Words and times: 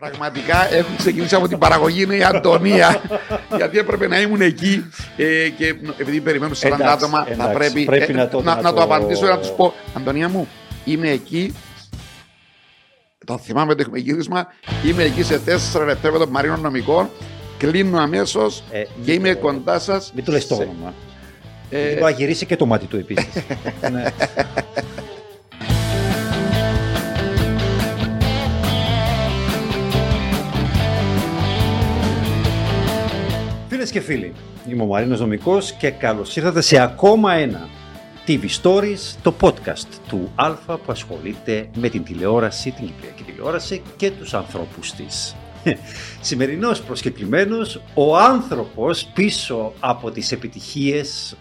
Πραγματικά 0.00 0.74
έχουν 0.74 0.96
ξεκινήσει 0.96 1.34
από 1.34 1.48
την 1.48 1.58
παραγωγή 1.58 2.02
είναι 2.02 2.14
η 2.16 2.22
Αντωνία. 2.22 3.00
γιατί 3.56 3.78
έπρεπε 3.78 4.06
να 4.08 4.20
ήμουν 4.20 4.40
εκεί 4.40 4.84
ε, 5.16 5.48
και 5.48 5.74
επειδή 5.98 6.20
περιμένουν 6.20 6.54
40 6.54 6.64
Εντάξει, 6.66 6.84
άτομα 6.86 7.24
θα 7.24 7.30
εντάξει, 7.32 7.54
πρέπει, 7.56 7.84
πρέπει 7.84 8.12
ε, 8.12 8.16
να 8.16 8.28
το- 8.28 8.42
να, 8.42 8.54
να 8.54 8.60
να 8.62 8.68
το 8.70 8.74
το- 8.76 8.82
απαντήσω 8.82 9.26
να 9.26 9.38
τους 9.38 9.48
πω 9.50 9.74
Αντωνία 9.96 10.28
μου, 10.28 10.48
είμαι 10.84 11.08
εκεί. 11.08 11.54
Το 13.26 13.38
θυμάμαι 13.38 13.72
ότι 13.72 13.82
έχουμε 13.82 13.98
γύρισμα. 13.98 14.46
Είμαι 14.84 15.02
εκεί 15.02 15.22
σε 15.22 15.40
4 15.74 15.84
λεπτά 15.86 16.10
με 16.12 16.18
τον 16.18 16.28
Μαρίνο 16.28 16.56
Νομικό. 16.56 17.10
Κλείνω 17.58 17.98
αμέσως 17.98 18.62
Ε, 18.70 18.82
και 19.04 19.12
είμαι 19.12 19.34
κοντά 19.34 19.78
σας. 19.78 20.12
Μην 20.14 20.24
του 20.24 20.30
λες 20.32 20.46
το 20.46 20.54
όνομα. 20.54 20.94
Ε, 21.70 21.78
Γιατί 21.78 21.92
μπορεί 21.92 22.12
να 22.12 22.18
γυρίσει 22.18 22.46
και 22.46 22.56
το 22.56 22.66
μάτι 22.66 22.86
του 22.86 22.96
επίσης. 22.96 23.28
ναι. 23.92 24.04
Και 33.90 34.00
φίλοι, 34.00 34.32
είμαι 34.68 34.82
ο 34.82 34.86
Μαρίνος 34.86 35.20
Νομικός 35.20 35.72
και 35.72 35.90
καλώς 35.90 36.36
ήρθατε 36.36 36.60
σε 36.60 36.80
ακόμα 36.80 37.32
ένα 37.32 37.68
TV 38.26 38.40
Stories, 38.62 39.16
το 39.22 39.34
podcast 39.40 39.86
του 40.08 40.32
Αλφα 40.34 40.76
που 40.76 40.92
ασχολείται 40.92 41.70
με 41.76 41.88
την 41.88 42.04
τηλεόραση, 42.04 42.70
την 42.70 42.86
κυπριακή 42.86 43.22
τηλεόραση 43.22 43.82
και 43.96 44.10
τους 44.10 44.34
ανθρώπους 44.34 44.92
της. 44.92 45.36
Σημερινός 46.20 46.82
προσκεκλημένος, 46.82 47.82
ο 47.94 48.16
άνθρωπος 48.16 49.06
πίσω 49.14 49.72
από 49.80 50.10
τις 50.10 50.32
επιτυχίες, 50.32 51.36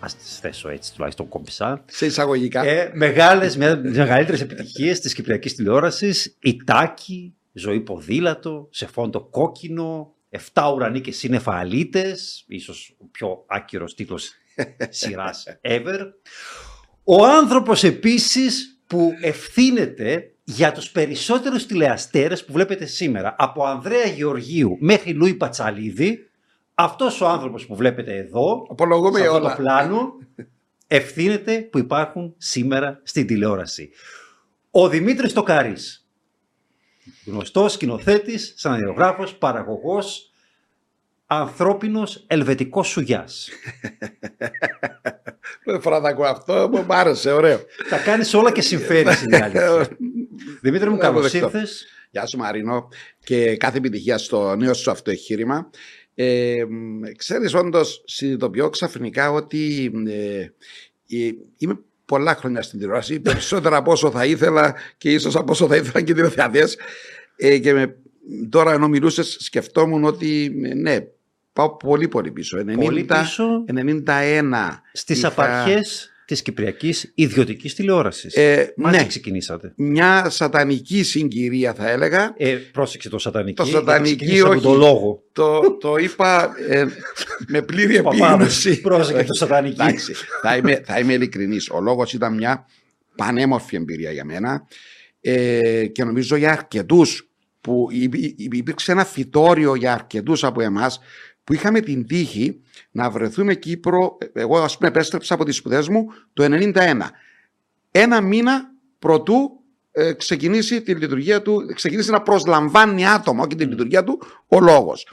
ας 0.00 0.16
τις 0.16 0.38
θέσω 0.38 0.68
έτσι 0.68 0.94
τουλάχιστον 0.94 1.28
κόμπισα, 1.28 1.84
σε 1.86 2.06
εισαγωγικά. 2.06 2.64
ε, 2.64 2.90
μεγάλες, 2.94 3.56
με, 3.56 3.80
μεγαλύτερες 3.82 4.40
επιτυχίες 4.40 5.00
της 5.00 5.14
κυπριακής 5.14 5.54
τηλεόρασης, 5.54 6.36
η 6.40 6.56
Τάκη, 6.64 7.34
ζωή 7.52 7.80
ποδήλατο, 7.80 8.68
σε 8.70 8.86
φόντο 8.86 9.20
κόκκινο, 9.20 10.14
7 10.52 10.72
ουρανοί 10.74 11.00
και 11.00 11.12
σύννεφα 11.12 11.52
αλήτες, 11.52 12.44
ίσως 12.48 12.96
ο 12.98 13.04
πιο 13.10 13.44
άκυρος 13.46 13.94
τίτλος 13.94 14.30
σειράς 14.88 15.44
ever. 15.62 16.00
Ο 17.04 17.24
άνθρωπος 17.26 17.84
επίσης 17.84 18.80
που 18.86 19.12
ευθύνεται 19.20 20.34
για 20.44 20.72
τους 20.72 20.90
περισσότερους 20.90 21.66
τηλεαστέρες 21.66 22.44
που 22.44 22.52
βλέπετε 22.52 22.86
σήμερα, 22.86 23.34
από 23.38 23.64
Ανδρέα 23.64 24.04
Γεωργίου 24.06 24.76
μέχρι 24.80 25.12
Λούι 25.12 25.34
Πατσαλίδη, 25.34 26.30
αυτός 26.74 27.20
ο 27.20 27.28
άνθρωπος 27.28 27.66
που 27.66 27.76
βλέπετε 27.76 28.16
εδώ, 28.16 28.66
Απολογούμε 28.70 29.18
σε 29.18 29.24
αυτό 29.24 29.36
όλα. 29.36 29.50
το 29.56 29.62
πλάνο 29.62 30.12
ευθύνεται 30.86 31.60
που 31.60 31.78
υπάρχουν 31.78 32.34
σήμερα 32.38 33.00
στην 33.02 33.26
τηλεόραση. 33.26 33.90
Ο 34.70 34.88
Δημήτρης 34.88 35.32
Τοκάρης, 35.32 36.08
γνωστός 37.26 37.72
σκηνοθέτης, 37.72 38.54
σαναριογράφος, 38.56 39.34
παραγωγός, 39.36 40.29
ανθρώπινος 41.32 42.24
ελβετικός 42.26 42.88
σουγιάς. 42.88 43.48
Δεν 45.64 45.80
φορά 45.80 46.00
να 46.00 46.08
ακούω 46.08 46.24
αυτό, 46.24 46.68
μου 46.72 46.84
άρεσε, 46.88 47.30
ωραίο. 47.30 47.60
Τα 47.90 47.98
κάνεις 47.98 48.34
όλα 48.34 48.52
και 48.52 48.60
συμφέρεις 48.60 49.16
στην 49.16 49.34
αλήθεια. 49.34 49.88
Δημήτρη 50.62 50.88
μου, 50.88 50.96
Να 50.96 51.02
καλώς 51.02 51.24
αποδεχτώ. 51.24 51.46
ήρθες. 51.46 51.86
Γεια 52.10 52.26
σου 52.26 52.38
Μαρίνο 52.38 52.88
και 53.24 53.56
κάθε 53.56 53.78
επιτυχία 53.78 54.18
στο 54.18 54.56
νέο 54.56 54.74
σου 54.74 54.90
αυτό 54.90 55.10
εγχείρημα. 55.10 55.70
Ε, 56.14 56.64
μ, 56.68 57.00
ξέρεις 57.16 57.54
όντως 57.54 58.02
συνειδητοποιώ 58.06 58.68
ξαφνικά 58.68 59.30
ότι 59.30 59.92
ε, 60.06 60.40
ε, 61.16 61.30
είμαι 61.56 61.78
πολλά 62.04 62.34
χρόνια 62.34 62.62
στην 62.62 62.78
τηλεόραση, 62.78 63.20
περισσότερα 63.30 63.76
από 63.76 63.92
όσο 63.92 64.10
θα 64.10 64.24
ήθελα 64.24 64.74
και 64.98 65.12
ίσως 65.12 65.36
από 65.36 65.52
όσο 65.52 65.66
θα 65.66 65.76
ήθελαν 65.76 66.04
και 66.04 66.12
οι 66.12 66.14
τηλεθεατές. 66.14 66.76
Ε, 67.36 67.58
και 67.58 67.72
με, 67.72 67.96
τώρα 68.48 68.72
ενώ 68.72 68.88
μιλούσες 68.88 69.36
σκεφτόμουν 69.40 70.04
ότι 70.04 70.60
ε, 70.64 70.74
ναι, 70.74 70.98
πάω 71.52 71.76
πολύ 71.76 72.08
πολύ 72.08 72.30
πίσω. 72.30 72.58
90, 72.58 72.74
Πολύ 72.84 73.04
πίσω 73.04 73.64
91. 73.66 74.82
στις 74.92 75.18
είχα- 75.18 75.28
απαρχές 75.28 76.10
της 76.24 76.42
κυπριακής 76.42 77.12
ιδιωτικής 77.14 77.74
τηλεόρασης. 77.74 78.34
Ε, 78.36 78.72
Μαζί 78.76 78.96
ναι, 78.98 79.06
ξεκινήσατε. 79.06 79.72
μια 79.76 80.30
σατανική 80.30 81.02
συγκυρία 81.02 81.74
θα 81.74 81.90
έλεγα. 81.90 82.34
Ε, 82.36 82.54
πρόσεξε 82.54 83.08
το 83.08 83.18
σατανική. 83.18 83.54
Το 83.54 83.62
γιατί 83.62 83.78
σατανική, 83.86 84.16
ξεκινήσαμε 84.16 84.54
από 84.54 84.68
όχι. 84.68 84.68
το 84.68 84.74
λόγο. 84.86 85.22
Το, 85.32 85.76
το 85.80 85.96
είπα 85.96 86.52
ε, 86.68 86.86
με 87.48 87.62
πλήρη 87.62 88.02
Παπάδος, 88.02 88.20
επίγνωση. 88.24 88.80
πρόσεχε 88.80 89.24
το 89.24 89.34
σατανική. 89.34 89.80
Εντάξει, 89.82 90.14
θα 90.42 90.56
είμαι, 90.56 90.82
θα 90.84 90.98
είμαι 90.98 91.12
ειλικρινής. 91.12 91.70
Ο 91.70 91.80
λόγος 91.80 92.12
ήταν 92.12 92.34
μια 92.34 92.66
πανέμορφη 93.16 93.76
εμπειρία 93.76 94.10
για 94.10 94.24
μένα 94.24 94.66
ε, 95.20 95.86
και 95.86 96.04
νομίζω 96.04 96.36
για 96.36 96.52
αρκετούς 96.52 97.24
που 97.60 97.88
υπή- 97.90 98.40
υπή- 98.40 98.58
υπήρξε 98.58 98.92
ένα 98.92 99.04
φυτόριο 99.04 99.74
για 99.74 99.92
αρκετούς 99.92 100.44
από 100.44 100.60
εμάς 100.62 101.00
που 101.50 101.56
είχαμε 101.56 101.80
την 101.80 102.06
τύχη 102.06 102.60
να 102.90 103.10
βρεθούμε 103.10 103.54
Κύπρο. 103.54 104.18
Εγώ 104.32 104.58
ας 104.58 104.76
πούμε 104.76 104.88
επέστρεψα 104.88 105.34
από 105.34 105.44
τις 105.44 105.56
σπουδές 105.56 105.88
μου 105.88 106.06
το 106.32 106.44
1991. 106.44 106.74
Ένα 107.90 108.20
μήνα 108.20 108.70
προτού 108.98 109.60
ε, 109.92 110.12
ξεκινήσει 110.12 110.82
τη 110.82 110.94
λειτουργία 110.94 111.42
του, 111.42 111.72
ξεκινήσει 111.74 112.10
να 112.10 112.22
προσλαμβάνει 112.22 113.06
άτομα, 113.06 113.42
όχι 113.44 113.54
τη 113.54 113.64
λειτουργία 113.64 114.04
του, 114.04 114.22
ο 114.48 114.60
λόγος. 114.60 115.06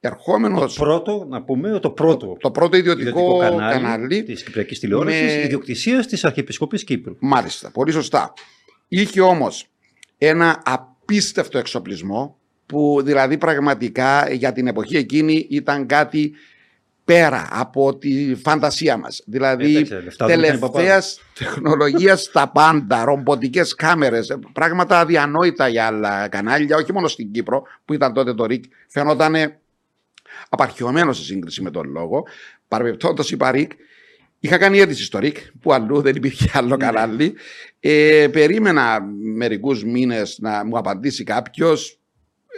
Ερχόμενος 0.00 0.76
Πρώτο, 0.76 1.26
να 1.28 1.42
πούμε, 1.42 1.78
το 1.78 1.90
πρώτο 1.90 2.36
το 2.40 2.50
πρώτο 2.50 2.76
ιδιωτικό, 2.76 3.08
ιδιωτικό 3.08 3.38
κανάλι, 3.38 3.72
κανάλι. 3.82 4.22
της 4.22 4.42
Κυπριακής 4.44 4.78
Τηλεόρασης, 4.78 5.34
με- 5.34 5.42
ιδιοκτησίας 5.42 6.06
της 6.06 6.24
Αρχιεπισκοπής 6.24 6.84
Κύπρου. 6.84 7.16
Μάλιστα, 7.20 7.70
πολύ 7.70 7.92
σωστά. 7.92 8.32
Είχε 8.88 9.20
όμως 9.20 9.66
ένα 10.18 10.62
απίστευτο 10.64 11.58
εξοπλισμό 11.58 12.38
που 12.66 13.00
δηλαδή 13.04 13.38
πραγματικά 13.38 14.32
για 14.32 14.52
την 14.52 14.66
εποχή 14.66 14.96
εκείνη 14.96 15.46
ήταν 15.50 15.86
κάτι 15.86 16.32
πέρα 17.04 17.48
από 17.50 17.96
τη 17.96 18.34
φαντασία 18.34 18.96
μας. 18.96 19.22
Δηλαδή 19.26 19.76
Εντάξει, 19.76 20.04
λεφτά 20.04 20.26
δεν 20.26 20.38
ήταν 20.38 20.58
τελευταίας 20.60 21.20
τεχνολογίας 21.38 22.22
στα 22.22 22.48
πάντα, 22.48 23.04
ρομποτικές 23.04 23.74
κάμερες, 23.74 24.28
ε, 24.28 24.38
πράγματα 24.52 24.98
αδιανόητα 24.98 25.68
για 25.68 25.86
άλλα 25.86 26.28
κανάλια, 26.28 26.76
όχι 26.76 26.92
μόνο 26.92 27.08
στην 27.08 27.32
Κύπρο 27.32 27.62
που 27.84 27.92
ήταν 27.94 28.12
τότε 28.12 28.34
το 28.34 28.44
ΡΙΚ, 28.44 28.64
φαινόταν 28.88 29.34
απαρχιωμένο 30.48 31.12
σε 31.12 31.22
σύγκριση 31.22 31.62
με 31.62 31.70
τον 31.70 31.90
λόγο. 31.90 32.26
Παρεμπιπτόντως 32.68 33.30
είπα 33.30 33.50
ΡΙΚ, 33.50 33.72
Είχα 34.44 34.58
κάνει 34.58 34.78
αίτηση 34.78 35.04
στο 35.04 35.18
ΡΙΚ 35.18 35.36
που 35.60 35.72
αλλού 35.72 36.00
δεν 36.00 36.16
υπήρχε 36.16 36.50
άλλο 36.52 36.76
Ναι. 36.76 36.76
κανάλι. 36.76 37.34
Ε, 37.80 38.28
περίμενα 38.32 39.00
μερικούς 39.36 39.84
μήνες 39.84 40.38
να 40.40 40.64
μου 40.64 40.78
απαντήσει 40.78 41.24
κάποιος 41.24 41.98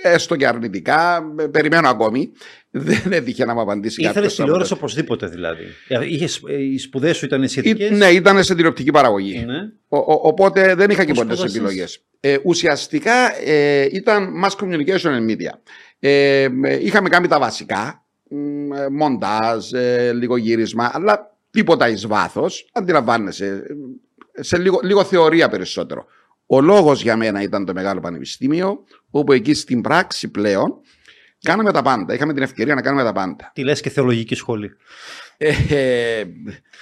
έστω 0.03 0.37
και 0.37 0.47
αρνητικά. 0.47 1.33
Ε, 1.39 1.47
Περιμένω 1.47 1.89
ακόμη. 1.89 2.31
Δεν 2.71 3.13
έτυχε 3.13 3.45
να 3.45 3.55
μου 3.55 3.61
απαντήσει 3.61 4.01
Ήθελες 4.01 4.15
κάποιος. 4.15 4.35
τηλεόραση 4.37 4.73
οπωσδήποτε 4.73 5.27
δηλαδή. 5.27 5.65
Ε, 5.89 6.05
Είχες, 6.07 6.43
ε, 6.49 6.63
οι 6.63 6.79
σπουδές 6.79 7.17
σου 7.17 7.25
ήταν 7.25 7.49
σχετικές; 7.49 7.91
Ή- 7.91 7.95
Ναι, 7.95 8.07
ήταν 8.07 8.45
σε 8.45 8.55
τηλεοπτική 8.55 8.91
παραγωγή. 8.91 9.45
Ναι. 9.47 9.59
Ο- 9.89 9.97
ο- 9.99 10.21
οπότε 10.23 10.75
δεν 10.75 10.91
είχα 10.91 11.05
και 11.05 11.13
Πώς 11.13 11.19
πολλέ 11.23 11.33
σπούδασες; 11.35 11.57
επιλογές. 11.57 12.03
Ε, 12.21 12.37
ουσιαστικά 12.45 13.13
ε, 13.45 13.89
ήταν 13.93 14.33
mass 14.45 14.51
communication 14.65 15.11
and 15.19 15.31
media. 15.31 15.59
Ε, 15.99 16.43
ε, 16.63 16.85
είχαμε 16.85 17.09
κάνει 17.09 17.29
τα 17.29 17.39
βασικά, 17.39 18.05
μ, 18.29 18.73
ε, 18.73 18.89
μοντάζ, 18.89 19.73
ε, 19.73 20.13
λίγο 20.13 20.37
γύρισμα, 20.37 20.91
αλλά 20.95 21.37
τίποτα 21.51 21.89
εις 21.89 22.07
βάθος, 22.07 22.69
αντιλαμβάνεσαι, 22.73 23.63
ε, 24.33 24.43
σε 24.43 24.59
λίγο, 24.59 24.81
λίγο 24.83 25.05
θεωρία 25.05 25.49
περισσότερο. 25.49 26.07
Ο 26.47 26.61
λόγος 26.61 27.03
για 27.03 27.17
μένα 27.17 27.43
ήταν 27.43 27.65
το 27.65 27.73
Μεγάλο 27.73 28.01
Πανεπιστήμιο, 28.01 28.85
όπου 29.11 29.33
εκεί 29.33 29.55
στην 29.55 29.81
πράξη 29.81 30.29
πλέον 30.31 30.81
κάναμε 31.43 31.73
τα 31.73 31.83
πάντα. 31.83 32.15
Είχαμε 32.15 32.33
την 32.33 32.43
ευκαιρία 32.43 32.75
να 32.75 32.81
κάνουμε 32.83 33.03
τα 33.03 33.13
πάντα. 33.13 33.51
Τι 33.55 33.65
λες 33.65 33.81
και 33.81 33.91
θεολογική 33.91 34.35
σχολή. 34.35 34.71
Ε, 35.37 35.53
ε, 35.71 36.25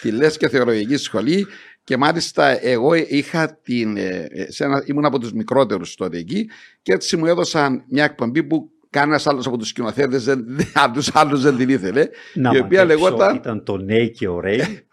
τη 0.00 0.10
λες 0.10 0.36
και 0.36 0.48
θεωρολογική 0.48 0.96
σχολή 0.96 1.46
και 1.84 1.96
μάλιστα 1.96 2.64
εγώ 2.66 2.94
είχα 2.94 3.58
την, 3.62 3.96
ε, 3.96 4.26
σε 4.48 4.64
ένα, 4.64 4.82
ήμουν 4.86 5.04
από 5.04 5.18
τους 5.18 5.32
μικρότερους 5.32 5.94
τότε 5.94 6.18
εκεί 6.18 6.50
και 6.82 6.92
έτσι 6.92 7.16
μου 7.16 7.26
έδωσαν 7.26 7.84
μια 7.88 8.04
εκπομπή 8.04 8.42
που 8.44 8.70
κανένας 8.90 9.26
άλλος 9.26 9.46
από 9.46 9.56
τους 9.58 9.68
σκηνοθέτες 9.68 10.24
δεν, 10.24 10.44
δεν- 10.46 10.66
από 10.74 10.94
τους 10.94 11.10
άλλους 11.14 11.42
δεν 11.42 11.56
την 11.56 11.68
ήθελε 11.68 12.08
Να 12.34 12.50
η 12.54 12.58
οποία 12.58 12.80
μαντέψω, 12.80 13.04
λεγόταν 13.04 13.34
Ήταν 13.34 13.64
το 13.64 13.76
Νέι 13.76 14.10
και 14.10 14.28
Ωραίοι. 14.28 14.86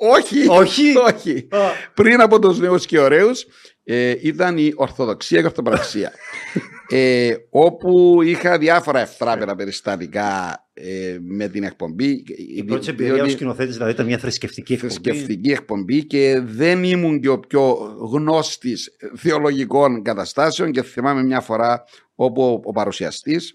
Όχι, 0.00 0.48
Όχι. 0.48 0.96
όχι. 0.96 1.48
Α, 1.50 1.58
πριν 1.94 2.20
από 2.20 2.38
τους 2.38 2.58
νέους 2.58 2.86
και 2.86 2.98
ωραίους 2.98 3.46
ε, 3.84 4.14
ήταν 4.20 4.58
η 4.58 4.72
Ορθοδοξία 4.74 5.36
και 5.38 5.44
η 5.44 5.46
Ορθοπραξία 5.46 6.12
ε, 6.88 7.34
όπου 7.50 8.22
είχα 8.22 8.58
διάφορα 8.58 9.00
ευτράπερα 9.00 9.54
περιστατικά 9.54 10.60
ε, 10.74 11.18
με 11.20 11.48
την 11.48 11.64
εκπομπή 11.64 12.24
Η 12.56 12.64
πρώτη 12.64 12.84
σου 12.84 12.90
εμπειρία 12.90 13.22
ως 13.22 13.32
σκηνοθέτης 13.32 13.74
δηλαδή 13.74 13.92
ήταν 13.92 14.06
μια 14.06 14.18
θρησκευτική 14.18 14.72
εκπομπή. 14.72 14.92
θρησκευτική 14.92 15.50
εκπομπή 15.50 16.04
και 16.04 16.40
δεν 16.44 16.84
ήμουν 16.84 17.20
και 17.20 17.28
ο 17.28 17.38
πιο 17.38 17.76
γνώστης 18.12 18.96
θεολογικών 19.16 20.02
καταστάσεων 20.02 20.72
και 20.72 20.82
θυμάμαι 20.82 21.22
μια 21.22 21.40
φορά 21.40 21.84
όπου 22.14 22.42
ο, 22.42 22.60
ο 22.64 22.72
παρουσιαστής 22.72 23.54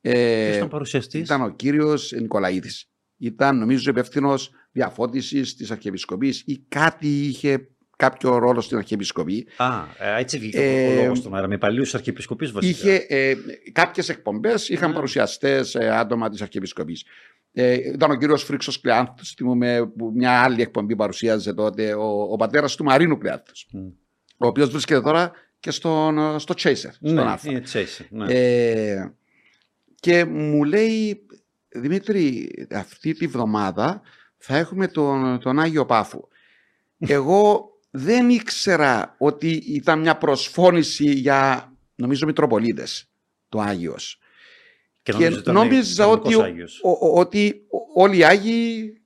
ε, 0.00 0.44
Ποιος 0.44 0.56
ήταν 0.56 0.68
παρουσιαστής; 0.68 1.20
ήταν 1.20 1.42
ο 1.42 1.48
κύριος 1.48 2.12
Νικολαίδης. 2.20 2.88
Ήταν 3.18 3.58
νομίζω 3.58 3.90
υπεύθυνος 3.90 4.50
διαφώτισης 4.74 5.54
της 5.56 5.70
Αρχιεπισκοπής 5.70 6.42
ή 6.46 6.64
κάτι 6.68 7.08
είχε 7.08 7.68
κάποιο 7.96 8.38
ρόλο 8.38 8.60
στην 8.60 8.76
Αρχιεπισκοπή. 8.76 9.46
Α, 9.56 9.84
ε, 9.98 10.20
έτσι 10.20 10.38
βγήκε 10.38 10.58
Ε, 10.62 10.96
ο 10.98 11.02
λόγος 11.02 11.18
στον 11.18 11.34
αέρα. 11.34 11.48
Με 11.48 11.58
παλιούς 11.58 11.94
αρχιεπισκοπείς 11.94 12.52
βασικά. 12.52 12.70
Είχε 12.92 13.06
ε, 13.08 13.34
κάποιες 13.72 14.08
εκπομπές, 14.08 14.68
είχαν 14.68 14.88
Ναι. 14.88 14.94
παρουσιαστές 14.94 15.74
ε, 15.74 15.88
άτομα 15.90 16.28
της 16.30 16.42
Αρχιεπισκοπής. 16.42 17.04
Ε, 17.52 17.72
ήταν 17.72 18.10
ο 18.10 18.14
κύριος 18.14 18.42
Φρίξος 18.42 18.80
Κλεάνθος, 18.80 19.30
θυμούμε 19.36 19.92
που 19.98 20.12
μια 20.14 20.42
άλλη 20.42 20.62
εκπομπή 20.62 20.96
παρουσίαζε 20.96 21.54
τότε, 21.54 21.94
ο, 21.94 22.22
ο 22.32 22.36
πατέρας 22.36 22.76
του 22.76 22.84
Μαρίνου 22.84 23.18
Κλεάνθος, 23.18 23.68
Μμ. 23.72 23.86
ο 24.36 24.46
οποίος 24.46 24.70
βρίσκεται 24.70 25.00
τώρα 25.00 25.32
και 25.60 25.70
στον, 25.70 26.38
στο 26.38 26.54
Chaser, 26.58 26.74
στον 26.74 27.14
Ναι, 27.14 27.20
Αλφα. 27.20 27.50
είναι 27.50 27.62
Chase, 27.72 28.04
ναι. 28.10 28.34
Ε, 28.34 29.12
και 30.00 30.24
μου 30.24 30.64
λέει, 30.64 31.26
Δημήτρη, 31.76 32.50
αυτή 32.72 33.14
τη 33.14 33.26
βδομάδα 33.26 34.00
θα 34.46 34.56
έχουμε 34.56 34.88
τον, 34.88 35.38
τον 35.40 35.58
Άγιο 35.60 35.86
Πάφο. 35.86 36.28
Εγώ 36.98 37.68
δεν 37.90 38.28
ήξερα 38.30 39.14
ότι 39.18 39.48
ήταν 39.66 40.00
μια 40.00 40.16
προσφώνηση 40.16 41.10
για, 41.10 41.72
νομίζω, 41.94 42.26
Μητροπολίτες, 42.26 43.10
το 43.48 43.60
Άγιος. 43.60 44.18
και 45.02 45.12
και 45.12 45.24
ήταν 45.24 45.54
νόμιζα 45.54 46.02
κανονικός 46.02 46.26
ότι, 46.26 46.34
ο- 46.34 46.42
Άγιος. 46.42 46.80
ο- 46.82 46.90
ο- 46.90 47.18
ότι 47.20 47.62
όλοι 47.94 48.16
οι 48.16 48.24
Άγιοι 48.24 48.98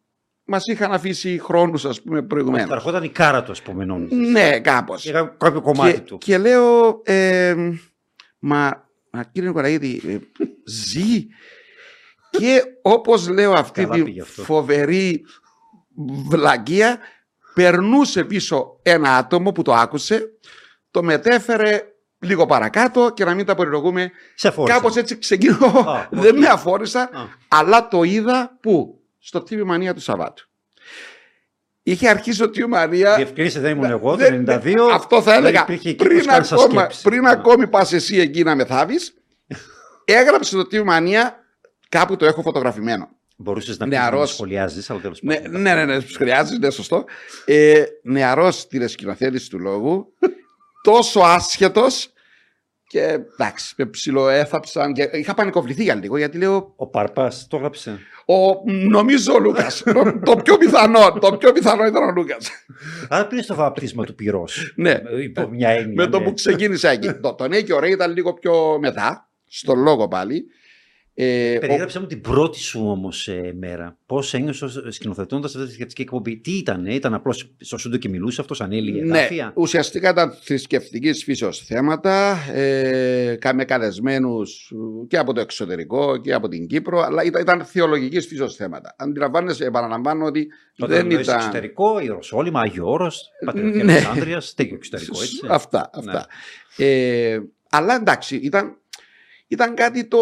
μας 0.44 0.66
είχαν 0.66 0.92
αφήσει 0.92 1.38
χρόνους, 1.38 1.84
ας 1.84 2.02
πούμε, 2.02 2.20
Θα 2.20 2.26
προηγουμένως. 2.26 2.70
ερχόταν 2.70 3.02
η 3.02 3.08
κάρα 3.08 3.42
του, 3.42 3.50
ας 3.50 3.62
πούμε, 3.62 3.84
νόμιζα. 3.84 4.14
Ναι, 4.16 4.60
κάπως. 4.60 5.04
Είχα 5.04 5.34
κάποιο 5.38 5.60
κομμάτι 5.60 5.92
και, 5.94 6.00
του. 6.00 6.18
και 6.18 6.38
λέω, 6.38 7.00
ε, 7.04 7.54
μα, 8.38 8.88
μα 9.10 9.24
κύριε 9.24 9.48
Νικολαίδη, 9.48 10.02
ε, 10.06 10.18
ζει. 10.64 11.26
Και 12.30 12.62
όπως 12.82 13.28
λέω 13.28 13.52
αυτή 13.52 13.82
Καλά 13.82 13.94
τη 13.94 14.02
πήγε 14.02 14.20
αυτό. 14.22 14.42
φοβερή 14.42 15.24
βλαγία, 16.28 16.98
περνούσε 17.54 18.24
πίσω 18.24 18.78
ένα 18.82 19.16
άτομο 19.16 19.52
που 19.52 19.62
το 19.62 19.74
άκουσε, 19.74 20.28
το 20.90 21.02
μετέφερε 21.02 21.82
λίγο 22.18 22.46
παρακάτω 22.46 23.10
και 23.14 23.24
να 23.24 23.34
μην 23.34 23.46
τα 23.46 23.54
πολυλογούμε. 23.54 24.10
Σε 24.34 24.50
φόρησε. 24.50 24.76
Κάπως 24.76 24.96
έτσι 24.96 25.18
ξεκινώ, 25.18 25.66
Α, 25.66 26.08
δεν 26.22 26.34
οκ. 26.34 26.38
με 26.40 26.46
αφόρησα, 26.46 27.00
Α, 27.02 27.08
αλλά 27.48 27.88
το 27.88 28.02
είδα 28.02 28.58
που, 28.62 29.00
στο 29.18 29.38
TV 29.38 29.62
Μανία 29.64 29.94
του 29.94 30.00
Σαββάτου. 30.00 30.48
Είχε 31.82 32.08
αρχίσει 32.08 32.38
το 32.38 32.44
TV 32.44 32.66
Μανία 32.68 33.14
Διευκρίνησε, 33.16 33.60
δεν 33.60 33.70
ήμουν 33.76 33.90
εγώ 33.90 34.10
το 34.10 34.16
δεν- 34.16 34.44
92. 34.48 34.74
Αυτό 34.92 35.22
θα 35.22 35.32
δεν 35.32 35.44
έλεγα. 35.44 35.60
υπήρχε 35.62 35.88
εκεί 35.88 36.04
Πριν, 36.04 36.18
που 36.20 36.24
κάνεις 36.26 36.52
ακόμα, 36.52 36.80
σκέψη. 36.80 37.02
πριν 37.02 37.20
Ναι. 37.22 37.30
ακόμη 37.30 37.66
πας 37.68 37.92
εσύ 37.92 38.18
εκεί 38.18 38.42
να 38.42 38.54
μεθάβεις, 38.54 39.14
έγραψε 40.04 40.56
το 40.56 40.60
TV 40.62 40.82
Μανία, 40.84 41.37
κάπου 41.88 42.16
το 42.16 42.26
έχω 42.26 42.42
φωτογραφημένο. 42.42 43.08
Μπορούσες 43.36 43.78
να 43.78 43.86
πεις 43.88 43.96
να 43.96 44.02
Νεαρός. 44.02 44.30
σχολιάζεις, 44.30 44.90
αλλά 44.90 45.00
τέλος 45.00 45.22
Ναι, 45.22 45.36
πάντων. 45.40 45.60
ναι, 45.60 45.74
ναι, 45.74 45.84
ναι, 45.84 46.00
χρειάζεται, 46.00 46.66
ναι, 46.66 46.70
σωστό. 46.72 47.04
Ε, 47.44 47.82
νεαρός 48.02 48.66
τηλεσκηνοθέτης 48.66 49.48
του 49.48 49.58
λόγου, 49.58 50.12
τόσο 50.82 51.20
άσχετος 51.20 52.12
και 52.86 53.00
εντάξει, 53.02 53.74
με 53.76 53.86
ψιλοέθαψαν 53.86 54.92
και 54.92 55.10
είχα 55.12 55.34
πανικοβληθεί 55.34 55.82
για 55.82 55.94
λίγο 55.94 56.16
γιατί 56.16 56.38
λέω, 56.38 56.72
Ο 56.76 56.86
Πάρπα 56.86 57.32
το 57.48 57.56
έγραψε. 57.56 57.98
ο, 58.26 58.34
νομίζω 58.88 59.34
ο 59.34 59.38
Λούκας, 59.38 59.82
το 60.24 60.36
πιο 60.42 60.56
πιθανό, 60.56 61.12
το 61.20 61.36
πιο 61.36 61.52
πιθανό 61.52 61.84
ήταν 61.86 62.02
ο 62.02 62.10
Λούκας. 62.12 62.50
Άρα 63.08 63.26
πήρες 63.26 63.46
το 63.46 63.54
βαπτίσμα 63.54 64.04
του 64.04 64.14
πυρός. 64.14 64.72
Ναι. 64.76 65.00
Υπό 65.22 65.48
μια 65.48 65.68
έννοια. 65.68 65.92
με 65.94 66.06
το 66.06 66.18
ναι. 66.18 66.24
που 66.24 66.34
ξεκίνησα 66.34 66.88
εκεί. 66.90 67.12
το, 67.12 67.34
το 67.34 67.48
ναι 67.48 67.60
και 67.60 67.72
ωραία 67.74 67.90
ήταν 67.90 68.12
λίγο 68.12 68.32
πιο 68.34 68.78
μετά, 68.80 69.28
στο 69.48 69.74
λόγο 69.74 70.08
πάλι. 70.08 70.44
Ε, 71.20 71.56
ο- 71.56 71.60
Περιγράψε 71.60 72.00
μου 72.00 72.06
την 72.06 72.20
πρώτη 72.20 72.58
σου 72.58 72.80
όμως 72.90 73.28
μέρα. 73.58 73.98
Πώς 74.06 74.34
ένιωσες 74.34 74.80
σκηνοθετώντας 74.88 75.50
αυτή 75.50 75.60
τη 75.60 75.66
θρησκευτική 75.66 76.02
εκπομπή. 76.02 76.36
Τι 76.40 76.50
ήταν, 76.56 76.86
ήταν 76.86 77.14
απλώς 77.14 77.54
στο 77.58 77.78
σούντο 77.78 77.96
και 77.96 78.08
μιλούσε 78.08 78.40
αυτός, 78.40 78.60
ανέλυγε 78.60 79.02
ναι, 79.04 79.18
εδάφια. 79.18 79.52
ουσιαστικά 79.56 80.10
ήταν 80.10 80.32
θρησκευτικής 80.42 81.24
φύσεως 81.24 81.58
θέματα, 81.64 82.36
ε, 82.52 83.36
κα- 83.40 83.54
με 83.54 83.64
καλεσμένους 83.64 84.72
και 85.08 85.18
από 85.18 85.32
το 85.32 85.40
εξωτερικό 85.40 86.16
και 86.16 86.32
από 86.32 86.48
την 86.48 86.66
Κύπρο, 86.66 87.00
αλλά 87.00 87.22
ήταν, 87.24 87.40
ήταν 87.42 87.64
θεολογικής 87.64 88.26
φύσεως 88.26 88.54
θέματα. 88.54 88.94
Αντιλαμβάνεσαι, 88.98 89.64
επαναλαμβάνω 89.64 90.24
ότι 90.24 90.48
Όταν 90.78 90.88
δεν 90.96 90.98
εννοείς 91.06 91.26
ήταν. 91.26 91.36
εξωτερικό, 91.38 92.00
Ιεροσόλυμα, 92.00 92.60
Άγιο 92.60 92.90
Όρος, 92.90 93.28
Πατριαρχίας 93.44 93.84
Ναι. 93.84 93.92
Αλεξάνδρεια, 93.92 94.42
τέτοιο 94.54 94.74
εξωτερικό 94.76 95.20
έτσι. 95.22 95.40
Αυτά, 95.48 95.90
αυτά. 95.94 96.26
Ε, 96.76 97.38
αλλά 97.70 97.94
εντάξει, 97.94 98.36
ήταν, 98.36 98.76
ήταν 99.48 99.74
κάτι 99.74 100.04
το 100.04 100.18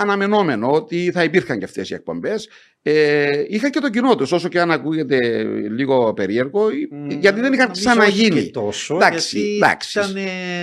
αναμενόμενο 0.00 0.72
ότι 0.72 1.10
θα 1.14 1.24
υπήρχαν 1.24 1.58
και 1.58 1.64
αυτές 1.64 1.90
οι 1.90 1.94
εκπομπές. 1.94 2.48
Ε, 2.84 3.26
είχα 3.48 3.70
και 3.70 3.80
το 3.80 3.90
κοινό 3.90 4.14
τους, 4.16 4.32
όσο 4.32 4.48
και 4.48 4.60
αν 4.60 4.70
ακούγεται 4.70 5.42
λίγο 5.70 6.12
περίεργο, 6.14 6.68
Μ, 6.90 7.10
γιατί 7.10 7.40
δεν 7.40 7.52
είχαν 7.52 7.66
νομίζω 7.66 7.90
όχι 7.90 8.00
ξαναγίνει. 8.00 8.42
και 8.44 8.50
τόσο, 8.50 8.94
Εντάξει, 8.94 9.38
γιατί 9.38 9.56
εντάξει. 9.56 9.98
Ήταν, 9.98 10.12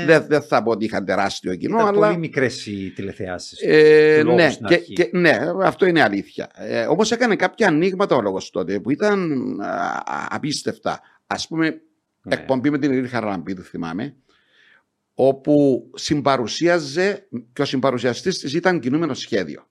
Δεν, 0.06 0.26
δεν 0.28 0.42
θα 0.42 0.64
πω 0.64 0.72
ότι 0.72 0.86
είχαν 0.86 1.06
τεράστιο 1.06 1.56
κοινό, 1.56 1.76
ήταν 1.76 1.88
αλλά... 1.88 2.08
πολύ 2.08 2.20
μικρές 2.20 2.66
οι 2.66 2.92
τηλεθεάσεις. 2.96 3.60
Ε, 3.62 4.18
του 4.20 4.26
λόγου 4.26 4.38
ναι, 4.38 4.50
στην 4.50 4.66
και, 4.66 4.74
αρχή. 4.74 4.94
και- 4.94 5.10
ναι, 5.14 5.40
αυτό 5.64 5.86
είναι 5.86 6.02
αλήθεια. 6.02 6.50
Ε, 6.56 6.86
Όμως 6.86 7.12
έκανε 7.12 7.36
κάποια 7.36 7.68
ανοίγματα 7.68 8.16
ο 8.16 8.22
λόγος 8.22 8.50
τότε 8.50 8.80
που 8.80 8.92
ήταν 8.92 9.32
α, 9.62 9.68
α, 10.14 10.28
απίστευτα. 10.30 11.00
Ας 11.28 11.48
πούμε, 11.48 11.82
Ναι. 12.22 12.34
εκπομπή 12.36 12.70
με 12.70 12.78
την 12.80 12.92
Ειρήνη 12.92 13.08
Χαραλαμπίδου, 13.08 13.64
θυμάμαι, 13.64 14.16
όπου 15.22 15.90
συμπαρουσίαζε 15.96 17.28
και 17.54 17.62
ο 17.62 17.66
συμπαρουσιαστής 17.66 18.40
της 18.40 18.54
ήταν 18.54 18.80
κινούμενο 18.80 19.14
σχέδιο. 19.14 19.68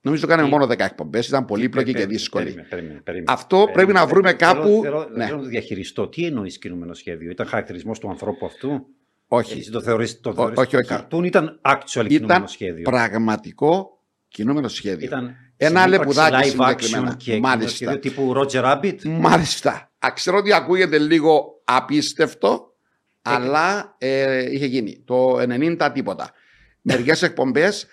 Νομίζω 0.00 0.26
κάναμε 0.26 0.48
Τι- 0.48 0.54
μόνο 0.54 0.66
10 0.66 0.78
εκπομπές, 0.84 1.28
ήταν 1.28 1.44
πολύπλοκη 1.44 1.86
και 1.86 1.92
Περίμενε, 1.92 2.18
δύσκολη. 2.18 2.44
περίμενε, 2.44 2.68
περίμενε, 2.68 3.00
περίμενε. 3.00 3.32
Αυτό 3.32 3.56
Περίμενε, 3.56 3.74
πρέπει 3.76 3.92
να 3.92 4.06
βρούμε 4.06 4.28
θέλω- 4.36 4.52
κάπου- 4.52 4.82
Θέλω, 4.82 5.08
ναι. 5.14 5.24
θέλω 5.24 5.36
να 5.36 5.42
το 5.42 5.48
διαχειριστώ. 5.48 6.08
Τι 6.08 6.24
εννοείς 6.26 6.58
κινούμενο 6.58 6.94
σχέδιο, 6.94 7.30
Ήταν 7.30 7.46
χαρακτηρισμός 7.46 7.98
του 7.98 8.08
ανθρώπου 8.10 8.46
αυτού; 8.46 8.86
Όχι, 9.26 9.58
Εσύ 9.58 9.70
το 9.70 9.80
θεωρείς, 9.80 10.20
το 10.20 10.30
Ό- 10.30 10.34
θεωρείς 10.34 10.58
όχι, 10.58 10.76
όχι. 10.76 10.88
καρτούν, 10.88 11.24
ήταν 11.24 11.60
actual 11.64 11.84
κινούμενο 12.06 12.24
ήταν 12.24 12.48
σχέδιο; 12.48 12.82
πραγματικό 12.82 14.02
κινούμενο 14.28 14.68
σχέδιο. 14.68 15.06
Ήταν 15.06 15.36
Ένα 15.56 15.80
συνύπαρξη 15.80 15.88
λεπουδάκι 15.90 16.34
live 16.36 16.50
συγκεκριμένα. 16.50 17.12
action 17.12 17.16
και 17.16 17.24
κινούμενο 17.30 17.48
Μάλιστα. 17.54 17.74
σχέδιο 17.76 17.98
τύπου 17.98 18.32
Roger 18.36 18.62
Rabbit; 18.64 18.98
Μάλιστα. 19.04 19.92
Α, 19.98 20.12
Ξέρω 20.14 20.36
ότι 20.38 20.52
ακούγεται 20.52 20.98
λίγο 20.98 21.60
απίστευτο, 21.64 22.48
Έκανε. 22.48 22.73
Αλλά 23.24 23.94
ε, 23.98 24.50
είχε 24.52 24.66
γίνει. 24.66 25.02
Το 25.04 25.36
90 25.38 25.90
τίποτα. 25.94 26.30
Μερικές 26.80 27.22
εκπομπές 27.28 27.86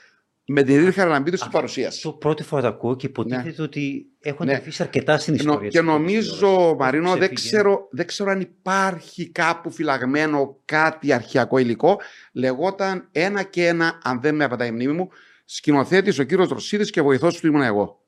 με 0.45 0.63
την 0.63 0.75
Ειρήνη 0.75 0.91
Χαραλαμπίδου 0.91 1.35
στην 1.35 1.47
Αυτό 1.47 1.57
παρουσίαση. 1.59 2.01
Το 2.01 2.11
πρώτη 2.11 2.43
φορά 2.43 2.61
το 2.61 2.67
ακούω 2.67 2.95
και 2.95 3.05
υποτίθεται 3.05 3.61
ότι 3.61 4.05
έχουν 4.19 4.45
Ναι. 4.45 4.53
αφήσει 4.53 4.83
αρκετά 4.83 5.17
στην 5.17 5.33
Νο- 5.33 5.39
ιστορία. 5.39 5.69
και 5.69 5.77
της 5.79 5.87
νομίζω, 5.87 6.33
τηλεόρασης. 6.35 6.77
Μαρίνο, 6.79 7.09
δεν 7.15 7.33
Ξέφυγε. 7.33 7.47
ξέρω, 7.57 7.87
δεν 7.91 8.05
ξέρω 8.07 8.31
αν 8.31 8.39
υπάρχει 8.41 9.29
κάπου 9.29 9.71
φυλαγμένο 9.71 10.57
κάτι 10.65 11.13
αρχαιακό 11.13 11.57
υλικό. 11.57 11.99
Λεγόταν 12.33 13.07
ένα 13.11 13.43
και 13.43 13.67
ένα, 13.67 13.99
αν 14.03 14.21
δεν 14.21 14.35
με 14.35 14.43
απατάει 14.43 14.67
η 14.67 14.71
μνήμη 14.71 14.93
μου, 14.93 15.09
σκηνοθέτης 15.45 16.19
ο 16.19 16.23
κύριος 16.23 16.49
Ρωσίδης 16.49 16.89
και 16.89 17.01
βοηθός 17.01 17.39
του 17.39 17.47
ήμουν 17.47 17.61
εγώ. 17.61 18.01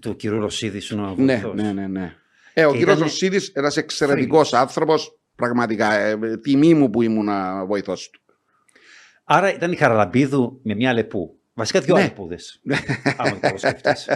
Του 0.00 0.16
κυρίου 0.16 0.40
Ρωσίδη 0.40 0.80
σου 0.80 0.96
να 0.96 1.14
Ναι, 1.16 1.34
βοηθός. 1.36 1.54
ναι, 1.54 1.72
ναι, 1.72 1.86
ναι. 1.86 2.14
Ε, 2.54 2.64
ο 2.64 2.70
Και 2.72 2.76
κύριος 2.78 2.94
ήτανε 2.96 3.10
Ρωσίδης, 3.10 3.48
ένας 3.54 3.76
εξαιρετικός 3.76 4.52
άνθρωπος, 4.52 5.18
πραγματικά, 5.36 5.92
ε, 5.92 6.16
τιμή 6.42 6.74
μου 6.74 6.90
που 6.90 7.02
ήμουν 7.02 7.28
βοηθός 7.66 8.10
του. 8.10 8.20
Άρα 9.24 9.54
ήταν 9.54 9.72
η 9.72 9.76
Χαραλαμπίδου 9.76 10.60
με 10.62 10.74
μια 10.74 10.92
λεπού. 10.92 11.38
Βασικά 11.54 11.80
δύο 11.80 11.94
Ναι. 11.94 12.00
αλεπούδες. 12.00 12.60
Άμα 13.16 13.38
το 13.40 13.56
σκεφτείς. 13.58 14.08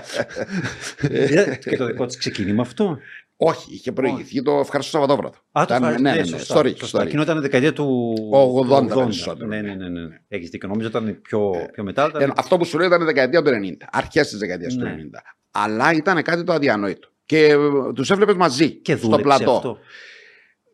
και 1.58 1.76
το 1.76 1.86
δικό 1.86 2.06
της 2.06 2.16
ξεκίνημα 2.16 2.62
αυτό. 2.62 2.98
Όχι, 3.42 3.74
είχε 3.74 3.92
προηγηθεί 3.92 4.42
το 4.42 4.58
ευχαριστώ 4.58 4.98
Σαββατόβραδο. 4.98 5.36
Α, 5.52 5.64
το 5.66 5.74
Ήταν- 5.74 5.82
ευχαριστώ. 5.82 6.02
ναι, 6.02 6.10
ναι, 6.14 6.20
ναι, 6.20 6.26
σωστά, 6.26 6.58
story, 6.60 6.76
σωστά. 6.78 7.00
story. 7.02 7.06
Εκείνο 7.06 7.22
ήταν 7.22 7.40
δεκαετία 7.40 7.72
του 7.72 8.14
80 8.32 8.80
του 8.88 8.94
περισσότερο, 8.94 9.46
Ναι, 9.46 9.60
ναι. 9.60 9.74
ναι, 9.74 9.88
ναι. 9.88 10.00
ναι. 10.06 10.20
Έχεις 10.28 10.48
δίκιο. 10.50 10.68
Νομίζω 10.68 10.88
ήταν 10.88 11.20
πιο, 11.22 11.50
πιο 11.72 11.82
μετά. 11.84 12.06
Ήταν... 12.08 12.22
Ε, 12.22 12.32
αυτό 12.36 12.56
που 12.56 12.64
σου 12.64 12.78
λέω 12.78 12.86
ήταν 12.86 13.00
η 13.00 13.04
δεκαετία 13.04 13.42
του 13.42 13.50
90, 13.50 13.88
αρχές 13.90 14.28
της 14.28 14.38
δεκαετίας 14.38 14.74
του 14.74 14.82
Ναι. 14.82 14.96
90. 15.12 15.18
Αλλά 15.50 15.92
ήταν 15.92 16.22
κάτι 16.22 16.44
το 16.44 16.52
αδιανόητο. 16.52 17.08
Και 17.24 17.38
ε, 17.46 17.56
τους 17.94 18.10
έβλεπες 18.10 18.34
μαζί, 18.34 18.70
και 18.70 18.92
στο 18.96 19.02
δούλεψε 19.08 19.22
πλατό. 19.24 19.52
αυτό. 19.56 19.78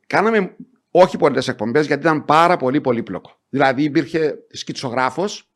Κάναμε 0.07 0.57
όχι 0.91 1.17
πολλές 1.17 1.49
εκπομπές 1.49 1.87
γιατί 1.87 2.03
ήταν 2.03 2.25
πάρα 2.25 2.57
πολύ 2.57 2.81
πολύπλοκο. 2.81 3.41
Δηλαδή 3.49 3.83
υπήρχε 3.83 4.39
σκητσογράφος 4.51 5.51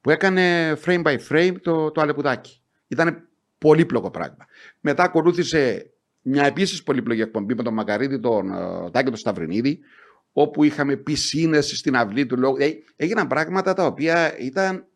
που 0.00 0.10
έκανε 0.10 0.72
frame 0.84 1.02
by 1.02 1.16
frame 1.28 1.54
το, 1.62 1.90
το 1.90 2.00
αλεπουδάκι. 2.00 2.62
Ήταν 2.88 3.28
πολύπλοκο 3.58 4.10
πράγμα. 4.10 4.46
Μετά 4.80 5.02
ακολούθησε 5.02 5.90
μια 6.22 6.44
επίσης 6.44 6.82
πολύπλοκη 6.82 7.20
εκπομπή 7.20 7.54
με 7.54 7.62
τον 7.62 7.74
Μακαρίδη, 7.74 8.20
τον 8.20 8.52
ε, 8.52 8.90
Τάκη 8.90 9.08
τον 9.08 9.16
Σταυρινίδη, 9.16 9.78
όπου 10.32 10.64
είχαμε 10.64 10.96
πισίνες 10.96 11.78
στην 11.78 11.96
αυλή 11.96 12.26
του 12.26 12.38
λόγου. 12.38 12.56
Ε, 12.58 12.70
έγιναν 12.96 13.26
πράγματα 13.26 13.72
τα 13.72 13.86
οποία 13.86 14.38
ήταν 14.38 14.86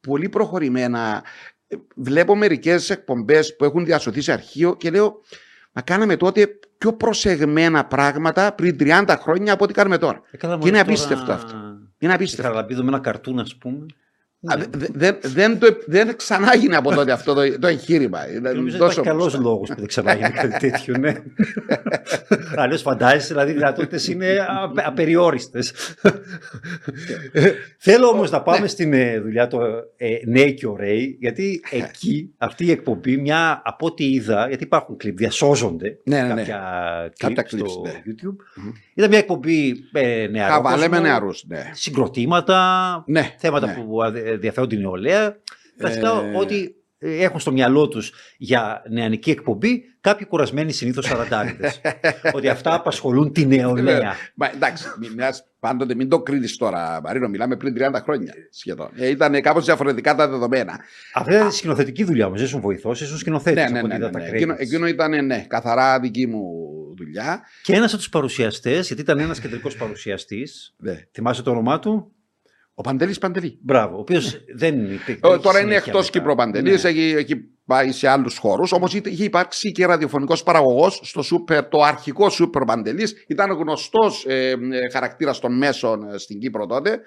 πολύ 0.00 0.28
προχωρημένα. 0.28 1.24
Ε, 1.66 1.76
Βλέπω 1.94 2.36
μερικές 2.36 2.90
εκπομπές 2.90 3.56
που 3.56 3.64
έχουν 3.64 3.84
διασωθεί 3.84 4.20
σε 4.20 4.32
αρχείο 4.32 4.76
και 4.76 4.90
λέω, 4.90 5.20
Μα 5.72 5.82
κάναμε 5.82 6.16
τότε 6.16 6.48
πιο 6.78 6.92
προσεγμένα 6.92 7.84
πράγματα 7.84 8.52
πριν 8.52 8.76
30 8.80 9.16
χρόνια 9.20 9.52
από 9.52 9.64
ό,τι 9.64 9.72
κάνουμε 9.72 9.98
τώρα. 9.98 10.22
Ε, 10.30 10.36
καλά, 10.36 10.58
Και 10.58 10.68
είναι 10.68 10.76
μόλις 10.76 11.02
απίστευτο 11.02 11.24
τώρα 11.24 11.38
αυτό. 11.38 11.56
Είναι 11.98 12.12
Η 12.12 12.14
απίστευτο. 12.14 12.42
Χαραλαμπίδου 12.42 12.82
με 12.82 12.88
ένα 12.88 12.98
καρτούν, 12.98 13.38
ας 13.38 13.56
πούμε. 13.56 13.86
Α, 14.46 14.56
δε- 14.58 14.66
δε- 14.78 14.86
δεν, 14.92 15.18
δεν, 15.22 15.58
το, 15.58 15.66
δεν 15.86 16.16
ξανάγινε 16.16 16.76
από 16.76 16.94
τότε 16.94 17.12
αυτό 17.12 17.34
το, 17.34 17.58
το 17.58 17.66
εγχείρημα. 17.66 18.30
Ήταν 18.30 18.56
Νομίζω 18.56 18.76
ότι 18.76 18.78
τόσο 18.86 19.00
υπάρχει 19.00 19.08
καλός 19.10 19.22
μπροστά. 19.32 19.40
λόγος 19.48 19.68
που 19.68 19.74
δεν 19.78 19.86
ξανάγινε 19.86 20.28
κάτι 20.28 20.70
τέτοιο, 20.70 20.96
ναι. 20.98 21.14
Αλλιώς 22.62 22.82
φαντάζεσαι, 22.82 23.26
δηλαδή 23.26 23.50
οι 23.50 23.54
δυνατότητες 23.54 24.08
είναι 24.08 24.46
απε- 24.62 24.86
απεριόριστες. 24.86 25.72
Θέλω 27.78 28.06
όμως 28.06 28.30
να 28.30 28.42
πάμε 28.42 28.66
στην 28.66 28.92
ε, 28.92 29.20
δουλειά 29.20 29.46
το 29.46 29.60
ε, 29.96 30.16
Νέοι 30.26 30.54
και 30.54 30.66
Ωραίοι, 30.66 31.16
γιατί 31.20 31.60
εκεί 31.70 32.34
αυτή 32.38 32.64
η 32.66 32.70
εκπομπή, 32.70 33.16
μια 33.16 33.62
από 33.64 33.86
ό,τι 33.86 34.12
είδα, 34.12 34.48
γιατί 34.48 34.64
υπάρχουν 34.64 34.96
κλιπ, 34.96 35.16
διασώζονται 35.16 35.98
Ναι, 36.04 36.22
ναι, 36.22 36.34
ναι. 36.34 36.34
κάποια 36.34 37.12
Κάποια 37.18 37.42
κλιπ 37.42 37.66
στο 37.68 37.82
clips, 37.82 37.90
ναι. 37.92 38.02
YouTube. 38.06 38.36
Μμμ. 39.00 39.06
Ήταν 39.06 39.08
μια 39.10 39.18
εκπομπή 39.18 39.74
ε, 39.92 40.26
νεαρός 40.30 40.54
Χαβαλέ 40.54 40.80
με 40.82 40.88
κόσμος, 40.88 41.02
νεαρούς. 41.08 41.44
Ναι. 41.46 41.70
συγκροτήματα, 41.72 43.02
ναι. 43.06 43.34
θέματα 43.38 43.66
ναι. 43.66 43.74
που 43.74 44.02
αδε- 44.02 44.26
ενδιαφέρουν 44.26 44.68
την 44.68 44.80
νεολαία. 44.80 45.36
Βασικά 45.80 46.08
Ε, 46.32 46.36
ότι 46.36 46.56
ε, 46.56 46.68
έχουν 47.00 47.40
στο 47.40 47.52
μυαλό 47.52 47.88
τους 47.88 48.12
για 48.38 48.82
νεανική 48.88 49.30
εκπομπή 49.30 49.82
κάποιοι 50.00 50.26
κουρασμένοι 50.26 50.72
συνήθως 50.72 51.04
σαραντάριδες. 51.04 51.80
ότι 52.36 52.48
αυτά 52.48 52.74
απασχολούν 52.74 53.32
τη 53.32 53.46
νεολαία. 53.46 54.14
Μα 54.34 54.50
εντάξει, 54.54 54.84
μη- 55.00 55.14
μιας, 55.14 55.44
πάντοτε 55.58 55.94
μην 55.94 56.08
το 56.08 56.22
κρίνεις 56.22 56.56
τώρα, 56.56 57.00
Μαρίνο. 57.04 57.28
Μιλάμε 57.28 57.56
πριν 57.56 57.74
30 57.78 58.00
χρόνια 58.02 58.34
σχεδόν. 58.50 58.90
Ε, 58.96 59.08
ήταν 59.08 59.40
κάπως 59.40 59.64
διαφορετικά 59.64 60.14
τα 60.14 60.28
δεδομένα. 60.28 60.80
Αυτή 61.14 61.34
ήταν 61.34 61.52
σκηνοθετική 61.52 62.04
δουλειά 62.04 62.26
όμως, 62.26 62.40
ήσουν 62.40 62.60
βοηθός, 62.60 63.00
ήσουν 63.00 63.18
σκηνοθέτης 63.18 63.62
ναι, 63.62 63.70
ναι, 63.70 63.78
από 63.78 63.86
ναι. 63.86 63.94
ό,τι 63.94 64.02
ναι, 64.02 64.08
είδα 64.08 64.18
ναι. 64.18 64.28
τα 64.30 64.34
Εκείνο, 64.36 64.54
credits. 64.54 64.58
εκείνο 64.58 64.86
ήταν 64.86 65.26
ναι, 65.26 65.44
καθαρά 65.48 66.00
δική 66.00 66.26
μου 66.26 66.42
δουλειά. 66.96 67.40
Και 67.62 67.74
ένας 67.74 67.88
από 67.92 67.98
τους 67.98 68.08
παρουσιαστές, 68.08 68.86
γιατί 68.86 69.02
ήταν 69.02 69.18
ένας 69.18 69.40
κεντρικός 69.40 69.76
παρουσιαστής, 69.76 70.74
Ναι. 70.78 71.04
θυμάσαι 71.12 71.42
το 71.42 71.50
όνομά 71.50 71.78
του, 71.78 72.12
Ο 72.74 72.82
Παντελής 72.82 73.18
Παντελή. 73.18 73.58
μπράβο, 73.62 73.96
ο 73.96 74.00
οποίος 74.00 74.40
δεν 74.56 74.74
υπήρχε. 74.84 75.20
Ε, 75.22 75.28
έχει 75.28 75.38
Τώρα 75.40 75.58
είναι 75.58 75.68
συνέχεια 75.68 75.76
εκτός 75.86 76.04
μετά. 76.04 76.18
Κύπρο 76.18 76.34
Παντελής, 76.34 76.82
Ναι. 76.82 76.88
έχει, 76.90 77.14
έχει 77.18 77.34
πάει 77.66 77.92
σε 77.92 78.08
άλλους 78.08 78.38
χώρους. 78.38 78.72
Όμως 78.72 78.94
είχε 78.94 79.24
υπάρξει 79.24 79.72
και 79.72 79.86
ραδιοφωνικός 79.86 80.42
παραγωγός 80.42 81.00
στο 81.02 81.22
σούπερ, 81.22 81.64
το 81.68 81.82
αρχικό 81.82 82.30
σούπερ 82.30 82.64
Παντελής. 82.64 83.24
Ήταν 83.28 83.50
γνωστός 83.50 84.24
ε, 84.28 84.54
χαρακτήρας 84.92 85.38
των 85.38 85.56
μέσων 85.56 86.08
ε, 86.14 86.18
στην 86.18 86.38
Κύπρο 86.40 86.66
τότε. 86.66 86.98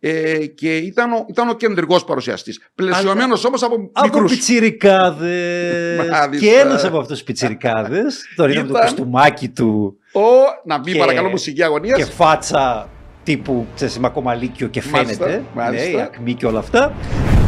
Ε, 0.00 0.46
και 0.46 0.76
ήταν 0.76 1.12
ο, 1.12 1.24
ήταν 1.28 1.48
ο 1.48 1.54
κεντρικός 1.54 2.04
παρουσιαστής. 2.04 2.60
Πλαισιωμένος 2.74 3.44
όμως 3.44 3.62
από 3.62 3.90
Από 3.92 4.04
μικρούς. 4.06 4.30
πιτσιρικάδες. 4.32 5.96
Μάλιστα. 6.10 6.46
και 6.46 6.50
ένας 6.52 6.84
από 6.84 6.98
αυτούς 6.98 7.12
τους 7.16 7.22
πιτσιρικάδες, 7.26 8.22
τον 8.36 8.50
είδαμε 8.50 8.66
το 8.66 8.72
Ήταν- 8.72 8.82
κοστούμάκι 8.88 9.48
του 9.48 9.98
Ο, 10.12 10.20
να 10.64 10.78
μπει 10.78 10.92
Και- 10.92 10.98
παρακαλώ 10.98 11.28
μουσική 11.28 11.62
αγωνίας. 11.62 11.98
και 11.98 12.04
φάτσα 12.04 12.88
τύπου 13.24 13.66
ξέρεις, 13.74 13.98
μακομαλίκιο 13.98 14.68
και 14.68 14.82
Μάλιστα, 14.90 15.24
φαίνεται. 15.24 15.44
μάλιστα. 15.54 15.88
Ναι, 15.88 15.96
η 15.96 16.00
ακμή 16.00 16.34
και 16.34 16.46
όλα 16.46 16.58
αυτά. 16.58 16.94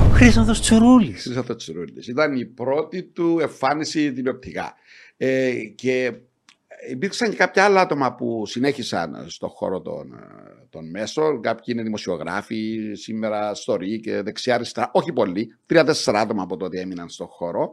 Ο 0.06 0.12
Χρήστανθος 0.12 0.61
Τσουρούλης. 0.61 1.23
Χρυσάθο 1.23 1.56
Τσιρούλης. 1.56 2.06
Ήταν 2.09 2.37
η 2.37 2.45
πρώτη 2.45 3.02
του 3.02 3.38
εμφάνιση 3.40 4.12
τηλεοπτικά. 4.12 4.75
Ε, 5.16 5.52
και 5.75 6.12
υπήρξαν 6.90 7.30
και 7.30 7.37
κάποια 7.37 7.64
άλλα 7.64 7.80
άτομα 7.80 8.14
που 8.14 8.47
συνέχισαν 8.47 9.25
στον 9.28 9.49
χώρο 9.49 9.80
των, 9.80 10.12
ε, 10.12 10.66
των 10.71 10.90
μέσων. 10.90 11.42
Κάποιοι 11.42 11.64
είναι 11.66 11.83
δημοσιογράφοι, 11.83 12.78
σήμερα 12.92 13.54
στορεί 13.54 14.00
και 14.00 14.23
δεξιά-αριστερά. 14.23 14.90
Όχι 14.92 15.12
πολλοί. 15.12 15.56
Τρία-τέσσερα 15.66 16.21
άτομα 16.21 16.42
από 16.42 16.56
τότε 16.56 16.80
έμειναν 16.80 17.09
στον 17.09 17.26
χώρο. 17.26 17.71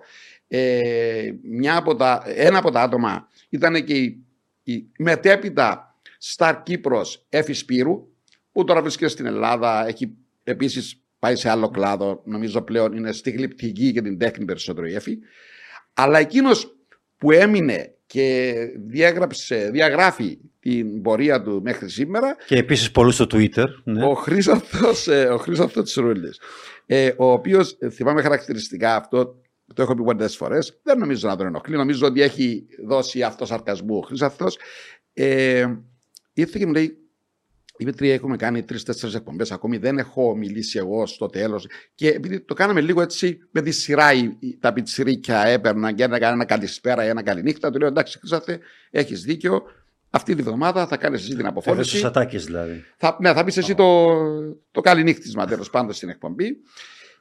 Ε, 0.47 1.31
μια 1.41 1.77
από 1.77 1.95
τα, 1.95 2.23
ένα 2.25 2.57
από 2.57 2.71
τα 2.71 2.81
άτομα 2.81 3.27
ήταν 3.49 3.83
και 3.83 3.93
η, 3.93 4.23
η 4.63 4.87
μετέπειτα 4.97 5.92
Σταρ 6.25 6.63
Κύπρος 6.63 7.25
Έφη 7.29 7.53
Σπύρου, 7.53 8.07
που 8.51 8.63
τώρα 8.63 8.81
βρίσκεται 8.81 9.09
στην 9.09 9.25
Ελλάδα, 9.25 9.87
έχει 9.87 10.15
επίσης 10.43 11.01
πάει 11.19 11.35
σε 11.35 11.49
άλλο 11.49 11.69
κλάδο, 11.69 12.21
νομίζω 12.25 12.61
πλέον 12.61 12.93
είναι 12.93 13.11
στη 13.11 13.31
γλυπτική 13.31 13.91
και 13.91 14.01
την 14.01 14.17
τέχνη 14.17 14.45
περισσότερο 14.45 14.87
η 14.87 14.93
Έφη. 14.93 15.19
Αλλά 15.93 16.19
εκείνος 16.19 16.75
που 17.17 17.31
έμεινε 17.31 17.95
και 18.05 18.55
διάγραψε, 18.87 19.69
διαγράφει 19.71 20.37
την 20.59 21.01
πορεία 21.01 21.41
του 21.41 21.61
μέχρι 21.63 21.89
σήμερα, 21.89 22.35
Και 22.45 22.57
επίσης 22.57 22.91
πολλούς 22.91 23.13
στο 23.13 23.25
Twitter. 23.31 23.65
Ναι. 23.83 24.05
ο 24.05 24.13
Χρήσαθος, 24.13 25.07
ε, 25.07 25.23
ο 25.23 25.37
Χρήσαθος 25.37 25.83
Τσρούλης, 25.83 26.39
ε, 26.85 27.11
ο 27.17 27.31
οποίος 27.31 27.77
ε, 27.79 27.89
θυμάμαι 27.89 28.21
χαρακτηριστικά 28.21 28.95
αυτό, 28.95 29.41
το 29.73 29.81
έχω 29.81 29.95
πει 29.95 30.03
πολλές 30.03 30.35
φορές, 30.35 30.79
δεν 30.83 30.97
νομίζω 30.97 31.27
να 31.27 31.35
τον 31.35 31.45
ενοχλεί. 31.45 31.75
Νομίζω 31.75 32.07
ότι 32.07 32.21
έχει 32.21 32.65
δώσει 32.85 33.21
αυτός 33.23 33.47
σαρκασμού 33.47 33.97
ο 33.97 34.01
Χρήσαθος. 34.01 34.57
Ε, 35.13 35.65
ήρθε 36.33 36.59
και 36.59 36.65
μου 36.65 36.71
λέει, 36.71 36.97
Δημήτρη, 37.77 38.09
έχουμε 38.09 38.35
κάνει 38.35 38.63
τρει-τέσσερι 38.63 39.15
εκπομπές. 39.15 39.51
Ακόμη 39.51 39.77
δεν 39.77 39.97
έχω 39.97 40.35
μιλήσει 40.35 40.77
εγώ 40.77 41.05
στο 41.05 41.25
τέλος. 41.27 41.67
Και 41.95 42.07
επειδή 42.09 42.39
το 42.41 42.53
κάναμε 42.53 42.81
λίγο 42.81 43.01
έτσι 43.01 43.37
με 43.51 43.61
τη 43.61 43.71
σειρά, 43.71 44.13
οι- 44.13 44.35
οι- 44.39 44.57
τα 44.57 44.73
πιτσιρίκια 44.73 45.45
έπαιρναν 45.45 45.95
και 45.95 46.03
έκανα 46.03 46.27
ένα 46.27 46.45
καλησπέρα 46.45 47.05
ή 47.05 47.07
ένα 47.07 47.23
καληνύχτα. 47.23 47.69
Του 47.71 47.79
λέω: 47.79 47.87
Εντάξει, 47.87 48.19
Χρήσαθε, 48.19 48.59
έχεις 48.91 49.21
δίκιο. 49.23 49.61
Αυτή 50.09 50.35
τη 50.35 50.41
βδομάδα 50.41 50.87
θα 50.87 50.97
κάνεις 50.97 51.19
εσύ 51.19 51.27
την 51.29 51.35
Έφερε 51.39 51.49
αποφώνηση. 51.51 51.89
στους 51.89 52.03
ατάκες 52.03 52.45
δηλαδή. 52.45 52.83
Θα, 52.97 53.17
ναι, 53.21 53.33
θα 53.33 53.43
πεις 53.43 53.57
εσύ 53.57 53.75
το, 53.75 54.07
το 54.71 54.81
καληνύχτισμα 54.81 55.45
τέλος 55.45 55.69
πάντων 55.69 55.93
στην 55.93 56.09
εκπομπή. 56.09 56.57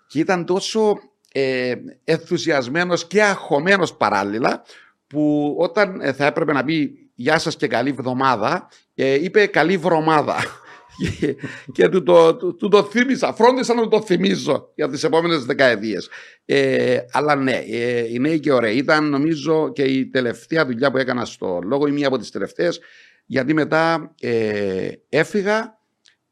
Και 0.06 0.18
ήταν 0.18 0.44
τόσο 0.44 0.98
ε, 1.32 1.74
ενθουσιασμένος 2.04 3.06
και 3.06 3.22
αγχωμένος 3.22 3.96
παράλληλα, 3.96 4.62
που 5.06 5.54
όταν 5.58 6.00
ε, 6.00 6.12
θα 6.12 6.26
έπρεπε 6.26 6.52
να 6.52 6.64
πει 6.64 7.01
Γεια 7.14 7.38
σας 7.38 7.56
και 7.56 7.66
καλή 7.66 7.92
βδομάδα, 7.92 8.68
ε, 8.94 9.14
είπε 9.14 9.46
καλή 9.46 9.76
βρωμάδα. 9.76 10.36
και 11.18 11.36
και 11.72 11.88
του, 11.88 12.02
το, 12.02 12.36
του, 12.36 12.56
του 12.56 12.68
το 12.68 12.82
θύμισα, 12.82 13.32
φρόντισα 13.32 13.74
να 13.74 13.82
του 13.82 13.88
το 13.88 14.02
θυμίζω 14.02 14.72
για 14.74 14.88
τις 14.88 15.04
επόμενες 15.04 15.44
δεκαετίες. 15.44 16.08
Ε, 16.44 16.98
αλλά 17.12 17.34
ναι, 17.34 17.62
ε, 17.70 18.12
οι 18.12 18.18
νέοι 18.18 18.40
και 18.40 18.52
ωραίοι. 18.52 18.76
Ήταν 18.76 19.08
νομίζω 19.08 19.72
και 19.72 19.82
η 19.82 20.06
τελευταία 20.06 20.66
δουλειά 20.66 20.90
που 20.90 20.98
έκανα 20.98 21.24
στο 21.24 21.60
λόγο, 21.64 21.86
ή 21.86 21.90
μία 21.90 22.06
από 22.06 22.18
τις 22.18 22.30
τελευταίες, 22.30 22.80
γιατί 23.26 23.54
μετά 23.54 24.14
ε, 24.20 24.90
έφυγα 25.08 25.78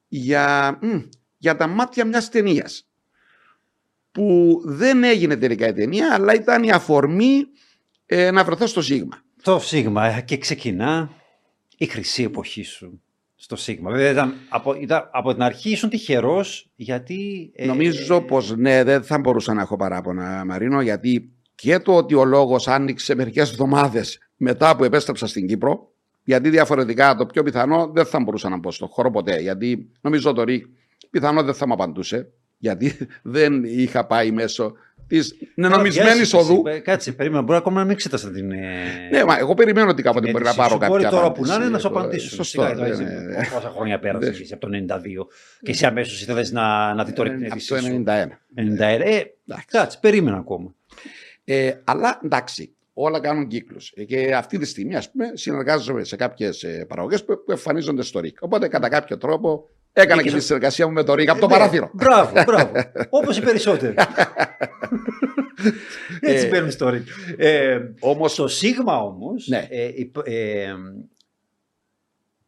για, 0.09 0.79
μ, 0.83 0.99
για 1.37 1.57
τα 1.57 1.67
μάτια 1.67 2.05
μιας 2.05 2.29
ταινίας. 2.29 2.85
Που 4.13 4.61
δεν 4.65 5.05
έγινε 5.05 5.37
τελικά 5.37 5.69
η 5.69 5.73
ταινία, 5.73 6.15
αλλά 6.15 6.35
ήταν 6.35 6.63
η 6.63 6.71
αφορμή 6.71 7.47
ε, 8.07 8.31
να 8.31 8.45
βρεθώ 8.45 8.67
στο 8.67 8.83
Σίγμα. 8.83 9.23
Το 9.43 9.59
Σίγμα 9.59 10.07
ε, 10.07 10.21
και 10.21 10.39
ξεκινά 10.39 11.11
η 11.77 11.87
χρυσή 11.87 12.23
εποχή 12.23 12.63
σου 12.63 13.01
στο 13.37 13.57
Σίγμα. 13.57 13.91
Βέβαια 13.91 14.11
ήταν 14.11 14.35
από, 14.49 14.75
ήταν, 14.75 15.09
από 15.13 15.33
την 15.33 15.43
αρχή 15.43 15.71
ήσουν 15.71 15.89
τυχερός 15.89 16.71
γιατί... 16.77 17.51
ε, 17.55 17.67
Νομίζω 17.67 18.21
πως 18.21 18.57
ναι, 18.57 18.85
δεν 18.85 19.03
θα 19.03 19.19
μπορούσα 19.19 19.55
να 19.55 19.61
έχω 19.61 19.77
παράπονα, 19.77 20.45
Μαρίνο, 20.45 20.81
γιατί 20.81 21.33
και 21.55 21.79
το 21.79 21.97
ότι 21.97 22.15
ο 22.15 22.25
λόγος 22.25 22.69
άνοιξε 22.69 23.15
μερικές 23.15 23.51
εβδομάδες 23.51 24.19
μετά 24.37 24.77
που 24.77 24.85
επέστρεψα 24.85 25.27
στην 25.27 25.47
Κύπρο, 25.47 25.93
γιατί 26.25 26.51
διαφορετικά 26.51 27.15
το 27.15 27.27
πιο 27.27 27.43
πιθανό 27.43 27.91
δεν 27.95 28.05
θα 28.05 28.21
μπορούσα 28.21 28.49
να 28.49 28.57
μπω 28.57 28.71
στον 28.71 28.89
χώρο 28.89 29.11
ποτέ. 29.11 29.41
Γιατί 29.41 29.91
νομίζω 30.01 30.33
το 30.33 30.43
ΡΙΚ 30.43 30.67
πιθανό 31.11 31.43
δεν 31.43 31.55
θα 31.55 31.67
μου 31.67 31.73
απαντούσε, 31.73 32.33
γιατί 32.59 32.97
δεν 33.23 33.65
είχα 33.65 34.07
πάει 34.07 34.31
μέσω 34.31 34.73
της 35.11 35.35
νενομισμένης 35.55 36.12
Βιάζεσαι 36.12 36.37
οδού. 36.37 36.62
εσύ, 36.67 36.76
ε, 36.76 36.81
Κάτσε, 36.81 37.12
περίμενα. 37.12 37.43
Μπορεί 37.43 37.59
ακόμα 37.59 37.76
να 37.79 37.83
μην 37.85 37.93
εξέτασα 37.93 38.31
την. 38.31 38.52
ε, 38.52 38.59
Ναι, 39.11 39.25
μα 39.25 39.38
εγώ 39.38 39.55
περιμένω 39.55 39.90
ότι 39.90 40.02
κάποτε 40.02 40.21
την 40.25 40.33
μπορεί 40.33 40.45
να 40.45 40.50
αίτησή 40.50 40.69
πάρω 40.69 40.81
σου. 40.81 40.87
Μπορεί 40.90 41.02
κάποια 41.02 41.19
τώρα 41.19 41.33
που 41.33 41.40
να 41.43 41.47
απάντηση. 41.55 41.61
είναι 41.62 41.71
να 41.71 41.79
σου 41.79 41.87
Ε, 41.87 41.90
απαντήσουν. 41.90 42.29
Σωστό. 42.29 42.62
Σιγά, 42.62 42.75
ναι, 42.75 42.88
έτσι, 42.88 43.02
ναι, 43.05 43.11
ναι. 43.11 43.35
Πόσα 43.55 43.69
χρόνια 43.76 43.99
πέρασε 43.99 44.31
Δεν- 44.31 44.40
εσύ 44.40 44.52
από 44.55 44.67
το 44.69 44.76
92 44.76 45.26
και 45.62 45.71
εσύ 45.71 45.87
αμέσως 45.87 46.23
ήθελε 46.23 46.43
να, 46.50 46.95
να 46.95 47.05
δει 47.05 47.12
τώρα 47.12 47.29
την 47.29 47.45
Από 47.45 47.47
αίτησή 47.55 47.69
το 47.69 47.76
σου. 47.76 47.87
91. 48.07 48.40
91. 48.55 49.00
Ε, 49.05 49.23
κάτσε, 49.71 49.99
περίμενα 50.00 50.37
ακόμα. 50.37 50.75
Ε, 51.45 51.73
αλλά 51.85 52.21
εντάξει, 52.25 52.75
όλα 52.93 53.21
κάνουν 53.21 53.47
κύκλους. 53.47 53.93
Ε, 53.97 54.05
Και 54.05 54.35
αυτή 54.35 54.59
τη 54.59 54.64
στιγμή, 54.67 54.97
ας 54.97 55.11
πούμε, 55.11 55.31
συνεργάζομαι 55.35 56.05
σε 56.05 56.17
κάποιες 56.17 56.62
ε, 56.62 56.85
παραγωγές 56.88 57.25
που, 57.25 57.45
που 57.45 57.50
εμφανίζονται 57.50 58.02
στο 58.02 58.21
ΡΙΚ. 58.21 58.37
Οπότε, 58.40 58.69
κατά 58.69 58.88
κάποιο 58.88 59.19
τρόπο, 59.19 59.69
έκανα 59.93 60.15
και 60.17 60.17
Νίκησε. 60.17 60.37
τη 60.37 60.45
συνεργασία 60.45 60.87
μου 60.87 60.93
με 60.93 61.03
το 61.05 61.15
ΡΙΚ 61.15 61.29
από 61.29 61.41
το 61.41 61.47
Ναι, 61.47 61.53
παράθυρο. 61.53 61.91
Μπράβο, 61.95 62.43
μπράβο. 62.47 62.73
Όπως 63.21 63.37
οι 63.39 63.43
περισσότεροι. 63.43 63.95
Έτσι 66.21 66.47
Ε, 66.47 66.49
μπαίνουν 66.49 66.71
στο 66.71 66.89
ring. 66.89 67.03
Ε, 67.37 67.79
Όμως, 68.01 68.33
στο 68.33 68.49
Σίγμα 68.49 68.97
όμως. 69.03 69.47
Ναι. 69.49 69.67
Ε, 69.71 69.91
υπ- 69.95 70.27
ε, 70.29 70.75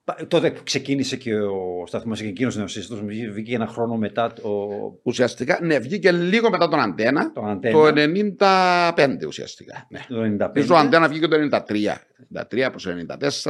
πα- 0.04 0.26
τότε 0.28 0.50
που 0.50 0.60
ξεκίνησε 0.64 1.16
και 1.16 1.34
ο 1.34 1.84
σταθμός 1.86 2.20
και 2.20 2.26
εκείνος 2.26 2.56
νεοσύστατο, 2.56 3.02
βγήκε 3.32 3.54
ένα 3.54 3.66
χρόνο 3.66 3.96
μετά 3.96 4.32
το, 4.32 4.68
ουσιαστικά, 5.02 5.58
ναι, 5.62 5.78
βγήκε 5.78 6.12
λίγο 6.12 6.50
μετά 6.50 6.68
τον 6.68 6.80
Αντένα, 6.80 7.32
το 7.32 7.40
Αντένα. 7.44 7.78
το 7.78 7.92
95 8.38 9.26
ουσιαστικά. 9.26 9.86
Ναι. 9.90 10.00
το 10.08 10.22
95. 10.22 10.26
Νομίζω 10.54 10.74
ο 10.74 10.78
Αντένα 10.78 11.08
βγήκε 11.08 11.28
το 11.28 11.36
93. 11.50 11.58
93 12.34 12.68
προς 12.70 12.82
το 12.82 12.90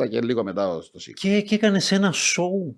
94 0.02 0.08
και 0.08 0.20
λίγο 0.20 0.42
μετά 0.44 0.80
στο 0.82 0.98
ΣΥΚ. 0.98 1.14
Και, 1.16 1.40
και 1.40 1.54
έκανε 1.54 1.80
ένα 1.90 2.12
σοου 2.12 2.76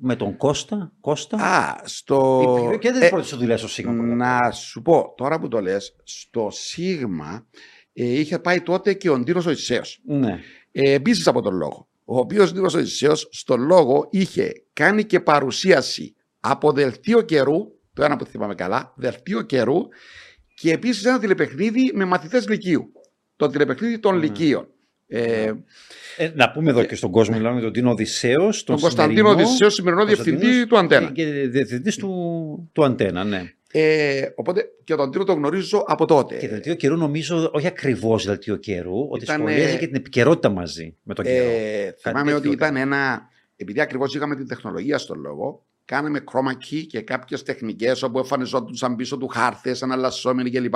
με 0.00 0.16
τον 0.16 0.36
Κώστα. 0.36 0.92
Κώστα. 1.00 1.36
Α, 1.36 1.80
στο... 1.84 2.70
Η- 2.74 2.78
και 2.78 2.90
δεν 2.92 3.02
ε, 3.02 3.06
ε, 3.06 3.08
πρώτη 3.08 3.26
σου 3.26 3.36
δουλειά 3.36 3.56
στο 3.56 3.68
Σίγμα. 3.68 3.92
πρώτα. 3.92 4.14
Να 4.14 4.50
σου 4.50 4.82
πω, 4.82 5.14
τώρα 5.16 5.38
που 5.40 5.48
το 5.48 5.60
λες, 5.60 5.96
στο 6.04 6.48
Σίγμα 6.50 7.46
ε, 7.92 8.04
είχε 8.18 8.38
πάει 8.38 8.60
τότε 8.60 8.94
και 8.94 9.10
ο 9.10 9.18
Ντίνος 9.18 9.46
ο 9.46 9.50
Ισαίος. 9.50 10.00
Ναι. 10.04 10.38
Ε, 10.72 10.92
Επίσης 10.92 11.26
από 11.26 11.42
τον 11.42 11.54
λόγο. 11.56 11.88
Ο 12.04 12.18
οποίος 12.18 12.52
Ντίνος 12.52 12.74
ο 12.74 12.78
Ισαίος 12.78 13.28
στο 13.30 13.56
λόγο 13.56 14.06
είχε 14.10 14.52
κάνει 14.72 15.04
και 15.04 15.20
παρουσίαση 15.20 16.14
από 16.40 16.72
δελτίο 16.72 17.20
καιρού 17.22 17.56
το 17.92 18.04
ένα 18.04 18.16
που 18.16 18.24
θυμάμαι 18.24 18.54
καλά, 18.54 18.92
δελτίο 18.96 19.42
καιρού 19.42 19.76
και 20.54 20.72
επίσης 20.72 21.04
ένα 21.04 21.18
τηλεπαιχνίδι 21.18 21.92
με 21.94 22.04
μαθητές 22.04 22.48
Λυκείου. 22.48 22.92
Το 23.36 23.48
τηλεπαιχνίδι 23.48 23.98
των 23.98 24.14
Ναι. 24.14 24.20
Λυκείων. 24.20 24.68
Ε, 25.08 25.52
Ε, 26.16 26.30
να 26.34 26.50
πούμε 26.50 26.70
εδώ 26.70 26.84
και 26.84 26.94
στον 26.94 27.10
κόσμο, 27.10 27.36
μιλάμε 27.36 27.54
με 27.54 27.60
τον 27.60 27.72
Τίνο 27.72 27.90
Οδυσσέος. 27.90 28.64
τον 28.64 28.80
Κωνσταντίνο 28.80 29.28
Οδυσσέος, 29.28 29.74
σημερινό 29.74 30.04
διευθυντή 30.04 30.66
του 30.66 30.78
Αντένα. 30.78 31.10
Και 31.12 31.24
διευθυντής 31.26 31.96
του, 31.96 32.70
του 32.72 32.84
Αντένα, 32.84 33.24
ναι. 33.24 33.52
Ε, 33.72 34.26
οπότε 34.34 34.64
και 34.84 34.94
τον 34.94 35.10
Τίνο 35.10 35.24
τον 35.24 35.36
γνωρίζω 35.36 35.84
από 35.86 36.04
τότε. 36.04 36.36
Και 36.36 36.48
δελτίο 36.48 36.74
καιρού 36.74 36.96
νομίζω, 36.96 37.50
όχι 37.52 37.66
ακριβώς 37.66 38.24
δελτίο 38.24 38.56
καιρού, 38.56 39.08
ότι 39.10 39.24
Ήταν, 39.24 39.36
σχολίαζε 39.36 39.74
ε, 39.74 39.78
και 39.78 39.86
την 39.86 39.94
επικαιρότητα 39.94 40.48
μαζί 40.48 40.96
με 41.02 41.14
τον 41.14 41.24
καιρό. 41.24 41.50
Ε, 41.50 41.94
θυμάμαι 42.00 42.24
τέτοιο 42.24 42.36
ότι 42.36 42.48
ήταν 42.48 42.76
ήταν. 42.76 42.82
ένα. 42.82 43.28
Επειδή 43.56 43.80
ακριβώς 43.80 44.14
είχαμε 44.14 44.36
την 44.36 44.48
τεχνολογία 44.48 44.98
στον 44.98 45.20
λόγο, 45.20 45.64
κάναμε 45.84 46.24
chroma 46.32 46.52
key 46.52 46.84
και 46.86 47.00
κάποιες 47.00 47.42
τεχνικές 47.42 48.02
όπου 48.02 48.18
εμφανιζόντουσαν 48.18 48.96
πίσω 48.96 49.16
του 49.16 49.26
χάρτες, 49.26 49.82
αναλασσόμενοι 49.82 50.50
κλπ. 50.50 50.74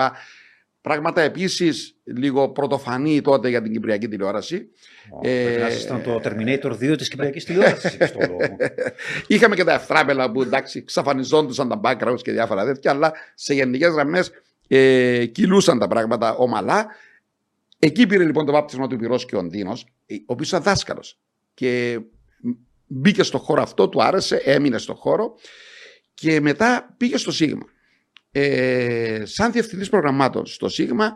Πράγματα 0.82 1.20
επίσης 1.20 1.96
λίγο 2.04 2.48
πρωτοφανή 2.48 3.20
τότε 3.20 3.48
για 3.48 3.62
την 3.62 3.72
Κυπριακή 3.72 4.08
τηλεόραση. 4.08 4.68
Ω, 5.10 5.18
πρέπει 5.18 5.60
να 5.60 5.66
ε, 5.66 5.70
ήσασταν 5.70 6.02
το 6.02 6.20
Terminator 6.24 6.92
2 6.92 6.94
της 6.98 7.08
Κυπριακής 7.08 7.44
τηλεόρασης, 7.44 7.92
στο 8.08 8.18
λόγο. 8.28 8.56
Είχαμε 9.26 9.54
και 9.54 9.64
τα 9.64 9.72
ευτράπελα 9.72 10.30
που 10.30 10.42
εντάξει, 10.42 10.84
ξαφανιζόντουσαν 10.84 11.68
τα 11.68 11.80
backgrounds 11.84 12.22
και 12.22 12.32
διάφορα 12.32 12.64
τέτοια, 12.64 12.90
αλλά 12.90 13.12
σε 13.34 13.54
γενικές 13.54 13.92
γραμμές 13.92 14.30
ε, 14.68 15.26
κυλούσαν 15.26 15.78
τα 15.78 15.88
πράγματα 15.88 16.34
ομαλά. 16.34 16.86
Εκεί 17.78 18.06
πήρε 18.06 18.24
λοιπόν 18.24 18.46
το 18.46 18.52
βάπτισμα 18.52 18.86
του 18.86 18.96
πυρός 18.96 19.26
και 19.26 19.36
ο 19.36 19.42
Ντίνος, 19.42 19.86
ο 20.10 20.14
οποίος 20.26 20.48
ήταν 20.48 20.62
δάσκαλος. 20.62 21.18
Και 21.54 22.00
μπήκε 22.86 23.22
στο 23.22 23.38
χώρο 23.38 23.62
αυτό, 23.62 23.88
του 23.88 24.02
άρεσε, 24.02 24.36
έμεινε 24.36 24.78
στο 24.78 24.94
χώρο 24.94 25.34
και 26.14 26.40
μετά 26.40 26.94
πήγε 26.96 27.16
στο 27.16 27.32
Σίγμα. 27.32 27.66
Ε, 28.32 29.22
σαν 29.24 29.52
διευθυντής 29.52 29.88
προγραμμάτων 29.88 30.46
στο 30.46 30.68
Σίγμα 30.68 31.12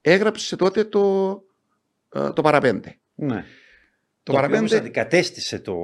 έγραψε 0.00 0.56
τότε 0.56 0.84
το, 0.84 1.30
ε, 2.14 2.30
το 2.30 2.42
παραπέντε. 2.42 2.98
ναι. 3.14 3.44
Το, 4.22 4.32
Το 4.32 4.38
οποίο 4.38 4.56
όμως 4.56 4.70
παραπέντε 4.70 4.76
αντικατέστησε 4.76 5.58
το, 5.58 5.74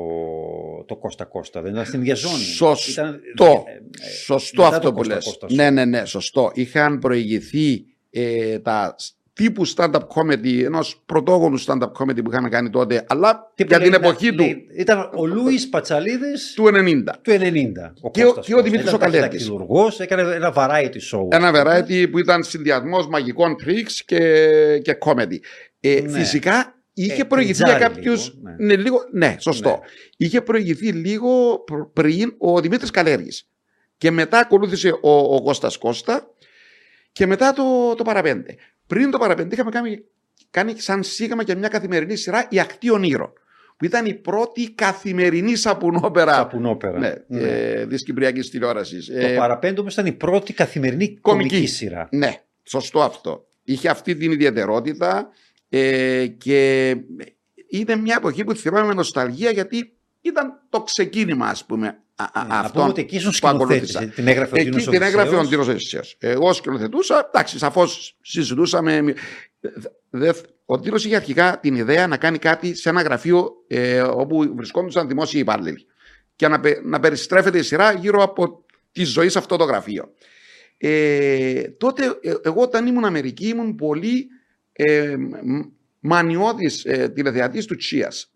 το 0.86 0.96
Κώστα 0.96 1.24
Κώστα, 1.24 1.62
δεν 1.62 1.72
ήταν 1.72 1.84
στην 1.86 2.00
ίδια 2.00 2.14
ζώνη. 2.14 2.42
Σωστό. 2.42 2.90
Ήταν, 2.92 3.20
ε, 3.36 4.06
ε, 4.06 4.10
Σωστό 4.24 4.62
μετά 4.62 4.76
αυτό 4.76 4.88
το 4.88 4.92
που 4.92 4.98
Κώστα 4.98 5.14
λες. 5.14 5.24
Κώστας. 5.24 5.52
Ναι, 5.52 5.70
ναι, 5.70 5.84
ναι, 5.84 6.04
σωστό. 6.04 6.50
Είχαν 6.54 6.98
προηγηθεί 6.98 7.84
ε, 8.10 8.58
τα 8.58 8.94
σ- 8.98 9.14
τύπου 9.34 9.68
stand-up 9.68 10.00
comedy, 10.14 10.62
ενός 10.64 11.02
πρωτόγονου 11.06 11.60
stand-up 11.60 11.92
comedy 11.98 12.24
που 12.24 12.30
είχαμε 12.30 12.48
κάνει 12.48 12.70
τότε, 12.70 13.04
αλλά 13.08 13.52
Τι 13.54 13.64
για 13.64 13.78
λέει, 13.78 13.88
την 13.90 14.00
να- 14.00 14.06
εποχή 14.08 14.34
του, 14.34 14.42
λέει, 14.42 14.66
Ήταν 14.76 15.10
ο 15.14 15.26
Λούις 15.26 15.68
Πατσαλίδης 15.68 16.52
του 16.56 16.64
90. 16.68 17.12
του 17.22 17.30
90. 17.30 17.92
Ο 18.00 18.10
Και 18.10 18.22
ο- 18.22 18.26
Κώστας 18.26 18.46
και 18.46 18.52
ο 18.52 18.56
Κώστας. 18.56 18.62
Δημήτρης 18.70 18.92
ο 18.92 18.96
Ήταν 18.96 19.10
Καλέρκης. 19.10 19.38
ταχυδακτηλουργός, 19.46 20.00
έκανε 20.00 20.22
ένα 20.34 20.52
variety 20.56 20.96
show. 21.14 21.28
Ένα 21.30 21.50
variety 21.54 22.06
που 22.10 22.18
ήταν 22.18 22.42
συνδυασμός 22.42 23.08
μαγικών 23.08 23.54
tricks 23.64 23.92
και, 24.06 24.18
και 24.82 24.96
comedy. 25.06 25.36
Ε, 25.80 26.00
Ναι. 26.00 26.08
Φυσικά 26.18 26.74
είχε 26.94 27.20
Ε, 27.20 27.24
προηγηθεί 27.24 27.62
για 27.64 27.66
τριτζάρι 27.66 27.94
κάποιου. 27.94 28.12
λίγο, 28.12 28.24
ναι. 28.42 28.54
Ναι. 28.58 28.76
λίγο, 28.76 28.98
ναι, 29.12 29.36
σωστό. 29.38 29.68
Ναι. 29.68 29.76
Είχε 30.16 30.40
προηγηθεί 30.40 30.92
λίγο 30.92 31.58
πr- 31.58 31.92
πριν 31.92 32.34
ο 32.38 32.60
Δημήτρης 32.60 32.90
Καλέργης. 32.90 33.46
Και 33.98 34.10
μετά 34.10 34.38
ακολούθησε 34.38 34.88
ο, 35.02 35.10
ο 35.34 35.42
Κώστας 35.42 35.76
Κώστα 35.78 36.26
και 37.12 37.26
μετά 37.26 37.52
το, 37.52 37.94
το 37.96 38.02
παραπέντε. 38.04 38.54
Πριν 38.86 39.10
το 39.10 39.18
παραπέντε 39.18 39.54
είχαμε 39.54 39.70
κάνει, 39.70 40.04
κάνει 40.50 40.80
σαν 40.80 41.02
σίγμα 41.02 41.44
και 41.44 41.54
μια 41.54 41.68
καθημερινή 41.68 42.16
σειρά 42.16 42.46
η 42.50 42.60
Ακτή 42.60 42.90
Ονείρων. 42.90 43.32
Που 43.76 43.84
ήταν 43.84 44.06
η 44.06 44.14
πρώτη 44.14 44.70
καθημερινή 44.74 45.56
σαπουνόπερα 45.56 46.32
Σαπουνόπερα. 46.34 46.98
ναι, 46.98 47.12
Ναι. 47.26 47.40
ε, 47.48 47.86
της 47.86 48.04
Κυπριακής 48.04 48.50
τηλεόρασης. 48.50 49.06
Το 49.06 49.12
Ε, 49.16 49.34
παραπέντε 49.36 49.80
όμως 49.80 49.92
ήταν 49.92 50.06
η 50.06 50.12
πρώτη 50.12 50.52
καθημερινή 50.52 51.16
Κομική. 51.20 51.48
κομική 51.48 51.66
σειρά. 51.66 52.08
ναι, 52.10 52.32
σωστό 52.62 53.00
αυτό. 53.02 53.46
Είχε 53.64 53.88
αυτή 53.88 54.16
την 54.16 54.30
ιδιαιτερότητα 54.32 55.28
ε, 55.68 56.26
και 56.26 56.88
είναι 57.68 57.96
μια 57.96 58.14
εποχή 58.18 58.44
που 58.44 58.54
θυμάμαι 58.54 58.86
με 58.86 58.94
νοσταλγία 58.94 59.50
γιατί 59.50 59.96
ήταν 60.22 60.60
το 60.68 60.82
ξεκίνημα 60.82 61.46
ας 61.46 61.64
πούμε 61.64 61.86
α, 62.16 62.24
α, 62.24 62.42
Ναι, 62.42 62.48
Να 62.48 62.54
πούμε 62.54 62.58
αυτό 62.64 62.86
ότι 62.86 63.00
εκεί 63.00 63.16
ήσουν 63.16 63.32
που 63.40 63.48
ακολούθησα. 63.48 63.84
σκηνοθέτης. 63.86 64.14
Την 64.14 64.26
έγραφε 64.28 64.54
ο 64.54 64.60
Εκεί 64.60 64.68
Τίνος 64.70 64.84
την 64.88 65.02
έγραφε 65.02 65.16
ο 65.34 65.38
Οδυσσέος. 65.38 65.48
Ντίνος 65.48 65.68
Οδυσσέος. 65.68 66.16
Εγώ 66.18 66.52
σκηνοθετούσα, 66.52 67.28
εντάξει, 67.32 67.58
σαφώς 67.58 68.16
συζητούσαμε. 68.22 69.14
Δε- 70.10 70.32
Ο 70.64 70.78
Ντίνος 70.78 71.04
είχε 71.04 71.16
αρχικά 71.16 71.58
την 71.60 71.74
ιδέα 71.74 72.06
να 72.06 72.16
κάνει 72.16 72.38
κάτι 72.38 72.74
σε 72.74 72.88
ένα 72.88 73.02
γραφείο 73.02 73.50
ε, 73.66 74.00
όπου 74.00 74.52
βρισκόντουσαν 74.56 75.08
δημόσιοι 75.08 75.40
υπάλληλοι 75.42 75.86
και 76.36 76.48
να, 76.48 76.60
πε- 76.60 76.84
να 76.84 77.00
περιστρέφεται 77.00 77.58
η 77.58 77.62
σειρά 77.62 77.92
γύρω 77.92 78.22
από 78.22 78.64
τη 78.92 79.04
ζωή 79.04 79.28
σε 79.28 79.38
αυτό 79.38 79.56
το 79.56 79.64
γραφείο. 79.64 80.12
Ε, 80.78 81.62
τότε 81.62 82.04
ε, 82.22 82.32
εγώ 82.42 82.62
όταν 82.62 82.86
ήμουν 82.86 83.04
Αμερική 83.04 83.48
ήμουν 83.48 83.74
πολύ 83.74 84.26
ε, 84.72 85.14
μ- 85.42 85.66
μανιώδης 86.00 86.84
ε, 86.84 87.08
τηλεθεατής 87.08 87.64
του 87.66 87.76
Τσίας. 87.76 88.31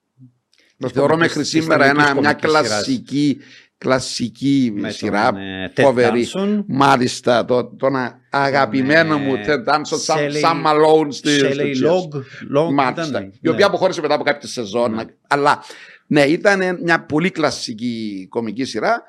Το 0.79 0.87
Της 0.87 0.93
θεωρώ 0.97 1.12
κομικής- 1.12 1.37
μέχρι 1.37 1.51
της 1.51 1.62
σήμερα 1.62 1.89
κομικής 1.89 2.11
ένα, 2.11 2.21
μια 2.21 2.33
κομικής 2.33 2.51
σειράς. 2.51 2.69
κλασική, 2.69 3.39
κλασική 3.79 4.73
Με 4.77 4.91
σειρά 4.91 5.33
τον, 5.33 5.41
ε, 5.41 5.73
Ted 5.77 5.83
φοβερή. 5.83 6.27
Danson, 6.35 6.65
Μάλιστα, 6.67 7.45
το, 7.45 7.65
τον 7.65 7.95
αγαπημένο 8.31 9.15
ε, 9.15 9.19
μου 9.19 9.35
Ted 9.47 9.65
Danson, 9.75 9.81
σαν, 9.99 10.17
Shelley- 10.19 10.39
σαν 10.41 10.62
Malone 10.67 11.07
στη 11.11 11.29
Shelley 11.43 11.71
στο 11.75 12.09
Cheers. 12.12 12.57
Long, 12.57 12.67
Long 12.69 12.73
Μάλιστα. 12.73 13.07
ήταν, 13.09 13.25
η 13.25 13.39
ναι. 13.41 13.51
οποία 13.51 13.67
αποχώρησε 13.67 14.01
μετά 14.01 14.15
από 14.15 14.25
κάποιες 14.25 14.51
σεζόν. 14.53 14.95
Ναι. 14.95 15.05
Αλλά 15.29 15.62
ναι, 16.07 16.23
ήταν 16.23 16.79
μια 16.83 17.05
πολύ 17.05 17.31
κλασική 17.31 18.27
κομική 18.31 18.65
σειρά. 18.65 19.03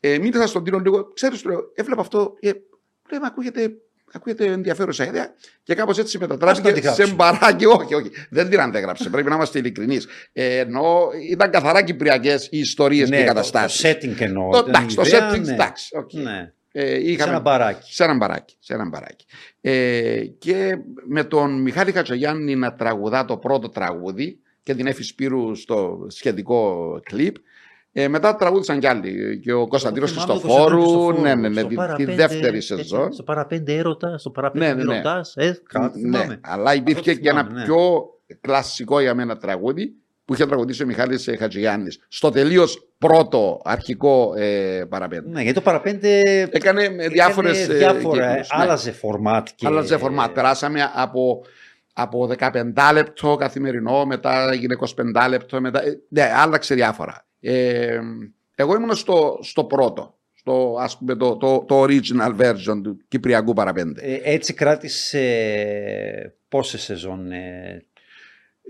Ε, 0.00 0.18
μίλησα 0.18 0.46
στον 0.46 0.64
Τίνο 0.64 0.78
λίγο, 0.78 1.12
ξέρεις, 1.14 1.42
του 1.42 1.48
λέω, 1.48 1.60
έβλεπα 1.74 2.00
αυτό, 2.00 2.32
ε, 2.40 2.50
λέει, 3.10 3.20
«Μα 3.20 3.26
ακούγεται, 3.26 3.70
ακούγεται 4.12 4.44
ενδιαφέρουσα 4.46 5.06
ιδέα 5.06 5.34
και 5.62 5.74
κάπως 5.74 5.98
έτσι 5.98 6.16
Ας 6.16 6.22
το 6.22 6.28
μετατράπηκε 6.34 6.68
αντιγράψουμε. 6.68 7.06
σε 7.06 7.14
μπαράκι. 7.14 7.64
Όχι, 7.78 7.94
όχι, 7.94 8.10
δεν 8.30 8.48
την 8.50 8.60
αντέγραψε, 8.60 9.10
πρέπει 9.10 9.28
να 9.28 9.34
είμαστε 9.34 9.58
ειλικρινείς. 9.58 10.06
Ε, 10.32 10.58
ενώ 10.58 11.08
ήταν 11.30 11.50
καθαρά 11.50 11.82
κυπριακές 11.82 12.48
οι 12.50 12.58
ιστορίες 12.58 13.08
και 13.08 13.14
οι 13.16 13.18
Ναι, 13.18 13.24
το- 13.26 13.32
καταστάσεις. 13.32 13.80
Το 13.80 13.88
setting 13.88 14.20
εννοώ. 14.20 14.50
Το- 14.50 14.58
ήταν 14.58 14.68
εντάξει, 14.68 14.92
η 14.92 14.96
το 14.96 15.02
ιδέα, 15.02 15.30
setting, 15.34 15.40
ναι. 15.40 15.52
εντάξει, 15.52 15.96
οκ. 15.96 16.12
Ναι. 16.12 16.52
Ε, 16.72 16.86
Σε 16.86 16.94
είχαμε- 16.96 17.30
ένα 17.32 17.40
μπαράκι. 17.40 17.92
σε 17.94 18.04
έναν 18.04 18.16
μπαράκι. 18.16 18.56
Σε 18.58 18.74
έναν 18.74 18.88
μπαράκι. 18.88 19.26
Ε, 19.60 20.20
και 20.38 20.76
με 21.06 21.24
τον 21.24 21.60
Μιχάλη 21.62 21.92
Χατζογιάννη 21.92 22.54
να 22.56 22.74
τραγουδά 22.74 23.24
το 23.24 23.36
πρώτο 23.36 23.68
τραγούδι 23.68 24.38
και 24.62 24.74
την 24.74 24.86
Εφη 24.86 25.02
Σπύρου 25.02 25.54
στο 25.54 26.06
σχετικό 26.08 27.00
κλιπ. 27.04 27.36
Ε, 28.00 28.08
μετά 28.08 28.36
τραγούδισαν 28.36 28.78
κι 28.78 28.86
άλλοι. 28.86 29.40
Και 29.42 29.52
ο 29.52 29.66
Κωνσταντίνος 29.66 30.10
Εγώ 30.10 30.20
θυμάμαι 30.20 30.40
τον 30.40 30.50
Χριστοφόρου. 30.50 30.82
Κωνσταντίνο 30.84 31.20
Ναι, 31.20 31.34
ναι, 31.34 31.48
ναι, 31.48 31.54
Στο 31.60 31.62
τη, 31.68 31.68
τη 31.68 31.74
παραπέντε, 31.74 32.14
δεύτερη 32.14 32.56
έτσι, 32.56 32.76
σεζόν. 32.76 33.12
Στο 33.12 33.22
παραπέντε 33.22 33.76
έρωτας, 33.76 34.20
στο 34.20 34.30
παραπέντε 34.30 34.66
Ναι, 34.66 34.72
ναι, 34.72 34.84
ναι. 34.84 34.94
έρωτας, 34.94 35.36
ε, 35.36 35.60
καλά 35.68 35.90
το 35.90 35.98
Ναι, 35.98 36.18
θυμάμαι. 36.18 36.40
αλλά 36.42 36.74
υπήρχε 36.74 37.10
Αυτό 37.10 37.22
και 37.22 37.28
ένα 37.28 37.40
θυμάμαι, 37.40 37.58
ναι. 37.58 37.64
πιο 37.64 37.78
κλασικό 38.40 39.00
για 39.00 39.14
μένα 39.14 39.36
τραγούδι 39.36 39.92
που 40.24 40.34
είχε 40.34 40.46
τραγουδήσει 40.46 40.82
ο 40.82 40.86
Μιχάλης 40.86 41.26
ε, 41.28 41.36
Χατζηγιάννης 41.36 42.04
στο 42.08 42.30
τελείως 42.30 42.88
πρώτο 42.98 43.60
αρχικό 43.64 44.32
ε, 44.36 44.82
παραπέντε. 44.88 45.28
Ναι, 45.30 45.40
γιατί 45.42 45.54
το 45.54 45.60
παραπέντε 45.64 46.20
Έκανε 46.50 46.88
με 46.88 47.08
διάφορες 47.08 47.62
έκανε 47.62 47.74
ε, 47.74 47.78
διάφορα, 47.78 48.24
ε, 48.24 48.32
κύκλους, 48.32 48.48
ναι. 48.48 48.62
άλλαζε 48.62 48.92
φορμάτ. 48.92 49.48
Και... 49.54 49.66
Άλλαζε 49.66 49.96
φορμάτ. 49.96 50.32
Περάσαμε 50.32 50.90
από, 50.94 51.44
από 51.92 52.30
15 52.38 52.50
λεπτό 52.92 53.36
καθημερινό, 53.36 54.04
μετά 54.04 54.50
έγινε 54.52 54.76
25 54.80 55.28
λεπτό, 55.28 55.60
μετά. 55.60 55.84
ε, 55.84 55.98
Ναι, 56.08 56.32
άλλαξε 56.36 56.74
διάφορα. 56.74 57.22
Ε, 57.40 57.98
εγώ 58.54 58.74
ήμουν 58.74 58.94
στο, 58.96 59.38
στο 59.42 59.64
πρώτο. 59.64 60.12
Στο, 60.34 60.76
ας 60.80 60.98
πούμε, 60.98 61.16
το, 61.16 61.36
το, 61.36 61.64
το 61.68 61.82
original 61.82 62.36
version 62.40 62.80
του 62.82 62.98
Κυπριακού 63.08 63.52
παραπέντε. 63.52 64.00
Ε, 64.00 64.20
έτσι 64.22 64.52
κράτησε 64.54 66.34
πόσες 66.48 66.82
σεζόν, 66.82 67.32
ε, 67.32 67.82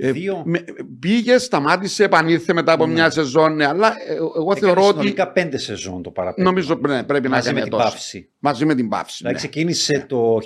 Ε, 0.01 0.13
δύο; 0.13 0.43
με- 0.45 0.65
πήγε, 1.01 1.39
σταμάτησε, 1.39 2.05
επανήλθε 2.05 2.53
μετά 2.53 2.73
από 2.73 2.87
Ναι. 2.87 2.93
μια 2.93 3.11
σεζόν, 3.11 3.55
ναι, 3.55 3.67
αλλά 3.67 3.89
ε, 4.09 4.15
εγώ 4.15 4.51
έκανε 4.51 4.59
θεωρώ 4.59 4.81
ότι. 4.83 4.91
συνολικά 4.91 5.33
πέντε 5.33 5.59
σεζόν 5.59 6.03
το 6.03 6.11
παραπέντε. 6.11 6.47
Νομίζω 6.49 6.75
ναι, 6.87 7.03
πρέπει 7.03 7.29
μαζί 7.29 7.47
να 7.49 7.55
με 7.55 7.59
έκανε 7.61 7.71
την 7.71 7.79
τόσο. 7.79 7.91
πάυση. 7.93 8.29
Μαζί 8.39 8.65
με 8.65 8.75
την 8.75 8.89
πάυση. 8.89 9.17
Δηλαδή 9.19 9.35
Ναι. 9.35 9.41
ξεκίνησε 9.49 10.05
το 10.09 10.39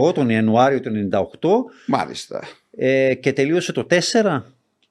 1998, 0.00 0.14
τον 0.14 0.28
Ιανουάριο 0.30 0.80
του 0.80 0.90
1998 0.90 1.48
Μάλιστα. 1.86 2.42
ε, 2.76 3.14
και 3.14 3.32
τελείωσε 3.32 3.72
το 3.72 3.86
4. 3.90 4.42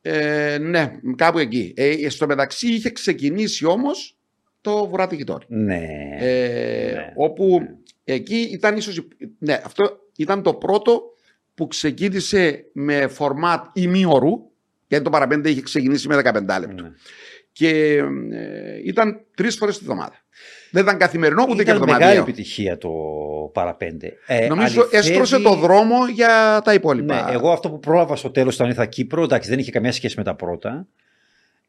Ε, 0.07 0.57
ναι, 0.57 0.99
κάπου 1.15 1.37
εκεί. 1.39 1.73
Ε, 1.75 2.09
στο 2.09 2.27
μεταξύ 2.27 2.67
είχε 2.67 2.89
ξεκινήσει 2.89 3.65
όμως 3.65 4.17
το 4.61 4.87
Βουράτι 4.87 5.15
Γειτόνι. 5.15 5.43
Ναι. 5.47 5.81
Ε, 6.19 6.91
ναι, 6.93 7.11
όπου 7.15 7.59
ναι. 7.59 7.67
εκεί 8.03 8.35
ήταν 8.35 8.77
ίσως... 8.77 8.97
η- 8.97 9.07
Ναι, 9.39 9.61
αυτό 9.65 9.99
ήταν 10.15 10.41
το 10.43 10.53
πρώτο 10.53 11.01
που 11.55 11.67
ξεκίνησε 11.67 12.65
με 12.73 13.07
φορμάτ 13.07 13.65
ημίωρου, 13.73 14.49
γιατί 14.87 15.03
το 15.03 15.09
παραπέντε 15.09 15.49
είχε 15.49 15.61
ξεκινήσει 15.61 16.07
με 16.07 16.21
15 16.23 16.33
λεπτό. 16.33 16.83
Ναι. 16.83 16.91
Και 17.57 17.69
ε, 17.97 18.81
ήταν 18.85 19.19
τρεις 19.35 19.55
φορές 19.55 19.77
τη 19.77 19.83
βδομάδα. 19.83 20.13
Δεν 20.71 20.83
ήταν 20.83 20.97
καθημερινό 20.97 21.45
ούτε 21.49 21.63
και 21.63 21.69
Ήταν 21.69 21.75
μεγάλη 21.79 21.93
εβδομαδιαίο. 21.93 22.21
επιτυχία 22.21 22.77
το 22.77 22.89
παραπέντε. 23.53 24.13
Ε, 24.27 24.47
Νομίζω 24.47 24.81
αληθεύει- 24.81 24.93
έστρωσε 25.09 25.39
το 25.39 25.55
δρόμο 25.55 25.95
για 26.13 26.61
τα 26.63 26.73
υπόλοιπα. 26.73 27.25
Ναι, 27.25 27.33
εγώ 27.33 27.51
αυτό 27.51 27.69
που 27.69 27.79
πρόλαβα 27.79 28.15
στο 28.15 28.29
τέλος 28.29 28.55
όταν 28.55 28.67
ήρθα 28.67 28.85
Κύπρο, 28.85 29.23
εντάξει 29.23 29.49
δεν 29.49 29.59
είχε 29.59 29.71
καμία 29.71 29.91
σχέση 29.91 30.13
με 30.17 30.23
τα 30.23 30.35
πρώτα. 30.35 30.87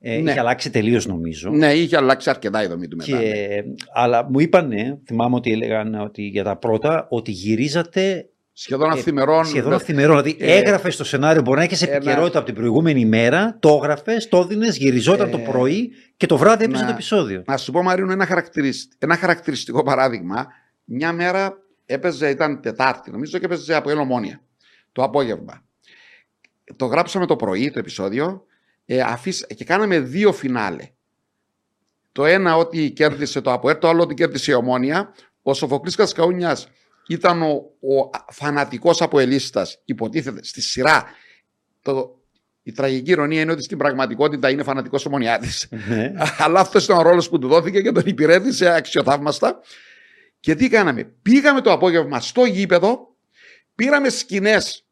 Ε, 0.01 0.17
Ναι. 0.19 0.31
Είχε 0.31 0.41
αλλάξει 0.41 0.71
τελείως 0.71 1.07
νομίζω. 1.07 1.51
Ναι, 1.51 1.73
είχε 1.73 1.97
αλλάξει 1.97 2.31
αρκετά 2.31 2.63
η 2.63 2.67
δομή 2.67 2.89
του 2.89 2.97
μετά. 2.97 3.19
ναι. 3.19 3.23
Και, 3.25 3.65
αλλά 3.93 4.31
μου 4.31 4.41
είπανε, 4.41 4.99
θυμάμαι 5.07 5.35
ότι 5.35 5.53
έλεγαν 5.53 5.95
ότι 5.95 6.23
για 6.23 6.45
τα 6.45 6.57
πρώτα, 6.57 7.07
ότι 7.11 7.31
γυρίζατε 7.31 8.29
Σχεδόν 8.59 8.91
ε, 8.91 8.93
αυθημερών. 8.93 9.45
σχεδόν 9.45 9.73
αυθημερών. 9.73 10.23
Δηλαδή 10.23 10.45
ε, 10.45 10.57
έγραφες 10.57 10.95
στο 10.95 11.05
σενάριο, 11.05 11.43
μπορεί 11.43 11.59
να 11.59 11.65
έχεις 11.65 11.83
ένα- 11.83 11.93
επικαιρότητα 11.95 12.37
από 12.39 12.47
την 12.47 12.55
προηγούμενη 12.57 13.05
μέρα, 13.05 13.57
το 13.61 13.81
έγραφες, 13.83 14.29
το 14.29 14.39
έδινες, 14.39 14.77
γυριζόταν 14.77 15.29
Ε, 15.29 15.31
το 15.31 15.39
πρωί 15.39 15.93
και 16.17 16.27
το 16.27 16.37
βράδυ 16.37 16.65
έπαιζε 16.65 16.81
να- 16.83 16.87
το 16.89 16.93
επεισόδιο. 16.93 17.43
Να 17.47 17.57
σου 17.57 17.73
πω, 17.73 17.83
Μαρίνο, 17.83 18.13
ένα, 18.13 18.27
χαρακτηρισ- 18.27 18.93
ένα 18.99 19.17
χαρακτηριστικό 19.17 19.83
παράδειγμα. 19.83 20.47
Μια 20.85 21.13
μέρα 21.13 21.59
έπαιζε, 21.87 22.29
ήταν 22.31 22.61
Τετάρτη, 22.61 23.11
νομίζω, 23.11 23.39
και 23.39 23.45
έπαιζε 23.45 23.75
από 23.75 23.91
Ελομόνια 23.91 24.41
το 24.93 25.03
απόγευμα. 25.03 25.65
Το 26.77 26.87
γράψαμε 26.87 27.27
το 27.27 27.37
πρωί, 27.37 27.71
το 27.71 27.79
επεισόδιο, 27.79 28.45
ε, 28.87 29.01
αφήσ- 29.01 29.55
και 29.55 29.65
κάναμε 29.65 30.01
δύο 30.01 30.33
φινάλε. 30.33 30.89
Το 32.13 32.25
ένα 32.25 32.57
ότι 32.57 32.91
κέρδισε 32.91 33.41
το 33.41 33.53
ΑΠΟΕΡ, 33.53 33.79
το 33.79 33.89
άλλο 33.89 34.03
ότι 34.03 34.15
κέρδισε 34.15 34.51
η 34.51 34.55
Ομόνια. 34.55 35.15
Ο 35.43 35.55
Σοφοκλής 35.55 35.95
Κασκαούνιας 35.97 36.69
ήταν 37.09 37.43
ο, 37.43 37.47
ο 37.81 38.11
φανατικός 38.31 39.03
αποελίστας, 39.03 39.81
υποτίθεται, 39.85 40.45
στη 40.45 40.61
σειρά. 40.61 41.05
Το, 41.83 42.21
η 42.63 42.73
τραγική 42.73 43.11
ηρωνία 43.11 43.41
είναι 43.41 43.53
ότι 43.53 43.63
στην 43.63 43.79
πραγματικότητα 43.79 44.51
είναι 44.51 44.63
φανατικός 44.63 45.07
ομονιάτης. 45.07 45.69
Ναι. 45.89 46.13
Αλλά 46.45 46.61
αυτός 46.61 46.85
ήταν 46.85 46.99
ο 46.99 47.03
ρόλος 47.03 47.29
που 47.29 47.39
του 47.39 47.49
δόθηκε 47.49 47.81
και 47.81 47.93
τον 47.93 48.03
υπηρέτησε 48.07 48.75
αξιοθαύμαστα. 48.75 49.61
Και 50.41 50.55
τι 50.55 50.69
κάναμε; 50.69 51.05
Πήγαμε 51.23 51.61
το 51.61 51.73
απόγευμα 51.73 52.21
στο 52.21 52.45
γήπεδο, 52.45 53.17
πήραμε 53.75 54.09
σκηνές 54.09 54.85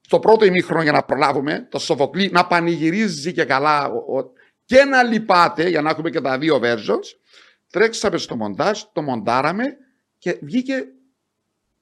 στο 0.00 0.18
πρώτο 0.18 0.44
ημίχρονο 0.44 0.82
για 0.82 0.92
να 0.92 1.02
προλάβουμε 1.02 1.66
το 1.70 1.78
Σοφοκλή 1.78 2.30
να 2.32 2.46
πανηγυρίζει 2.46 3.32
και 3.32 3.44
καλά 3.44 3.86
ο- 3.88 4.18
ο- 4.18 4.30
και 4.64 4.84
να 4.84 5.02
λυπάται 5.02 5.68
για 5.68 5.82
να 5.82 5.90
έχουμε 5.90 6.10
και 6.10 6.20
τα 6.20 6.38
δύο 6.38 6.60
versions. 6.62 7.04
Τρέξαμε 7.70 8.18
στο 8.18 8.36
μοντάζ, 8.36 8.80
το 8.92 9.02
μοντάραμε 9.02 9.64
και 10.18 10.38
βγήκε 10.42 10.84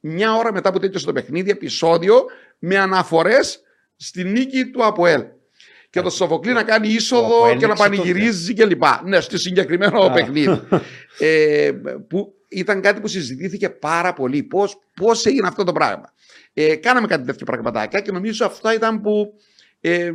μια 0.06 0.36
ώρα 0.36 0.52
μετά 0.52 0.72
που 0.72 0.78
τέλειωσε 0.78 1.06
το 1.06 1.12
παιχνίδι 1.12 1.50
επεισόδιο 1.50 2.24
με 2.58 2.78
αναφορές 2.78 3.60
στη 3.96 4.24
νίκη 4.24 4.70
του 4.70 4.84
ΑΠΟΕΛ. 4.84 5.22
Και 5.90 6.00
το 6.00 6.10
Σοφοκλή 6.10 6.52
να 6.52 6.62
κάνει 6.62 6.88
είσοδο 6.88 7.36
ΑΠΟΕΛ 7.36 7.58
και 7.58 7.66
να 7.66 7.72
νίκησε 7.72 7.88
πανηγυρίζει 7.88 8.54
κλπ. 8.54 8.82
Ναι, 9.04 9.20
στη 9.20 9.38
συγκεκριμένο 9.38 10.02
Α. 10.02 10.10
παιχνίδι. 10.10 10.60
ε, 11.18 11.72
που 12.08 12.34
ήταν 12.48 12.80
κάτι 12.80 13.00
που 13.00 13.08
συζητήθηκε 13.08 13.70
πάρα 13.70 14.12
πολύ. 14.12 14.42
Πώς, 14.42 14.78
πώς 14.94 15.26
έγινε 15.26 15.46
αυτό 15.46 15.64
το 15.64 15.72
πράγμα. 15.72 16.12
Ε, 16.52 16.76
κάναμε 16.76 17.06
κάτι 17.06 17.24
τέτοιο 17.24 17.46
πραγματάκια 17.46 18.00
και 18.00 18.12
νομίζω 18.12 18.46
αυτά 18.46 18.74
ήταν 18.74 19.00
που 19.00 19.34
ε, 19.86 20.04
ε, 20.04 20.12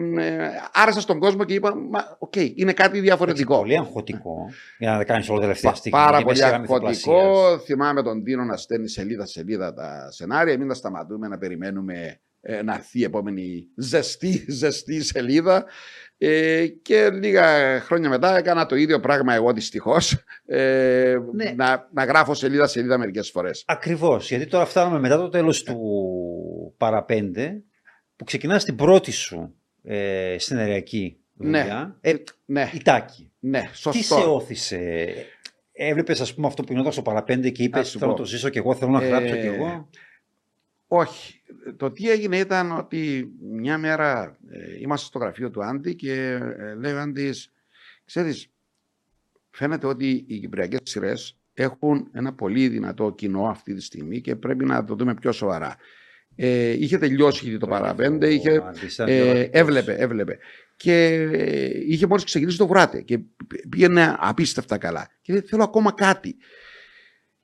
άρεσα 0.74 1.02
στον 1.02 1.20
κόσμο 1.20 1.44
και 1.44 1.54
είπα, 1.54 1.76
«Μα, 1.76 2.16
οκ, 2.20 2.36
είναι 2.36 2.74
κάτι 2.74 3.00
διαφορετικό. 3.00 3.58
Πολύ 3.58 3.78
αγχωτικό 3.78 4.50
για 4.78 4.92
να 4.98 5.04
κάνεις 5.04 5.30
όλο 5.30 5.40
τελευταία 5.40 5.72
Πα- 5.72 5.78
στιγμή. 5.78 6.00
Πάρα 6.00 6.12
και 6.12 6.18
με 6.18 6.24
πολύ 6.24 6.36
σειρά 6.36 6.50
αγχωτικό. 6.56 6.88
μυθοπλασίας. 6.88 7.64
Θυμάμαι 7.64 8.04
τον 8.04 8.24
Τίνο 8.24 8.44
να 8.44 8.58
στέλνει 8.58 8.88
σελίδα-σελίδα 8.90 9.74
τα 9.74 10.08
σενάρια. 10.12 10.54
Εμείς 10.54 10.66
να 10.66 10.74
σταματούμε 10.74 11.28
να 11.28 11.38
περιμένουμε 11.38 12.20
ε, 12.42 12.62
να 12.62 12.74
έρθει 12.74 13.00
η 13.00 13.04
επόμενη 13.04 13.68
ζεστή, 13.76 14.46
ζεστή 14.48 15.04
σελίδα. 15.04 15.66
Ε, 16.18 16.68
και 16.68 17.10
λίγα 17.10 17.80
χρόνια 17.80 18.10
μετά 18.10 18.38
έκανα 18.38 18.66
το 18.66 18.76
ίδιο 18.76 19.00
πράγμα 19.00 19.34
εγώ 19.34 19.54
δυστυχώς. 19.54 20.24
Ε, 20.46 21.18
Ναι. 21.34 21.54
να, 21.56 21.90
να 21.94 22.04
γράφω 22.04 22.34
σελίδα-σελίδα 22.34 22.98
μερικές 22.98 23.30
φορές. 23.32 23.64
Ακριβώς. 23.68 24.30
Γιατί 24.30 24.46
τώρα 24.48 24.66
φτάνουμε 24.66 25.00
μετά 25.00 25.18
το 25.18 25.30
τέλος 25.30 25.64
του 25.64 25.78
παραπέντε, 26.78 27.64
που 28.16 28.24
ξεκινάς 28.24 28.64
την 28.64 28.76
πρώτη 28.76 29.12
σου 29.12 29.54
ε, 29.84 30.36
σενεριακή 30.40 31.18
Ναι. 31.34 31.60
δουλειά. 31.60 31.98
Ε, 32.02 32.14
Ναι, 32.46 32.70
η 32.74 32.82
Τάκη. 32.84 33.32
ναι, 33.40 33.60
Τι 33.62 33.68
σε 33.68 33.76
σωστό. 33.76 34.36
όθησε, 34.36 35.14
Έβλεπες, 35.72 36.22
ας 36.22 36.34
πούμε, 36.34 36.48
αυτό 36.48 36.64
που 36.64 36.72
γινόταν 36.72 36.92
στο 36.92 37.02
παραπέντε 37.02 37.50
και 37.50 37.64
είπες: 37.64 37.80
Να 37.80 37.86
σου 37.86 37.98
Θέλω 38.00 38.12
να 38.12 38.18
πω. 38.18 38.22
το 38.24 38.28
ζήσω 38.30 38.50
κι 38.50 38.58
εγώ, 38.58 38.76
θέλω 38.76 38.92
να 38.92 39.08
γράψω 39.08 39.36
κι 39.36 39.46
Ε, 39.46 39.54
εγώ; 39.54 39.90
Όχι. 40.88 41.42
Το 41.78 41.92
τι 41.92 42.10
έγινε 42.10 42.38
ήταν 42.38 42.72
ότι 42.78 43.32
μια 43.42 43.78
μέρα 43.78 44.38
ε, 44.50 44.80
είμαστε 44.82 45.06
στο 45.06 45.20
γραφείο 45.20 45.50
του 45.50 45.64
Άντι 45.64 45.96
και 45.96 46.14
ε, 46.58 46.74
λέει 46.76 46.94
ο 46.94 47.00
Άντης, 47.00 47.52
ξέρεις, 48.06 48.48
φαίνεται 49.52 49.88
ότι 49.88 50.24
οι 50.28 50.40
κυπριακές 50.40 50.80
σειρές 50.84 51.38
έχουν 51.54 52.10
ένα 52.14 52.34
πολύ 52.34 52.68
δυνατό 52.68 53.12
κοινό 53.12 53.50
αυτή 53.50 53.74
τη 53.74 53.82
στιγμή 53.82 54.22
και 54.22 54.36
πρέπει 54.36 54.66
να 54.66 54.84
το 54.84 54.96
δούμε 54.96 55.14
πιο 55.14 55.32
σοβαρά. 55.32 55.76
Ε, 56.42 56.70
είχε 56.70 56.98
τελειώσει 56.98 57.48
ήδη 57.48 57.58
το 57.58 57.68
παραπέντε, 57.68 58.28
Ο 58.28 58.30
είχε, 58.30 58.64
Άντης 58.68 58.94
ήταν 58.94 59.08
ε, 59.08 59.14
διορατικός. 59.22 59.62
έβλεπε, 59.62 59.94
έβλεπε. 59.94 60.38
Και 60.76 60.94
ε, 61.34 61.70
είχε 61.88 62.08
μόλις 62.08 62.24
ξεκινήσει 62.24 62.58
το 62.58 62.68
βράτε 62.68 63.02
και 63.02 63.20
πήγαινε 63.70 64.16
απίστευτα 64.20 64.78
καλά. 64.78 65.08
Και 65.22 65.34
λέει, 65.34 65.42
θέλω 65.42 65.64
ακόμα 65.64 65.92
κάτι. 65.92 66.36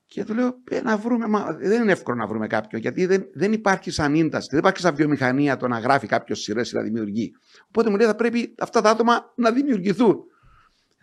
Και 0.05 0.23
του 0.23 0.33
λέω, 0.33 0.55
«Ε, 0.69 0.81
να 0.81 0.97
βρούμε, 0.97 1.27
μα 1.27 1.57
δεν 1.59 1.81
είναι 1.81 1.91
εύκολο 1.91 2.17
να 2.17 2.27
βρούμε 2.27 2.47
κάποιον, 2.47 2.81
γιατί 2.81 3.05
δεν, 3.05 3.25
δεν 3.33 3.53
υπάρχει 3.53 3.91
σαν 3.91 4.15
ίνταση, 4.15 4.47
δεν 4.49 4.59
υπάρχει 4.59 4.79
σαν 4.79 4.95
βιομηχανία 4.95 5.57
το 5.57 5.67
να 5.67 5.79
γράφει 5.79 6.07
κάποιος 6.07 6.39
σειρές 6.39 6.71
ή 6.71 6.75
να 6.75 6.81
δημιουργεί. 6.81 7.31
Οπότε 7.67 7.89
μου 7.89 7.95
λέει, 7.95 8.07
θα 8.07 8.15
πρέπει 8.15 8.55
αυτά 8.59 8.81
τα 8.81 8.89
άτομα 8.89 9.33
να 9.35 9.51
δημιουργηθούν. 9.51 10.15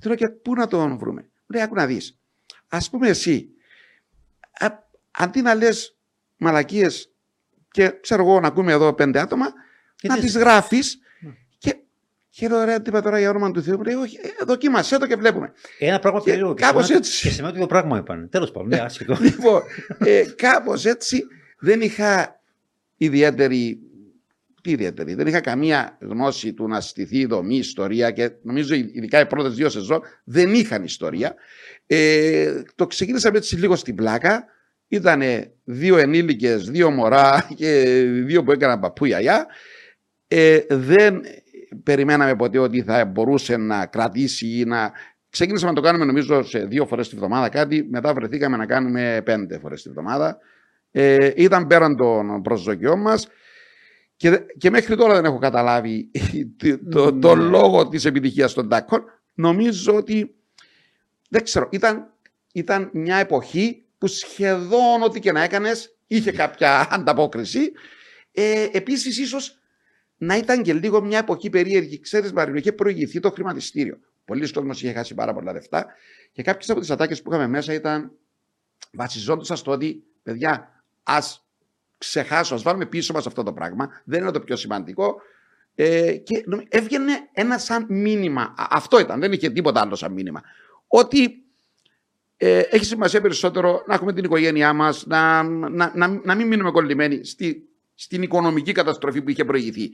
Του 0.02 0.08
λέω, 0.08 0.16
και 0.16 0.28
πού 0.28 0.54
να 0.54 0.66
τον 0.66 0.98
βρούμε. 0.98 1.20
Μου 1.22 1.54
λέει, 1.54 1.62
άκου 1.62 1.74
να 1.74 1.86
δεις. 1.86 2.18
Α 2.68 2.78
πούμε 2.90 3.08
εσύ, 3.08 3.48
α, 4.58 4.66
αντί 5.10 5.42
να 5.42 5.54
λες 5.54 5.96
μαλακίες 6.36 7.11
και 7.72 7.92
ξέρω 8.00 8.22
εγώ 8.22 8.40
να 8.40 8.46
ακούμε 8.46 8.72
εδώ 8.72 8.92
πέντε 8.92 9.20
άτομα, 9.20 9.52
Και 9.96 10.08
να 10.08 10.14
τι- 10.14 10.20
τις 10.20 10.36
γράφεις. 10.36 10.98
Ναι. 11.20 11.30
Και, 11.58 11.76
και 12.30 12.48
λέω, 12.48 12.64
ρε, 12.64 12.78
τι 12.78 12.88
είπα 12.88 13.02
τώρα 13.02 13.18
για 13.18 13.30
όνομα 13.30 13.50
του 13.50 13.62
Θεού. 13.62 13.76
Μου 13.76 13.82
λέει, 13.82 13.94
όχι, 13.94 14.16
ε, 14.22 14.44
δοκίμασέ 14.44 14.98
το 14.98 15.06
και 15.06 15.16
βλέπουμε. 15.16 15.52
Ένα 15.78 15.98
πράγμα 15.98 16.18
Και 16.18 16.24
περίεργο. 16.30 16.54
Και 16.54 16.62
κάπως 16.62 16.86
σε 16.86 16.92
μένα- 16.92 17.04
έτσι. 17.06 17.22
Και 17.28 17.34
σε 17.34 17.36
μένα 17.40 17.48
το 17.48 17.54
ίδιο 17.56 17.68
πράγμα 17.68 17.98
είπαν. 17.98 18.28
Τέλος 18.30 18.50
πάντων, 18.50 18.68
ναι, 18.68 18.78
άσχετο. 18.78 19.16
λοιπόν, 19.22 19.62
ε, 19.98 20.24
κάπως 20.36 20.84
έτσι 20.84 21.24
δεν 21.58 21.80
είχα 21.80 22.40
ιδιαίτερη, 22.96 23.78
τι 24.62 24.70
ιδιαίτερη, 24.70 25.14
δεν 25.14 25.26
είχα 25.26 25.40
καμία 25.40 25.96
γνώση 26.00 26.52
του 26.52 26.68
να 26.68 26.80
στηθεί 26.80 27.18
η 27.18 27.26
δομή, 27.26 27.54
η 27.54 27.58
ιστορία 27.58 28.10
και 28.10 28.30
νομίζω 28.42 28.74
ειδικά 28.74 29.20
οι 29.20 29.26
πρώτες 29.26 29.54
δύο 29.54 29.68
σεζόν 29.68 30.00
δεν 30.24 30.54
είχαν 30.54 30.84
ιστορία. 30.84 31.34
Ε, 31.86 32.62
το 32.74 32.86
ξεκίνησαμε 32.86 33.38
έτσι 33.38 33.56
λίγο 33.56 33.76
στην 33.76 33.94
πλάκα. 33.94 34.44
Ήταν 34.92 35.22
δύο 35.64 35.96
ενήλικες, 35.98 36.70
δύο 36.70 36.90
μωρά 36.90 37.48
και 37.56 37.82
δύο 38.24 38.42
που 38.42 38.52
έκαναν 38.52 38.80
παππού 38.80 39.04
γιαγιά. 39.04 39.46
Ε, 40.28 40.58
δεν 40.68 41.20
περιμέναμε 41.82 42.36
ποτέ 42.36 42.58
ότι 42.58 42.82
θα 42.82 43.04
μπορούσε 43.04 43.56
να 43.56 43.86
κρατήσει 43.86 44.46
ή 44.58 44.64
να 44.64 44.92
Ξεκίνησαμε 45.30 45.70
να 45.70 45.76
το 45.76 45.82
κάνουμε 45.82 46.04
νομίζω 46.04 46.42
σε 46.42 46.58
δύο 46.58 46.86
φορές 46.86 47.08
τη 47.08 47.16
βδομάδα 47.16 47.48
κάτι, 47.48 47.86
μετά 47.90 48.14
βρεθήκαμε 48.14 48.56
να 48.56 48.66
κάνουμε 48.66 49.22
πέντε 49.24 49.58
φορές 49.58 49.82
τη 49.82 49.90
βδομάδα. 49.90 50.38
Ε, 50.90 51.30
ήταν 51.36 51.66
πέραν 51.66 51.96
των 51.96 52.42
προσδοκιών 52.42 53.00
μας 53.00 53.28
και, 54.16 54.40
και 54.58 54.70
μέχρι 54.70 54.96
τώρα 54.96 55.14
δεν 55.14 55.24
έχω 55.24 55.38
καταλάβει 55.38 56.10
το, 56.90 57.12
το 57.18 57.34
Ναι. 57.34 57.42
λόγο 57.42 57.88
της 57.88 58.04
επιτυχίας 58.04 58.52
των 58.52 58.68
τάκων. 58.68 59.04
Νομίζω 59.34 59.94
ότι, 59.94 60.34
δεν 61.28 61.42
ξέρω, 61.42 61.68
ήταν, 61.70 62.12
ήταν 62.52 62.90
μια 62.92 63.16
εποχή 63.16 63.81
που 64.02 64.08
σχεδόν 64.08 65.02
ό,τι 65.02 65.20
και 65.20 65.32
να 65.32 65.42
έκανες 65.42 65.96
είχε 66.06 66.32
κάποια 66.32 66.86
ανταπόκριση. 66.94 67.72
Ε, 68.32 68.68
επίσης 68.72 69.18
ίσως 69.18 69.58
να 70.16 70.36
ήταν 70.36 70.62
και 70.62 70.72
λίγο 70.72 71.02
μια 71.02 71.18
εποχή 71.18 71.50
περίεργη. 71.50 72.00
Ξέρεις 72.00 72.32
Μαρίνο, 72.32 72.56
είχε 72.56 72.72
προηγηθεί 72.72 73.20
το 73.20 73.30
χρηματιστήριο. 73.30 73.98
Πολλοί 74.24 74.52
κόσμος 74.52 74.82
είχε 74.82 74.92
χάσει 74.92 75.14
πάρα 75.14 75.34
πολλά 75.34 75.52
λεφτά 75.52 75.86
και 76.32 76.42
κάποιες 76.42 76.70
από 76.70 76.80
τις 76.80 76.90
ατάκες 76.90 77.22
που 77.22 77.30
είχαμε 77.32 77.46
μέσα 77.46 77.72
ήταν 77.72 78.12
βασιζόντουσαν 78.92 79.56
στο 79.56 79.70
ότι 79.70 80.04
παιδιά 80.22 80.82
ας 81.02 81.46
ξεχάσω, 81.98 82.54
ας 82.54 82.62
βάλουμε 82.62 82.86
πίσω 82.86 83.12
μας 83.12 83.26
αυτό 83.26 83.42
το 83.42 83.52
πράγμα, 83.52 83.88
δεν 84.04 84.20
είναι 84.20 84.30
το 84.30 84.40
πιο 84.40 84.56
σημαντικό 84.56 85.20
ε, 85.74 86.12
και 86.16 86.42
νομι- 86.46 86.66
έβγαινε 86.70 87.12
ένα 87.32 87.58
σαν 87.58 87.86
μήνυμα, 87.88 88.42
Α, 88.42 88.66
αυτό 88.70 89.00
ήταν, 89.00 89.20
δεν 89.20 89.32
είχε 89.32 89.50
τίποτα 89.50 89.80
άλλο 89.80 89.94
σαν 89.94 90.12
μήνυμα, 90.12 90.42
ότι 90.86 91.42
ε, 92.44 92.58
έχει 92.70 92.84
σημασία 92.84 93.20
περισσότερο 93.20 93.82
να 93.86 93.94
έχουμε 93.94 94.12
την 94.12 94.24
οικογένειά 94.24 94.72
μας, 94.72 95.06
να, 95.06 95.42
να, 95.42 95.92
να, 95.94 96.08
να 96.24 96.34
μην 96.34 96.46
μείνουμε 96.46 96.70
κολλημένοι 96.70 97.24
στη, 97.24 97.62
στην 97.94 98.22
οικονομική 98.22 98.72
καταστροφή 98.72 99.22
που 99.22 99.30
είχε 99.30 99.44
προηγηθεί. 99.44 99.90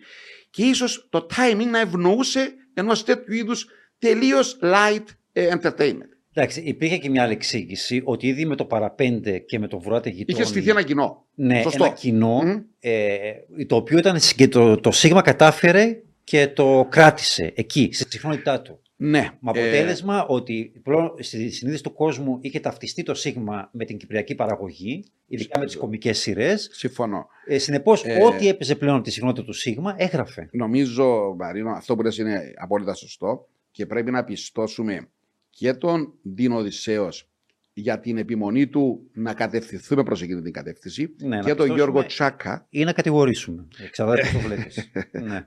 Και 0.50 0.62
ίσως 0.62 1.06
το 1.10 1.26
timing 1.36 1.66
να 1.70 1.80
ευνοούσε 1.80 2.52
ενός 2.74 3.04
τέτοιου 3.04 3.34
είδους 3.34 3.66
τελείως 3.98 4.58
light 4.62 5.04
ε, 5.32 5.54
entertainment. 5.60 6.08
Εντάξει, 6.32 6.60
υπήρχε 6.60 6.98
και 6.98 7.10
μια 7.10 7.22
άλλη 7.22 7.32
εξήγηση 7.32 8.02
ότι 8.04 8.26
ήδη 8.26 8.44
με 8.44 8.56
το 8.56 8.64
παραπέντε 8.64 9.38
και 9.38 9.58
με 9.58 9.68
το 9.68 9.78
βουράτε 9.78 10.10
γειτόνι. 10.10 10.38
Είχε 10.40 10.48
στηθεί 10.48 10.70
ένα 10.70 10.82
κοινό. 10.82 11.26
Ναι, 11.34 11.62
Σωστό. 11.62 11.84
ένα 11.84 11.94
κοινό 11.94 12.42
Μμ. 12.42 12.56
ε, 12.80 13.32
το 13.66 13.76
οποίο 13.76 13.98
ήταν 13.98 14.18
και 14.36 14.48
το, 14.48 14.76
το 14.76 14.90
Σίγμα 14.90 15.22
κατάφερε 15.22 16.02
και 16.24 16.48
το 16.48 16.86
κράτησε 16.90 17.52
εκεί, 17.54 17.90
στη 17.92 18.10
συχνότητά 18.10 18.60
του. 18.60 18.82
Ναι. 19.00 19.20
Με 19.40 19.50
αποτέλεσμα 19.50 20.26
ότι 20.26 20.72
πλέον 20.82 21.14
στη 21.18 21.50
συνείδηση 21.50 21.82
του 21.82 21.92
κόσμου 21.92 22.38
είχε 22.40 22.60
ταυτιστεί 22.60 23.02
το 23.02 23.14
Σίγμα 23.14 23.68
με 23.72 23.84
την 23.84 23.96
κυπριακή 23.96 24.34
παραγωγή, 24.34 25.04
ειδικά 25.26 25.58
με 25.58 25.64
τις 25.64 25.76
κομικές 25.76 26.18
σειρές. 26.18 26.66
Ε, 26.66 26.70
συμφωνώ. 26.72 27.26
Ε, 27.46 27.58
Συνεπώς, 27.58 28.04
Ε, 28.04 28.22
ό,τι 28.22 28.48
έπαιζε 28.48 28.74
πλέον 28.74 28.94
από 28.94 29.04
τη 29.04 29.10
συχνότητα 29.10 29.46
του 29.46 29.52
Σίγμα 29.52 29.94
έγραφε. 29.98 30.48
Νομίζω, 30.52 31.34
Μαρίνο, 31.38 31.70
αυτό 31.70 31.96
που 31.96 32.02
λες 32.02 32.18
είναι 32.18 32.52
απόλυτα 32.56 32.94
σωστό. 32.94 33.48
και 33.70 33.86
πρέπει 33.86 34.10
να 34.10 34.24
πιστώσουμε 34.24 35.08
και 35.50 35.72
τον 35.74 36.12
Δίνο 36.22 36.56
Οδυσσέος 36.56 37.28
για 37.72 38.00
την 38.00 38.18
επιμονή 38.18 38.66
του 38.66 39.10
να 39.12 39.34
κατευθυνθούμε 39.34 40.02
προς 40.02 40.22
εκείνη 40.22 40.42
την 40.42 40.52
κατεύθυνση 40.52 41.14
Ναι, 41.18 41.28
να 41.28 41.36
και 41.36 41.42
τον 41.42 41.56
πιστώσουμε 41.56 41.74
Γιώργο 41.76 42.06
Τσάκα 42.06 42.66
Ή 42.70 42.84
να 42.84 42.92
κατηγορήσουμε. 42.92 43.66
Εξαρτάται 43.84 44.20
πώς 44.20 44.32
το 44.32 44.38
βλέπεις. 44.38 44.90
ναι. 45.28 45.44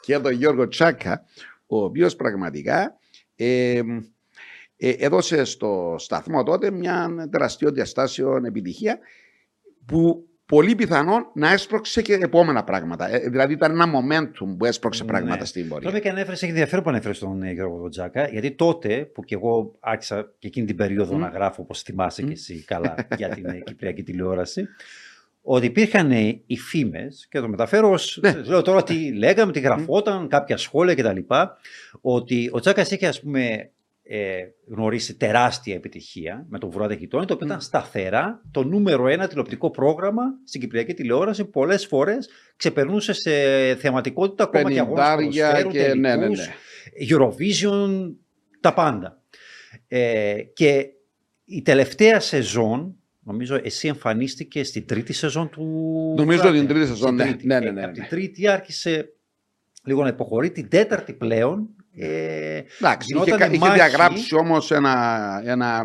και 0.00 0.18
τον 0.18 0.32
Γιώργο 0.32 0.68
Τσάκα 0.68 1.24
ο 1.68 1.84
οποίος 1.84 2.16
πραγματικά 2.16 2.98
ε, 3.36 3.80
ε, 4.76 4.90
έδωσε 4.90 5.44
στο 5.44 5.94
σταθμό 5.98 6.42
τότε 6.42 6.70
μια 6.70 7.28
τεραστιό 7.30 7.70
διαστάσεων 7.72 8.44
επιτυχία 8.44 8.98
που 9.86 10.28
πολύ 10.46 10.74
πιθανόν 10.74 11.30
να 11.34 11.52
έσπρωξε 11.52 12.02
και 12.02 12.14
επόμενα 12.14 12.64
πράγματα. 12.64 13.10
Ε, 13.14 13.28
δηλαδή 13.28 13.52
ήταν 13.52 13.80
ένα 13.80 13.86
momentum 13.86 14.54
που 14.58 14.64
έσπρωξε 14.64 15.02
Ναι. 15.02 15.08
πράγματα 15.08 15.44
στην 15.44 15.68
πορεία. 15.68 15.88
Τότε 15.88 16.00
και 16.00 16.08
ανέφερε, 16.08 16.32
έχει 16.32 16.44
ενδιαφέρον 16.46 16.84
που 16.84 16.90
ανέφερες 16.90 17.18
τον 17.18 17.42
ε, 17.42 17.52
Γιώργο 17.52 17.76
Δοντζάκα, 17.78 18.28
γιατί 18.28 18.50
τότε 18.50 19.04
που 19.04 19.24
και 19.24 19.34
εγώ 19.34 19.76
άρχισα 19.80 20.34
και 20.38 20.46
εκείνη 20.46 20.66
την 20.66 20.76
περίοδο 20.76 21.14
Μμ. 21.14 21.20
να 21.20 21.28
γράφω, 21.28 21.62
όπως 21.62 21.82
θυμάσαι 21.82 22.22
Μμ. 22.22 22.26
και 22.26 22.32
εσύ 22.32 22.64
καλά, 22.64 22.94
για 23.16 23.28
την 23.28 23.46
ε, 23.46 23.58
Κυπριακή 23.58 24.02
τηλεόραση, 24.02 24.68
ότι 25.42 25.66
υπήρχαν 25.66 26.10
ε, 26.10 26.42
οι 26.46 26.56
φήμες, 26.56 27.26
και 27.30 27.40
το 27.40 27.48
μεταφέρω 27.48 27.90
ως, 27.90 28.18
Ναι. 28.22 28.42
λέω 28.46 28.62
τώρα 28.62 28.82
τι 28.82 29.12
λέγαμε, 29.12 29.52
τι 29.52 29.60
γραφόταν, 29.60 30.28
κάποια 30.28 30.56
σχόλια 30.56 30.94
κτλ. 30.94 31.18
Ότι 32.00 32.48
ο 32.52 32.60
Τσάκας 32.60 32.90
είχε, 32.90 33.06
ας 33.06 33.20
πούμε, 33.20 33.70
ε, 34.02 34.38
γνωρίσει 34.68 35.16
τεράστια 35.16 35.74
επιτυχία 35.74 36.46
με 36.48 36.58
τον 36.58 36.70
Βουράτε 36.70 36.94
Γειτόνι, 36.94 37.26
το 37.26 37.34
οποίο 37.34 37.46
Μμ. 37.46 37.50
ήταν 37.50 37.62
σταθερά 37.62 38.42
το 38.50 38.64
νούμερο 38.64 39.08
ένα 39.08 39.28
τηλεοπτικό 39.28 39.70
πρόγραμμα 39.70 40.22
στην 40.44 40.60
Κυπριακή 40.60 40.94
τηλεόραση. 40.94 41.44
Πολλές 41.44 41.86
φορές 41.86 42.28
ξεπερνούσε 42.56 43.12
σε 43.12 43.30
θεματικότητα 43.74 44.44
ακόμα 44.44 44.72
και 44.72 44.80
αγώνες 44.80 45.04
Πενηντάρια 45.16 45.46
ποδοσφαίρου, 45.46 45.70
και 45.70 45.94
ναι, 45.94 46.16
ναι, 46.16 46.20
τελικούς, 46.20 46.46
ναι. 46.46 46.54
Eurovision, 47.10 48.14
τα 48.60 48.74
πάντα. 48.74 49.22
Ε, 49.88 50.36
και 50.52 50.86
η 51.44 51.62
τελευταία 51.62 52.20
σεζόν, 52.20 52.96
νομίζω 53.28 53.60
εσύ 53.62 53.88
εμφανίστηκε 53.88 54.64
στην 54.64 54.86
τρίτη 54.86 55.12
σεζόν 55.12 55.48
του 55.50 55.62
Νομίζω 56.16 56.38
Βουράτε. 56.40 56.58
την 56.58 56.68
τρίτη 56.68 56.86
σεζόν, 56.86 56.96
Στην 56.96 57.14
ναι. 57.14 57.24
τρίτη. 57.24 57.46
Ναι, 57.46 57.58
ναι, 57.60 57.66
Ε, 57.66 57.70
ναι, 57.70 57.80
Από 57.80 57.86
ναι. 57.88 57.92
την 57.92 58.06
τρίτη 58.08 58.48
άρχισε 58.48 59.12
λίγο 59.84 60.02
να 60.02 60.08
υποχωρεί. 60.08 60.50
Την 60.50 60.68
τέταρτη 60.68 61.12
πλέον 61.12 61.68
ε, 62.00 62.06
Εντάξει, 62.80 63.06
είχε, 63.10 63.24
γινόταν 63.24 63.38
κα- 63.38 63.46
είχε 63.46 63.58
μάχη. 63.58 63.74
διαγράψει 63.74 64.34
όμως 64.36 64.70
ένα, 64.70 64.94
ένα 65.44 65.84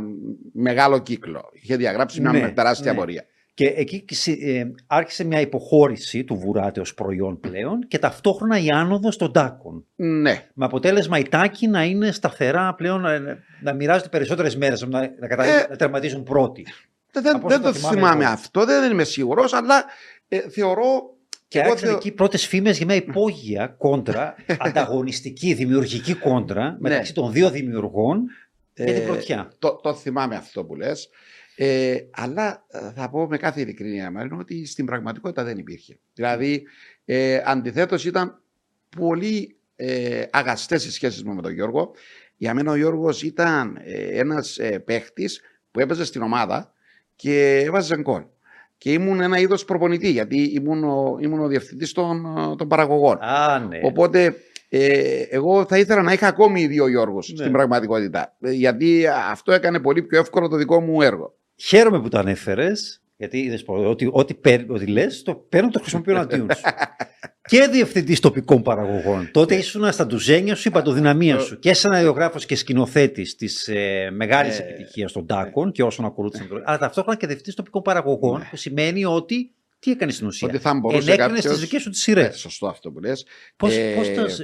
μεγάλο 0.54 1.00
κύκλο. 1.00 1.42
Είχε 1.52 1.76
διαγράψει 1.76 2.22
μια 2.22 2.32
Ναι, 2.32 2.52
τεράστια 2.52 2.92
ναι. 2.92 2.98
πορεία. 2.98 3.24
Και 3.56 3.66
εκεί 3.76 4.06
ε, 4.26 4.64
άρχισε 4.88 5.24
μια 5.24 5.40
υποχώρηση 5.40 6.24
του 6.24 6.36
Βουράτε 6.36 6.80
ως 6.80 6.94
προϊόν 6.94 7.40
πλέον 7.40 7.88
και 7.88 8.00
ταυτόχρονα 8.00 8.60
η 8.60 8.68
άνοδος 8.70 9.18
των 9.18 9.32
τάκων. 9.32 9.86
Ναι. 9.96 10.44
Με 10.54 10.66
αποτέλεσμα 10.66 11.18
οι 11.20 11.24
τάκοι 11.30 11.68
να 11.68 11.84
είναι 11.84 12.12
σταθερά 12.12 12.74
πλέον, 12.76 13.02
να, 13.02 13.20
να 13.62 13.74
μοιράζονται 13.74 14.10
περισσότερες 14.10 14.56
μέρες, 14.58 14.82
να, 14.88 15.00
να, 15.20 15.28
κατα... 15.28 15.44
Ε, 15.44 15.68
να 15.70 15.76
τερματίζουν 15.76 16.24
πρώτοι. 16.24 16.66
Δεν, 17.14 17.24
δεν, 17.24 17.36
Από 17.36 17.48
όσο 17.48 17.56
δεν 17.56 17.66
το 17.66 17.72
το 17.72 17.78
θυμάμαι 17.78 17.96
θυμάμαι 17.96 18.24
εγώ. 18.24 18.34
αυτό, 18.34 18.66
δεν 18.66 18.92
είμαι 18.92 19.04
σίγουρος, 19.04 19.54
αλλά 19.54 19.86
ε, 20.28 20.50
θεωρώ. 20.50 21.12
Και 21.48 21.60
εγώ 21.60 21.68
άρχισαν 21.68 21.88
θεω- 21.90 21.98
εκεί 21.98 22.12
πρώτες 22.12 22.48
φήμες 22.48 22.78
για 22.78 22.86
μια 22.86 22.96
υπόγεια 22.96 23.68
κόντρα, 23.68 24.36
ανταγωνιστική, 24.60 25.54
δημιουργική 25.54 26.14
κόντρα 26.14 26.78
μεταξύ 26.80 27.14
των 27.14 27.32
δύο 27.32 27.50
δημιουργών 27.50 28.24
για 28.76 28.86
την 28.86 28.96
ε, 28.96 29.00
πρωτιά. 29.00 29.52
Το, 29.60 29.76
το 29.84 29.94
θυμάμαι 29.94 30.36
αυτό 30.36 30.64
που 30.66 30.76
λες. 30.76 31.10
Ε, 31.56 31.96
αλλά 32.12 32.66
ε, 32.68 32.92
θα 32.96 33.10
πω 33.10 33.28
με 33.28 33.38
κάθε 33.38 33.62
ειλικρίνεια 33.62 34.12
Μαρίνο 34.12 34.38
ότι 34.40 34.66
στην 34.66 34.86
πραγματικότητα 34.86 35.44
δεν 35.44 35.58
υπήρχε. 35.58 36.00
Δηλαδή, 36.14 36.64
ε, 37.06 37.42
αντιθέτως 37.46 38.06
ήταν 38.06 38.42
πολύ 38.98 39.58
ε, 39.76 40.24
αγαστές 40.32 40.86
οι 40.86 40.92
σχέσεις 40.92 41.24
μου 41.24 41.34
με 41.34 41.42
τον 41.42 41.52
Γιώργο. 41.54 41.92
Για 42.38 42.54
μένα 42.54 42.72
ο 42.72 42.76
Γιώργος 42.76 43.24
ήταν 43.24 43.80
ε, 43.84 44.20
ένας 44.20 44.58
ε, 44.58 44.80
παίχτης 44.80 45.42
που 45.72 45.80
έπαιζε 45.80 46.06
στην 46.06 46.22
ομάδα 46.22 46.73
και 47.16 47.64
έβαζε 47.66 47.98
γκολ. 47.98 48.24
Και 48.78 48.92
ήμουν 48.92 49.22
ένα 49.22 49.38
είδος 49.40 49.66
προπονητή, 49.66 50.10
γιατί 50.10 50.38
ήμουν 50.44 50.84
ο, 50.84 51.18
ήμουν 51.22 51.40
ο 51.40 51.48
διευθυντής 51.48 51.92
των, 51.92 52.26
ε, 52.38 52.56
των 52.56 52.68
παραγωγών. 52.68 53.18
Α, 53.22 53.60
ναι. 53.60 53.80
Οπότε 53.84 54.36
ε, 54.70 55.22
εγώ 55.30 55.66
θα 55.66 55.78
ήθελα 55.78 56.02
να 56.02 56.12
είχα 56.14 56.28
ακόμη 56.28 56.68
δύο 56.68 56.88
Γιώργους 56.88 57.30
Ναι. 57.30 57.38
στην 57.38 57.52
πραγματικότητα. 57.52 58.36
Ε, 58.42 58.52
Γιατί 58.52 59.06
αυτό 59.32 59.52
έκανε 59.52 59.80
πολύ 59.80 60.04
πιο 60.04 60.20
εύκολο 60.20 60.48
το 60.48 60.56
δικό 60.56 60.82
μου 60.82 61.02
έργο. 61.02 61.34
Χαίρομαι 61.56 62.02
που 62.02 62.10
το 62.10 62.18
ανέφερες, 62.18 63.02
γιατί 63.24 63.40
είδες 63.40 63.64
πω, 63.64 63.74
ότι, 63.74 64.10
ό,τι, 64.12 64.34
παίρ- 64.34 64.70
ό,τι 64.72 64.86
λες, 64.88 65.22
το 65.24 65.36
παίρνω 65.36 65.70
το 65.70 65.80
χρησιμοποιώ 65.80 66.14
εναντίον 66.16 66.48
σου. 66.56 66.62
και 67.50 67.68
διευθυντής 67.72 68.20
τοπικών 68.20 68.62
παραγωγών. 68.62 69.20
Ναι. 69.20 69.26
Τότε 69.26 69.56
ήσουν 69.56 69.92
στα 69.92 70.06
ντουζένια 70.06 70.56
σου, 70.56 70.68
η 70.68 70.72
παντοδυναμία 70.72 71.40
σου. 71.40 71.60
Και 71.60 71.74
σεναριογράφο 71.74 72.40
και 72.40 72.56
σκηνοθέτης 72.56 73.36
της 73.36 73.68
ε, 73.68 74.10
μεγάλης 74.12 74.60
Ε, 74.60 74.64
επιτυχίας 74.64 75.12
των 75.12 75.26
Τάκων 75.26 75.72
και 75.72 75.84
όσων 75.84 76.06
ακολούθησαν. 76.06 76.48
το- 76.48 76.62
Αλλά 76.66 76.78
ταυτόχρονα 76.78 77.18
και 77.18 77.26
διευθυντής 77.26 77.56
τοπικών 77.56 77.82
παραγωγών, 77.82 78.40
Ναι. 78.40 78.48
που 78.50 78.56
σημαίνει 78.56 79.06
ότι. 79.06 79.52
Τι 79.80 79.92
έκανες 79.92 80.16
στην 80.16 80.28
ουσία; 80.28 80.48
Ότι 80.48 80.58
θα 80.58 80.74
μπορούσε 80.74 81.12
Ενέκρινες 81.12 81.42
κάποιος- 81.42 81.60
τι 81.60 81.66
δικές 81.66 81.82
σου 81.82 81.90
τις 81.90 82.02
σειρές. 82.02 82.36
Ε, 82.36 82.38
σωστό 82.38 82.68
αυτό 82.68 82.92
που 82.92 83.00
λες. 83.00 83.26
Πώ 83.56 83.68
Ε, 83.68 83.96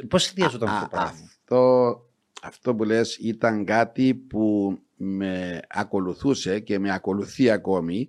πώς 0.10 0.24
συνδυάζονταν 0.24 0.70
α, 0.70 0.72
αυτό 0.72 0.88
το 0.90 0.98
α, 0.98 1.00
πράγμα; 1.00 1.20
Αυτό, 1.40 2.00
αυτό 2.42 2.76
που 2.76 2.84
λες 2.84 3.18
ήταν 3.22 3.66
κάτι 3.66 4.14
που 4.14 4.78
με 4.96 5.60
ακολουθούσε 5.70 6.60
και 6.60 6.80
με 6.80 6.94
ακολουθεί 6.94 7.50
ακόμη 7.50 8.08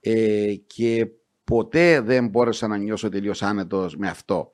ε, 0.00 0.54
και 0.66 1.06
ποτέ 1.44 2.00
δεν 2.00 2.28
μπόρεσα 2.28 2.66
να 2.66 2.76
νιώσω 2.76 3.08
τελείως 3.08 3.42
άνετος 3.42 3.96
με 3.96 4.08
αυτό. 4.08 4.52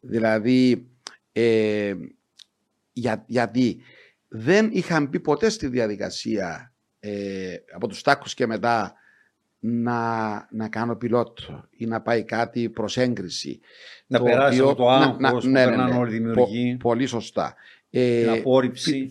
Δηλαδή, 0.00 0.88
ε, 1.32 1.94
για, 2.92 3.24
γιατί 3.26 3.80
δεν 4.28 4.68
είχα 4.72 5.00
μπει 5.06 5.20
ποτέ 5.20 5.48
στη 5.48 5.66
διαδικασία 5.66 6.72
ε, 7.00 7.54
από 7.74 7.88
τους 7.88 8.02
τάκους 8.02 8.34
και 8.34 8.46
μετά 8.46 8.92
να, 9.60 10.48
να 10.50 10.68
κάνω 10.68 10.96
πιλότο 10.96 11.68
ή 11.70 11.86
να 11.86 12.00
πάει 12.00 12.24
κάτι 12.24 12.68
προς 12.68 12.96
έγκριση. 12.96 13.60
Να 14.06 14.18
το 14.18 14.24
περάσει 14.24 14.60
οποίο- 14.60 14.70
από 14.70 14.82
το 14.82 14.84
να- 14.88 14.94
άγχος 14.96 15.18
να- 15.20 15.30
που 15.30 15.46
ναι, 15.46 15.64
ναι, 15.64 15.66
περνάνε 15.68 15.92
ναι. 15.92 15.98
όλοι 15.98 16.10
οι 16.14 16.18
δημιουργοί. 16.18 16.70
Πο- 16.70 16.88
πολύ 16.88 17.06
σωστά. 17.06 17.54
Ε, 17.90 18.20
Την 18.20 18.30
απόρριψη. 18.30 19.08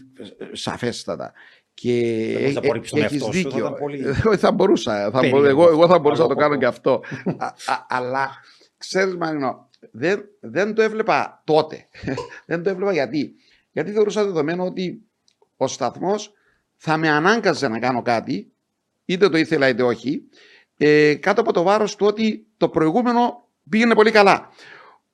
Σαφέστατα. 0.51 1.33
Και 1.79 1.91
Δεν 2.33 2.41
μπορείς 2.41 2.53
να 2.55 2.59
ε, 2.61 2.63
απορρίψεις 2.63 2.91
τον 2.91 3.01
έχεις 3.01 3.11
εαυτό 3.21 3.25
σου, 3.25 3.41
θα 3.41 3.49
δίκιο. 3.49 3.57
ήταν 3.67 3.79
πολύ 3.79 4.03
Ε, 4.31 4.37
θα 4.37 4.51
μπορούσα. 4.51 5.01
Θα 5.03 5.09
μπο- 5.09 5.19
περίεργο 5.19 5.45
εγώ, 5.47 5.69
εγώ 5.69 5.79
θα 5.79 5.85
αυτό. 5.85 5.99
μπορούσα 5.99 6.21
να 6.21 6.27
το 6.27 6.33
Αλλά 6.33 6.41
κάνω 6.41 6.53
εγώ- 6.53 6.61
και 6.61 6.65
αυτό. 6.67 7.01
Α, 7.37 7.45
α, 7.45 7.85
αλλά 7.89 8.29
ξέρεις 8.77 9.15
Μαρινό, 9.15 9.69
δεν, 9.91 10.23
δεν 10.39 10.73
το 10.73 10.81
έβλεπα 10.81 11.41
τότε. 11.45 11.87
δεν 12.47 12.63
το 12.63 12.69
έβλεπα 12.69 12.93
γιατί. 12.93 13.33
Γιατί 13.71 13.91
θεωρούσα 13.91 14.23
δεδομένο 14.23 14.65
ότι 14.65 15.01
ο 15.57 15.67
σταθμός 15.67 16.31
θα 16.75 16.97
με 16.97 17.09
ανάγκαζε 17.09 17.67
να 17.67 17.79
κάνω 17.79 18.01
κάτι, 18.01 18.51
είτε 19.05 19.29
το 19.29 19.37
ήθελα 19.37 19.67
είτε 19.67 19.83
όχι, 19.83 20.21
ε, 20.77 21.15
κάτω 21.15 21.41
από 21.41 21.53
το 21.53 21.63
βάρος 21.63 21.95
του 21.95 22.05
ότι 22.05 22.45
το 22.57 22.69
προηγούμενο 22.69 23.47
πήγαινε 23.69 23.93
πολύ 23.93 24.11
καλά. 24.11 24.49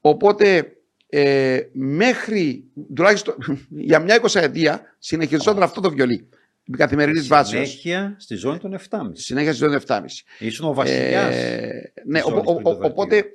Οπότε 0.01 0.75
ε, 1.09 1.59
μέχρι 1.73 2.63
τουλάχιστον 2.95 3.35
για 3.69 3.99
μια 3.99 4.15
εικοσαετία 4.15 4.95
συνεχιζόταν 4.99 5.63
αυτό 5.63 5.81
το 5.81 5.91
βιολί. 5.91 6.29
Με 6.65 6.77
καθημερινής 6.77 7.27
βάσης. 7.27 7.49
Συνέχεια 7.51 8.15
στη 8.19 8.35
ζώνη 8.35 8.57
των 8.59 8.73
7,5. 8.73 9.11
Συνέχεια 9.13 9.53
στη 9.53 9.65
7,5. 9.65 10.23
Ήσουν 10.39 10.67
ο 10.67 10.73
βασιλιάς. 10.73 11.35
Ε, 11.35 11.93
ναι, 12.05 12.19
της 12.19 12.27
ο- 12.27 12.29
ζώνης 12.29 12.45
ο- 12.47 12.51
του 12.51 12.51
ο- 12.55 12.57
Λιδοβαρτίου. 12.57 12.91
οπότε 12.91 13.25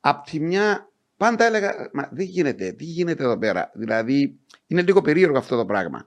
απ' 0.00 0.24
τη 0.26 0.40
μια 0.40 0.90
πάντα 1.16 1.44
έλεγα, 1.44 1.90
μα 1.92 2.08
δεν 2.12 2.26
γίνεται, 2.26 2.72
τι 2.72 2.84
γίνεται 2.84 3.22
εδώ 3.22 3.38
πέρα. 3.38 3.70
Δηλαδή 3.74 4.38
είναι 4.66 4.82
λίγο 4.82 5.02
περίεργο 5.02 5.38
αυτό 5.38 5.56
το 5.56 5.64
πράγμα. 5.64 6.04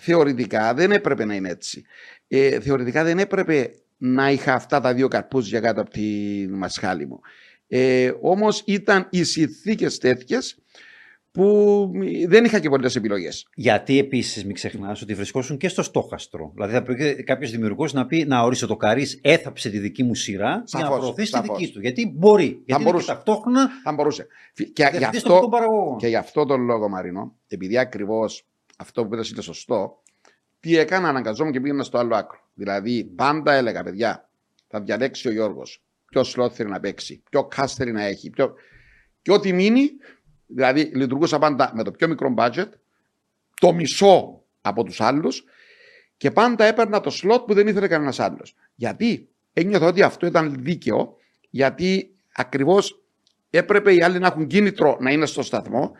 Θεωρητικά 0.00 0.74
δεν 0.74 0.92
έπρεπε 0.92 1.24
να 1.24 1.34
είναι 1.34 1.48
έτσι. 1.48 1.84
Ε, 2.28 2.60
θεωρητικά 2.60 3.04
δεν 3.04 3.18
έπρεπε 3.18 3.70
να 3.96 4.30
είχα 4.30 4.54
αυτά 4.54 4.80
τα 4.80 4.94
δύο 4.94 5.08
καρπούζια 5.08 5.60
κάτω 5.60 5.80
από 5.80 5.90
τη 5.90 6.02
μασχάλη 6.50 7.06
μου. 7.06 7.20
Ε, 7.68 8.12
όμως 8.20 8.62
ήταν 8.66 9.06
οι 9.10 9.24
συνθήκες 9.24 9.98
τέτοιες 9.98 10.58
που 11.38 11.90
δεν 12.26 12.44
είχα 12.44 12.58
και 12.58 12.68
πολλές 12.68 12.96
επιλογές. 12.96 13.48
Γιατί 13.54 13.98
επίσης 13.98 14.44
μην 14.44 14.54
ξεχνάς 14.54 15.02
ότι 15.02 15.14
βρισκόσουν 15.14 15.56
και 15.56 15.68
στο 15.68 15.82
στόχαστρο. 15.82 16.50
Δηλαδή 16.54 16.72
θα 16.72 16.82
πρέπει 16.82 17.22
κάποιος 17.22 17.50
δημιουργός 17.50 17.92
να 17.92 18.06
πει 18.06 18.24
να 18.24 18.42
ορίσει 18.42 18.66
το 18.66 18.76
καρύς, 18.76 19.18
έθαψε 19.22 19.70
τη 19.70 19.78
δική 19.78 20.02
μου 20.02 20.14
σειρά 20.14 20.62
για 20.66 20.78
να 20.78 20.84
Σαφώς, 20.84 20.98
προωθήσει 20.98 21.32
τη 21.32 21.38
σαφώς. 21.38 21.58
δική 21.58 21.72
του. 21.72 21.80
Γιατί 21.80 22.12
μπορεί. 22.16 22.44
Γιατί 22.44 22.62
είναι 22.66 22.78
και 22.78 22.84
μπορούσε. 22.84 23.06
ταυτόχρονα 23.06 23.68
Αν 23.84 23.94
μπορούσε. 23.94 24.26
Και 24.54 24.64
γι' 24.64 24.82
διευθυντής 24.82 25.22
τοπικών 25.22 25.36
αυτό, 25.36 25.48
παραγωγών. 25.48 25.98
Και 25.98 26.06
γι' 26.06 26.16
αυτό 26.16 26.44
τον 26.44 26.60
λόγο, 26.60 26.88
Μαρινό, 26.88 27.36
επειδή 27.48 27.78
ακριβώς 27.78 28.46
αυτό 28.78 29.06
που 29.06 29.14
είπες 29.14 29.30
είναι 29.30 29.42
σωστό, 29.42 30.02
τι 30.60 30.76
έκανα, 30.76 31.08
αναγκαζόμουν 31.08 31.52
και 31.52 31.60
πήγαινα 31.60 31.84
στο 31.84 31.98
άλλο 31.98 32.16
άκρο. 32.16 32.38
Δηλαδή, 32.54 33.04
πάντα 33.04 33.52
έλεγα, 33.52 33.82
παιδιά, 33.82 34.28
θα 34.68 34.80
διαλέξει 34.80 35.28
ο 35.28 35.32
Γιώργος 35.32 35.82
ποιο 36.10 36.24
σλότ 36.24 36.52
θέλει 36.54 36.70
να 36.70 36.80
παίξει, 36.80 37.22
ποιο 37.30 37.48
cast 37.56 37.72
θέλει 37.76 37.92
να 37.92 38.04
έχει. 38.04 38.30
Ποιο... 38.30 38.54
Και 39.22 39.32
ό,τι 39.32 39.52
μείνει, 39.52 39.90
δηλαδή 40.48 40.80
λειτουργούσα 40.94 41.38
πάντα 41.38 41.72
με 41.74 41.82
το 41.82 41.90
πιο 41.90 42.08
μικρό 42.08 42.34
budget, 42.38 42.68
το 43.60 43.72
μισό 43.72 44.42
από 44.60 44.84
τους 44.84 45.00
άλλους 45.00 45.44
και 46.16 46.30
πάντα 46.30 46.64
έπαιρνα 46.64 47.00
το 47.00 47.10
σλότ 47.10 47.44
που 47.44 47.54
δεν 47.54 47.66
ήθελε 47.66 47.88
κανένας 47.88 48.20
άλλος. 48.20 48.54
Γιατί 48.74 49.28
ένιωθα 49.52 49.86
ότι 49.86 50.02
αυτό 50.02 50.26
ήταν 50.26 50.56
δίκαιο, 50.58 51.16
γιατί 51.50 52.14
ακριβώς 52.34 53.02
έπρεπε 53.50 53.94
οι 53.94 54.02
άλλοι 54.02 54.18
να 54.18 54.26
έχουν 54.26 54.46
κίνητρο 54.46 54.96
να 55.00 55.10
είναι 55.10 55.26
στο 55.26 55.42
σταθμό 55.42 55.92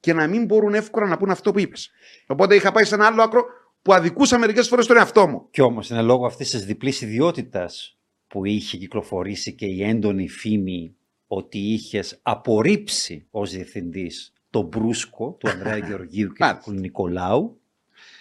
και 0.00 0.12
να 0.12 0.26
μην 0.26 0.44
μπορούν 0.44 0.74
εύκολα 0.74 1.06
να 1.06 1.16
πούν 1.16 1.30
αυτό 1.30 1.52
που 1.52 1.58
είπες. 1.58 1.90
Οπότε 2.26 2.54
είχα 2.54 2.72
πάει 2.72 2.84
σε 2.84 2.94
ένα 2.94 3.06
άλλο 3.06 3.22
άκρο 3.22 3.44
που 3.82 3.92
αδικούσα 3.92 4.38
μερικές 4.38 4.68
φορές 4.68 4.86
τον 4.86 4.96
εαυτό 4.96 5.28
μου. 5.28 5.48
Κι 5.50 5.60
όμως 5.60 5.90
είναι 5.90 6.02
λόγω 6.02 6.26
αυτής 6.26 6.50
της 6.50 6.64
διπλής 6.64 7.00
ιδιότητας 7.00 7.98
που 8.28 8.44
είχε 8.44 8.76
κυκλοφορήσει 8.76 9.54
και 9.54 9.66
η 9.66 9.82
έντονη 9.82 10.28
φήμη 10.28 10.96
ότι 11.26 11.58
είχες 11.58 12.18
απορρίψει 12.22 13.26
ως 13.30 13.50
διευθυντής 13.50 14.32
τον 14.50 14.66
Μπρούσκο 14.66 15.36
του 15.40 15.48
Ανδρέα 15.48 15.76
Γεωργίου 15.86 16.32
και 16.32 16.44
του 16.64 16.72
Νικολάου 16.72 17.60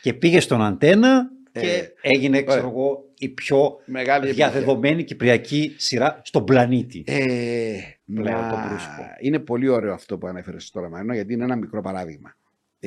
και 0.02 0.13
πήγες 0.13 0.44
στον 0.44 0.62
Αντένα 0.62 1.30
και 1.52 1.70
ε, 1.70 1.94
έγινε, 2.02 2.44
ξέρω 2.44 2.70
εγώ, 2.70 3.04
η 3.18 3.30
πιο 3.30 3.80
Μεγάλη 3.86 4.32
διαδεδομένη 4.32 5.04
κυπριακή 5.04 5.76
σειρά 5.78 6.22
στον 6.24 6.44
πλανήτη. 6.44 7.04
Ε, 7.08 7.78
πλέον 8.13 8.50
τον 8.50 8.60
Μπρούσκο. 8.68 9.04
Είναι 9.20 9.39
πολύ 9.39 9.68
ωραίο 9.68 9.94
αυτό 9.94 10.18
που 10.18 10.28
ανέφερες 10.28 10.70
τώρα, 10.70 10.89
Μαρίνο, 10.89 11.13
γιατί 11.13 11.34
είναι 11.34 11.44
ένα 11.44 11.56
μικρό 11.56 11.82
παράδειγμα 11.82 12.36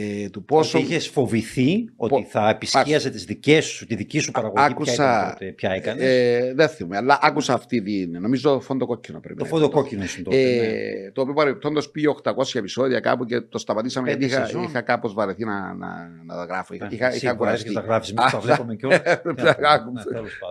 ε, 0.00 0.28
του 0.30 0.44
πόσο... 0.44 0.78
Ότι 0.78 0.86
είχες 0.86 1.08
φοβηθεί 1.08 1.88
ότι 1.96 2.26
θα 2.30 2.48
επισκίαζε 2.48 3.10
τις 3.10 3.24
δικές 3.24 3.64
σου, 3.64 3.86
τη 3.86 3.94
δική 3.94 4.18
σου 4.18 4.30
παραγωγή 4.30 4.64
άκουσα... 4.64 5.36
ποια, 5.38 5.54
ποια 5.54 5.70
έκανες; 5.70 6.02
Ε, 6.02 6.52
δεν 6.54 6.68
θυμάμαι, 6.68 6.96
αλλά 6.96 7.18
άκουσα 7.22 7.52
αυτή 7.52 7.82
την, 7.82 8.20
νομίζω 8.20 8.60
φόντο 8.60 8.86
κόκκινο 8.86 9.20
πρέπει. 9.20 9.38
Το 9.38 9.44
φόντο 9.44 9.68
κόκκινο 9.70 10.02
είναι 10.02 10.24
τότε. 10.24 10.36
Ε, 10.36 11.02
ναι. 11.02 11.10
Το 11.10 11.20
οποίο 11.20 11.34
παρεπτόντως 11.34 11.90
πήγε 11.90 12.06
800 12.22 12.32
επεισόδια 12.54 13.00
κάπου 13.00 13.24
και 13.24 13.40
το 13.40 13.58
σταματήσαμε 13.58 14.08
γιατί 14.08 14.24
είχα, 14.24 14.50
είχα 14.68 14.80
κάπως 14.80 15.12
βαρεθεί 15.12 15.44
να, 15.44 15.74
να, 15.74 16.08
να 16.24 16.34
τα 16.34 16.44
γράφω. 16.44 16.74
Είχα, 16.74 16.88
είχα, 16.90 17.14
είχα 17.14 17.34
κουραστεί. 17.34 17.72
τα 17.72 17.80
γράφεις, 17.80 18.12
μην 18.12 18.30
τα 18.30 18.40
βλέπουμε 18.40 18.74
κιόλας. 18.78 19.00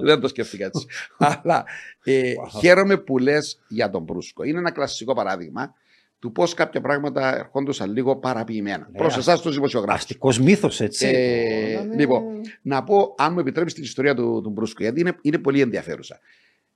δεν 0.04 0.20
το 0.20 0.28
σκέφτηκα 0.28 0.66
έτσι. 0.66 0.86
αλλά 1.44 1.66
ε, 2.04 2.34
χαίρομαι 2.60 2.98
που 2.98 3.18
λες 3.18 3.60
για 3.68 3.90
τον 3.90 4.06
Προύσκο. 4.06 4.44
Είναι 4.44 4.58
ένα 4.60 4.72
κλασικό 4.72 5.14
παράδειγμα 5.14 5.74
του 6.20 6.32
πώς 6.32 6.54
κάποια 6.54 6.82
πράγματα 6.82 7.38
ερχόντουσαν 7.38 7.92
λίγο 7.92 8.16
παραποιημένα. 8.16 8.88
Ναι, 8.92 8.98
Προς 8.98 9.18
εσάς 9.18 9.42
τους 9.42 9.56
δημοσιογράφους. 9.56 10.02
Αστικός 10.02 10.40
μύθος, 10.40 10.82
έτσι. 10.82 11.08
Ε, 11.08 11.84
ναι. 11.88 11.96
Λοιπόν, 11.96 12.24
να 12.62 12.84
πω, 12.84 13.16
αν 13.18 13.34
μου 13.34 13.40
επιτρέπεις 13.40 13.74
την 13.74 13.84
ιστορία 13.84 14.16
του, 14.16 14.42
του 14.44 14.50
Μπρούσκου, 14.50 14.82
γιατί 14.82 15.00
είναι, 15.00 15.18
είναι 15.22 15.38
πολύ 15.38 15.62
ενδιαφέρουσα. 15.62 16.20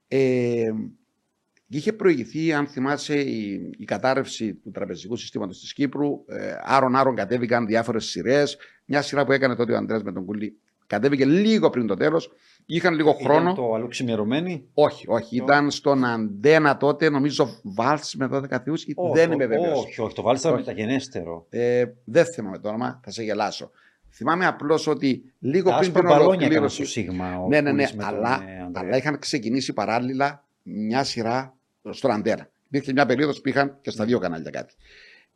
Ε, 0.08 0.72
είχε 1.68 1.94
προηγηθεί, 1.94 2.54
αν 2.54 2.68
θυμάσαι, 2.68 3.20
η, 3.20 3.70
η 3.78 3.86
κατάρρευση 3.86 4.54
του 4.54 4.72
τραπεζικού 4.72 5.16
συστήματος 5.16 5.60
της 5.60 5.74
Κύπρου. 5.74 6.24
Ε, 6.28 6.56
άρον-άρον 6.64 7.16
κατέβηκαν 7.16 7.66
διάφορες 7.66 8.06
σειρές. 8.06 8.58
Μια 8.86 9.02
σειρά 9.02 9.26
που 9.26 9.32
έκανε 9.32 9.56
τότε 9.56 9.74
ο 9.74 9.78
Αντρέα 9.78 10.02
με 10.04 10.12
τον 10.12 10.26
Κουλή 10.26 10.60
κατέβηκε 10.92 11.26
λίγο 11.26 11.70
πριν 11.70 11.88
το 11.88 11.96
τέλος. 11.96 12.32
Είχαν 12.66 12.94
λίγο 12.94 13.14
χρόνο. 13.14 13.42
Ήταν 13.42 13.56
το 13.56 13.74
αλλού 13.74 13.88
ξημερωμένη. 13.88 14.66
Όχι, 14.74 15.06
όχι. 15.10 15.38
Το... 15.38 15.44
Ήταν 15.44 15.72
στον 15.72 16.06
Αντένα 16.06 16.78
τότε, 16.78 17.10
νομίζω, 17.10 17.60
Βάλτ 17.64 18.04
με 18.16 18.30
12 18.32 18.58
θεούς. 18.64 18.86
Δεν 19.14 19.32
είμαι 19.32 19.46
βέβαιος. 19.46 19.80
Όχι, 19.86 20.02
όχι. 20.02 20.16
Το 20.16 20.22
Βάλτ 20.22 20.40
ήταν 20.40 20.54
μεταγενέστερο. 20.54 21.46
Ε, 21.50 21.86
δεν 22.04 22.26
θυμάμαι 22.26 22.60
το 22.60 22.70
όνομα, 22.70 23.00
θα 23.04 23.12
σε 23.12 23.24
γελάσω. 23.24 23.72
Θυμάμαι 24.10 24.46
απλώς 24.46 24.88
ότι 24.88 25.34
λίγο 25.40 25.70
Τα 25.70 25.78
πριν 25.78 25.94
την 25.94 26.08
ολοκλήρωση. 26.08 26.86
Σίγμα, 26.86 27.46
ναι, 27.48 27.62
ναι, 27.62 27.72
ναι. 27.72 27.88
Αλλά, 27.98 28.44
ε, 28.48 28.70
αλλά 28.74 28.98
είχαν 28.98 29.20
ξεκινήσει 29.20 29.74
παράλληλα 29.74 30.46
μια 30.64 31.04
σειρά 31.04 31.58
στον 31.90 32.12
Αντένα. 32.12 32.50
Υπήρχε 32.68 32.92
μια 32.92 33.06
περίοδος 33.06 33.42
που 33.42 33.50
είχαν 33.50 33.78
και 33.82 33.90
στα 33.90 34.06
δύο 34.06 34.20
κανάλια 34.20 34.50
κάτι. 34.50 34.74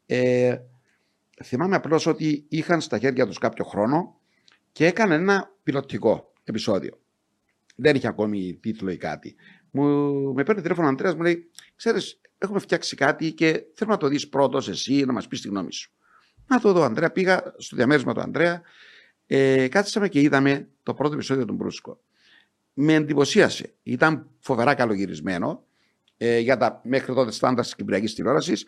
Ε, 0.05 0.57
θυμάμαι 1.43 1.75
απλώς 1.75 2.05
ότι 2.05 2.45
είχαν 2.49 2.81
στα 2.81 2.97
χέρια 2.97 3.27
τους 3.27 3.37
κάποιο 3.37 3.65
χρόνο 3.65 4.19
και 4.75 4.85
έκανε 4.85 5.15
ένα 5.15 5.51
πιλωτικό 5.63 6.33
επεισόδιο. 6.43 6.99
Δεν 7.75 7.95
είχε 7.95 8.07
ακόμη 8.07 8.57
τίτλο 8.61 8.91
ή 8.91 8.97
κάτι. 8.97 9.35
Μου, 9.71 9.83
με 10.33 10.43
παίρνει 10.43 10.61
τηλέφωνο 10.61 10.87
ο 10.87 10.89
Αντρέα, 10.89 11.15
μου 11.15 11.21
λέει: 11.21 11.49
Ξέρεις, 11.75 12.21
έχουμε 12.37 12.59
φτιάξει 12.59 12.95
κάτι 12.95 13.33
και 13.33 13.63
θέλω 13.73 13.91
να 13.91 13.97
το 13.97 14.07
δεις 14.07 14.29
πρώτος 14.29 14.69
εσύ, 14.69 15.05
να 15.05 15.13
μας 15.13 15.27
πεις 15.27 15.41
τη 15.41 15.47
γνώμη 15.47 15.73
σου. 15.73 15.91
Να 16.47 16.59
το 16.59 16.73
δω, 16.73 16.83
Αντρέα. 16.83 17.11
Πήγα 17.11 17.53
στο 17.57 17.75
διαμέρισμα 17.75 18.13
του 18.13 18.21
Αντρέα, 18.21 18.61
ε, 19.27 19.67
κάτσαμε 19.67 20.07
και 20.07 20.21
είδαμε 20.21 20.67
το 20.83 20.93
πρώτο 20.93 21.13
επεισόδιο 21.13 21.45
του 21.45 21.53
Μπρούσκο. 21.53 21.99
Με 22.73 22.93
εντυπωσίασε. 22.93 23.73
Ήταν 23.83 24.29
φοβερά 24.39 24.73
καλογυρισμένο 24.73 25.65
ε, 26.17 26.39
για 26.39 26.57
τα 26.57 26.81
μέχρι 26.83 27.13
τότε 27.13 27.31
στάνταρ 27.31 27.63
της 27.63 27.75
Κυπριακής 27.75 28.13
τηλεόρασης. 28.13 28.65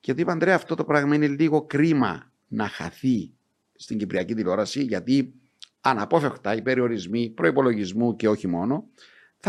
Και 0.00 0.14
του 0.14 0.20
είπα, 0.20 0.32
Αντρέα, 0.32 0.54
αυτό 0.54 0.74
το 0.74 0.84
πράγμα 0.84 1.14
είναι 1.14 1.28
λίγο 1.28 1.62
κρίμα 1.66 2.32
να 2.48 2.68
χαθεί 2.68 3.35
στην 3.76 3.98
Κυπριακή 3.98 4.34
τηλεόραση, 4.34 4.82
γιατί 4.82 5.34
αναπόφευκτα 5.80 6.54
οι 6.54 6.62
περιορισμοί 6.62 7.30
προπολογισμού 7.30 8.16
και 8.16 8.28
όχι 8.28 8.46
μόνο 8.46 8.84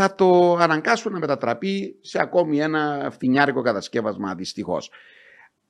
θα 0.00 0.14
το 0.14 0.56
αναγκάσουν 0.56 1.12
να 1.12 1.18
μετατραπεί 1.18 1.98
σε 2.00 2.20
ακόμη 2.20 2.60
ένα 2.60 3.08
φτηνιάρικο 3.12 3.62
κατασκεύασμα 3.62 4.34
δυστυχώς. 4.34 4.90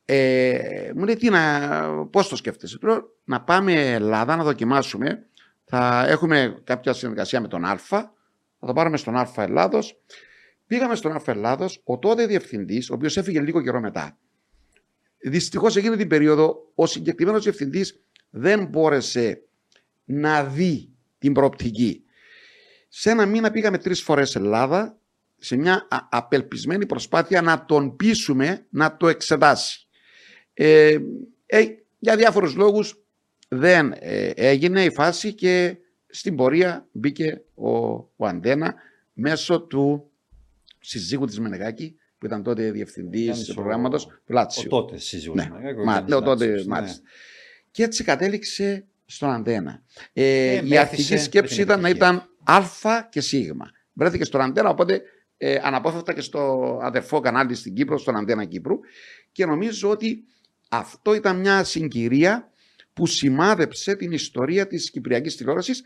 Ε, 0.04 0.90
μου 0.94 1.04
λέει 1.04 1.16
τι 1.16 1.28
να, 1.28 1.60
πώς 2.10 2.28
το 2.28 2.36
σκέφτεσαι; 2.36 2.78
Λέω, 2.82 3.16
να 3.24 3.40
πάμε 3.40 3.92
Ελλάδα 3.92 4.36
να 4.36 4.44
δοκιμάσουμε. 4.44 5.26
Θα 5.64 6.04
έχουμε 6.08 6.60
κάποια 6.64 6.92
συνεργασία 6.92 7.40
με 7.40 7.48
τον 7.48 7.64
Α. 7.64 7.76
Θα 7.78 8.12
το 8.66 8.72
πάρουμε 8.72 8.96
στον 8.96 9.16
Α 9.16 9.28
Ελλάδος. 9.36 10.00
Πήγαμε 10.66 10.94
στον 10.94 11.12
Α 11.12 11.22
Ελλάδος. 11.26 11.80
Ο 11.84 11.98
τότε 11.98 12.26
διευθυντής, 12.26 12.90
ο 12.90 12.94
οποίος 12.94 13.16
έφυγε 13.16 13.40
λίγο 13.40 13.62
καιρό 13.62 13.80
μετά. 13.80 14.18
Δυστυχώς 15.18 15.76
εκείνη 15.76 15.96
την 15.96 16.08
περίοδο 16.08 16.72
ο 16.74 16.86
συγκεκριμένος 16.86 17.42
διευθυντής 17.42 18.00
δεν 18.30 18.66
μπόρεσε 18.66 19.42
να 20.04 20.44
δει 20.44 20.90
την 21.18 21.32
προοπτική. 21.32 22.02
Σε 22.88 23.10
ένα 23.10 23.26
μήνα 23.26 23.50
πήγαμε 23.50 23.78
τρεις 23.78 24.02
φορές 24.02 24.34
Ελλάδα 24.34 24.98
σε 25.38 25.56
μια 25.56 25.88
απελπισμένη 26.10 26.86
προσπάθεια 26.86 27.42
να 27.42 27.64
τον 27.64 27.96
πείσουμε 27.96 28.66
να 28.70 28.96
το 28.96 29.08
εξετάσει. 29.08 29.86
Ε, 30.54 30.98
ε, 31.46 31.64
για 31.98 32.16
διάφορους 32.16 32.54
λόγους 32.54 33.02
δεν 33.48 33.94
ε, 33.98 34.30
έγινε 34.34 34.84
η 34.84 34.90
φάση 34.90 35.34
και 35.34 35.76
στην 36.06 36.36
πορεία 36.36 36.88
μπήκε 36.92 37.42
ο, 37.54 37.70
ο 37.96 38.26
Αντένα 38.26 38.74
μέσω 39.12 39.60
του 39.60 40.10
συζύγου 40.80 41.24
της 41.24 41.40
Μενεγάκη 41.40 41.96
που 42.18 42.26
ήταν 42.26 42.42
τότε 42.42 42.70
διευθυντής 42.70 43.44
του 43.44 43.54
προγράμματος 43.54 44.06
του 44.06 44.32
Λάτσιου. 44.32 44.64
Ο 44.66 44.68
τότε 44.68 44.98
συζύγου 44.98 45.34
ναι. 45.34 45.48
Μα, 45.84 46.04
τότε, 46.04 46.64
μάλιστα. 46.66 47.02
Και 47.78 47.84
έτσι 47.84 48.04
κατέληξε 48.04 48.86
στον 49.04 49.30
αντένα. 49.30 49.82
Ε, 50.12 50.56
ε, 50.56 50.66
η 50.66 50.76
αρχική 50.76 51.16
σκέψη 51.16 51.60
ήταν 51.60 51.80
να 51.80 51.88
ήταν 51.88 52.28
Α 52.44 52.62
και 53.10 53.20
Σ. 53.20 53.34
Βρέθηκε 53.92 54.24
στον 54.24 54.40
αντένα, 54.40 54.68
οπότε 54.68 55.02
ε, 55.36 55.58
αναπόφευκτα 55.62 56.12
και 56.12 56.20
στο 56.20 56.78
αδερφό 56.82 57.20
κανάλι 57.20 57.54
στην 57.54 57.74
Κύπρο, 57.74 57.98
στον 57.98 58.16
αντένα 58.16 58.44
Κύπρου. 58.44 58.78
Και 59.32 59.46
νομίζω 59.46 59.90
ότι 59.90 60.24
αυτό 60.68 61.14
ήταν 61.14 61.40
μια 61.40 61.64
συγκυρία 61.64 62.50
που 62.92 63.06
σημάδεψε 63.06 63.96
την 63.96 64.12
ιστορία 64.12 64.66
της 64.66 64.90
κυπριακής 64.90 65.36
τηλεόρασης 65.36 65.82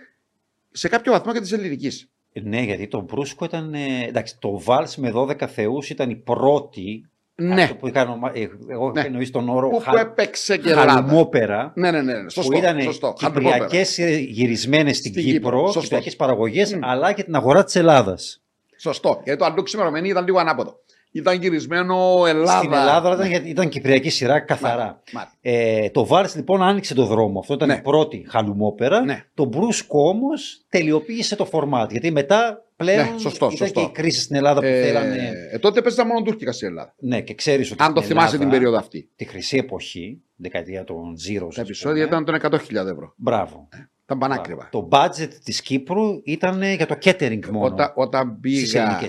σε 0.71 0.89
κάποιο 0.89 1.13
βαθμό 1.13 1.33
και 1.33 1.41
της 1.41 1.53
ελληνικής. 1.53 2.11
Ναι, 2.43 2.63
γιατί 2.63 2.89
το 2.89 3.01
Μπρούσκο 3.01 3.45
ήταν. 3.45 3.75
εντάξει, 3.75 4.39
το 4.39 4.61
Βάλς 4.61 4.97
με 4.97 5.13
12 5.15 5.47
θεούς 5.47 5.91
ήταν 5.91 6.11
η 6.11 6.17
πρώτη 6.17 7.11
ναι. 7.43 7.63
Αυτό 7.63 7.75
που 7.75 7.89
είχα, 7.89 8.01
ε, 8.33 8.49
εγώ 8.69 8.85
είχα 8.85 9.01
ναι. 9.01 9.07
εννοήσει 9.07 9.33
τον 9.33 9.49
όρο 9.49 9.69
που, 9.69 9.79
χα... 9.79 9.91
που 9.91 9.97
έπαιξε 9.97 10.57
και 10.57 10.71
χαλμόπερα. 10.73 11.73
Ναι, 11.75 11.91
ναι, 11.91 12.03
ναι. 12.03 12.13
ναι. 12.13 12.31
Σωστό, 12.31 12.51
που 12.51 12.59
ήταν 12.59 12.79
κυπριακές 13.15 13.99
γυρισμένες 14.29 14.97
στην, 14.97 15.13
στην 15.13 15.25
Κύπρο, 15.25 15.75
κυπριακές 15.81 16.17
παραγωγές, 16.17 16.75
mm. 16.75 16.79
αλλά 16.83 17.13
και 17.13 17.23
την 17.23 17.35
αγορά 17.35 17.65
της 17.65 17.77
Ελλάδας. 17.77 18.43
Σωστό. 18.79 19.21
Γιατί 19.25 19.39
το 19.39 19.45
αλλού 19.45 19.63
ξημερωμένη 19.63 20.09
ήταν 20.09 20.25
λίγο 20.25 20.39
ανάποδο. 20.39 20.81
Ήταν 21.15 21.41
γυρισμένο 21.41 22.23
Ελλάδα. 22.27 22.59
Στην 22.59 22.73
Ελλάδα 22.73 23.27
ήταν, 23.27 23.47
ήταν 23.47 23.69
κυπριακή 23.69 24.11
σειρά 24.11 24.41
καθαρά. 24.41 25.03
Ε, 25.41 25.91
το 25.91 26.07
Βάρς 26.07 26.35
λοιπόν 26.35 26.63
άνοιξε 26.63 26.95
το 26.95 27.05
δρόμο. 27.05 27.39
Αυτό 27.39 27.55
ήταν 27.55 27.69
ναι. 27.69 27.75
η 27.75 27.81
πρώτη 27.81 28.27
χαλουμόπερα. 28.29 29.01
Ναι. 29.01 29.25
Το 29.35 29.45
Μπρούσκο 29.45 30.09
όμως 30.09 30.65
τελειοποίησε 30.69 31.37
το 31.37 31.45
φορμάτ. 31.45 31.91
Γιατί 31.91 32.11
μετά 32.11 32.65
πλέον 32.83 33.13
ναι, 33.13 33.19
σωστό, 33.19 33.47
ήταν 33.47 33.57
σωστό. 33.57 33.81
και 33.81 33.87
η 33.87 33.91
κρίση 33.91 34.21
στην 34.21 34.37
Ελλάδα 34.37 34.61
που 34.61 34.67
ε, 34.67 34.83
θέλανε. 34.83 35.33
Ε, 35.53 35.59
τότε 35.59 35.83
παίζανε 35.83 36.09
μόνο 36.09 36.25
τουρκικά 36.25 36.53
στην 36.53 36.69
Ελλάδα. 36.69 36.95
Ναι, 36.99 37.21
και 37.21 37.35
ξέρεις 37.35 37.71
ότι. 37.73 37.83
Αν 37.83 37.95
το 37.95 38.03
θυμάσαι 38.03 38.39
την 38.39 38.49
περίοδο 38.49 38.77
αυτή. 38.77 39.11
Τη 39.17 39.25
χρυσή 39.25 39.57
εποχή, 39.57 40.23
δεκαετία 40.37 40.85
των 40.85 41.15
Zero. 41.29 41.49
Τα 41.55 41.61
επεισόδια 41.61 42.05
ήταν 42.05 42.25
των 42.25 42.39
100.000 42.43 42.75
ευρώ. 42.75 43.15
Μπράβο. 43.17 43.69
Ε, 43.73 43.79
ήταν 44.05 44.19
πανάκριβα. 44.19 44.69
Το 44.71 44.89
budget 44.93 45.31
της 45.45 45.63
Κύπρου 45.63 46.21
ήταν 46.25 46.63
για 46.63 46.87
το 46.87 46.97
catering 47.05 47.47
μόνο. 47.51 47.65
Όταν, 47.65 47.93
όταν 47.95 48.41
πήγα. 48.41 49.01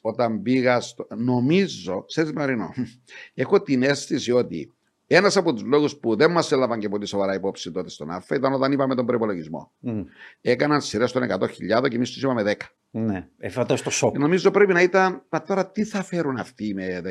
Όταν 0.00 0.42
πήγα. 0.42 0.80
Στο... 0.80 1.06
Νομίζω, 1.16 2.04
ξέρεις 2.04 2.32
Μαρίνο, 2.32 2.68
έχω 3.34 3.62
την 3.62 3.82
αίσθηση 3.82 4.32
ότι 4.32 4.74
ένας 5.12 5.36
από 5.36 5.52
τους 5.52 5.62
λόγους 5.62 5.96
που 5.96 6.16
δεν 6.16 6.30
μας 6.30 6.52
έλαβαν 6.52 6.78
και 6.78 6.88
πολύ 6.88 7.06
σοβαρά 7.06 7.34
υπόψη 7.34 7.70
τότε 7.70 7.88
στον 7.88 8.10
ΑΦΕ 8.10 8.34
ήταν 8.34 8.52
όταν 8.52 8.72
είπαμε 8.72 8.94
τον 8.94 9.06
προπολογισμό. 9.06 9.72
Mm. 9.86 10.04
Έκαναν 10.40 10.80
σειρές 10.80 11.12
των 11.12 11.22
100.000 11.22 11.88
και 11.88 11.96
εμείς 11.96 12.10
τους 12.10 12.22
είπαμε 12.22 12.42
10. 12.42 12.54
Ναι, 12.90 13.28
εφατά 13.38 13.76
στο 13.76 13.90
σοκ. 13.90 14.18
νομίζω 14.18 14.50
πρέπει 14.50 14.72
να 14.72 14.82
ήταν, 14.82 15.22
μα 15.28 15.42
τώρα 15.42 15.70
τι 15.70 15.84
θα 15.84 16.02
φέρουν 16.02 16.36
αυτοί 16.36 16.74
με 16.74 17.00
10.000. 17.04 17.10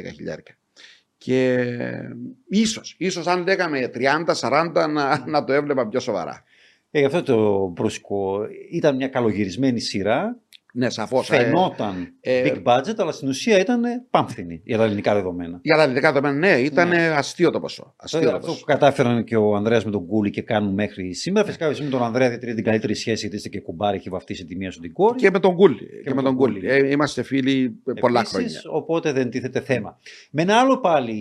Και 1.17 1.67
ίσως, 2.47 2.95
ίσως 2.97 3.27
αν 3.27 3.43
λέγαμε 3.43 3.91
30-40 3.93 4.71
να, 4.89 5.23
να 5.27 5.43
το 5.43 5.53
έβλεπα 5.53 5.87
πιο 5.87 5.99
σοβαρά. 5.99 6.43
Ε, 6.91 7.05
αυτό 7.05 7.23
το 7.23 7.67
Μπρούσκο 7.67 8.47
ήταν 8.71 8.95
μια 8.95 9.07
καλογυρισμένη 9.07 9.79
σειρά 9.79 10.39
Ναι, 10.73 10.89
σαφώς. 10.89 11.27
Φαινόταν 11.27 12.13
ε, 12.21 12.43
big 12.45 12.63
budget, 12.63 12.93
αλλά 12.97 13.11
στην 13.11 13.27
ουσία 13.27 13.59
ήταν 13.59 13.81
πάμφθινη 14.09 14.61
για 14.63 14.77
τα 14.77 14.83
ελληνικά 14.83 15.13
δεδομένα. 15.13 15.59
Για 15.61 15.75
τα 15.75 15.83
ελληνικά 15.83 16.11
δεδομένα, 16.11 16.37
ναι, 16.47 16.59
ήταν 16.61 16.87
Ναι. 16.87 16.97
αστείο 17.07 17.51
το 17.51 17.59
ποσό. 17.59 17.93
Αστείο 17.97 18.19
Βέβαια, 18.19 18.33
το 18.33 18.39
αυτό 18.39 18.51
ποσό. 18.51 18.65
που 18.65 18.71
κατάφεραν 18.71 19.23
και 19.23 19.35
ο 19.35 19.55
Ανδρέας 19.55 19.85
με 19.85 19.91
τον 19.91 20.05
Κούλι 20.05 20.29
και 20.29 20.41
κάνουν 20.41 20.73
μέχρι 20.73 21.13
σήμερα. 21.13 21.45
Φυσικά 21.45 21.65
εσύ 21.65 21.83
με 21.83 21.89
τον 21.89 22.03
Ανδρέα 22.03 22.29
διατηρεί 22.29 22.53
την 22.53 22.63
καλύτερη 22.63 22.93
σχέση 22.95 23.19
γιατί 23.19 23.35
είστε 23.35 23.49
και 23.49 23.59
κουμπάρι, 23.61 23.97
έχει 23.97 24.09
βαφτίσει 24.09 24.45
τη 24.45 24.55
μία 24.55 24.71
σου 24.71 24.79
την 24.79 24.93
κόρη. 24.93 25.15
Και 25.19 25.29
με 25.31 25.39
τον 25.39 25.55
Κούλι. 25.55 25.75
Και, 25.77 25.83
με 26.05 26.13
με 26.13 26.13
τον 26.15 26.23
τον 26.23 26.35
Κούλι. 26.35 26.53
Κούλι. 26.59 26.71
Ε, 26.71 26.89
είμαστε 26.91 27.23
φίλοι 27.23 27.69
πολλά 27.99 28.19
Επίσης, 28.19 28.35
χρόνια. 28.35 28.61
Οπότε 28.81 29.11
δεν 29.11 29.29
τίθεται 29.29 29.59
θέμα. 29.61 29.97
Με 30.31 30.41
ένα 30.41 30.59
άλλο 30.59 30.79
πάλι 30.79 31.15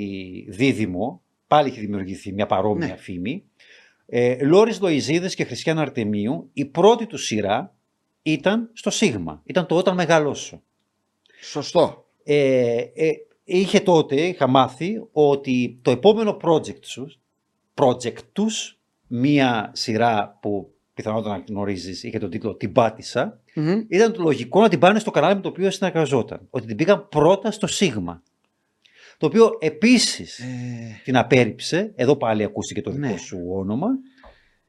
δίδυμο, 0.48 1.22
πάλι 1.46 1.68
έχει 1.68 1.80
δημιουργηθεί 1.80 2.32
μια 2.32 2.46
παρόμοια 2.46 2.86
Ναι. 2.86 2.96
φήμη. 2.96 3.42
Ε, 4.06 4.44
Λόρις 4.44 4.80
Λοϊζίδης 4.80 5.34
και 5.34 5.44
Χριστιαν 5.44 5.78
Αρτεμίου, 5.78 6.50
η 6.52 6.64
πρώτη 6.64 7.06
του 7.06 7.18
σειρά 7.18 7.72
ήταν 8.22 8.70
στο 8.72 8.90
Σίγμα. 8.90 9.42
Ήταν 9.44 9.66
το 9.66 9.76
Όταν 9.76 9.94
Μεγαλώσω. 9.94 10.62
Σωστό. 11.42 12.06
Ε, 12.24 12.76
ε, 12.94 13.12
είχε 13.44 13.80
τότε, 13.80 14.20
είχα 14.20 14.46
μάθει, 14.46 15.06
ότι 15.12 15.78
το 15.82 15.90
επόμενο 15.90 16.36
project, 16.42 16.84
σου, 16.84 17.12
project 17.74 18.18
τους, 18.32 18.78
μία 19.06 19.70
σειρά 19.74 20.38
που 20.42 20.72
πιθανότατα 20.94 21.36
να 21.36 21.44
γνωρίζεις, 21.48 22.02
είχε 22.02 22.18
τον 22.18 22.30
τίτλο 22.30 22.54
«Την 22.54 22.72
πάτησα», 22.72 23.40
Μμμ. 23.54 23.84
ήταν 23.88 24.12
το 24.12 24.22
λογικό 24.22 24.60
να 24.60 24.68
την 24.68 24.78
πάνε 24.78 24.98
στο 24.98 25.10
κανάλι 25.10 25.34
με 25.34 25.40
το 25.40 25.48
οποίο 25.48 25.70
συνεργαζόταν. 25.70 26.46
Ότι 26.50 26.66
την 26.66 26.76
πήγαν 26.76 27.08
πρώτα 27.08 27.50
στο 27.50 27.66
Σίγμα. 27.66 28.22
Το 29.18 29.26
οποίο 29.26 29.50
επίσης 29.60 30.38
Ε, 30.38 31.00
την 31.04 31.16
απέρριψε, 31.16 31.92
εδώ 31.96 32.16
πάλι 32.16 32.42
ακούστηκε 32.44 32.80
το 32.80 32.90
δικό 32.90 33.06
Ναι. 33.06 33.16
σου 33.16 33.38
όνομα, 33.50 33.88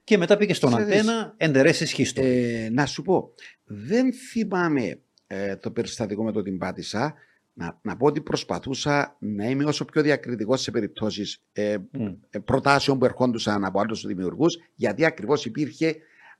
και 0.10 0.18
μετά 0.18 0.38
πήγε 0.38 0.54
στον 0.54 0.72
Ξέρεις, 0.72 1.00
αντένα 1.00 1.34
εντερέσεις 1.38 1.96
history. 1.98 2.24
ε, 2.24 2.70
να 2.72 2.86
σου 2.86 3.02
πω, 3.02 3.34
δεν 3.64 4.14
θυμάμαι 4.14 5.00
ε, 5.28 5.56
το 5.56 5.72
περιστατικό 5.72 6.24
με 6.24 6.32
το 6.32 6.42
την 6.42 6.58
πάτησα. 6.58 7.14
Να, 7.54 7.80
να 7.82 7.98
πω 7.98 8.06
ότι 8.06 8.22
προσπαθούσα 8.22 9.18
να 9.20 9.46
είμαι 9.46 9.64
όσο 9.64 9.86
πιο 9.86 10.02
διακριτικός 10.02 10.62
σε 10.62 10.72
περιπτώσεις 10.72 11.42
ε, 11.52 11.78
Μμ. 11.92 12.06
ε, 12.30 12.40
προτάσεων 12.40 13.00
που 13.00 13.06
ερχόντουσαν 13.06 13.66
από 13.66 13.80
άλλους 13.80 14.06
δημιουργούς, 14.06 14.58
γιατί 14.76 15.06
ακριβώς 15.06 15.46
υπήρχε 15.46 15.96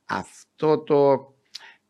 αυτό 0.06 0.84
το. 0.84 1.14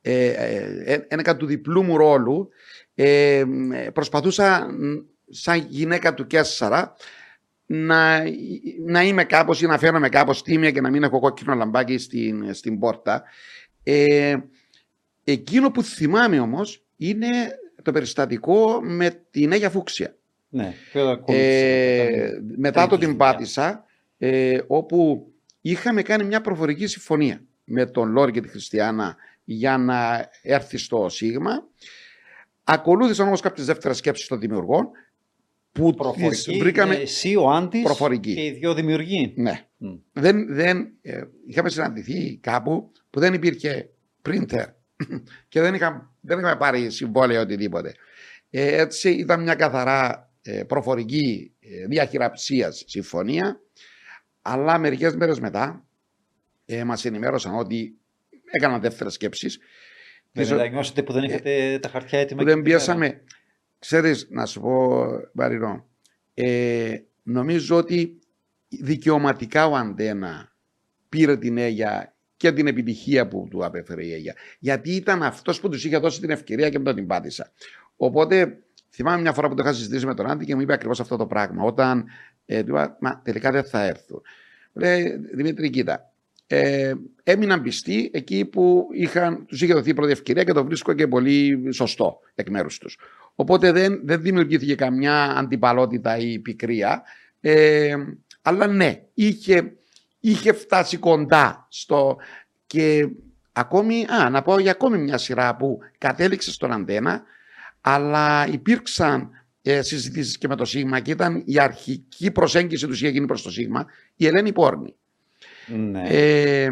Ε, 0.02 0.28
ε, 0.28 0.94
ε, 0.94 1.06
ένα 1.08 1.38
του 1.38 1.46
διπλού 1.46 1.84
μου 1.84 1.98
ρόλου. 1.98 2.50
Ε, 2.96 3.44
ε, 3.74 3.90
προσπαθούσα, 3.94 4.68
μ, 4.72 4.96
σαν 5.30 5.66
γυναίκα 5.70 6.14
του 6.14 6.28
Κέσσαρα, 6.28 6.96
να, 7.72 8.24
να 8.86 9.04
είμαι 9.04 9.24
κάπως 9.24 9.62
ή 9.62 9.66
να 9.66 9.78
φαίνομαι 9.78 10.10
κάπως 10.10 10.44
τίμια 10.44 10.72
και 10.72 10.82
να 10.82 10.90
μην 10.90 11.04
έχω 11.04 11.20
κόκκινο 11.20 11.54
λαμπάκι 11.54 11.98
στην, 11.98 12.54
στην 12.54 12.80
πόρτα. 12.80 13.24
Ε, 13.84 14.38
εκείνο 15.24 15.72
που 15.72 15.84
θυμάμαι 15.84 16.40
όμως 16.40 16.86
είναι 16.96 17.28
το 17.82 17.92
περιστατικό 17.92 18.80
με 18.84 19.24
την 19.32 19.52
Αίγια 19.52 19.70
Φούξια. 19.70 20.16
Ναι, 20.50 20.74
και 20.92 21.00
όλα 21.00 21.12
ακολούθησαν. 21.12 21.50
Ε, 21.50 22.26
Ήταν 22.26 22.56
μετά 22.58 22.82
το 22.82 22.88
τρίτος 22.88 23.00
την 23.00 23.18
δουλειά. 23.18 23.32
πάτησα, 23.32 23.86
ε, 24.18 24.60
όπου 24.68 25.32
είχαμε 25.62 26.02
κάνει 26.02 26.24
μια 26.24 26.42
προφορική 26.42 26.88
συμφωνία 26.88 27.42
με 27.64 27.86
τον 27.86 28.12
Λόρι 28.12 28.32
και 28.32 28.42
τη 28.42 28.48
Χριστιανά 28.48 29.16
για 29.44 29.78
να 29.78 30.30
έρθει 30.42 30.78
στο 30.78 31.10
Σίγμα. 31.10 31.68
Ακολούθησαν 32.64 33.28
όμως 33.28 33.42
κάποιες 33.42 33.66
δεύτερες 33.66 33.98
σκέψεις 33.98 34.28
των 34.28 34.40
δημιουργών 34.40 34.90
που 35.82 35.90
τις 35.92 35.98
Προφορική, 35.98 36.58
βρήκαμε... 36.58 36.96
ε, 36.96 37.02
εσύ, 37.02 37.36
ο 37.36 37.50
Άντης 37.50 37.82
προφορική. 37.84 38.34
και 38.34 38.46
οι 38.46 38.52
δυο 38.52 38.74
δημιουργοί. 38.74 39.34
Ναι. 39.36 39.66
Μμ. 39.78 39.96
Δεν, 40.14 40.54
δεν, 40.54 40.94
ε, 41.02 41.22
είχαμε 41.48 41.70
συναντηθεί 41.70 42.38
κάπου 42.38 42.92
που 43.10 43.20
δεν 43.20 43.34
υπήρχε 43.34 43.90
printer 44.30 44.66
και 45.50 45.62
δεν, 45.62 45.74
είχα, 45.74 46.14
δεν 46.22 46.40
είχαμε 46.40 46.56
πάρει 46.56 46.90
συμβόλαιο 46.92 47.42
οτιδήποτε. 47.42 47.94
Ε, 48.50 48.82
έτσι 48.82 49.10
ήταν 49.12 49.42
μια 49.44 49.56
καθαρά 49.56 50.32
ε, 50.42 50.64
προφορική 50.64 51.54
ε, 51.60 51.86
διαχειραψίας 51.88 52.84
συμφωνία 52.88 53.60
αλλά 54.42 54.78
μερικές 54.78 55.16
μέρες 55.16 55.40
μετά 55.40 55.88
ε, 56.66 56.84
μας 56.84 57.06
ενημέρωσαν 57.06 57.56
ότι 57.58 57.98
έκαναν 58.52 58.82
δεύτερες 58.82 59.14
σκέψεις 59.14 59.58
Δεν 60.32 60.44
Πίσω- 60.44 60.56
μετανιώσετε 60.58 61.04
που 61.04 61.14
δεν 61.14 61.24
είχατε 61.24 61.80
τα 61.82 61.90
χαρτιά 61.90 62.20
έτοιμα. 62.20 62.40
που 62.44 62.48
και 62.48 62.54
δεν 62.56 62.80
την 62.80 62.98
μέρα. 62.98 63.22
Πιάσαμε. 63.80 64.02
Ξέρεις, 64.02 64.28
να 64.30 64.46
σου 64.46 64.62
πω, 64.62 65.06
Βαρινό, 65.34 65.88
ε, 66.34 66.98
νομίζω 67.24 67.78
ότι 67.78 68.20
δικαιωματικά 68.68 69.66
ο 69.68 69.76
Αντένα 69.76 70.56
πήρε 71.10 71.38
την 71.38 71.58
Αίγια 71.58 72.14
και 72.38 72.52
την 72.52 72.68
επιτυχία 72.68 73.28
που 73.28 73.48
του 73.50 73.66
απέφερε 73.66 74.06
η 74.06 74.14
Αίγια. 74.14 74.36
Γιατί 74.60 74.96
ήταν 74.96 75.24
αυτός 75.24 75.60
που 75.60 75.70
τους 75.70 75.86
είχε 75.86 75.98
δώσει 75.98 76.20
την 76.20 76.30
ευκαιρία 76.30 76.70
και 76.70 76.78
μετά 76.78 76.94
την 76.94 77.08
πάτησα. 77.08 77.52
Οπότε, 77.96 78.60
θυμάμαι 78.90 79.22
μια 79.22 79.34
φορά 79.34 79.50
που 79.50 79.56
το 79.56 79.62
είχα 79.64 79.74
συζητήσει 79.74 80.06
με 80.06 80.14
τον 80.14 80.30
Άντι 80.30 80.46
και 80.46 80.56
μου 80.56 80.62
είπε 80.62 80.74
ακριβώς 80.74 81.00
αυτό 81.00 81.16
το 81.16 81.26
πράγμα. 81.26 81.64
Όταν 81.64 82.06
ε, 82.46 82.64
του 82.64 82.70
είπα, 82.70 82.98
μα 83.00 83.22
τελικά 83.24 83.52
δεν 83.52 83.64
θα 83.64 83.84
έρθουν. 83.84 84.22
Λέει, 84.74 85.18
Δημήτρη, 85.34 85.70
κοίτα, 85.70 86.14
ε, 86.52 86.94
έμειναν 87.24 87.62
πιστοί 87.62 88.10
εκεί 88.14 88.46
που 88.46 88.88
είχαν, 88.94 89.46
τους 89.46 89.62
είχε 89.62 89.74
δοθεί 89.74 89.90
η 89.90 89.94
πρώτη 89.94 90.12
ευκαιρία 90.12 90.44
και 90.44 90.54
το 90.54 90.66
βρίσκω 90.66 90.94
και 90.94 91.08
πολύ 91.08 91.70
σωστό 91.74 92.20
εκ 92.36 92.50
μέρους 92.50 92.78
τους. 92.78 92.98
Οπότε 93.36 93.72
δεν, 93.72 94.02
δεν 94.04 94.22
δημιουργήθηκε 94.22 94.76
καμιά 94.76 95.24
αντιπαλότητα 95.38 96.18
ή 96.18 96.40
πικρία. 96.40 97.04
Ε, 97.40 97.96
αλλά 98.42 98.68
ναι, 98.68 99.02
είχε, 99.14 99.74
είχε 100.20 100.54
φτάσει 100.54 100.98
κοντά 100.98 101.68
στο... 101.70 102.18
Και 102.68 103.08
ακόμη, 103.52 104.06
α, 104.06 104.30
να 104.30 104.42
πω 104.42 104.60
για 104.60 104.72
ακόμη 104.72 104.98
μια 104.98 105.18
σειρά 105.18 105.56
που 105.56 105.80
κατέληξε 105.98 106.52
στον 106.52 106.72
Αντένα, 106.72 107.24
αλλά 107.82 108.48
υπήρξαν 108.48 109.30
ε, 109.62 109.82
συζητήσεις 109.82 110.38
και 110.38 110.48
με 110.48 110.56
το 110.56 110.66
Σίγμα 110.66 111.00
και 111.00 111.12
ήταν 111.12 111.44
η 111.46 111.60
αρχική 111.60 112.32
προσέγγιση 112.32 112.88
τους 112.88 113.02
είχε 113.02 113.10
γίνει 113.10 113.26
προς 113.26 113.42
το 113.42 113.52
Σίγμα, 113.52 113.86
η 114.16 114.28
Ελένη 114.28 114.52
Πόρνη. 114.52 114.96
Ναι. 115.78 116.04
Ε, 116.08 116.70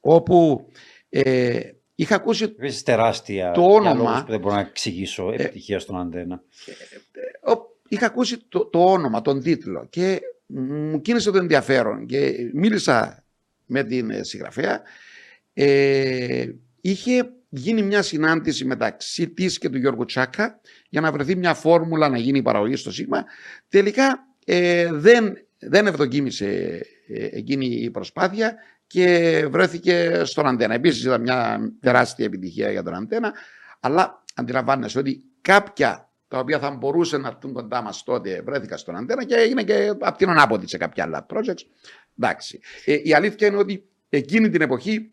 όπου 0.00 0.68
ε, 1.08 1.60
είχα 1.94 2.14
ακούσει 2.14 2.44
Επίσης 2.44 2.82
τεράστια 2.82 3.50
το 3.52 3.60
για 3.60 3.70
όνομα- 3.70 3.94
λόγους 3.94 4.20
που 4.24 4.30
δεν 4.30 4.40
μπορώ 4.40 4.54
να 4.54 4.60
εξηγήσω 4.60 5.32
επιτυχία 5.32 5.78
στον 5.78 6.00
Αντένα. 6.00 6.42
ο- 7.46 7.74
είχα 7.88 8.06
ακούσει 8.06 8.38
το, 8.48 8.66
το 8.66 8.84
όνομα, 8.92 9.22
τον 9.22 9.42
τίτλο 9.42 9.86
και 9.90 10.20
μου 10.46 11.00
κίνησε 11.00 11.30
το 11.30 11.38
ενδιαφέρον 11.38 12.06
και 12.06 12.50
μίλησα 12.54 13.24
με 13.66 13.84
την 13.84 14.10
ε, 14.10 14.22
συγγραφέα. 14.22 14.82
Ε, 15.52 16.46
είχε 16.80 17.30
γίνει 17.48 17.82
μια 17.82 18.02
συνάντηση 18.02 18.64
μεταξύ 18.64 19.28
της 19.28 19.58
και 19.58 19.68
του 19.68 19.78
Γιώργου 19.78 20.04
Τσάκα 20.04 20.60
για 20.88 21.00
να 21.00 21.12
βρεθεί 21.12 21.36
μια 21.36 21.54
φόρμουλα 21.54 22.08
να 22.08 22.18
γίνει 22.18 22.38
η 22.38 22.42
παραγωγή 22.42 22.76
στο 22.76 22.92
Σίγμα. 22.92 23.24
Τελικά 23.68 24.18
ε, 24.44 24.92
δεν, 24.92 25.36
δεν 25.58 25.86
ευδοκίμησε 25.86 26.46
ε, 26.46 26.80
εκείνη 27.08 27.66
η 27.66 27.90
προσπάθεια 27.90 28.54
και 28.86 29.46
βρέθηκε 29.50 30.22
στον 30.24 30.46
Αντένα. 30.46 30.74
Επίσης 30.74 31.04
ήταν 31.04 31.20
μια 31.20 31.58
τεράστια 31.80 32.24
επιτυχία 32.24 32.70
για 32.70 32.82
τον 32.82 32.94
Αντένα, 32.94 33.32
αλλά 33.80 34.24
αντιλαμβάνεσαι 34.34 34.98
ότι 34.98 35.24
κάποια 35.40 36.10
τα 36.28 36.38
οποία 36.38 36.58
θα 36.58 36.70
μπορούσαν 36.70 37.20
να 37.20 37.28
έρθουν 37.28 37.52
κοντά 37.52 37.82
μας 37.82 38.02
τότε 38.02 38.42
βρέθηκαν 38.44 38.78
στον 38.78 38.96
Αντένα 38.96 39.24
και 39.24 39.34
έγινε 39.34 39.62
και 39.62 39.92
από 40.00 40.18
την 40.18 40.28
ανάποδη 40.28 40.68
σε 40.68 40.76
κάποια 40.76 41.04
άλλα 41.04 41.26
projects. 41.34 41.62
Εντάξει. 42.18 42.60
Ε, 42.84 42.96
η 43.02 43.14
αλήθεια 43.14 43.46
είναι 43.46 43.56
ότι 43.56 43.88
εκείνη 44.08 44.48
την 44.48 44.60
εποχή 44.60 45.12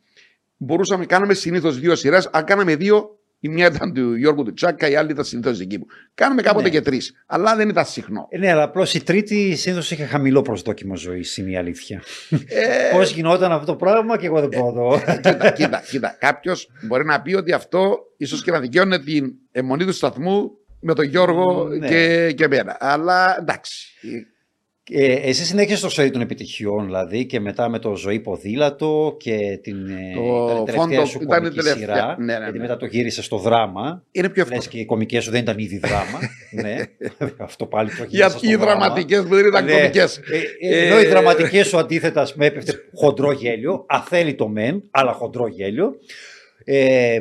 μπορούσαμε 0.57 1.01
να 1.01 1.07
κάνουμε 1.07 1.33
συνήθως 1.33 1.79
δύο 1.79 1.95
σειρές. 1.95 2.29
Αν 2.31 2.43
κάναμε 2.43 2.75
δύο, 2.75 3.19
η 3.45 3.49
μία 3.49 3.65
ήταν 3.75 3.93
του 3.93 4.15
Γιώργου 4.15 4.43
του 4.43 4.53
Τσάκα, 4.53 4.89
η 4.89 4.95
άλλη 4.95 5.11
ήταν 5.11 5.23
συνήθως 5.25 5.57
δική 5.57 5.77
μου. 5.77 5.85
Κάναμε 6.13 6.41
κάποτε 6.41 6.63
Ναι. 6.63 6.69
και 6.69 6.81
τρεις. 6.81 7.23
Αλλά 7.25 7.55
δεν 7.55 7.69
ήταν 7.69 7.85
συχνό. 7.85 8.27
Ε, 8.29 8.37
ναι, 8.37 8.51
αλλά 8.51 8.63
απλώς 8.63 8.93
η 8.93 9.03
τρίτη 9.03 9.55
συνήθως 9.55 9.91
είχε 9.91 10.05
χαμηλό 10.05 10.41
προσδόκιμο 10.41 10.95
ζωής, 10.97 11.37
είναι 11.37 11.49
η 11.51 11.57
αλήθεια. 11.57 12.01
Ε, 12.29 12.89
Πώς 12.91 13.11
γινόταν 13.11 13.51
αυτό 13.51 13.65
το 13.65 13.75
πράγμα 13.75 14.17
και 14.17 14.25
εγώ 14.25 14.39
δεν 14.39 14.49
μπορώ 14.49 14.65
να 14.65 14.71
δω. 14.71 14.99
κοίτα, 15.21 15.51
κοίτα, 15.51 15.83
κοίτα. 15.89 16.15
Κάποιος 16.19 16.69
μπορεί 16.87 17.05
να 17.05 17.21
πει 17.21 17.33
ότι 17.33 17.51
αυτό 17.51 17.97
ίσως 18.17 18.43
και 18.43 18.51
να 18.51 18.59
δικαιώνει 18.59 18.99
την 18.99 19.33
αιμονή 19.51 19.85
του 19.85 19.93
σταθμού 19.93 20.51
με 20.79 20.93
τον 20.93 21.05
Γιώργο 21.05 21.67
Ναι. 21.67 21.87
και, 21.87 22.31
και 22.35 22.43
εμένα. 22.43 22.77
Αλλά 22.79 23.35
εντάξει. 23.39 23.85
Ε, 24.91 25.13
εσύ 25.13 25.45
συνέχισε 25.45 25.81
το 25.81 25.89
σερί 25.89 26.11
των 26.11 26.21
επιτυχιών, 26.21 26.85
δηλαδή, 26.85 27.25
και 27.25 27.39
μετά 27.39 27.69
με 27.69 27.79
το 27.79 27.95
ζωή 27.95 28.19
ποδήλατο 28.19 29.15
και 29.19 29.59
την 29.63 29.75
ε, 29.89 30.13
Το 30.15 30.21
ήταν 30.23 30.61
η 30.61 30.63
τελευταία 30.65 30.97
φόντο 30.97 31.05
σου 31.05 31.19
ήταν 31.21 31.37
η 31.37 31.47
κομική 31.47 31.55
τελευταία. 31.61 31.95
σειρά. 31.95 32.15
Ναι, 32.19 32.33
ναι, 32.33 32.39
Γιατί 32.43 32.57
ναι. 32.57 32.63
μετά 32.63 32.77
το 32.77 32.85
γύρισες 32.85 33.25
στο 33.25 33.37
δράμα. 33.37 34.03
Είναι 34.11 34.29
πιο 34.29 34.41
εύκολο. 34.41 34.59
Λες 34.59 34.69
και 34.69 34.79
οι 34.79 34.85
κομικές 34.85 35.23
σου 35.23 35.31
δεν 35.31 35.41
ήταν 35.41 35.57
ήδη 35.57 35.77
δράμα. 35.77 36.19
ναι, 36.63 36.75
αυτό 37.37 37.65
πάλι 37.65 37.89
το 37.89 37.95
γύρισα 38.03 38.15
Γιατί 38.27 38.37
στο 38.37 38.49
οι 38.49 38.55
δράμα. 38.55 38.65
δραματικές 38.79 39.21
που 39.23 39.35
δεν 39.35 39.45
ήταν 39.45 39.65
Ναι. 39.65 39.71
κομικές. 39.73 40.17
Ε, 40.17 40.67
ε, 40.69 40.85
ενώ 40.85 41.01
οι 41.01 41.05
δραματικές 41.05 41.67
σου 41.67 41.77
αντίθετα 41.77 42.27
με 42.35 42.45
έπεφτε 42.45 42.73
χοντρό 42.93 43.31
γέλιο, 43.31 43.85
αθέλητο 43.87 44.47
μεν, 44.47 44.83
αλλά 44.91 45.11
χοντρό 45.13 45.47
γέλιο. 45.47 45.95
Ε, 46.63 47.19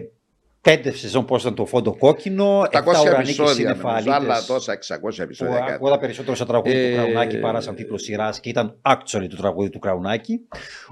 πέντε 0.62 0.92
σεζόν 0.92 1.24
πώς 1.24 1.42
ήταν 1.42 1.54
το 1.54 1.66
φόντο 1.66 1.96
κόκκινο, 1.96 2.60
700 2.60 2.66
εφτά 2.72 3.00
ουρανοί 3.00 3.14
και 3.14 3.20
επεισόδια, 3.20 3.44
νομίζω, 3.44 3.54
συνεφαλίτες, 3.54 4.14
άλλα 4.14 4.44
τόσα 4.44 4.72
600 4.72 4.98
που 5.00 5.22
επεισόδια. 5.22 5.58
κάτι. 5.58 5.72
ακούγα 5.72 5.98
περισσότερο 5.98 6.36
σαν 6.36 6.46
τραγούδι 6.46 6.76
Ε, 6.76 6.88
του 6.90 6.94
Κραουνάκη 6.96 7.38
παρά 7.38 7.60
σαν 7.60 7.74
τίτλο 7.74 7.98
σειράς 7.98 8.40
και 8.40 8.48
ήταν 8.48 8.78
actually 8.82 9.26
το 9.30 9.36
τραγούδι 9.36 9.70
του 9.70 9.78
Κραουνάκη 9.78 10.40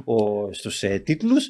ο, 0.04 0.52
στους 0.52 0.82
ε, 0.82 0.98
τίτλους. 0.98 1.48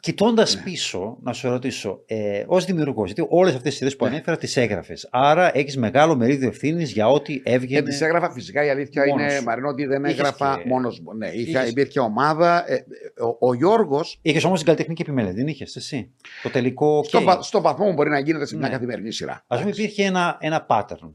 Κοιτώντας 0.00 0.54
Ναι. 0.56 0.62
πίσω, 0.62 1.16
να 1.22 1.32
σου 1.32 1.48
ρωτήσω, 1.48 2.02
ε, 2.06 2.44
ως 2.46 2.64
δημιουργός, 2.64 3.06
γιατί 3.12 3.26
όλες 3.34 3.54
αυτές 3.54 3.70
τις 3.70 3.80
ιδέες 3.80 3.96
που 3.96 4.04
Ναι. 4.04 4.10
ανέφερα 4.10 4.36
τις 4.36 4.56
έγραφες. 4.56 5.08
Άρα 5.10 5.56
έχεις 5.56 5.76
μεγάλο 5.76 6.16
μερίδιο 6.16 6.48
ευθύνης 6.48 6.92
για 6.92 7.08
ό,τι 7.08 7.40
Και 7.40 7.50
έβγαινε. 7.50 7.82
τις 7.88 8.00
έγραφα 8.00 8.30
φυσικά 8.32 8.64
η 8.64 8.68
αλήθεια 8.70 9.04
μόνος 9.06 9.22
είναι, 9.22 9.38
σου. 9.38 9.44
Μαρινό, 9.44 9.68
ότι 9.68 9.84
δεν 9.86 10.04
Είχες 10.04 10.18
έγραφα 10.18 10.56
και- 10.62 10.68
μόνος 10.68 11.00
μου. 11.00 11.14
Ναι, 11.16 11.26
είχα, 11.28 11.40
είχες- 11.60 11.70
υπήρχε 11.70 12.00
ομάδα. 12.00 12.64
ε, 12.70 12.74
ε, 12.74 12.84
ο, 13.22 13.36
ο 13.48 13.54
Γιώργο, 13.54 14.00
Είχες 14.22 14.44
όμως 14.44 14.56
την 14.58 14.66
καλλιτεχνική 14.66 15.02
επιμέλεια, 15.02 15.32
δεν 15.32 15.46
είχες 15.46 15.76
εσύ; 15.76 16.10
Το 16.42 16.50
τελικό. 16.50 17.02
στο, 17.04 17.18
Okay. 17.18 17.24
πα- 17.24 17.42
στο 17.42 17.60
βαθμό 17.60 17.86
που 17.86 17.92
μπορεί 17.92 18.10
να 18.10 18.18
γίνεται 18.18 18.46
σε 18.46 18.56
μια 18.56 18.66
Ναι. 18.68 18.72
καθημερινή 18.74 19.12
σειρά. 19.12 19.44
Α 19.46 19.58
πούμε, 19.58 19.70
υπήρχε 19.70 20.04
ένα, 20.04 20.36
ένα 20.40 20.66
pattern. 20.68 21.12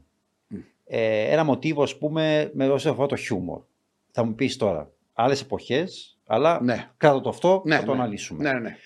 Ε, 0.88 1.20
ένα 1.32 1.44
μοτίβο, 1.44 1.82
ας 1.82 1.98
πούμε, 1.98 2.50
με 2.54 2.68
όσο 2.68 2.90
αφορά 2.90 3.06
το 3.06 3.16
χιούμορ. 3.16 3.60
Θα 4.10 4.24
μου 4.24 4.34
πεις 4.34 4.56
τώρα, 4.56 4.90
άλλες 5.12 5.40
εποχές, 5.40 6.15
αλλά 6.26 6.60
Ναι. 6.62 6.90
κάτω 6.96 7.20
το 7.20 7.28
αυτό 7.28 7.62
Ναι, 7.64 7.76
θα 7.76 7.84
το 7.84 7.94
ναι. 7.94 8.00
αναλύσουμε. 8.00 8.42
Ναι, 8.42 8.52
ναι, 8.52 8.60
ναι. 8.60 8.76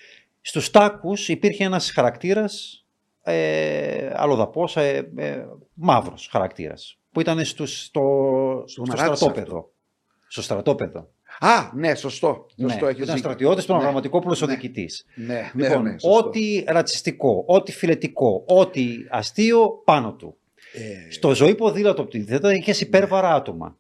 Στους 0.41 0.71
τάκους 0.71 1.29
υπήρχε 1.29 1.65
ένας 1.65 1.91
χαρακτήρας, 1.93 2.85
ε, 3.23 4.11
αλλοδαπός, 4.15 4.77
ε, 4.77 5.11
ε, 5.17 5.45
μαύρος 5.75 6.29
χαρακτήρας, 6.31 6.99
που 7.13 7.21
ήταν 7.21 7.45
στους, 7.45 7.85
στο, 7.85 8.65
στο 8.67 8.83
Μαράτσα 8.87 9.15
στρατόπεδο. 9.15 9.71
Στο 10.29 10.43
στρατόπεδο. 10.43 11.09
Α, 11.41 11.71
ναι, 11.75 11.95
σωστό. 11.95 12.47
Ναι, 12.57 12.69
σωστό 12.69 12.87
έχεις 12.87 13.03
ήταν 13.03 13.15
δίκιο. 13.15 13.31
στρατιώτης, 13.31 13.65
τον 13.67 13.77
Ναι. 13.77 13.83
Αγραμματικόπουλος 13.83 14.43
ο 14.43 14.47
Ναι. 14.47 14.53
διοικητής. 14.53 15.05
Ναι, 15.15 15.51
ναι, 15.55 15.69
Λοιπόν, 15.69 15.83
ναι, 15.83 15.91
σωστό. 15.91 16.17
ό,τι 16.17 16.65
ρατσιστικό, 16.67 17.45
ό,τι 17.47 17.73
φιλετικό, 17.73 18.45
ό,τι 18.47 18.87
αστείο 19.11 19.83
πάνω 19.85 20.13
του. 20.15 20.37
Ε, 20.73 21.11
Στο 21.13 21.35
ζωή 21.35 21.55
ποδήλατο 21.55 22.05
πτήθεται 22.05 22.55
είχες 22.57 22.81
υπέρβαρα 22.81 23.35
άτομα. 23.35 23.79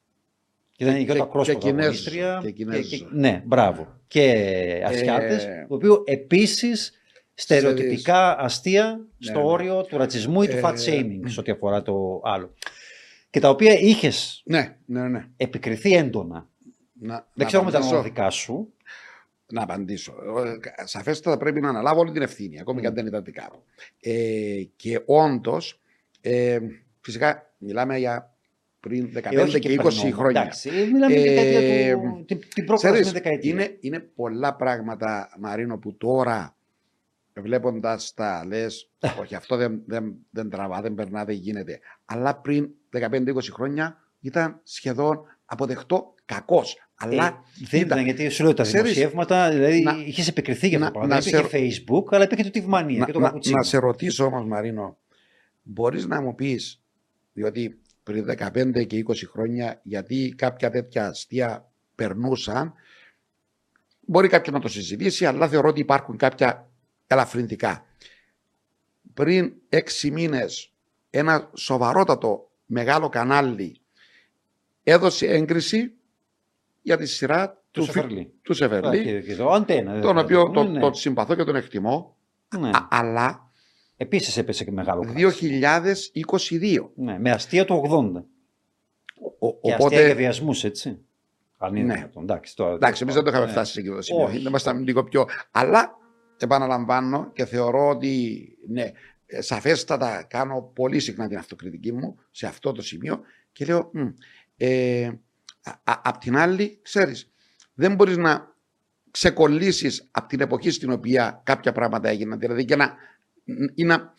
Και 0.80 0.86
δεν 0.86 0.96
είχε 0.96 1.04
Και- 1.04 1.12
τα 1.18 1.24
και 1.24 1.30
κρόσπα 1.30 1.54
Κινέζους, 1.54 2.06
αγωνίστρια. 2.06 2.40
και 2.42 2.50
Κινέζους. 2.50 3.06
ναι, 3.12 3.42
μπράβο. 3.46 4.00
Και 4.08 4.22
Ασιάτες, 4.86 5.44
Ε, 5.44 5.66
το 5.68 5.74
οποίο 5.74 6.02
επίσης 6.06 6.92
στερεοτυπικά 7.34 8.38
αστεία 8.38 9.06
στο 9.18 9.38
ναι. 9.38 9.44
όριο 9.44 9.82
του 9.82 9.96
ρατσισμού 9.96 10.42
ή 10.42 10.48
του 10.48 10.56
Ε, 10.56 10.60
fat 10.64 10.74
shaming 10.74 11.20
σε 11.26 11.40
ό,τι 11.40 11.50
αφορά 11.50 11.82
το 11.82 12.20
άλλο. 12.24 12.54
Και 13.30 13.40
τα 13.40 13.48
οποία 13.48 13.72
είχες 13.72 14.42
ναι, 14.44 14.76
ναι, 14.86 15.08
ναι. 15.08 15.26
επικριθεί 15.36 15.94
έντονα. 15.94 16.48
Να, 17.00 17.14
Δεν 17.14 17.24
να 17.34 17.44
ξέρω 17.44 17.62
αν 17.62 17.68
ήταν 17.68 17.80
απαντήσω. 17.80 18.00
όλα 18.00 18.08
δικά 18.08 18.30
σου. 18.30 18.72
Να 19.52 19.62
απαντήσω. 19.62 20.12
Ε, 20.82 20.84
Σαφέστατα 20.86 21.36
πρέπει 21.36 21.60
να 21.60 21.68
αναλάβω 21.68 22.00
όλη 22.00 22.12
την 22.12 22.22
ευθύνη, 22.22 22.60
ακόμη 22.60 22.80
και 22.80 22.86
αν 22.86 22.92
Mm. 22.92 22.96
δεν 22.96 23.06
ήταν 23.06 23.24
δικά 23.24 23.48
μου. 23.52 23.62
Ε, 24.00 24.62
και 24.76 25.00
όντως, 25.06 25.80
ε, 26.20 26.58
φυσικά 27.00 27.52
μιλάμε 27.58 27.98
για 27.98 28.34
πριν 28.80 29.10
15 29.14 29.26
Ε, 29.30 29.40
όχι 29.40 29.58
και 29.58 29.68
20 29.72 29.76
περνώμα. 29.82 30.16
χρόνια. 30.16 30.40
Εντάξει, 30.40 30.68
ε, 30.68 30.84
μιλάμε 30.84 31.12
για 31.14 31.22
τη 31.22 31.28
δεκαετία 31.28 31.88
Ε, 31.88 31.92
του, 31.94 32.24
την, 32.26 32.38
την 32.54 32.64
προπέρασμένη 32.64 33.04
Ξέρεις, 33.04 33.12
δεκαετίας. 33.22 33.52
είναι, 33.54 33.76
είναι 33.80 33.98
πολλά 33.98 34.54
πράγματα, 34.56 35.28
Μαρίνο, 35.40 35.78
που 35.78 35.96
τώρα 35.96 36.54
βλέποντας 37.34 38.14
τα 38.14 38.44
λες, 38.46 38.90
όχι 39.20 39.34
αυτό 39.34 39.56
δεν, 39.56 39.82
δεν, 39.86 40.14
δεν 40.30 40.50
τραβά, 40.50 40.80
δεν 40.80 40.94
περνά, 40.94 41.24
δεν 41.24 41.34
γίνεται. 41.34 41.80
Αλλά 42.04 42.36
πριν 42.36 42.68
15-20 42.92 43.34
χρόνια 43.52 43.96
ήταν 44.20 44.60
σχεδόν 44.62 45.20
αποδεκτό 45.44 46.14
κακός. 46.24 46.76
Αλλά 46.94 47.26
Ε, 47.26 47.30
δεν 47.70 47.80
ήταν. 47.80 47.98
ήταν 47.98 48.04
γιατί 48.04 48.28
σου 48.28 48.42
λέω 48.42 48.54
τα 48.54 48.62
Ξέρεις, 48.62 48.82
δημοσιεύματα, 48.92 49.50
δηλαδή 49.50 49.82
να- 49.82 49.96
είχες 50.06 50.28
επικριθεί 50.28 50.68
για 50.68 50.78
αυτό 50.78 50.86
να- 50.86 50.92
το 50.92 50.98
πράγμα. 50.98 51.14
να 51.14 51.20
Δεν 51.20 51.46
υπήρχε 51.48 51.82
Facebook, 51.86 52.04
αλλά 52.14 52.24
υπήρχε 52.24 52.42
το 52.44 52.50
Τιβμανία 52.50 52.98
να, 52.98 53.06
και 53.06 53.12
το 53.12 53.18
να, 53.20 53.26
Καπουτσίνο. 53.26 53.56
να 53.56 53.62
σε 53.62 53.78
ρωτήσω 53.78 54.24
όμως, 54.24 54.44
Μαρίνο, 54.46 54.98
μπορείς 55.62 56.06
να 56.06 56.20
μου 56.22 56.34
πεις, 56.34 56.82
διότι 57.32 57.80
πριν 58.10 58.24
15 58.74 58.86
και 58.86 59.04
20 59.08 59.14
χρόνια, 59.30 59.80
γιατί 59.82 60.34
κάποια 60.36 60.70
τέτοια 60.70 61.06
αστεία 61.06 61.70
περνούσαν, 61.94 62.72
μπορεί 64.00 64.28
κάποιος 64.28 64.54
να 64.54 64.60
το 64.60 64.68
συζητήσει, 64.68 65.26
αλλά 65.26 65.48
θεωρώ 65.48 65.68
ότι 65.68 65.80
υπάρχουν 65.80 66.16
κάποια 66.16 66.68
ελαφρυντικά. 67.06 67.84
Πριν 69.14 69.52
έξι 69.68 70.10
μήνες 70.10 70.72
ένα 71.10 71.50
σοβαρότατο 71.54 72.50
μεγάλο 72.66 73.08
κανάλι 73.08 73.80
έδωσε 74.82 75.26
έγκριση 75.26 75.92
για 76.82 76.96
τη 76.96 77.06
σειρά 77.06 77.48
Του 77.70 77.80
του, 77.80 77.86
Σεφερλί. 77.86 78.16
φι- 78.16 78.42
του 78.42 78.54
Σεφερλί, 78.54 78.98
Α, 78.98 79.02
και- 79.02 79.20
και 79.20 79.36
το 79.36 79.50
αντένα. 79.50 79.92
δεν 79.92 80.00
τον 80.02 80.14
θα 80.14 80.20
οποίο 80.20 80.42
το 80.44 80.50
τον, 80.50 80.64
πούμε, 80.64 80.74
ναι. 80.74 80.80
τον 80.80 80.94
συμπαθώ 80.94 81.34
και 81.34 81.44
τον 81.44 81.56
εκτιμώ, 81.56 82.16
Ναι. 82.58 82.68
α- 82.68 82.88
αλλά 82.90 83.49
Επίσης 84.02 84.36
έπεσε 84.36 84.64
και 84.64 84.70
μεγάλο 84.70 85.00
κράτος. 85.02 85.40
2022. 85.40 86.90
Ναι, 86.94 87.18
με 87.18 87.30
αστεία 87.30 87.64
του 87.64 87.74
80. 87.74 88.24
Ο- 89.38 89.52
Και 89.60 89.70
αστεία 89.72 89.74
οπότε, 89.86 90.04
για 90.06 90.14
βιασμούς, 90.14 90.64
έτσι. 90.64 90.98
Αν 91.56 91.74
είναι 91.74 91.86
Ναι. 91.86 91.94
δυνατόν. 91.94 92.22
Εντάξει, 92.22 92.56
τώρα, 92.56 92.74
εντάξει, 92.74 93.02
εμείς 93.02 93.14
δεν 93.14 93.24
το 93.24 93.30
είχαμε 93.30 93.44
ναι. 93.44 93.50
φτάσει 93.50 93.72
σε 93.72 93.80
εκείνο 93.80 93.94
το 93.94 94.02
σημείο. 94.02 94.24
Όχι. 94.24 94.38
Ήμασταν 94.46 94.82
λίγο 94.82 95.04
πιο. 95.04 95.26
Αλλά 95.50 95.98
επαναλαμβάνω 96.38 97.30
και 97.32 97.44
θεωρώ 97.44 97.88
ότι 97.88 98.42
ναι, 98.68 98.90
ε, 99.26 99.40
σαφέστατα 99.40 100.22
κάνω 100.28 100.70
πολύ 100.74 101.00
συχνά 101.00 101.28
την 101.28 101.38
αυτοκριτική 101.38 101.92
μου 101.92 102.16
σε 102.30 102.46
αυτό 102.46 102.72
το 102.72 102.82
σημείο 102.82 103.20
και 103.52 103.64
λέω. 103.64 103.90
«Μμ, 103.92 104.08
ε, 104.56 105.04
α- 105.62 105.92
α- 105.92 106.00
απ' 106.04 106.18
την 106.18 106.36
άλλη, 106.36 106.78
ξέρεις, 106.82 107.30
δεν 107.74 107.94
μπορείς 107.94 108.16
να 108.16 108.54
ξεκολλήσεις 109.10 110.08
από 110.10 110.28
την 110.28 110.40
εποχή 110.40 110.70
στην 110.70 110.90
οποία 110.90 111.40
κάποια 111.44 111.72
πράγματα 111.72 112.08
έγιναν. 112.08 112.38
Δηλαδή 112.38 112.64
και 112.64 112.76
να, 112.76 112.94
ή 113.74 113.84
να 113.84 114.14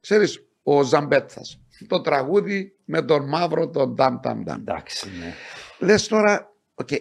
ξέρεις, 0.00 0.46
ο 0.62 0.82
Ζαμπέτθας, 0.82 1.60
το 1.86 2.00
τραγούδι 2.00 2.76
με 2.84 3.02
τον 3.02 3.28
μαύρο 3.28 3.68
τον 3.68 3.96
ταμ 3.96 4.20
ταμ 4.20 4.44
ταμ. 4.44 4.60
Εντάξει, 4.60 5.08
ναι. 5.18 5.34
Λες 5.86 6.08
τώρα, 6.08 6.52
okay, 6.84 6.98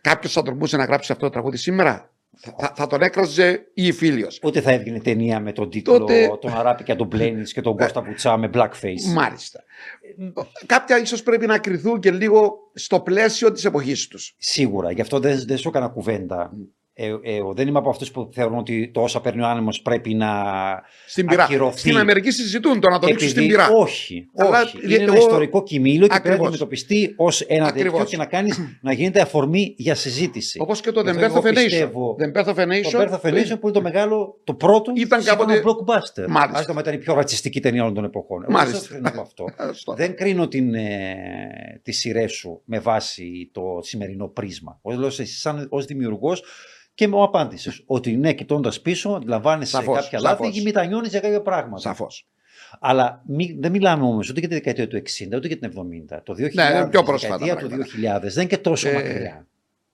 κάποιος 0.00 0.32
θα 0.32 0.42
τολμούσε 0.42 0.76
να 0.76 0.84
γράψει 0.84 1.12
αυτό 1.12 1.24
το 1.24 1.30
τραγούδι 1.32 1.56
σήμερα; 1.56 2.08
Θα, 2.36 2.54
θα, 2.58 2.72
θα 2.76 2.86
τον 2.86 3.02
έκραζε 3.02 3.70
ή 3.74 3.92
φίλιος; 3.92 4.40
Ούτε 4.42 4.60
θα 4.60 4.72
έβγαινε 4.72 5.00
ταινία 5.00 5.40
με 5.40 5.52
τον 5.52 5.70
τίτλο 5.70 5.98
Τότε- 5.98 6.38
Τον 6.40 6.54
Αράπη 6.56 6.84
και 6.84 6.94
τον 6.94 7.06
Μπλένης 7.06 7.52
και 7.52 7.60
τον 7.60 7.76
Κώστα 7.76 8.02
Βουτσά 8.02 8.36
με 8.36 8.50
blackface. 8.54 9.12
Μάλιστα. 9.14 9.64
Κάποια 10.66 10.98
ίσως 10.98 11.22
πρέπει 11.22 11.46
να 11.46 11.58
κρυθούν 11.58 12.00
και 12.00 12.10
λίγο 12.10 12.70
στο 12.74 13.00
πλαίσιο 13.00 13.52
της 13.52 13.64
εποχής 13.64 14.08
τους. 14.08 14.34
Σίγουρα. 14.38 14.90
Γι' 14.92 15.00
αυτό 15.00 15.18
δεν, 15.20 15.44
δεν 15.46 15.58
σου 15.58 15.68
έκανα 15.68 15.88
κουβέντα. 15.88 16.52
Ε, 16.96 17.06
ε, 17.06 17.36
εγώ 17.36 17.54
δεν 17.54 17.68
είμαι 17.68 17.78
από 17.78 17.90
αυτούς 17.90 18.10
που 18.10 18.28
θεωρούν 18.32 18.58
ότι 18.58 18.90
το 18.94 19.00
όσα 19.02 19.20
παίρνει 19.20 19.42
ο 19.42 19.46
άνεμος 19.46 19.82
πρέπει 19.82 20.14
να 20.14 20.30
Στην 21.06 21.26
πυρά. 21.26 21.44
ακυρωθεί. 21.44 21.78
Στην 21.78 21.96
Αμερική 21.98 22.30
συζητούν 22.30 22.80
το 22.80 22.88
να 22.90 22.98
το 22.98 23.06
ρίξουν 23.06 23.28
στην 23.28 23.46
πυρά. 23.46 23.68
Όχι, 23.68 24.28
Αλλά 24.36 24.60
όχι. 24.62 24.76
ε, 24.76 24.80
Είναι 24.84 24.94
ένα 24.94 25.04
εγώ- 25.12 25.16
ιστορικό 25.16 25.62
κοιμήλιο 25.62 26.00
και 26.00 26.06
πρέπει 26.06 26.12
να 26.12 26.30
Ακριβώς. 26.30 26.46
αντιμετωπιστεί 26.46 27.14
ως 27.16 27.40
ένα 27.40 27.66
τέτοιο 27.72 27.80
Ακριβώς. 27.86 28.10
και 28.10 28.16
να, 28.16 28.26
κάνεις, 28.26 28.60
να 28.80 28.92
γίνεται 28.92 29.20
αφορμή 29.20 29.74
για 29.76 29.94
συζήτηση. 29.94 30.58
Όπως 30.60 30.80
και 30.80 30.90
το 30.92 31.00
Γι' 31.00 31.06
The 31.10 31.10
αυτό 31.10 31.26
Birth 31.26 31.30
of 31.30 31.44
εγώ 31.44 31.54
a 31.54 31.58
Nation. 31.58 31.64
πιστεύω- 31.64 32.16
The 32.20 32.38
Birth 32.38 32.54
of 32.54 32.56
a 32.56 32.66
Nation. 32.66 32.90
Το 32.92 32.98
Birth 33.00 33.20
of 33.20 33.30
a 33.30 33.34
Nation 33.34 33.56
που 33.60 33.66
είναι 33.68 33.70
το 33.72 33.82
μεγάλο, 33.82 34.40
το 34.44 34.54
πρώτο 34.54 34.92
Ήταν 34.94 35.22
σύγχρονο 35.22 35.52
κάποτε- 35.52 35.64
blockbuster. 35.64 36.26
Μάλιστα. 36.28 36.58
Άσχετα 36.58 36.74
με 36.74 36.80
ήταν 36.80 36.94
η 36.94 36.98
πιο 36.98 37.14
ρατσιστική 37.14 37.60
ταινία 37.60 37.82
όλων 37.82 37.94
των 37.94 38.04
εποχών. 38.04 38.42
Εγώ 38.42 38.52
Μάλιστα. 38.52 38.78
δεν 38.78 38.88
κρίνω 38.88 39.08
από 39.08 39.20
αυτό. 39.20 39.44
Ε, 39.68 39.72
στο- 39.72 39.94
δεν 39.94 40.16
κρίνω 40.16 40.48
την, 40.48 40.74
ε, 40.74 41.80
τις 41.82 41.98
σειρές 41.98 42.32
σου 42.32 42.60
με 42.64 42.78
βάση 42.78 43.50
το 43.52 43.62
σημερινό 43.82 44.26
πρίσμα. 44.28 44.80
Εγώ 44.82 44.98
λέω 45.00 45.10
εσύ 46.96 47.10
σαν 47.10 47.18
ως 47.18 47.20
δημιουργός 47.20 47.22
και 47.22 47.22
μου 47.22 47.22
απάντησες 47.22 47.82
ότι 47.86 48.16
ναι, 48.16 48.32
κοιτώντας 48.32 48.80
πίσω, 48.80 49.10
αντιλαμβάνεσαι 49.10 49.70
Σαφώς, 49.70 49.94
κάποια 49.96 50.18
σαφώς. 50.20 50.38
λάθη 50.40 50.52
και 50.58 50.62
μετανιώνεις 50.62 51.10
για 51.10 51.20
κάποια 51.20 51.42
πράγματα. 51.42 51.80
Σαφώς. 51.80 52.28
Αλλά 52.80 53.22
μη, 53.26 53.56
δεν 53.60 53.70
μιλάμε 53.70 54.04
όμως 54.04 54.30
ούτε 54.30 54.40
για 54.40 54.48
τη 54.48 54.54
δεκαετία 54.54 54.88
του 54.88 54.96
60, 54.96 55.36
ούτε 55.36 55.46
για 55.46 55.58
την 55.58 55.68
70. 55.68 56.20
Το 56.22 56.34
2000, 56.34 56.54
Ναι, 56.54 56.76
είναι 56.78 56.86
πιο 56.88 57.00
η 57.00 57.04
πρόσφατα 57.04 57.36
δεκαετία 57.38 57.56
του 57.56 57.68
πράγματα. 57.68 58.18
2000 58.18 58.32
δεν 58.32 58.42
είναι 58.42 58.44
και 58.46 58.58
τόσο 58.58 58.88
Ε, 58.88 58.92
μακριά. 58.92 59.46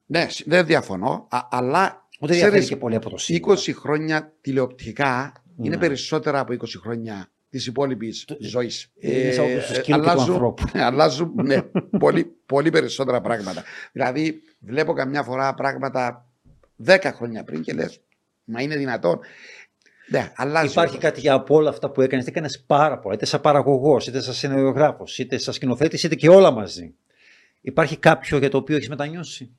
Ναι, 0.06 0.26
σ- 0.28 0.42
δεν 0.48 0.66
διαφωνώ. 0.66 1.26
α- 1.30 1.46
αλλά 1.50 2.06
Ούτε 2.20 2.32
διαφέρει 2.32 2.50
ξέρεις, 2.50 2.68
και 2.68 2.76
πολύ 2.76 2.94
από 2.94 3.10
το 3.10 3.16
σίγουρα. 3.16 3.56
20 3.58 3.72
χρόνια 3.74 4.32
τηλεοπτικά 4.40 5.32
είναι 5.58 5.68
Ναι. 5.68 5.76
περισσότερα 5.80 6.38
από 6.38 6.52
20 6.52 6.78
χρόνια 6.82 7.30
της 7.50 7.66
υπόλοιπης 7.66 8.24
Το- 8.24 8.36
ζωής. 8.40 8.92
είναι 8.98 9.30
σαν 9.32 9.44
όπως 9.44 9.66
το 9.66 9.74
σκύλο 9.74 9.96
και 9.98 10.02
του 10.04 10.10
ανθρώπου. 10.20 10.62
αλλάζουν 10.88 11.32
ναι, 11.42 11.62
πολύ, 11.98 12.24
πολύ 12.46 12.70
περισσότερα 12.70 13.20
πράγματα. 13.20 13.62
Δηλαδή, 13.92 14.40
βλέπω 14.58 14.92
καμιά 14.92 15.22
φορά 15.22 15.54
πράγματα 15.54 16.29
10 16.86 16.98
χρόνια 17.14 17.44
πριν 17.44 17.62
και 17.62 17.72
λες, 17.72 18.00
μα 18.44 18.62
είναι 18.62 18.76
δυνατόν. 18.76 19.18
Ναι, 20.08 20.32
αλλάζει. 20.36 20.70
Υπάρχει 20.70 20.90
όμως. 20.90 21.04
κάτι 21.04 21.20
για 21.20 21.32
από 21.34 21.54
όλα 21.54 21.68
αυτά 21.68 21.90
που 21.90 22.00
έκανες. 22.00 22.24
Τι 22.24 22.30
έκανες 22.30 22.64
πάρα 22.66 22.98
πολλά. 22.98 23.14
Είτε 23.14 23.24
σαν 23.24 23.40
παραγωγός, 23.40 24.06
είτε 24.06 24.20
σαν 24.20 24.34
σενεριογράφο, 24.34 25.04
είτε 25.18 25.38
σαν 25.38 25.54
σκηνοθέτης, 25.54 26.02
είτε 26.02 26.14
και 26.14 26.28
όλα 26.28 26.50
μαζί. 26.50 26.94
Υπάρχει 27.60 27.96
κάποιο 27.96 28.38
για 28.38 28.48
το 28.50 28.56
οποίο 28.56 28.76
έχεις 28.76 28.88
μετανιώσει; 28.88 29.50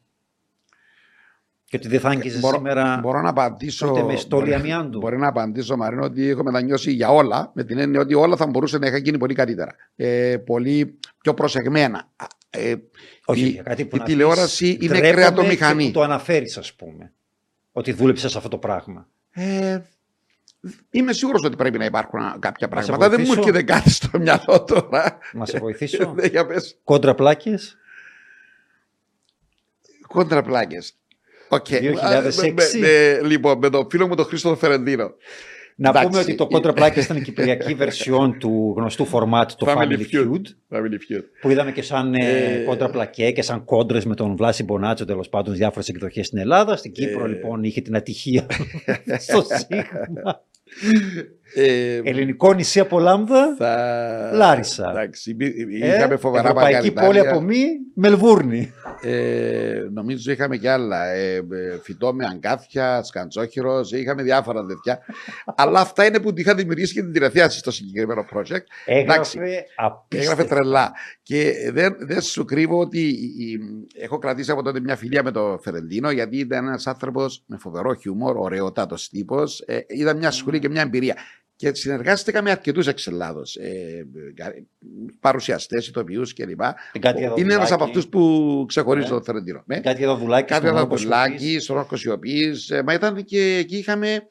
Και 1.65 1.78
ότι 1.78 1.88
δεν 1.88 1.99
θα 1.99 2.09
άγγιζες 2.09 2.39
μπορώ, 2.39 2.55
σήμερα. 2.55 2.99
μπορώ 3.01 3.22
να 3.22 3.30
απαντήσω. 3.30 3.88
τότε 3.88 4.03
με 4.03 4.15
στόλη 4.15 4.43
μπορεί- 4.43 4.55
αμοιάντου. 4.55 4.99
Μπορεί 4.99 5.17
να 5.17 5.28
απαντήσω, 5.28 5.78
Μαρίνο, 5.78 6.03
ότι 6.03 6.28
έχω 6.30 6.43
μετανιώσει 6.43 6.91
για 6.91 7.09
όλα, 7.09 7.51
με 7.53 7.63
την 7.63 7.78
έννοια 7.78 7.99
ότι 7.99 8.13
όλα 8.13 8.36
θα 8.36 8.47
μπορούσαν 8.47 8.80
να 8.82 8.88
είχαν 8.88 9.01
γίνει 9.03 9.17
πολύ 9.17 9.34
καλύτερα. 9.34 9.76
Ε, 9.95 10.38
πολύ 10.45 10.99
πιο 11.22 11.34
προσεγμένα. 11.34 12.09
Α, 12.58 12.60
Ε, 12.60 12.82
Όχι, 13.26 13.41
η- 13.45 13.49
για 13.49 13.64
κάτι 13.64 13.86
που 13.86 13.95
η 13.95 13.99
να 13.99 14.06
τηλεόραση 14.06 14.66
πεις, 14.78 14.88
είναι 14.88 14.97
ντρέπομαι 14.97 15.12
κρεατομηχανή. 15.14 15.82
και 15.84 15.88
που 15.91 15.93
το 15.97 16.02
αναφέρεις, 16.02 16.58
ας 16.58 16.74
πούμε. 16.74 17.14
Ότι 17.72 17.91
δούλεψες 17.93 18.32
σε 18.32 18.38
αυτό 18.38 18.49
το 18.49 18.58
πράγμα. 18.58 19.08
Ε, 19.32 19.80
είμαι 20.91 21.14
σίγουρος 21.14 21.43
ότι 21.45 21.56
πρέπει 21.56 21.78
να 21.78 21.86
υπάρχουν 21.86 22.20
κάποια 22.39 22.68
Να 22.72 22.82
σε 22.82 22.88
πράγματα. 22.88 23.10
Δεν 23.10 23.20
μου 23.20 23.26
βοηθήσω; 23.26 23.49
έρχεται 23.49 23.64
κάτι 23.74 23.89
στο 23.89 24.20
μυαλό 24.20 24.64
τώρα. 24.64 25.18
Να 25.34 25.45
σε 25.45 25.58
βοηθήσω; 25.60 26.14
Δεν 26.16 26.30
για 26.32 26.45
πες. 26.45 26.78
Κόντρα 26.84 27.16
πλάκε. 27.16 27.58
Κόντρα 30.08 30.41
πλάκε. 30.41 30.78
Οκ. 31.49 31.66
2006. 31.70 32.36
Με- 32.36 32.54
με- 32.54 32.80
με- 32.80 33.22
Λοιπόν, 33.28 33.58
με 33.58 33.70
τον 33.70 33.88
φίλο 33.89 34.08
μου 34.08 34.16
τον 34.16 34.26
Χρήστο 34.26 34.56
Φερεντίνο. 34.56 35.14
Να 35.82 35.89
Εντάξει. 35.89 36.07
πούμε 36.09 36.19
ότι 36.21 36.36
το 36.36 36.47
Κόντρα 36.51 36.74
Πλακέ 36.80 36.97
ήταν 36.97 37.17
η 37.17 37.21
κυπριακή 37.21 37.77
version 37.79 38.32
του 38.39 38.73
γνωστού 38.77 39.07
format 39.11 39.45
του 39.57 39.65
Family 39.65 39.73
Family 39.77 40.05
Feud. 40.11 40.23
Feud. 40.23 40.77
Family 40.77 40.93
Feud. 40.93 41.23
Που 41.41 41.49
είδαμε 41.49 41.71
και 41.71 41.82
σαν 41.82 42.13
ε, 42.13 42.27
Ε, 42.29 42.65
Contra 42.69 42.91
Plaque 42.95 43.32
και 43.34 43.41
σαν 43.41 43.65
κόντρες 43.65 44.05
με 44.05 44.15
τον 44.15 44.36
Βλάση 44.36 44.63
Μπονάτσο 44.63 45.05
τέλος 45.05 45.29
πάντων 45.29 45.53
διάφορες 45.53 45.89
εκδοχές 45.89 46.25
στην 46.27 46.38
Ελλάδα. 46.39 46.75
Στην 46.75 46.91
Κύπρο 46.91 47.25
Ε, 47.25 47.27
λοιπόν 47.27 47.63
είχε 47.63 47.82
την 47.82 47.95
ατυχία 47.95 48.45
στο 49.27 49.41
Σίγμα. 49.41 50.43
Ε, 51.56 52.02
Ελληνικό 52.04 52.54
νησί 52.54 52.80
από 52.80 52.99
Λάμδα. 52.99 53.56
θα... 53.58 54.32
Λάρισα. 54.34 54.89
Εντάξει, 54.89 55.30
υπή- 55.30 55.84
ε, 55.84 55.88
είχαμε 55.97 56.16
φοβερά 56.18 56.43
Ευρωπαϊκή 56.47 56.91
πόλη 56.91 56.93
μαργαριτάρια. 56.95 57.32
από 57.32 57.41
μη, 57.41 57.66
Μελβούρνη. 57.95 58.74
Ε, 59.02 59.82
νομίζω 59.93 60.32
είχαμε 60.32 60.58
κι 60.58 60.68
άλλα. 60.68 61.06
Ε, 61.08 61.36
ε, 61.36 61.41
φυτό 61.84 62.14
με 62.14 62.26
αγκάθια, 62.26 63.04
σκαντσόχυρος, 63.04 63.91
είχαμε 63.91 64.24
διάφορα 64.24 64.66
τέτοια. 64.66 64.99
Αλλά 65.56 65.80
αυτά 65.80 66.06
είναι 66.06 66.20
που 66.20 66.34
είχα 66.36 66.56
δημιουργήσει 66.56 66.93
και 66.93 67.02
την 67.02 67.12
τηλεθέαση 67.14 67.58
στο 67.58 67.72
συγκεκριμένο 67.72 68.26
project. 68.36 68.66
Έγραφε 68.86 69.66
απίστευτα. 69.76 70.32
Έγραφε 70.32 70.43
τρελά. 70.43 70.91
Και 71.24 71.54
δεν, 71.74 71.95
δεν 71.99 72.22
σου 72.22 72.45
κρύβω 72.45 72.80
ότι 72.80 72.99
η- 72.99 73.52
η- 73.52 73.60
έχω 74.04 74.18
κρατήσει 74.18 74.52
από 74.52 74.62
τότε 74.64 74.80
μια 74.80 74.95
φιλία 74.95 75.24
με 75.24 75.32
τον 75.32 75.60
Φερεντίνο, 75.62 76.12
γιατί 76.12 76.38
ήταν 76.38 76.68
ένας 76.68 76.88
άνθρωπος 76.88 77.43
με 77.45 77.58
φοβερό 77.58 77.93
χιούμορ, 77.93 78.38
ωραιότατος 78.38 79.10
τύπος. 79.10 79.60
Ε, 79.66 79.80
είδα 79.88 80.14
μια 80.16 80.32
σχολή 80.32 80.60
και 80.60 80.70
μια 80.70 80.82
εμπειρία. 80.82 81.16
Και 81.62 81.74
συνεργάστηκα 81.74 82.41
με 82.41 82.51
αρκετούς 82.51 82.88
εξ 82.88 83.07
Ελλάδο. 83.07 83.41
Ε, 83.59 84.03
Παρουσιαστές, 85.20 85.88
ηθοποιούς 85.88 86.34
κλπ. 86.34 86.59
Κάτι 86.99 87.24
εδώ 87.24 87.34
Είναι 87.38 87.53
ένας 87.53 87.55
δουλάκι. 87.55 87.74
από 87.74 87.84
αυτούς 87.84 88.07
που 88.07 88.66
ξεχωρίζει 88.68 89.05
Ναι. 89.07 89.12
τον 89.14 89.24
Φερεντίνο. 89.24 89.64
Με 89.66 89.80
Κάτι 89.80 90.03
εδώ 90.03 90.16
δουλάκι. 90.18 90.47
κάτι 90.47 90.62
στον 90.66 90.76
ένα 90.76 90.82
Όρκο 90.86 90.95
πουλάκι, 90.95 91.38
Σιωπής. 91.38 91.64
στον 91.64 91.78
όρκο 91.78 91.95
σιωπής. 91.95 92.72
Μα 92.86 92.93
ήταν 92.93 93.24
και 93.24 93.55
εκεί 93.57 93.78
είχαμε 93.78 94.28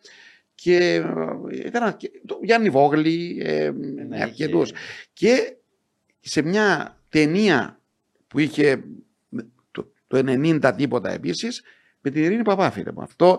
και 0.55 0.77
ε, 1.53 1.67
ήταν 1.67 1.83
αρκε- 1.83 2.21
το 2.27 2.39
Γιάννη 2.43 2.71
Βόγλη, 2.71 3.43
ε, 3.45 3.71
Ναι, 3.71 4.05
με 4.05 4.15
είχε- 4.17 4.23
αρκετούς. 4.25 4.73
Και 5.13 5.57
σε 6.21 6.43
μια 6.43 6.99
ταινία 7.09 7.81
που 8.27 8.39
είχε 8.39 8.83
το, 9.71 9.93
το 10.07 10.17
90 10.27 10.73
τίποτα 10.77 11.11
επίσης, 11.13 11.63
με 12.01 12.11
την 12.11 12.23
Ειρήνη 12.25 12.43
Παπά, 12.43 12.71
φίλε 12.71 12.93
μου. 12.93 13.03
Αυτό 13.03 13.39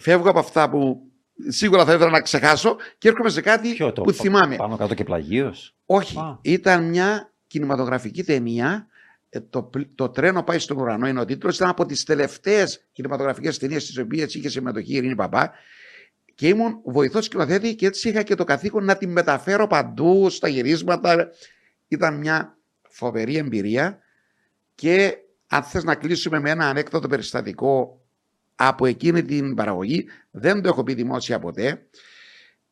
φεύγω 0.00 0.28
από 0.30 0.38
αυτά 0.38 0.70
που 0.70 1.06
σίγουρα 1.48 1.84
θα 1.84 1.94
ήθελα 1.94 2.10
να 2.10 2.20
ξεχάσω 2.20 2.76
και 2.98 3.08
έρχομαι 3.08 3.28
σε 3.30 3.40
κάτι 3.40 3.72
Ποιο 3.72 3.92
το 3.92 4.02
που 4.02 4.12
θυμάμαι. 4.12 4.56
Πάνω 4.56 4.76
κάτω 4.76 4.94
και 4.94 5.04
πλαγίω. 5.04 5.54
Όχι, 5.86 6.18
Α. 6.18 6.38
ήταν 6.42 6.84
μια 6.88 7.32
κινηματογραφική 7.46 8.24
ταινία. 8.24 8.86
ε, 9.28 9.40
Το, 9.40 9.62
πλ- 9.62 9.88
το 9.94 10.08
τρένο 10.08 10.42
πάει 10.42 10.58
στον 10.58 10.76
ουρανό 10.78 11.06
είναι 11.08 11.20
ο 11.20 11.24
τίτλος. 11.24 11.56
Ήταν 11.56 11.68
από 11.68 11.86
τις 11.86 12.04
τελευταίες 12.04 12.84
κινηματογραφικές 12.92 13.58
ταινίες 13.58 13.86
τις 13.86 13.98
οποίες 13.98 14.34
είχε 14.34 14.48
συμμετοχή 14.48 14.92
η 14.92 14.96
Ειρήνη 14.96 15.14
Παπά. 15.14 15.52
Και 16.34 16.48
ήμουν 16.48 16.80
βοηθός 16.84 17.24
σκηνοθέτη 17.24 17.74
και 17.74 17.86
έτσι 17.86 18.08
είχα 18.08 18.22
και 18.22 18.34
το 18.34 18.44
καθήκον 18.44 18.84
να 18.84 18.96
την 18.96 19.10
μεταφέρω 19.12 19.66
παντού 19.66 20.30
στα 20.30 20.48
γυρίσματα. 20.48 21.30
Ήταν 21.88 22.16
μια 22.18 22.56
φοβερή 22.88 23.36
εμπειρία. 23.36 23.98
Και 24.74 25.16
αν 25.48 25.62
θες 25.62 25.84
να 25.84 25.94
κλείσουμε 25.94 26.40
με 26.40 26.50
ένα 26.50 26.68
ανέκδοτο 26.68 27.08
περιστατικό 27.08 28.01
από 28.54 28.86
εκείνη 28.86 29.22
την 29.22 29.54
παραγωγή, 29.54 30.04
δεν 30.30 30.62
το 30.62 30.68
έχω 30.68 30.82
πει 30.82 30.94
δημόσια 30.94 31.38
ποτέ. 31.38 31.86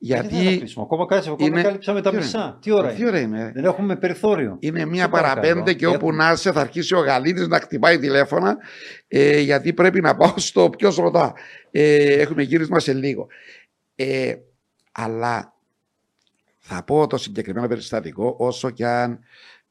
Γιατί. 0.02 0.36
Γιατί. 0.36 0.72
Ακόμα 0.80 1.06
κάτσε, 1.06 1.30
ακόμα 1.30 1.48
είναι- 1.48 1.62
κάλυψαμε 1.62 2.00
τα 2.02 2.10
τι 2.10 2.16
ώρα 2.16 2.24
μισά. 2.24 2.58
Τι 2.62 2.70
ώρα 2.70 2.88
Τι 2.92 3.00
είναι; 3.00 3.08
ώρα 3.08 3.20
είναι; 3.20 3.52
Δεν 3.54 3.64
έχουμε 3.64 3.96
περιθώριο. 3.96 4.56
Είναι 4.60 4.84
μία 4.84 5.02
Σε 5.02 5.08
παρακαλώ. 5.08 5.40
παραπέντε 5.40 5.72
και 5.72 5.86
όπου 5.86 5.94
Έχουμε. 6.08 6.24
να 6.24 6.32
είσαι 6.32 6.52
θα 6.52 6.60
αρχίσει 6.60 6.94
ο 6.94 6.98
Γαλήνης 7.00 7.48
να 7.48 7.60
χτυπάει 7.60 7.98
τηλέφωνα 7.98 8.56
ε, 9.08 9.38
γιατί 9.40 9.72
πρέπει 9.72 10.00
να 10.00 10.16
πάω 10.16 10.32
στο 10.36 10.70
ποιος 10.70 10.96
ρωτά. 10.96 11.32
Ε, 11.70 12.20
έχουμε 12.20 12.42
γύρισμα 12.42 12.78
σε 12.80 12.92
λίγο. 12.92 13.26
Ε, 13.94 14.34
αλλά 14.92 15.54
θα 16.58 16.82
πω 16.84 17.06
το 17.06 17.16
συγκεκριμένο 17.16 17.66
περιστατικό 17.68 18.34
όσο 18.38 18.70
και 18.70 18.86
αν 18.86 19.18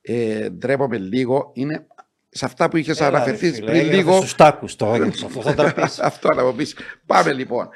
ε, 0.01 0.49
ντρέπομαι 0.49 0.97
λίγο 0.97 1.51
είναι 1.53 1.87
σε 2.29 2.45
αυτά 2.45 2.69
που 2.69 2.77
είχες 2.77 2.99
Έλα, 2.99 3.09
ρε 3.09 3.15
αναφερθείς 3.15 3.55
φίλε, 3.55 3.65
πριν 3.65 3.79
έγραφες 3.79 3.97
λίγο. 3.97 4.17
Στους 4.17 4.35
τάκους 4.35 4.75
το 4.75 4.93
έγραψες. 4.93 5.23
Αυτό 5.23 5.41
θα 5.41 5.53
τα 5.53 5.73
πεις. 5.73 5.99
Αυτό 6.09 6.33
να 6.33 6.43
μου 6.43 6.55
πεις. 6.55 6.75
Πάμε 7.05 7.33
λοιπόν. 7.33 7.69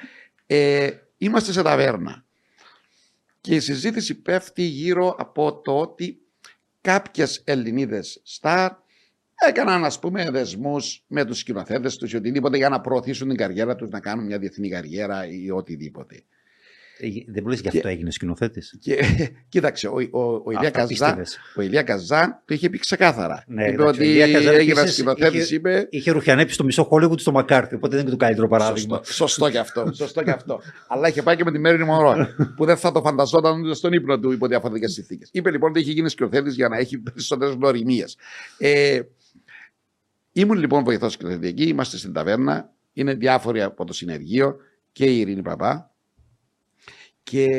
Ε, 0.46 0.90
είμαστε 1.18 1.52
σε 1.52 1.62
ταβέρνα. 1.62 2.26
Και 3.42 3.56
η 3.56 3.60
συζήτηση 3.60 4.22
πέφτει 4.22 4.62
γύρω 4.62 5.16
από 5.18 5.62
το 5.62 5.80
ότι 5.80 6.22
κάποιες 6.82 7.42
Ελληνίδες 7.46 8.22
στάρ 8.24 8.72
έκαναν 9.48 9.86
ας 9.86 10.00
πούμε 10.00 10.30
δεσμούς 10.30 11.04
με 11.08 11.26
τους 11.26 11.38
σκηνοθέτες 11.38 11.98
τους 11.98 12.12
ή 12.12 12.16
οτιδήποτε 12.16 12.58
για 12.58 12.70
να 12.70 12.82
προωθήσουν 12.82 13.28
την 13.28 13.38
καριέρα 13.38 13.76
τους, 13.76 13.90
να 13.90 14.00
κάνουν 14.00 14.26
μια 14.26 14.40
διεθνή 14.40 14.70
καριέρα 14.70 15.28
ή 15.28 15.50
οτιδήποτε. 15.50 16.24
Ε, 17.06 17.08
Δεν 17.28 17.44
μου 17.44 17.50
λες 17.50 17.60
γι' 17.60 17.68
αυτό 17.68 17.88
έγινε 17.88 18.12
σκηνοθέτης; 18.12 18.78
Και 18.80 18.98
κοίταξε, 19.50 19.88
ο, 19.88 19.94
ο, 20.12 20.22
ο, 20.22 20.44
Ηλία 20.52 20.60
Αυτά 20.60 20.70
Καζάν, 20.72 20.88
πίστευες. 20.88 21.38
ο 21.56 21.62
Ηλία 21.62 21.84
Καζάν 21.84 22.42
το 22.46 22.54
είχε 22.54 22.70
πει 22.70 22.78
ξεκάθαρα. 22.78 23.44
Ναι, 23.48 23.64
είπε 23.64 23.72
εντάξει, 23.74 23.86
ο 23.86 23.90
ότι 23.90 24.04
Ηλία 24.12 24.32
Καζάν 24.32 24.54
έγινα 24.56 24.80
επίσης 24.80 24.96
σκηνοθέτης, 24.98 25.44
είχε- 25.46 25.56
είπε 25.56 25.88
Είχε 25.90 26.12
ρουχιανέψει 26.12 26.58
το 26.58 26.64
μισό 26.64 26.88
Hollywood 26.92 27.20
στο 27.20 27.32
Μακάρθι, 27.32 27.76
οπότε 27.76 27.96
δεν 27.96 28.00
είναι 28.06 28.10
και 28.14 28.18
το 28.18 28.24
καλύτερο 28.26 28.48
παράδειγμα. 28.48 28.98
Σωστό, 28.98 29.14
σωστό 29.14 29.50
και 29.50 29.58
αυτό. 29.58 29.92
Σωστό 29.94 30.24
και 30.24 30.32
αυτό. 30.32 30.62
Αλλά 30.88 31.08
είχε 31.08 31.22
πάει 31.22 31.36
και 31.36 31.44
με 31.44 31.52
τη 31.52 31.60
Μέρη 31.60 31.86
Μωρό, 31.86 32.28
που 32.56 32.66
δεν 32.66 32.78
θα 32.78 32.92
το 32.92 33.02
φανταζόταν 33.02 33.62
ούτε 33.62 33.74
στον 33.76 33.94
ύπνο 33.94 34.20
του 34.20 34.32
υπό 34.32 34.48
διαφορετικές 34.48 34.92
συνθήκες. 34.94 35.30
Είπε 35.32 35.52
λοιπόν 35.52 35.70
ότι 35.70 35.80
είχε 35.80 35.92
γίνει 35.92 36.10
σκηνοθέτης 36.10 36.56
για 36.56 36.68
να 36.68 36.78
έχει 36.78 36.98
περισσότερες 36.98 37.54
γνωριμίες. 37.54 38.18
Ε, 38.58 39.00
ήμουν 40.32 40.58
λοιπόν 40.58 40.84
βοηθός 40.84 41.14
σκηνοθέτη 41.14 41.48
εκεί, 41.48 41.64
είμαστε 41.68 41.98
στην 41.98 42.14
ταβέρνα. 42.14 42.72
Είναι 42.94 43.14
διάφοροι 43.14 43.62
από 43.62 43.86
το 43.86 43.94
συνεργείο 43.94 44.56
και 44.92 45.06
η 45.06 45.20
Ειρήνη 45.20 45.42
Παπά. 45.42 45.93
Και 47.24 47.58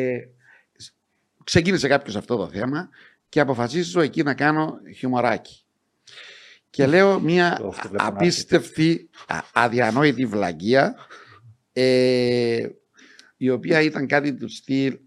ξεκίνησε 1.45 1.89
κάποιος 1.89 2.17
αυτό 2.17 2.37
το 2.37 2.49
θέμα 2.49 2.89
και 3.29 3.41
αποφασίζω 3.41 4.01
εκεί 4.01 4.23
να 4.23 4.35
κάνω 4.35 4.81
χιουμοράκι. 4.97 5.65
Και 6.71 6.87
λέω 6.87 7.21
μια 7.21 7.57
Το 7.61 7.69
αυτό 7.69 7.89
βλέπω 7.89 8.05
να 8.05 8.09
απίστευτη, 8.09 9.11
α- 9.27 9.45
αδιανόητη 9.53 10.27
βλαγία 10.27 10.95
ε, 11.73 12.69
η 13.37 13.51
οποία 13.51 13.81
ήταν 13.81 14.07
κάτι 14.07 14.35
του 14.35 14.49
στυλ 14.49 14.99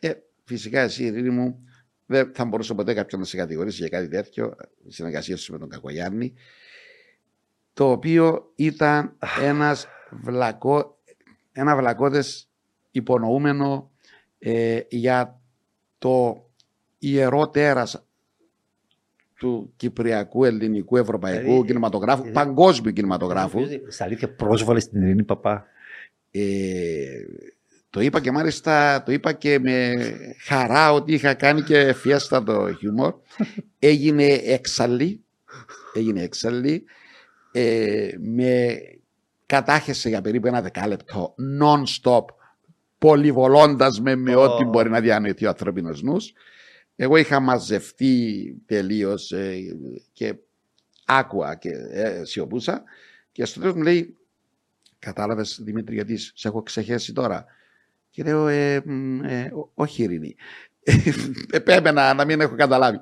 ε, 0.00 0.12
φυσικά 0.44 0.80
εσύ 0.80 1.04
Ειρήνη 1.04 1.30
μου 1.30 1.64
δεν 2.06 2.32
θα 2.34 2.44
μπορούσε 2.44 2.74
ποτέ 2.74 2.94
κάποιον 2.94 3.20
να 3.20 3.26
σε 3.26 3.36
κατηγορήσει 3.36 3.76
για 3.76 3.88
κάτι 3.88 4.08
τέτοιο 4.08 4.54
συνεργασία 4.88 5.36
σου 5.36 5.52
με 5.52 5.58
τον 5.58 5.68
Κακογιάννη 5.68 6.34
το 7.72 7.90
οποίο 7.90 8.52
ήταν 8.54 9.16
ένας 9.40 9.86
βλακό, 10.10 10.98
ένα 11.52 11.76
βλακώδες 11.76 12.50
υπονοούμενο 12.90 13.91
ε, 14.44 14.80
για 14.88 15.40
το 15.98 16.46
ιερό 16.98 17.48
τέρας 17.48 18.04
του 19.38 19.72
κυπριακού, 19.76 20.44
ελληνικού, 20.44 20.96
ευρωπαϊκού 20.96 21.42
Δηλαδή, 21.42 21.66
κινηματογράφου, 21.66 22.26
ε, 22.26 22.30
παγκόσμιου 22.30 22.92
κινηματογράφου. 22.92 23.60
Στα 23.88 24.04
αλήθεια 24.04 24.34
πρόσβαλε 24.34 24.80
στην 24.80 25.02
Ειρήνη 25.02 25.24
Παπά. 25.24 25.66
Ε, 26.30 26.42
το 27.90 28.00
είπα 28.00 28.20
και 28.20 28.30
μάλιστα 28.30 29.02
το 29.02 29.12
είπα 29.12 29.32
και 29.32 29.58
με 29.58 29.94
χαρά 30.46 30.92
ότι 30.92 31.12
είχα 31.12 31.34
κάνει 31.34 31.62
και 31.62 31.92
φιέστα 31.92 32.42
το 32.42 32.74
χιούμορ. 32.74 33.14
Έγινε 33.78 34.24
έξαλλη, 34.32 35.24
έγινε 35.94 36.22
έξαλλη, 36.22 36.84
ε, 37.52 38.08
με 38.18 38.80
κατάχεσε 39.46 40.08
για 40.08 40.20
περίπου 40.20 40.46
ένα 40.46 40.62
δεκάλεπτο 40.62 41.34
non-stop, 41.60 42.24
πολυβολώντας 43.02 44.00
με 44.00 44.16
με 44.16 44.34
Ω. 44.34 44.42
ό,τι 44.42 44.64
μπορεί 44.64 44.90
να 44.90 45.00
διανοηθεί 45.00 45.44
ο 45.44 45.48
ανθρώπινος 45.48 46.02
νους. 46.02 46.32
Εγώ 46.96 47.16
είχα 47.16 47.40
μαζευτεί 47.40 48.54
τελείως 48.66 49.32
ε, 49.32 49.56
και 50.12 50.34
άκουα 51.04 51.54
και 51.54 51.70
ε, 51.90 52.24
σιωπούσα 52.24 52.82
και 53.32 53.44
στο 53.44 53.60
τέλος 53.60 53.74
μου 53.74 53.82
λέει 53.82 54.16
Κατάλαβες 54.98 55.60
Δημήτρη, 55.62 55.94
γιατί 55.94 56.16
σε 56.16 56.48
έχω 56.48 56.62
ξεχέσει 56.62 57.12
τώρα; 57.12 57.44
Και 58.10 58.22
λέω, 58.22 58.48
ε, 58.48 58.82
μ, 58.84 59.24
ε, 59.24 59.50
ό- 59.54 59.70
όχι 59.74 60.02
Ειρήνη. 60.02 60.34
Επέμενα 61.50 62.14
να 62.14 62.24
μην 62.24 62.40
έχω 62.40 62.54
καταλάβει. 62.54 62.98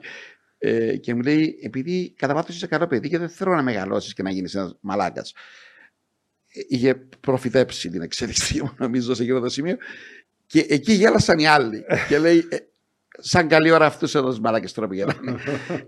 Ε, 0.58 0.96
και 0.96 1.14
μου 1.14 1.22
λέει, 1.22 1.58
επειδή 1.62 2.14
κατά 2.16 2.34
βάθος 2.34 2.54
είσαι 2.56 2.66
καλό 2.66 2.86
παιδί 2.86 3.08
και 3.08 3.18
δεν 3.18 3.28
θέλω 3.28 3.54
να 3.54 3.62
μεγαλώσεις 3.62 4.14
και 4.14 4.22
να 4.22 4.30
γίνεις 4.30 4.54
ένας 4.54 4.76
μαλάκας. 4.80 5.34
Ε, 6.52 6.60
Είχε 6.68 6.94
προφητέψει 7.20 7.88
την 7.90 8.02
εξέλιξή 8.02 8.62
μου, 8.62 8.72
νομίζω, 8.78 9.14
σε 9.14 9.22
εκείνο 9.22 9.40
το 9.40 9.48
σημείο. 9.48 9.76
Και 10.46 10.66
εκεί 10.68 10.92
γέλασαν 10.92 11.38
οι 11.38 11.46
άλλοι. 11.46 11.84
και 12.08 12.18
λέει, 12.18 12.46
ε, 12.50 12.56
σαν 13.18 13.48
καλή 13.48 13.70
ώρα 13.70 13.86
αυτούς 13.86 14.14
εδώ 14.14 14.28
τους 14.28 14.40
μαλάκες 14.40 14.72
τώρα 14.72 14.88
που 14.88 14.94
γελάνε. 14.94 15.34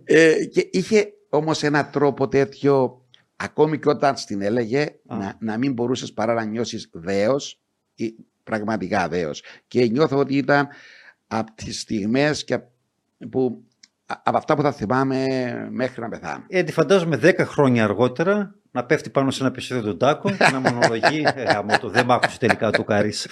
ε, 0.05 0.45
και 0.45 0.69
είχε 0.73 1.13
όμως 1.29 1.63
ένα 1.63 1.87
τρόπο 1.87 2.29
τέτοιο 2.29 3.05
ακόμη 3.37 3.79
και 3.79 3.89
όταν 3.89 4.17
στην 4.17 4.43
έλεγε 4.43 4.83
Α. 5.07 5.17
να, 5.17 5.37
να 5.41 5.59
μην 5.59 5.73
μπορούσες 5.73 6.13
παρά 6.13 6.35
να 6.35 6.45
νιώσεις 6.45 6.89
δέος 6.93 7.61
ή 7.95 8.15
πραγματικά 8.45 9.09
δέος 9.09 9.43
και 9.69 9.87
νιώθω 9.87 10.19
ότι 10.19 10.37
ήταν 10.37 10.69
από 11.27 11.53
τις 11.55 11.81
στιγμές 11.81 12.45
και 12.45 12.55
απ- 12.55 12.71
που, 13.31 13.65
α- 14.07 14.21
από 14.25 14.37
αυτά 14.37 14.55
που 14.57 14.63
θα 14.63 14.73
θυμάμαι 14.73 15.27
μέχρι 15.71 16.01
να 16.01 16.09
πεθάνω. 16.09 16.45
Ε, 16.49 16.63
τη 16.63 16.73
φαντάζομαι 16.73 17.17
10 17.23 17.35
χρόνια 17.39 17.85
αργότερα 17.85 18.55
να 18.75 18.85
πέφτει 18.85 19.11
πάνω 19.11 19.31
σε 19.31 19.39
ένα 19.43 19.49
επεισόδιο 19.53 19.91
του 19.91 19.97
Τάκο 19.97 20.31
και 20.31 20.49
να 20.53 20.61
μονολογεί. 20.61 21.23
Ε, 21.35 21.43
άμα 21.47 21.79
το 21.79 21.89
δεν 21.89 22.05
μ' 22.05 22.13
άκουσε 22.13 22.39
τελικά 22.39 22.71
το 22.71 22.85
Καρύς. 22.85 23.27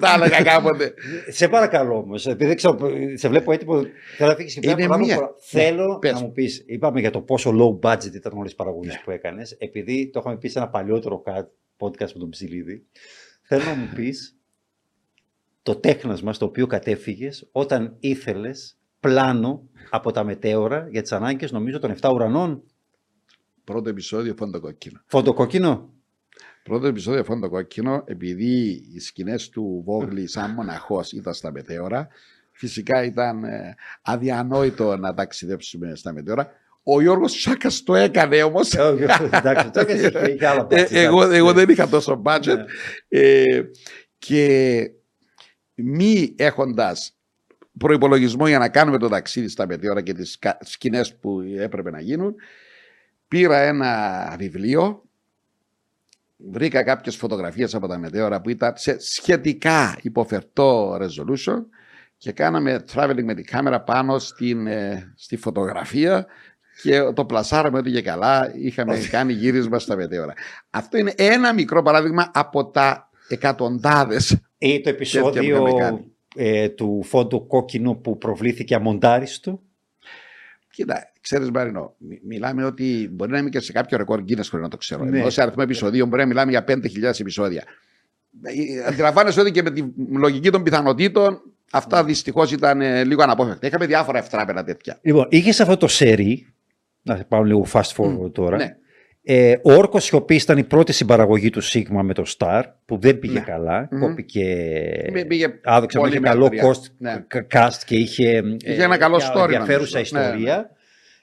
Τα 0.00 0.12
έλεγα 0.14 0.42
κάποτε. 0.42 0.94
σε 1.28 1.48
παρακαλώ 1.48 1.96
όμως, 1.98 2.26
επειδή 2.26 2.54
ξέρω, 2.54 2.78
σε 3.14 3.28
βλέπω 3.28 3.52
έτοιμο. 3.52 3.82
Θέλω 4.16 4.30
να 4.30 4.36
φύγεις 4.36 4.54
και 4.54 4.60
Είναι 4.70 4.74
πέρα. 4.76 4.98
μία. 4.98 5.30
Θέλω 5.40 5.98
πες. 5.98 6.12
να 6.12 6.20
μου 6.20 6.32
πεις, 6.32 6.64
είπαμε 6.66 7.00
για 7.00 7.10
το 7.10 7.20
πόσο 7.20 7.52
low 7.82 7.88
budget 7.90 8.14
ήταν 8.14 8.32
όλες 8.38 8.50
τι 8.50 8.56
παραγωγές 8.56 9.00
που 9.04 9.10
έκανες, 9.10 9.52
επειδή 9.52 10.10
το 10.12 10.20
είχαμε 10.20 10.36
πει 10.38 10.48
σε 10.48 10.58
ένα 10.58 10.68
παλιότερο 10.68 11.20
κα- 11.20 11.50
podcast 11.78 12.12
με 12.12 12.18
τον 12.18 12.28
Ψιλίδη. 12.30 12.86
Θέλω 13.42 13.64
να 13.64 13.74
μου 13.74 13.88
πεις 13.94 14.36
το 15.62 15.76
τέχνασμα 15.76 16.32
στο 16.32 16.46
οποίο 16.46 16.66
κατέφυγες 16.66 17.48
όταν 17.52 17.96
ήθελες 18.00 18.78
πλάνο 19.00 19.68
από 19.90 20.12
τα 20.12 20.24
μετέωρα 20.24 20.88
για 20.90 21.02
τις 21.02 21.12
ανάγκες, 21.12 21.52
νομίζω, 21.52 21.78
των 21.78 21.90
7 21.90 22.10
ουρανών. 22.14 22.62
Πρώτο 23.66 23.88
επεισόδιο 23.88 24.34
φόντο 24.38 24.60
κόκκινο. 24.60 25.00
Φωτοκόκκινο. 25.06 25.90
Πρώτο 26.62 26.86
επεισόδιο 26.86 27.24
φόντο 27.24 27.48
κόκκινο, 27.48 28.02
επειδή 28.06 28.82
οι 28.94 29.00
σκηνές 29.00 29.48
του 29.48 29.82
Βόγλη 29.86 30.26
σαν 30.28 30.50
μοναχός 30.50 31.12
ήταν 31.12 31.34
στα 31.34 31.52
μετέωρα, 31.52 32.08
φυσικά 32.52 33.04
ήταν 33.04 33.44
ε, 33.44 33.74
αδιανόητο 34.02 34.96
να 34.96 35.14
ταξιδέψουμε 35.14 35.94
στα 35.94 36.12
μετέωρα. 36.12 36.50
Ο 36.82 37.00
Γιώργος 37.00 37.40
Σάκας 37.40 37.82
το 37.82 37.94
έκανε 37.94 38.42
όμως. 38.42 38.74
Εντάξει, 38.74 39.70
το 39.70 39.80
έκανες, 39.80 40.02
είχε- 40.06 40.32
είχε 40.34 40.46
άλλα 40.46 40.66
Ε, 40.70 40.82
budget, 40.82 40.88
εγώ, 40.90 41.18
εντάξει. 41.22 41.36
εγώ 41.38 41.52
δεν 41.52 41.68
είχα 41.68 41.88
τόσο 41.88 42.22
budget. 42.24 42.56
Ναι. 42.56 42.64
Ε, 43.20 43.62
και 44.18 44.90
μη 45.74 46.34
έχοντας 46.36 47.16
προϋπολογισμό 47.78 48.46
για 48.48 48.58
να 48.58 48.68
κάνουμε 48.68 48.98
το 48.98 49.08
ταξίδι 49.08 49.48
στα 49.48 49.66
μετέωρα 49.66 50.00
και 50.02 50.12
τις 50.12 50.38
κα- 50.38 50.58
σκηνές 50.60 51.16
που 51.16 51.40
έπρεπε 51.58 51.90
να 51.90 52.00
γίνουν, 52.00 52.34
πήρα 53.28 53.58
ένα 53.58 54.34
βιβλίο, 54.38 55.02
βρήκα 56.36 56.82
κάποιες 56.82 57.16
φωτογραφίες 57.16 57.74
από 57.74 57.86
τα 57.86 57.98
μετέωρα 57.98 58.40
που 58.40 58.50
ήταν 58.50 58.72
σε 58.76 58.96
σχετικά 59.00 59.98
υποφερτό 60.02 60.98
resolution 61.00 61.64
και 62.16 62.32
κάναμε 62.32 62.84
traveling 62.94 63.24
με 63.24 63.34
την 63.34 63.44
κάμερα 63.44 63.80
πάνω 63.80 64.18
στην, 64.18 64.66
ε, 64.66 65.12
στη 65.16 65.36
φωτογραφία 65.36 66.26
και 66.82 67.00
το 67.14 67.24
πλασάραμε 67.24 67.78
ότι 67.78 67.90
και 67.90 68.02
καλά 68.02 68.52
είχαμε 68.54 68.98
κάνει 69.10 69.32
γύρισμα 69.32 69.78
στα 69.78 69.96
μετέωρα. 69.96 70.32
Αυτό 70.70 70.98
είναι 70.98 71.12
ένα 71.16 71.54
μικρό 71.54 71.82
παράδειγμα 71.82 72.30
από 72.34 72.70
τα 72.70 73.10
εκατοντάδες. 73.28 74.40
Ή 74.58 74.80
το 74.80 74.90
Τέτοια 74.90 75.22
που 75.22 75.38
είχαμε 75.38 75.68
επεισόδιο 75.68 75.74
κάνει. 75.74 76.12
ε, 76.36 76.68
του 76.68 77.02
φόντου 77.04 77.46
κόκκινο 77.46 77.94
που 77.94 78.18
προβλήθηκε 78.18 78.74
αμοντάριστο. 78.74 79.62
Κοίτα, 80.76 81.12
ξέρεις 81.20 81.50
Μαρινό, 81.50 81.94
μι- 81.98 82.20
μιλάμε 82.26 82.64
ότι 82.64 83.08
μπορεί 83.12 83.30
να 83.30 83.38
είμαι 83.38 83.48
και 83.48 83.60
σε 83.60 83.72
κάποιο 83.72 83.98
ρεκόρ 83.98 84.20
Guinness 84.20 84.44
χωρίς 84.50 84.64
να 84.64 84.68
το 84.68 84.76
ξέρω. 84.76 85.04
Ναι. 85.04 85.18
Ενώ 85.18 85.30
σε 85.30 85.42
αριθμό 85.42 85.62
επεισοδίων 85.66 86.08
μπορεί 86.08 86.20
να 86.22 86.28
μιλάμε 86.28 86.50
για 86.50 86.64
5.000 86.68 87.20
επεισόδια. 87.20 87.64
Ε, 88.42 88.84
Αντιλαμβάνεσαι 88.88 89.40
ότι 89.40 89.50
και 89.50 89.62
με 89.62 89.70
τη 89.70 89.82
λογική 90.10 90.50
των 90.50 90.62
πιθανότητων 90.62 91.40
αυτά 91.72 92.00
Ναι. 92.00 92.06
δυστυχώς 92.06 92.52
ήταν 92.52 92.80
ε, 92.80 93.04
λίγο 93.04 93.22
αναπόφευκτα. 93.22 93.66
Είχαμε 93.66 93.86
διάφορα 93.86 94.18
ευτράπελα 94.18 94.64
τέτοια. 94.64 94.98
Λοιπόν, 95.02 95.26
είχες 95.30 95.60
αυτό 95.60 95.76
το 95.76 95.88
σερί. 95.88 96.46
Να 97.02 97.24
πάω 97.28 97.42
λίγο 97.42 97.66
fast 97.72 97.94
forward 97.96 98.32
τώρα. 98.32 98.56
Ναι. 98.56 98.76
Ε, 99.28 99.54
ο 99.62 99.72
Όρκος 99.72 100.04
Σιωπή 100.04 100.34
ήταν 100.34 100.58
η 100.58 100.64
πρώτη 100.64 100.92
συμπαραγωγή 100.92 101.50
του 101.50 101.60
Σίγμα 101.60 102.02
με 102.02 102.14
το 102.14 102.22
Star, 102.38 102.62
που 102.86 102.98
δεν 102.98 103.18
πήγε 103.18 103.32
Ναι. 103.38 103.40
καλά. 103.40 103.88
Μμμ. 103.90 104.00
Κόπηκε. 104.00 104.44
Με- 105.12 105.24
πήγε 105.24 105.46
Άδοξα, 105.64 105.98
πολύ 105.98 106.10
είχε 106.12 106.20
καλό 106.20 106.42
μέτρια. 106.42 106.62
cost, 106.70 106.82
Ναι. 106.98 107.24
κα- 107.26 107.46
cast 107.52 107.80
και 107.86 107.96
είχε, 107.96 108.42
Είχε 108.64 108.82
ένα 108.82 108.96
καλό 108.96 109.16
μια 109.16 109.32
story, 109.34 109.42
ενδιαφέρουσα 109.42 109.96
νομίζω. 109.96 110.16
Ναι, 110.18 110.20
ιστορία. 110.24 110.70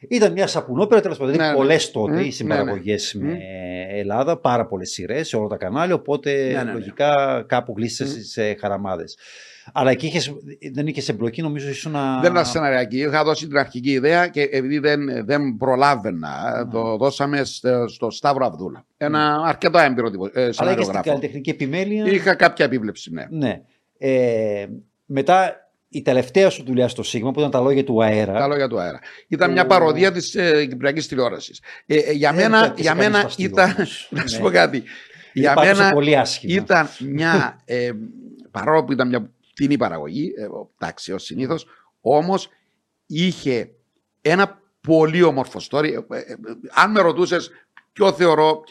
Ήταν 0.10 0.32
μια 0.32 0.48
σαπουνόπερα, 0.48 1.02
τέλος 1.02 1.18
πάντων. 1.18 1.36
Ναι, 1.36 1.44
Ναι, 1.44 1.50
ναι. 1.50 1.56
πολλές 1.56 1.92
τότε 1.92 2.12
Μμ, 2.12 2.18
οι 2.20 2.24
ναι, 2.26 2.32
συμπαραγωγές 2.32 3.14
ναι. 3.20 3.28
με 3.28 3.38
Ελλάδα, 3.90 4.38
πάρα 4.38 4.66
πολλές 4.66 4.90
σειρές 4.92 5.28
σε 5.28 5.38
όλα 5.38 5.48
τα 5.48 5.58
κανάλια. 5.58 5.96
Οπότε 5.96 6.32
Ναι, 6.46 6.58
ναι, 6.58 6.64
ναι. 6.64 6.72
λογικά 6.72 7.44
κάπου 7.48 7.74
γλίστησες 7.78 8.28
σε 8.32 8.54
χαραμάδες. 8.54 9.18
Αλλά 9.74 9.92
εκεί 9.92 10.06
είχες, 10.06 10.34
δεν 10.74 10.88
είχες 10.88 11.10
εμπλοκή, 11.10 11.42
νομίζω 11.42 11.70
ήσουν. 11.70 11.96
Δεν 12.22 12.32
ήταν 12.32 12.46
σεναριακή. 12.46 12.98
Είχα 13.00 13.24
δώσει 13.24 13.48
την 13.48 13.58
αρχική 13.58 13.92
ιδέα 13.92 14.28
και 14.28 14.42
επειδή 14.42 14.78
δεν, 14.80 15.26
δεν 15.26 15.56
προλάβαινα, 15.58 16.68
το 16.72 16.98
δώσαμε 16.98 17.44
στο, 17.44 17.88
στο 17.88 18.10
Σταύρο 18.12 18.46
Αβδούλα. 18.46 18.86
Ένα 18.98 19.42
αρκετό 19.46 19.78
έμπειρο 19.80 20.10
τύπο- 20.10 20.26
ε, 20.26 20.30
Αλλά 20.34 20.42
είχες 20.42 20.56
την 20.56 20.66
σεναριογράφο. 20.66 21.10
καλλιτεχνική 21.10 21.50
επιμέλεια. 21.50 22.06
Είχα 22.06 22.36
κάποια 22.36 22.66
επίβλεψη, 22.66 23.12
ναι. 23.14 23.28
Ναι. 23.30 23.62
Ε, 23.98 24.66
μετά 25.06 25.63
η 25.94 26.02
τελευταία 26.02 26.50
σου 26.50 26.64
δουλειά 26.64 26.88
στο 26.88 27.04
Σίγμα 27.04 27.32
που 27.32 27.40
ήταν 27.40 27.52
τα 27.52 27.60
λόγια 27.60 27.84
του 27.84 28.04
αέρα. 28.04 28.34
Τα 28.34 28.48
λόγια 28.48 28.68
του 28.68 28.80
αέρα. 28.80 29.00
Ήταν 29.28 29.48
Που- 29.48 29.54
μια 29.54 29.66
παροδία 29.66 30.12
της 30.12 30.36
ε, 30.36 30.66
Κυπριακής 30.66 31.08
τηλεόρασης. 31.08 31.62
Ε, 31.86 31.96
ε, 31.98 32.12
για 32.12 32.34
Δεν 32.34 32.42
μένα, 32.52 32.58
έπιασε 32.66 32.82
για 32.82 32.92
κανείς 32.92 33.06
μένα 33.08 33.22
φαστίδο 33.22 33.54
ήταν. 33.62 33.74
όμως. 33.78 34.08
να 34.12 34.28
σου 34.28 34.36
Ναι. 34.36 34.42
πω 34.44 34.50
κάτι. 34.50 34.84
Για 35.34 35.54
Πάτωσε 35.54 35.76
μένα 35.82 35.94
πολύ 35.94 36.18
άσχημα. 36.18 36.54
ήταν 36.54 36.90
μια. 37.16 37.62
Ε, 37.66 37.92
παρόλο 38.52 38.84
που 38.84 38.92
ήταν 38.92 39.08
μια 39.08 39.30
φτηνή 39.50 39.78
παραγωγή, 39.78 40.34
ε, 40.38 40.48
εντάξει, 40.80 41.12
ως 41.12 41.24
συνήθως, 41.24 41.66
όμως 42.02 42.50
είχε 43.06 43.70
ένα 44.22 44.62
πολύ 44.82 45.24
όμορφο 45.24 45.60
story. 45.70 45.84
Ε, 45.84 46.18
ε, 46.18 46.20
ε, 46.20 46.36
αν 46.74 46.92
με 46.92 47.02
ρωτούσες 47.02 47.52
ποιο 47.94 48.14
θεωρώ 48.14 48.64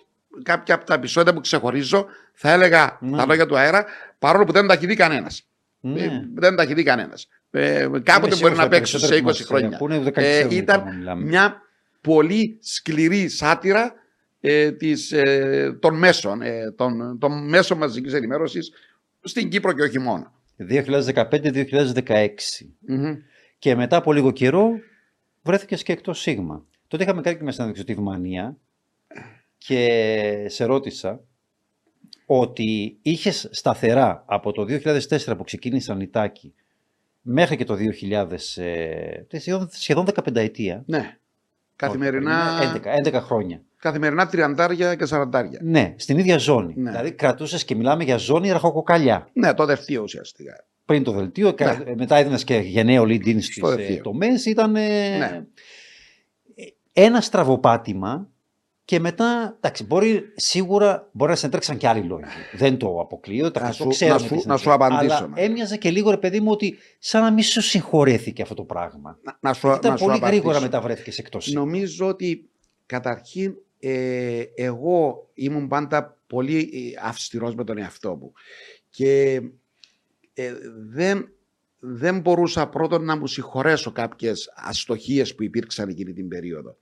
κάποια 0.42 0.74
από 0.74 0.84
τα 0.84 0.94
επεισόδια 0.94 1.32
που 1.34 1.40
ξεχωρίζω, 1.40 2.06
θα 2.34 2.50
έλεγα 2.50 2.98
Ναι. 3.00 3.16
τα 3.16 3.26
λόγια 3.26 3.46
του 3.46 3.56
αέρα, 3.58 3.84
παρόλο 4.18 4.44
που 4.44 4.52
δεν 4.52 4.66
τα 4.66 4.74
έχει 4.74 4.86
δει 4.86 4.94
κανένας. 4.94 5.46
Ναι. 5.84 6.24
δεν 6.34 6.56
τα 6.56 6.62
έχει 6.62 6.74
δει 6.74 6.82
κανένας. 6.82 7.28
Ε, 7.50 7.80
κάποτε 7.80 8.06
Είμαι 8.08 8.18
μπορεί 8.18 8.34
σίγουρος 8.34 8.56
να 8.56 8.62
τα 8.62 8.68
παίξει 8.68 8.98
σε 8.98 9.06
20 9.06 9.22
περισσότερα 9.22 9.34
που 9.34 9.44
χρόνια. 9.44 9.66
μας 9.68 9.76
ακούνε, 9.76 9.98
ούτε 9.98 10.10
καν 10.10 10.24
Ε, 10.24 10.30
ξέρουν 10.30 10.50
ήταν 10.50 10.76
τι 10.76 10.82
πράγμα 10.82 10.98
μιλάμε. 10.98 11.24
μια 11.24 11.62
πολύ 12.00 12.58
σκληρή 12.60 13.28
σάτυρα 13.28 13.94
ε, 14.40 14.72
της, 14.72 15.12
ε, 15.12 15.76
των 15.80 15.98
μέσων, 15.98 16.42
ε, 16.42 16.70
των, 16.70 17.18
των 17.18 17.48
μέσων 17.48 17.78
μαζικής 17.78 18.12
ενημέρωσης 18.12 18.72
στην 19.22 19.48
Κύπρο 19.48 19.72
και 19.72 19.82
όχι 19.82 19.98
μόνο. 19.98 20.32
2015-2016. 20.56 22.28
Μμμ. 22.80 23.14
Και 23.58 23.74
μετά 23.74 23.96
από 23.96 24.12
λίγο 24.12 24.30
καιρό 24.30 24.68
βρέθηκες 25.42 25.82
και 25.82 25.92
εκτός 25.92 26.20
Σίγμα. 26.20 26.66
Τότε 26.88 27.02
είχαμε 27.02 27.20
κάνει 27.20 27.36
και 27.36 27.42
μια 27.42 27.52
συνέντευξη 27.52 27.82
στη 27.82 27.94
Βυμανία 27.94 28.56
και 29.58 30.46
σε 30.48 30.64
ρώτησα 30.64 31.24
ότι 32.26 32.98
είχες 33.02 33.48
σταθερά 33.52 34.22
από 34.26 34.52
το 34.52 34.62
2004 34.68 35.34
που 35.36 35.44
ξεκίνησαν 35.44 36.00
οι 36.00 36.06
Τάκοι 36.08 36.54
μέχρι 37.20 37.56
και 37.56 37.64
το 37.64 37.74
2000, 37.74 38.56
ε, 38.56 39.38
σχεδόν, 39.38 39.68
σχεδόν 39.72 40.04
15 40.14 40.36
ετία. 40.40 40.82
Ναι. 40.86 41.16
Καθημερινά, 41.76 42.58
11, 42.62 43.08
11 43.08 43.20
χρόνια. 43.20 43.60
καθημερινά 43.76 44.26
τριαντάρια 44.26 44.94
και 44.94 45.04
σαραντάρια. 45.04 45.58
Ναι, 45.62 45.94
στην 45.98 46.18
ίδια 46.18 46.38
ζώνη. 46.38 46.74
Ναι. 46.76 46.90
Δηλαδή 46.90 47.12
κρατούσες 47.12 47.64
και 47.64 47.74
μιλάμε 47.74 48.04
για 48.04 48.16
ζώνη 48.16 48.50
ραχοκοκαλιά. 48.50 49.28
Ναι, 49.32 49.54
το 49.54 49.64
δευτείο 49.64 50.02
ουσιαστικά. 50.02 50.64
Πριν 50.84 51.02
το 51.02 51.12
δελτίο, 51.12 51.54
κα- 51.54 51.84
μετά 51.96 52.16
έδινες 52.16 52.44
και 52.44 52.56
γενναίο 52.56 53.02
lead-in 53.02 53.42
στις 53.42 53.54
Στο 53.54 53.68
δελτίο. 53.68 54.02
τομές. 54.02 54.46
Ήταν 54.46 54.76
ε, 54.76 55.16
Ναι. 55.18 55.44
ένα 56.92 57.20
στραβοπάτημα 57.20 58.28
και 58.84 59.00
μετά, 59.00 59.54
εντάξει, 59.56 59.84
μπορεί, 59.84 60.22
σίγουρα 60.36 61.08
μπορεί 61.12 61.30
να 61.30 61.36
συνέτρεξαν 61.36 61.76
και 61.76 61.88
άλλοι 61.88 62.02
λόγοι. 62.02 62.22
Δεν 62.56 62.76
το 62.76 63.00
αποκλείω, 63.00 63.50
τα 63.50 63.60
Να 63.60 63.66
αυτό 63.66 63.82
σου- 63.82 63.90
ξέρουμε 63.90 64.16
να 64.16 64.22
τι 64.22 64.28
σου- 64.28 64.46
να 64.46 64.56
σου 64.56 64.62
συνέτρεξαν. 64.62 64.92
απαντήσω, 64.92 65.16
Αλλά 65.16 65.28
ναι. 65.34 65.40
έμοιαζε 65.40 65.76
και 65.76 65.90
λίγο, 65.90 66.10
ρε 66.10 66.16
παιδί 66.16 66.40
μου, 66.40 66.50
ότι 66.50 66.76
σαν 66.98 67.22
να 67.22 67.32
μην 67.32 67.42
σου 67.44 67.60
συγχωρέθηκε 67.60 68.42
αυτό 68.42 68.54
το 68.54 68.64
πράγμα. 68.64 69.18
Να, 69.22 69.36
να 69.40 69.52
σου, 69.52 69.68
Ήταν 69.68 69.90
να 69.90 69.96
σου 69.96 70.04
πολύ 70.04 70.16
απαντήσω. 70.16 70.40
γρήγορα 70.40 70.60
μετά 70.60 70.80
βρέθηκε 70.80 71.20
εκτός. 71.20 71.52
Νομίζω 71.52 72.06
ότι 72.08 72.48
καταρχήν 72.86 73.54
ε, 73.78 74.42
εγώ 74.54 75.28
ήμουν 75.34 75.68
πάντα 75.68 76.18
πολύ 76.26 76.58
ε, 76.58 77.06
αυστηρός 77.08 77.54
με 77.54 77.64
τον 77.64 77.78
εαυτό 77.78 78.14
μου 78.16 78.32
και 78.90 79.40
ε, 80.34 80.52
δεν, 80.88 81.28
δεν 81.78 82.20
μπορούσα 82.20 82.68
πρώτον 82.68 83.04
να 83.04 83.16
μου 83.16 83.26
συγχωρέσω 83.26 83.92
κάποιες 83.92 84.52
αστοχίες 84.56 85.34
που 85.34 85.42
υπήρξαν 85.42 85.88
εκείνη 85.88 86.12
την 86.12 86.28
περίοδο. 86.28 86.76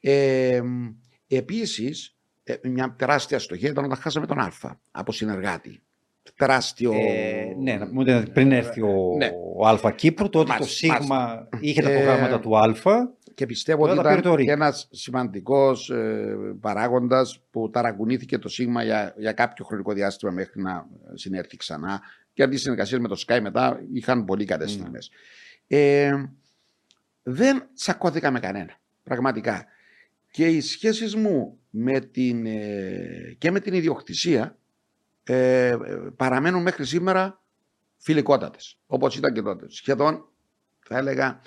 Ε, 0.00 0.62
επίσης, 1.36 2.16
ε, 2.44 2.54
μια 2.62 2.94
τεράστια 2.98 3.36
αστοχία 3.36 3.68
ήταν 3.68 3.84
όταν 3.84 3.96
χάσαμε 3.96 4.26
τον 4.26 4.38
Α 4.38 4.52
από 4.90 5.12
συνεργάτη. 5.12 5.82
Τεράστιο... 6.36 6.92
Ε, 6.92 7.54
ναι, 7.58 7.74
να 7.76 7.88
πούμε 7.88 8.14
ότι 8.14 8.30
πριν 8.30 8.52
έρθει 8.52 8.80
ο, 8.82 9.14
Ναι. 9.16 9.30
ο 9.56 9.66
Α 9.66 9.92
Κύπρου, 9.92 10.28
τότε 10.28 10.44
το 10.44 10.52
Μάλιστα, 10.52 10.96
Σίγμα 10.96 11.48
είχε 11.60 11.82
τα 11.82 11.90
Ε, 11.90 11.94
προγράμματα 11.96 12.40
του 12.40 12.58
Α. 12.58 12.74
Και 13.34 13.46
πιστεύω 13.46 13.80
Τώρα 13.86 13.92
ότι 13.92 14.02
τα 14.02 14.08
πήρε 14.08 14.20
ήταν 14.20 14.30
το 14.30 14.36
ΡΙΚ. 14.36 14.46
και 14.46 14.52
ένας 14.52 14.88
σημαντικός 14.90 15.90
ε, 15.90 16.36
παράγοντας 16.60 17.40
που 17.50 17.70
ταρακουνήθηκε 17.70 18.38
το 18.38 18.48
Σίγμα 18.48 18.82
για, 18.82 19.14
για 19.16 19.32
κάποιο 19.32 19.64
χρονικό 19.64 19.92
διάστημα 19.92 20.30
μέχρι 20.32 20.62
να 20.62 20.86
συνέρθει 21.14 21.56
ξανά. 21.56 22.00
Γιατί 22.34 22.54
οι 22.54 22.58
συνεργασίες 22.58 23.00
με 23.00 23.08
το 23.08 23.24
Sky 23.26 23.38
μετά 23.42 23.80
είχαν 23.92 24.24
πολύ 24.24 24.44
καλές 24.44 24.70
Ναι. 24.70 24.78
στιγμές. 24.78 25.10
Ε, 25.66 26.12
δεν 27.22 27.68
τσακώθηκα 27.74 28.30
με 28.30 28.40
κανένα, 28.40 28.78
πραγματικά. 29.02 29.64
Και 30.30 30.46
οι 30.46 30.60
σχέσεις 30.60 31.14
μου 31.14 31.58
με 31.70 32.00
την, 32.00 32.46
ε, 32.46 33.36
και 33.38 33.50
με 33.50 33.60
την 33.60 33.74
ιδιοκτησία 33.74 34.58
ε, 35.24 35.68
ε, 35.68 35.76
παραμένουν 36.16 36.62
μέχρι 36.62 36.84
σήμερα 36.86 37.42
φιλικότατες, 37.96 38.78
όπως 38.86 39.16
ήταν 39.16 39.32
και 39.32 39.42
τότε. 39.42 39.66
Σχεδόν, 39.68 40.28
θα 40.86 40.98
έλεγα, 40.98 41.40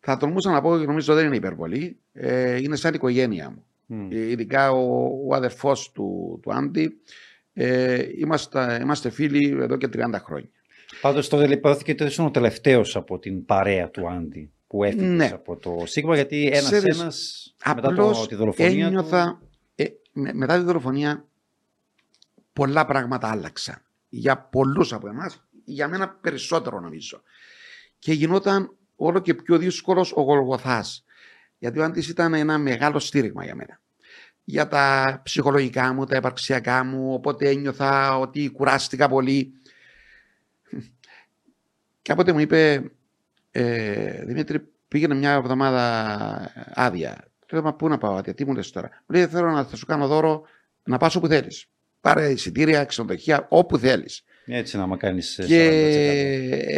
θα 0.00 0.16
τολμούσα 0.16 0.50
να 0.50 0.60
πω, 0.60 0.78
και 0.78 0.86
νομίζω 0.86 1.14
δεν 1.14 1.26
είναι 1.26 1.36
υπερβολή, 1.36 1.98
ε, 2.12 2.56
είναι 2.56 2.76
σαν 2.76 2.94
οικογένεια 2.94 3.50
μου. 3.50 3.64
Μμ. 3.86 4.08
Ε, 4.12 4.30
ειδικά 4.30 4.70
ο, 4.70 5.04
ο 5.28 5.34
αδερφός 5.34 5.92
του, 5.92 6.38
του 6.42 6.52
Άντι. 6.52 7.00
Ε, 7.52 8.08
είμαστε, 8.16 8.78
είμαστε 8.82 9.10
φίλοι 9.10 9.56
εδώ 9.60 9.76
και 9.76 9.88
30 9.92 10.14
χρόνια. 10.24 10.50
Πάντως 11.00 11.28
τότε 11.28 11.52
υπόθηκε 11.52 11.92
ότι 11.92 12.04
ήσουν 12.04 12.26
ο 12.26 12.30
τελευταίος 12.30 12.96
από 12.96 13.18
την 13.18 13.44
παρέα 13.44 13.90
του 13.90 14.08
Άντι 14.08 14.52
που 14.70 14.84
έφυγες 14.84 15.08
Ναι. 15.08 15.30
από 15.32 15.56
το 15.56 15.82
Σίγμα 15.86 16.14
γιατί 16.14 16.46
ένας 16.46 16.62
Ξέρεις, 16.64 16.98
ένας 17.00 17.54
μετά 17.66 17.88
Απλώς 17.88 18.20
το, 18.20 18.26
τη 18.26 18.34
δολοφονία 18.34 18.86
ένιωθα, 18.86 19.42
ε, 19.74 19.84
με- 20.12 20.32
μετά 20.32 20.58
τη 20.58 20.64
δολοφονία 20.64 21.28
πολλά 22.52 22.86
πράγματα 22.86 23.30
άλλαξαν. 23.30 23.82
Για 24.08 24.38
πολλούς 24.38 24.92
από 24.92 25.08
εμάς, 25.08 25.44
για 25.64 25.88
μένα 25.88 26.08
περισσότερο 26.08 26.80
νομίζω. 26.80 27.22
Και 27.98 28.12
γινόταν 28.12 28.76
όλο 28.96 29.18
και 29.18 29.34
πιο 29.34 29.58
δύσκολος 29.58 30.12
ο 30.12 30.20
Γολγοθάς. 30.20 31.04
Γιατί 31.58 31.78
ο 31.78 31.84
Άντης 31.84 32.08
ήταν 32.08 32.34
ένα 32.34 32.58
μεγάλο 32.58 32.98
στήριγμα 32.98 33.44
για 33.44 33.54
μένα. 33.54 33.80
Για 34.44 34.68
τα 34.68 35.20
ψυχολογικά 35.24 35.92
μου, 35.92 36.04
τα 36.04 36.16
επαρξιακά 36.16 36.84
μου, 36.84 37.12
οπότε 37.12 37.48
ένιωθα 37.48 38.18
ότι 38.18 38.50
κουράστηκα 38.50 39.08
πολύ. 39.08 39.52
Και 42.02 42.12
κάποτε 42.12 42.32
μου 42.32 42.38
είπε, 42.40 42.90
ε, 43.50 44.24
Δημήτρη, 44.24 44.68
πήγαινε 44.88 45.14
μια 45.14 45.32
εβδομάδα 45.32 45.82
άδεια. 46.74 47.24
Λέω, 47.52 47.62
μα 47.62 47.74
πού 47.74 47.88
να 47.88 47.98
πάω 47.98 48.14
άδεια, 48.14 48.34
τι 48.34 48.44
μου 48.44 48.54
λες 48.54 48.70
τώρα; 48.70 48.88
Μου 49.06 49.16
λέει, 49.16 49.26
θέλω 49.26 49.50
να 49.50 49.64
θα 49.64 49.76
σου 49.76 49.86
κάνω 49.86 50.06
δώρο 50.06 50.42
να 50.84 50.96
πας 50.98 51.14
όπου 51.14 51.26
θέλεις. 51.26 51.66
Πάρε 52.00 52.30
εισιτήρια, 52.30 52.84
ξενοδοχεία, 52.84 53.46
όπου 53.50 53.78
θέλεις. 53.78 54.22
του. 54.44 54.52
Έτσι 54.52 54.76
να 54.76 54.86
μ' 54.86 54.96
κάνεις 54.96 55.38
ε, 55.38 55.42
40%. 55.44 55.46
Και 55.46 55.64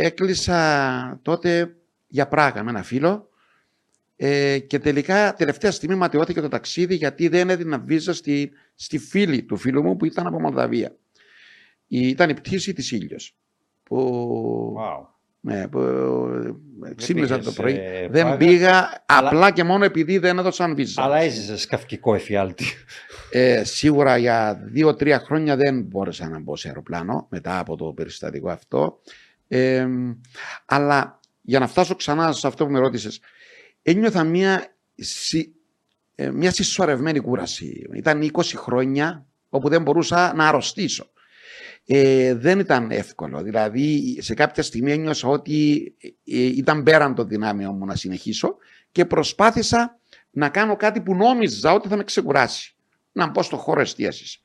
έκλεισα 0.01 1.19
τότε 1.23 1.77
για 2.09 2.29
Πράγα 2.29 2.63
με 2.63 2.71
ένα 2.71 2.83
φίλο 2.83 3.29
ε, 4.17 4.59
και 4.59 4.79
τελικά 4.79 5.35
τελευταία 5.35 5.71
στιγμή 5.71 5.95
ματαιώθηκε 5.95 6.41
το 6.41 6.49
ταξίδι 6.49 6.95
γιατί 6.95 7.29
δεν 7.29 7.51
έδινα 7.51 7.79
βίζα 7.79 8.13
στη, 8.15 8.51
στη 8.75 8.99
φίλη 8.99 9.43
του 9.43 9.57
φίλου 9.57 9.83
μου 9.83 9.97
που 9.97 10.05
ήταν 10.05 10.27
από 10.27 10.41
Μολδαβία. 10.41 10.97
Η- 11.87 12.09
Ήταν 12.09 12.31
η 12.31 12.35
πτήση 12.35 12.73
της 12.73 12.91
Ήλιος. 12.91 13.37
Που, 13.83 14.77
Wow. 14.79 15.07
Ναι, 15.45 15.69
που 15.69 15.81
ξύπνησα 16.97 17.39
πήγες, 17.39 17.55
το 17.55 17.63
πρωί. 17.63 17.73
ε, 17.75 18.01
δεν 18.01 18.23
Πράγα, 18.23 18.37
πήγα 18.37 19.03
αλλά- 19.07 19.29
απλά 19.29 19.51
και 19.51 19.65
μόνο 19.65 19.85
επειδή 19.85 20.19
δεν 20.19 20.39
έδωσαν 20.39 20.75
βίζα. 20.75 21.03
Αλλά 21.03 21.19
έζησες 21.19 21.67
καυκικό 21.67 22.15
εφιάλτη. 22.15 22.65
Ε, 23.31 23.65
σίγουρα 23.65 24.17
για 24.17 24.61
δύο-τρία 24.65 25.19
χρόνια 25.19 25.57
δεν 25.57 25.83
μπόρεσα 25.83 26.29
να 26.29 26.39
μπω 26.41 26.57
σε 26.57 26.69
αεροπλάνο 26.69 27.27
μετά 27.31 27.59
από 27.59 27.77
το 27.77 27.85
περιστατικό 27.85 28.51
αυτό. 28.51 29.01
Ε, 29.49 29.87
αλλά 30.65 31.21
για 31.43 31.59
να 31.59 31.67
φτάσω 31.67 31.95
ξανά 31.95 32.33
σε 32.33 32.47
αυτό 32.47 32.67
που 32.67 32.73
με 32.73 32.79
ρώτησες, 32.79 33.21
ένιωθα 33.83 34.25
μια, 34.25 34.75
συ- 34.95 35.55
ε, 36.15 36.31
μια 36.31 36.51
συσσωρευμένη 36.51 37.21
κούραση. 37.21 37.87
Ήταν 37.95 38.23
20 38.23 38.57
χρόνια 38.57 39.27
όπου 39.49 39.69
δεν 39.69 39.83
μπορούσα 39.83 40.33
να 40.35 40.49
αρρωστήσω. 40.49 41.07
Ε, 41.87 42.35
δεν 42.35 42.59
ήταν 42.59 42.91
εύκολο. 42.91 43.43
Δηλαδή, 43.43 44.19
σε 44.21 44.35
κάποια 44.35 44.63
στιγμή 44.63 44.93
ένιωσα 44.93 45.29
ότι 45.29 45.93
ε, 46.03 46.11
ήταν 46.43 46.83
πέραν 46.83 47.15
των 47.15 47.29
δυνάμεων 47.29 47.77
μου 47.77 47.85
να 47.85 47.97
συνεχίσω 47.97 48.57
και 48.93 49.05
προσπάθησα 49.05 49.99
να 50.31 50.49
κάνω 50.49 50.77
κάτι 50.77 51.01
που 51.01 51.15
νόμιζα 51.15 51.73
ότι 51.73 51.89
θα 51.89 51.97
με 51.97 52.05
ξεκουράσει. 52.05 52.75
Να 53.13 53.27
μπω 53.27 53.43
στο 53.43 53.57
χώρο 53.57 53.81
εστίασης. 53.81 54.43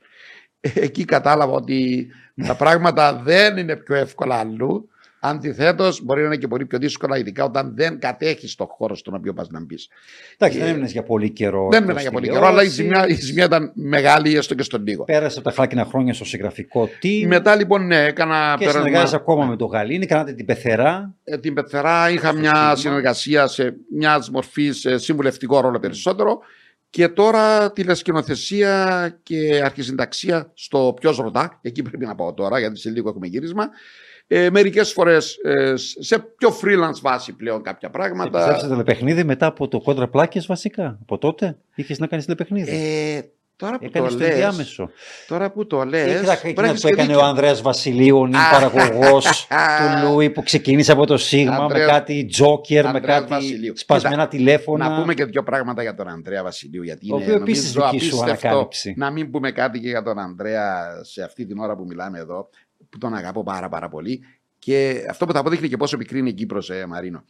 Εκεί 0.60 1.04
κατάλαβα 1.04 1.52
ότι 1.52 2.08
τα 2.46 2.56
πράγματα 2.56 3.14
δεν 3.14 3.56
είναι 3.56 3.76
πιο 3.76 3.94
εύκολα 3.94 4.34
αλλού. 4.34 4.88
Αντιθέτως, 5.20 6.02
μπορεί 6.04 6.20
να 6.20 6.26
είναι 6.26 6.36
και 6.36 6.48
πολύ 6.48 6.66
πιο 6.66 6.78
δύσκολα, 6.78 7.18
ειδικά 7.18 7.44
όταν 7.44 7.72
δεν 7.74 7.98
κατέχεις 7.98 8.54
το 8.54 8.64
χώρο 8.70 8.94
στον 8.96 9.14
οποίο 9.14 9.32
πας 9.32 9.48
να 9.48 9.60
μπεις. 9.64 9.88
Εντάξει, 10.36 10.58
Ε, 10.58 10.60
δεν 10.60 10.70
έμεινες 10.70 10.92
για 10.92 11.02
πολύ 11.02 11.30
καιρό. 11.30 11.68
Δεν 11.70 11.82
εκτός 11.82 11.82
έμενα 11.82 12.00
για 12.00 12.10
πολύ 12.10 12.28
καιρό, 12.28 12.46
αλλά 12.46 12.62
η 12.62 12.68
τηλεόρασης. 12.68 12.74
ζημιά, 12.74 13.06
η 13.08 13.14
ζημιά 13.26 13.44
ήταν 13.44 13.72
μεγάλη, 13.74 14.36
έστω 14.36 14.54
και 14.54 14.62
στον 14.62 14.86
λίγο. 14.86 15.04
Πέρασε 15.04 15.38
από 15.38 15.48
τα 15.48 15.54
χλάκινα 15.54 15.84
χρόνια 15.84 16.14
στο 16.14 16.24
συγγραφικό 16.24 16.88
team. 17.02 17.24
Μετά 17.26 17.56
λοιπόν, 17.56 17.86
ναι, 17.86 18.04
έκανα 18.04 18.54
και 18.58 18.64
πέρασμα- 18.64 18.82
συνεργάζεσαι 18.82 19.16
ακόμα 19.16 19.44
με 19.44 19.56
τον 19.56 19.68
Γαλήνη. 19.68 20.06
Κάνατε 20.06 20.32
την 20.32 20.46
Πεθερά. 20.46 21.14
Ε, 21.24 21.38
την 21.38 21.54
Πεθερά 21.54 22.10
είχα 22.10 22.28
Στο 22.28 22.38
μια 22.38 22.54
Σίγμα. 22.54 22.76
συνεργασία 22.76 23.46
σε 23.46 23.76
μια 23.94 24.24
μορφή 24.32 24.70
σε 24.72 24.98
συμβουλευτικό 24.98 25.60
ρόλο 25.60 25.78
περισσότερο 25.78 26.38
και 26.90 27.08
τώρα 27.08 27.72
τηλεσκηνοθεσία 27.72 29.18
και 29.22 29.60
αρχισυνταξία 29.64 30.50
στο 30.54 30.94
ποιος 31.00 31.16
ρωτά, 31.16 31.58
εκεί 31.62 31.82
πρέπει 31.82 32.06
να 32.06 32.14
πάω 32.14 32.34
τώρα 32.34 32.58
γιατί 32.58 32.78
σε 32.78 32.90
λίγο 32.90 33.08
έχουμε 33.08 33.26
γύρισμα. 33.26 33.68
Ε, 34.30 34.50
μερικές 34.50 34.92
φορές 34.92 35.36
ε, 35.42 35.72
σε 35.76 36.18
πιο 36.18 36.48
freelance 36.62 37.00
βάση 37.02 37.32
πλέον 37.32 37.62
κάποια 37.62 37.90
πράγματα. 37.90 38.28
Επιστρέψατε 38.38 38.68
τηλεπαιχνίδι 38.70 39.24
μετά 39.24 39.46
από 39.46 39.68
το 39.68 39.80
κόντρα 39.80 40.08
πλάκες 40.08 40.46
βασικά. 40.46 40.98
Από 41.02 41.18
τότε; 41.18 41.56
Είχες 41.74 41.98
να 41.98 42.06
κάνεις 42.06 42.24
τηλεπαιχνίδι; 42.24 42.70
Ε, 43.16 43.20
τώρα 43.56 43.78
που 43.78 43.84
Έκανες 43.84 44.12
το 44.12 44.16
το 44.18 44.24
λες, 44.24 44.30
ενδιάμεσο. 44.32 44.90
τώρα 45.28 45.50
που 45.50 45.66
το 45.66 45.84
λες, 45.84 46.06
Ή 46.06 46.14
μπορεί 46.14 46.26
να 46.26 46.32
εκείνα 46.32 46.68
έχεις 46.68 46.80
που 46.80 46.86
και 46.86 46.92
έκανε 46.92 47.08
δίκιο. 47.08 47.20
ο 47.22 47.24
Ανδρέας 47.24 47.62
Βασιλείου, 47.62 48.18
ο 48.18 48.26
νυν 48.26 48.36
Α. 48.36 48.50
παραγωγός 48.50 49.46
του 49.46 49.54
Λούι 50.12 50.30
που 50.30 50.42
ξεκίνησε 50.42 50.92
από 50.92 51.06
το 51.06 51.16
Σίγμα 51.16 51.56
με 51.56 51.62
Ανδρέας- 51.62 51.90
κάτι 51.90 52.24
τζόκερ, 52.24 52.82
με 52.84 52.88
Ανδρέας 52.90 53.18
κάτι 53.18 53.32
Βασιλείου. 53.32 53.72
σπασμένα 53.76 54.14
Κοίτα, 54.16 54.28
τηλέφωνα. 54.28 54.88
Να 54.88 55.00
πούμε 55.00 55.14
και 55.14 55.24
δύο 55.24 55.42
πράγματα 55.42 55.82
για 55.82 55.94
τον 55.94 56.08
Ανδρέα 56.08 56.42
Βασιλείου. 56.42 56.82
Γιατί 56.82 57.12
Ο 57.12 57.14
είναι, 57.16 57.24
οποίος 57.24 57.40
επίσης 57.40 57.74
νομίζω, 57.74 57.92
δική 57.92 58.04
σου 58.04 58.16
απίστευτο 58.20 58.46
ανακάλυψη. 58.48 58.94
Να 58.96 59.10
μην 59.10 59.30
πούμε 59.30 59.50
κάτι 59.50 59.80
και 59.80 59.88
για 59.88 60.02
τον 60.02 60.18
Ανδρέα 60.18 60.74
σε 61.02 61.22
αυτή 61.22 61.46
την 61.46 61.58
ώρα 61.58 61.76
που 61.76 61.84
μιλάμε 61.88 62.18
εδώ, 62.18 62.48
που 62.90 62.98
τον 62.98 63.14
αγαπώ 63.14 63.42
πάρα 63.42 63.68
πάρα 63.68 63.88
πολύ. 63.88 64.20
Και 64.58 65.06
αυτό 65.10 65.26
που 65.26 65.32
θα 65.32 65.38
αποδείχνει 65.38 65.68
και 65.68 65.76
πόσο 65.76 65.96
μικρή 65.96 66.18
είναι 66.18 66.28
η 66.28 66.32
Κύπρος, 66.34 66.70
ε, 66.70 66.86
Μαρίνο. 66.86 67.24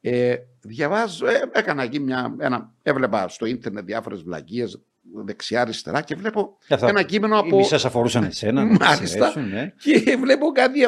Ε, 0.00 0.36
διαβάζω, 0.60 1.26
ε, 1.26 1.50
έκανα 1.52 1.82
εκεί 1.82 2.00
μια, 2.00 2.34
ένα, 2.38 2.72
έβλεπα 2.82 3.28
στο 3.28 3.46
ίντερνετ 3.46 3.84
διάφορες 3.84 4.22
βλακίες 4.22 4.80
δεξιά-αριστερά 5.24 6.00
και 6.02 6.14
βλέπω 6.14 6.56
Και 6.66 6.74
αυτά. 6.74 6.88
ένα 6.88 7.02
κείμενο 7.02 7.36
Οι 7.36 7.38
από... 7.38 7.56
μισές 7.56 7.84
αφορούσαν 7.84 8.24
εσένα. 8.24 8.64
να 8.64 8.76
Μάλιστα. 8.86 9.30
σε 9.30 9.38
αρέσουν, 9.40 9.48
ναι. 9.48 9.72
και 9.82 10.16
βλέπω 10.20 10.52
κάτι 10.52 10.80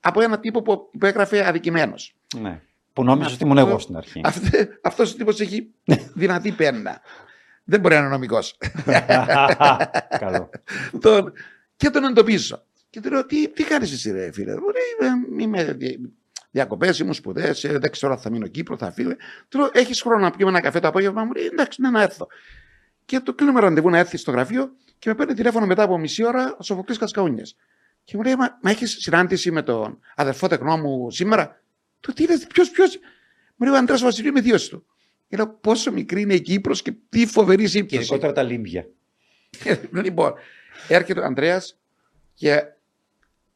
από 0.00 0.20
ένα 0.20 0.38
τύπο 0.40 0.62
που, 0.62 0.90
που 0.98 1.06
έγραφε 1.06 1.48
αδικημένος. 1.48 2.14
Ναι. 2.40 2.60
Που 2.92 3.04
νόμιζα 3.04 3.30
ότι 3.34 3.44
ήμουν 3.44 3.58
εγώ 3.58 3.78
στην 3.78 3.96
αρχή. 3.96 4.20
Αυτή, 4.24 4.68
αυτός 4.82 5.12
ο 5.12 5.16
τύπος 5.16 5.40
έχει 5.40 5.70
δυνατή 6.14 6.52
πένα. 6.52 7.00
Δεν 7.64 7.80
μπορεί 7.80 7.94
να 7.94 8.00
είναι 8.00 8.08
νομικός. 8.10 8.58
Καλό. 10.18 10.50
τον, 11.00 11.32
και 11.76 11.90
τον 11.90 12.04
εντοπίζω. 12.04 12.62
Και 12.92 13.00
του 13.00 13.10
λέω, 13.10 13.26
τι, 13.26 13.48
τι 13.48 13.64
κάνεις 13.64 13.92
εσύ 13.92 14.10
ρε 14.10 14.32
φίλε; 14.32 14.52
Μου 14.52 14.60
λέει, 14.60 15.10
«Ε, 15.10 15.42
είμαι 15.42 15.72
δια- 15.72 15.98
διακοπές, 16.50 16.98
ήμουν 16.98 17.14
σπουδές, 17.14 17.64
ε, 17.64 17.78
δεν 17.78 17.90
ξέρω 17.90 18.12
αν 18.12 18.18
θα 18.18 18.30
μείνω 18.30 18.46
Κύπρο, 18.46 18.76
θα 18.76 18.92
φύγω. 18.92 19.12
Του 19.48 19.58
λέω, 19.58 19.70
έχεις 19.72 20.02
χρόνο 20.02 20.22
να 20.22 20.30
πιούμε 20.30 20.50
ένα 20.50 20.60
καφέ 20.60 20.80
το 20.80 20.88
απόγευμα; 20.88 21.24
Μου 21.24 21.32
λέει, 21.32 21.44
εντάξει, 21.46 21.80
ναι, 21.80 21.90
να 21.90 22.02
έρθω. 22.02 22.26
Και 23.04 23.20
του 23.20 23.34
κλείνουμε 23.34 23.60
ραντεβού 23.60 23.90
να 23.90 23.98
έρθει 23.98 24.16
στο 24.16 24.30
γραφείο 24.30 24.72
και 24.98 25.08
με 25.08 25.14
παίρνει 25.14 25.34
τηλέφωνο 25.34 25.66
μετά 25.66 25.82
από 25.82 25.98
μισή 25.98 26.24
ώρα 26.24 26.56
ο 26.58 26.62
Σοφοκλής 26.62 26.98
Κασκαούνιας. 26.98 27.56
Και 28.04 28.16
μου 28.16 28.22
λέει, 28.22 28.36
μα, 28.36 28.58
μα 28.62 28.70
έχεις 28.70 28.96
συνάντηση 29.00 29.50
με 29.50 29.62
τον 29.62 29.98
αδερφό 30.16 30.46
τεκνό 30.48 30.76
μου 30.76 31.10
σήμερα; 31.10 31.62
Του 32.00 32.12
τι 32.12 32.26
λες, 32.26 32.46
ποιος, 32.46 32.70
ποιος; 32.70 32.98
Μου 33.56 33.66
λέει, 33.66 33.74
ο 33.74 33.78
Αντρέας 33.78 34.02
Βασιλείου 34.02 34.32
με 34.32 34.40
δύο 34.40 34.56
του. 34.68 34.86
Και 35.28 35.36
λέω, 35.36 35.48
πόσο 35.48 35.92
μικρή 35.92 36.20
είναι 36.20 36.34
η 36.34 36.40
Κύπρος 36.40 36.82
και 36.82 36.92
τι 37.08 37.26
φοβερή 37.26 37.62
Και 37.62 37.68
σύμπτωση. 37.68 37.96
ειδικότερα 38.00 38.32
τα 38.32 38.42
λίμπια. 38.42 38.86
λοιπόν, 40.04 40.32
έρχεται 40.88 41.20
ο 41.20 41.24
Ανδρέας 41.24 41.78
και 42.34 42.62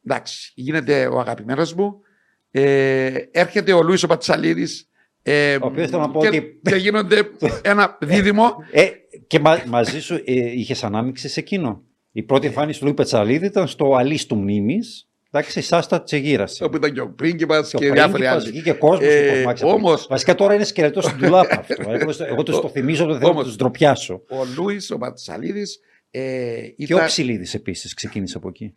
εντάξει, 0.06 0.52
γίνεται 0.54 1.06
ο 1.06 1.18
αγαπημένος 1.20 1.74
μου. 1.74 2.00
Ε, 2.50 3.14
έρχεται 3.30 3.72
ο 3.72 3.82
Λούις 3.82 4.02
ο 4.02 4.06
Πατσαλίδης 4.06 4.88
ε, 5.22 5.54
Ο 5.54 5.66
οποίος 5.66 5.90
θέλω 5.90 6.02
να 6.02 6.10
πω 6.10 6.20
και, 6.20 6.26
ότι- 6.26 6.60
και 6.62 6.76
γίνονται 6.76 7.30
ένα 7.62 7.98
δίδυμο. 8.00 8.54
Ε, 8.72 8.86
και 9.26 9.38
μα, 9.40 9.62
μαζί 9.66 10.00
σου 10.00 10.14
ε, 10.14 10.20
είχες 10.34 10.84
ανάμειξη 10.84 11.28
σε 11.28 11.40
εκείνο. 11.40 11.82
Η 12.12 12.22
πρώτη 12.22 12.46
εμφάνιση 12.46 12.78
του 12.78 12.84
Λουίς 12.84 12.96
Πετσαλίδη 12.96 13.46
ήταν 13.46 13.68
στο 13.68 13.94
Αλής 13.94 14.26
του 14.26 14.36
Μνήμης. 14.36 15.08
Εντάξει, 15.30 15.58
η 15.58 15.62
Σάστα 15.62 16.02
Τσεγύραση. 16.02 16.64
όπου 16.64 16.76
ήταν 16.76 16.92
και 16.92 17.00
ο 17.00 17.08
πρίγκιπας 17.10 17.70
Και 17.70 17.76
και, 17.78 17.88
ο 17.90 17.92
διάφοροι 17.92 18.12
πρίγκιπας 18.12 18.42
άλλοι. 18.42 18.50
βγήκε 18.52 18.72
κόσμος. 18.72 19.08
Ε, 19.08 19.44
όμως- 19.64 20.06
Βασικά 20.06 20.34
τώρα 20.34 20.54
είναι 20.54 20.64
σκελετός 20.64 21.04
στην 21.04 21.18
τουλάπα 21.18 21.58
αυτό. 21.58 21.90
Εγώ, 21.90 22.12
στο- 22.12 22.24
εγώ 22.24 22.42
τους 22.42 22.60
το 22.60 22.68
θυμίζω, 22.68 23.04
το 23.04 23.12
θέλω 23.12 23.24
να 23.24 23.30
Όμως- 23.30 23.44
τους 23.44 23.56
ντροπιάσω. 23.56 24.22
Ο 24.30 24.36
Λούις 24.56 24.90
ο 24.90 24.98
Πατσαλίδης 24.98 25.78
ε, 26.10 26.20
Και 26.76 26.94
ο 26.94 26.96
ήταν... 26.96 27.06
Ψηλίδη 27.06 27.46
επίσης 27.52 27.94
ξεκίνησε 27.94 28.36
από 28.36 28.48
εκεί. 28.48 28.72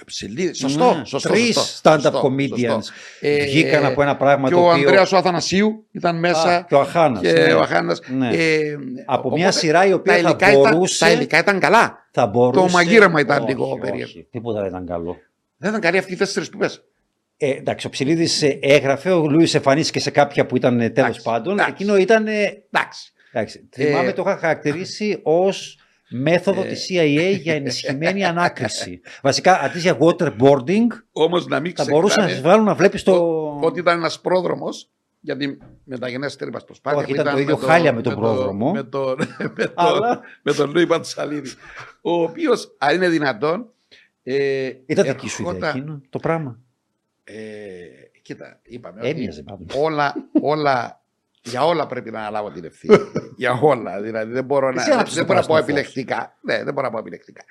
Και 0.00 0.06
ο 0.06 0.12
Ψηλίδης. 0.12 0.58
Σωστό, 0.58 0.94
Ναι, 0.94 1.04
σωστό. 1.04 1.28
Τρεις 1.28 1.54
σωστό, 1.54 1.90
stand-up 1.90 2.00
σωστό, 2.00 2.22
comedians 2.24 2.70
σωστό. 2.70 2.92
Ε, 3.20 3.44
βγήκαν 3.44 3.84
από 3.84 4.02
ένα 4.02 4.16
πράγμα 4.16 4.48
Και 4.48 4.54
το 4.54 4.60
ο 4.60 4.64
οποίο... 4.64 4.74
Ανδρέας 4.88 5.12
ο 5.12 5.16
Αθανασίου 5.16 5.84
ήταν 5.92 6.18
μέσα. 6.18 6.56
Α, 6.56 6.64
και 6.68 6.74
ο 6.74 6.80
Αχάνας. 6.80 7.20
και 7.20 7.32
ναι. 7.32 7.52
ο 7.52 7.60
Αχάνας. 7.60 8.00
Ναι. 8.08 8.28
Ε, 8.28 8.76
Από 9.06 9.18
οπότε 9.28 9.40
μια 9.40 9.50
σειρά 9.52 9.86
η 9.86 9.92
οποία 9.92 10.12
τα 10.12 10.18
θα 10.20 10.28
υλικά, 10.28 10.50
ήταν, 10.60 10.72
μπορούσε- 10.72 10.98
τα 11.00 11.10
υλικά 11.12 11.38
ήταν 11.38 11.58
καλά. 11.58 12.06
Θα 12.10 12.26
μπορούσε... 12.26 12.66
Το 12.66 12.72
μαγείρεμα 12.72 13.20
ήταν 13.20 13.38
όχι, 13.42 13.48
λίγο 13.52 13.70
όχι, 13.70 13.78
περίεργο. 13.80 14.24
Τίποτα 14.30 14.58
δεν 14.60 14.68
ήταν 14.68 14.86
καλό. 14.86 15.16
Δεν 15.56 15.68
ήταν 15.70 15.80
καλή 15.80 15.98
αυτή 15.98 16.12
οι 16.12 16.16
τέσσερι 16.16 16.46
που 16.48 16.58
πες. 16.58 16.82
Ε, 17.36 17.50
εντάξει, 17.50 17.86
ο 17.86 17.90
Ψηλίδης 17.90 18.42
έγραφε, 18.60 19.10
ο 19.10 19.26
Λούι 19.28 19.48
εμφανίστηκε 19.52 20.00
σε 20.00 20.10
κάποια 20.10 20.46
που 20.46 20.56
ήταν 20.56 20.76
τέλος 20.78 20.92
Εντάξει, 20.96 21.22
πάντων. 21.22 21.52
εντάξει. 21.52 21.72
Εκείνο 21.72 21.96
ήταν. 21.96 22.26
ε, 22.26 22.62
Εντάξει. 22.70 23.12
Εντάξει, 23.32 23.68
θυμάμαι 23.72 24.08
Ε, 24.08 24.12
το 24.12 24.22
είχα 24.26 24.36
χαρακτηρίσει 24.36 25.20
ως 25.22 25.78
μέθοδο 26.10 26.62
ε, 26.62 26.64
της 26.66 26.86
CIA 26.90 27.38
για 27.40 27.54
ενισχυμένη 27.54 28.24
ανάκριση. 28.24 29.00
Βασικά, 29.22 29.60
αντί 29.60 29.78
για 29.78 29.98
waterboarding, 30.00 30.86
Όμως 31.12 31.46
να 31.46 31.60
μην 31.60 31.72
θα 31.76 31.84
μπορούσαν 31.88 32.20
να 32.22 32.26
ξεχνάμε 32.26 32.32
σε 32.34 32.40
βάλουν 32.40 32.64
να 32.64 32.74
βλέπεις 32.74 33.02
το. 33.02 33.58
ότι 33.62 33.78
ήταν 33.80 33.98
ένας 33.98 34.20
πρόδρομος 34.20 34.90
γιατί 35.20 35.58
μεταγενέστερη 35.84 36.50
μας 36.50 36.64
προσπάθεια. 36.64 36.98
Όχι, 36.98 37.06
που 37.14 37.20
ήταν 37.20 37.34
το 37.34 37.40
ίδιο 37.40 37.56
χάλια 37.56 37.92
με 37.92 38.02
τον 38.02 38.14
πρόδρομο. 38.14 38.70
Με 38.70 38.82
τον, 38.82 39.16
με 39.38 39.48
τον, 39.64 39.72
Αλλά- 39.86 40.20
με 40.42 40.52
τον 40.52 40.70
Λούι 40.70 40.86
Παντσαλίδη. 40.86 41.50
Ο 42.00 42.22
οποίος, 42.22 42.74
αν 42.78 42.94
είναι 42.94 43.08
δυνατόν. 43.08 43.68
Ε, 44.22 44.70
Ήταν 44.86 45.06
δική 45.06 45.28
σου 45.28 45.42
ιδέα 45.42 45.54
ερχόταν- 45.54 45.76
εκείνο 45.76 46.00
το 46.10 46.18
πράγμα. 46.18 46.58
Ε, 47.24 47.34
κοίτα, 48.22 48.60
είπαμε 48.62 49.00
Έμοιαζε 49.08 49.44
ότι 49.48 49.50
πάντως. 49.50 49.76
όλα, 49.84 50.14
όλα, 50.40 50.99
για 51.42 51.64
όλα 51.64 51.86
πρέπει 51.86 52.10
να 52.10 52.18
αναλάβω 52.18 52.50
την 52.50 52.64
ευθύνη. 52.64 52.96
για 53.36 53.58
όλα. 53.62 54.00
Δηλαδή 54.00 54.32
δεν 54.32 54.44
μπορώ 54.44 54.72
να, 54.72 54.80
Εσύ 54.82 54.90
άναψες 54.90 55.14
δεν 55.14 55.26
το 55.26 55.32
μπορώ 55.32 55.40
να 55.40 55.46
πω 55.46 55.54
πράσινο 55.54 55.76
φως. 55.78 55.86
επιλεκτικά. 55.86 56.36
Ναι, 56.40 56.64
δεν 56.64 56.74
μπορώ 56.74 56.86
να 56.86 56.92
πω 56.92 56.98
επιλεκτικά. 56.98 57.44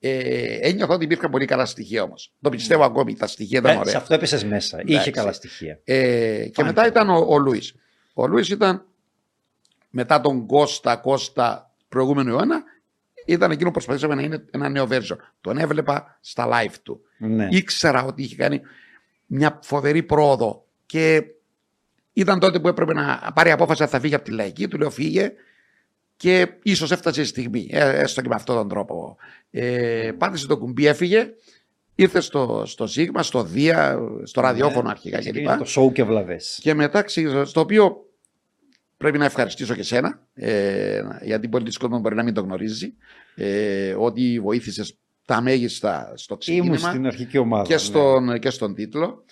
Ε, 0.00 0.58
ένιωθα 0.68 0.94
ότι 0.94 1.04
υπήρχαν 1.04 1.30
πολύ 1.30 1.44
καλά 1.44 1.66
στοιχεία 1.66 2.02
όμως. 2.02 2.32
Το 2.40 2.50
πιστεύω 2.50 2.84
ακόμη. 2.84 3.14
Τα 3.14 3.26
στοιχεία 3.26 3.58
ήταν 3.58 3.74
Ε, 3.74 3.78
ωραία. 3.78 3.90
σε 3.90 3.96
αυτό 3.96 4.14
έπεσες 4.14 4.44
μέσα. 4.44 4.80
Είχε 4.80 4.90
Εντάξει. 4.92 5.10
καλά 5.10 5.32
στοιχεία. 5.32 5.80
Ε, 5.84 5.94
και 5.94 6.38
Φάνηκε. 6.38 6.62
μετά 6.62 6.86
ήταν 6.86 7.10
ο, 7.10 7.26
ο 7.28 7.38
Λούι. 7.38 7.62
Ο 8.14 8.26
Λούι 8.26 8.44
ήταν 8.50 8.84
μετά 9.90 10.20
τον 10.20 10.46
Κώστα 10.46 10.96
Κώστα 10.96 11.74
προηγούμενο 11.88 12.30
αιώνα. 12.30 12.62
Ήταν 13.26 13.50
εκείνο 13.50 13.66
που 13.66 13.72
προσπαθήσαμε 13.74 14.14
να 14.14 14.22
είναι 14.22 14.44
ένα 14.50 14.68
νέο 14.68 14.86
version. 14.90 15.16
Τον 15.40 15.58
έβλεπα 15.58 16.18
στα 16.20 16.48
live 16.52 16.74
του. 16.82 17.00
Ναι. 17.18 17.48
Ήξερα 17.50 18.04
ότι 18.04 18.22
είχε 18.22 18.36
κάνει 18.36 18.60
μια 19.26 19.58
φοβερή 19.62 20.02
πρόοδο 20.02 20.66
και 20.86 21.22
ήταν 22.16 22.38
τότε 22.38 22.60
που 22.60 22.68
έπρεπε 22.68 22.92
να 22.94 23.32
πάρει 23.34 23.50
απόφαση 23.50 23.82
αν 23.82 23.88
θα 23.88 24.00
φύγει 24.00 24.14
από 24.14 24.24
τη 24.24 24.30
λαϊκή. 24.30 24.68
Του 24.68 24.78
λέω 24.78 24.90
φύγε 24.90 25.32
και 26.16 26.46
ίσως 26.62 26.90
έφτασε 26.90 27.20
η 27.20 27.24
στιγμή, 27.24 27.68
ε, 27.70 28.00
έστω 28.00 28.20
και 28.20 28.28
με 28.28 28.34
αυτόν 28.34 28.56
τον 28.56 28.68
τρόπο. 28.68 29.16
Ε, 29.50 30.10
πάτησε 30.18 30.46
το 30.46 30.58
κουμπί, 30.58 30.86
έφυγε, 30.86 31.30
ήρθε 31.94 32.20
στο, 32.20 32.62
στο 32.66 32.86
Σίγμα, 32.86 33.22
στο 33.22 33.42
Δία, 33.42 33.98
στο 34.22 34.40
ραδιόφωνο 34.40 34.88
αρχικά 34.88 35.16
κλπ. 35.16 35.24
Ξεκίνησε 35.30 35.56
το 35.58 35.64
σοου 35.64 35.92
και 35.92 36.04
βλαβές. 36.04 36.58
Και 36.62 36.74
μετά 36.74 37.02
ξε- 37.02 37.44
στο 37.46 37.60
οποίο 37.60 38.10
πρέπει 38.96 39.18
να 39.18 39.24
ευχαριστήσω 39.24 39.74
και 39.74 39.82
σένα, 39.82 40.26
ε, 40.34 41.02
γιατί 41.22 41.48
πολλοί 41.48 41.64
της 41.64 41.76
κόσμος 41.76 42.00
μπορεί 42.00 42.14
να 42.14 42.22
μην 42.22 42.34
το 42.34 42.40
γνωρίζει, 42.40 42.94
ε, 43.34 43.94
ότι 43.98 44.40
βοήθησες 44.40 44.98
τα 45.24 45.40
μέγιστα 45.40 46.12
στο 46.16 46.38
Ήμουν 46.46 46.60
ξεκίνημα 46.62 46.90
στην 46.90 47.06
αρχική 47.06 47.38
ομάδα. 47.38 47.66
και, 47.66 47.72
ναι. 47.72 47.78
στον, 47.78 48.38
και 48.38 48.50
στον 48.50 48.74
τίτλο. 48.74 49.24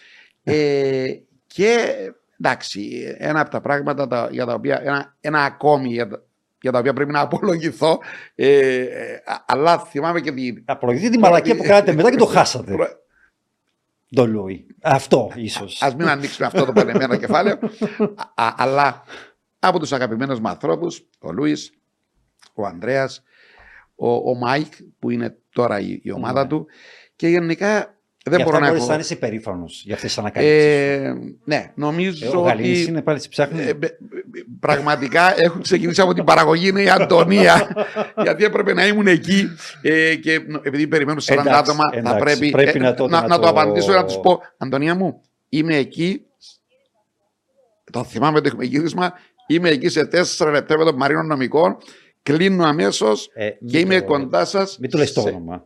Ε, 0.42 1.12
και 1.46 1.94
εντάξει, 2.40 3.14
ένα 3.18 3.40
από 3.40 3.50
τα 3.50 3.60
πράγματα 3.60 4.06
τα, 4.06 4.28
για 4.30 4.46
τα 4.46 4.54
οποία, 4.54 4.80
ένα, 4.84 5.16
ένα 5.20 5.44
ακόμη 5.44 5.88
για, 5.88 6.08
τα- 6.08 6.22
για 6.60 6.72
τα 6.72 6.78
οποία 6.78 6.92
πρέπει 6.92 7.12
να 7.12 7.20
απολογηθώ, 7.20 7.98
ε, 8.34 8.78
ε, 8.78 9.14
α- 9.24 9.44
αλλά 9.46 9.78
θυμάμαι 9.78 10.20
και 10.20 10.32
την... 10.32 10.62
Απολογηθείτε 10.66 11.10
τη 11.10 11.18
μαλακία 11.18 11.56
που 11.56 11.62
κάνατε 11.62 11.92
μετά 11.92 12.10
και 12.10 12.16
το 12.16 12.26
χάσατε. 12.26 12.72
προ- 12.72 13.02
Το 14.14 14.26
Λούι. 14.26 14.66
Αυτό 14.82 15.30
ίσως. 15.34 15.82
Ας 15.82 15.94
μην 15.94 16.08
ανοίξουμε 16.08 16.46
αυτό 16.46 16.64
το 16.64 16.72
πανεμένο 16.72 17.16
κεφάλαιο. 17.16 17.58
Α, 18.34 18.44
α, 18.46 18.54
αλλά 18.56 19.02
από 19.58 19.78
τους 19.78 19.92
αγαπημένους 19.92 20.40
μου 20.40 20.48
ανθρώπους, 20.48 21.08
ο 21.20 21.32
Λούις, 21.32 21.72
ο 22.54 22.66
Ανδρέας, 22.66 23.22
ο, 23.94 24.14
ο 24.30 24.34
Μάικ 24.34 24.72
που 24.98 25.10
είναι 25.10 25.36
τώρα 25.52 25.80
η, 25.80 26.00
η 26.02 26.10
ομάδα 26.12 26.42
Ναι. 26.42 26.48
του 26.48 26.66
και 27.16 27.28
γενικά 27.28 27.93
δεν 28.26 28.36
Για 28.36 28.44
μπορώ 28.44 28.56
αυτά 28.56 28.60
να 28.60 28.72
μπορείς 28.72 28.82
έχω... 28.84 28.92
να 28.92 28.98
είσαι 29.00 29.16
περήφανο 29.16 29.64
για 29.82 29.94
αυτές 29.94 30.08
τις 30.10 30.18
ανακαλύψεις. 30.18 30.64
Ε, 30.64 31.14
ναι, 31.44 31.72
νομίζω 31.74 32.38
ο 32.38 32.42
Γαλήνης 32.42 32.80
ότι 32.80 32.90
είναι 32.90 33.02
πάλι 33.02 33.20
τι 33.20 33.28
ψάχνει. 33.28 33.62
ε, 33.62 33.74
μπε- 33.74 33.98
πραγματικά 34.60 35.34
έχουν 35.42 35.62
ξεκινήσει 35.62 36.00
από 36.00 36.14
την 36.14 36.24
παραγωγή 36.24 36.68
είναι 36.68 36.82
η 36.82 36.88
Αντωνία 36.88 37.68
γιατί 38.24 38.44
έπρεπε 38.44 38.72
να 38.72 38.86
ήμουν 38.86 39.06
εκεί 39.06 39.48
ε, 39.82 40.14
και 40.14 40.38
νο- 40.46 40.60
επειδή 40.62 40.86
περιμένουν 40.86 41.20
40 41.22 41.32
Εντάξει, 41.32 41.50
άτομα 41.58 41.84
θα 41.92 41.98
εντάξει, 41.98 42.18
πρέπει, 42.18 42.50
πρέπει 42.50 42.78
ε, 42.78 42.82
να 42.82 42.94
το- 42.94 43.08
να, 43.08 43.20
να 43.20 43.26
να 43.26 43.34
το 43.36 43.42
το- 43.42 43.48
απαντήσω 43.48 43.92
να 43.92 44.04
τους 44.04 44.18
πω 44.20 44.40
Αντωνία 44.58 44.94
μου 44.94 45.20
είμαι 45.48 45.76
εκεί 45.76 46.20
το 47.92 48.04
θυμάμαι 48.04 48.38
ότι 48.38 48.48
έχουμε 48.48 48.64
γύρισμα 48.64 49.12
είμαι 49.46 49.68
εκεί 49.68 49.88
σε 49.88 50.08
4 50.38 50.50
λεπτά 50.52 50.78
με 50.78 50.84
τον 50.84 50.96
Μαρίνο 50.96 51.22
Νομικών 51.22 51.76
κλείνω 52.22 52.64
αμέσως 52.64 53.28
Ε, 53.34 53.48
και 53.50 53.56
μην 53.66 53.80
είμαι 53.80 54.00
το- 54.00 54.06
κοντά 54.06 54.44
σας. 54.44 54.78
Μην 54.78 54.90
του 54.90 54.98
λες 54.98 55.12
το 55.12 55.20
όνομα. 55.20 55.64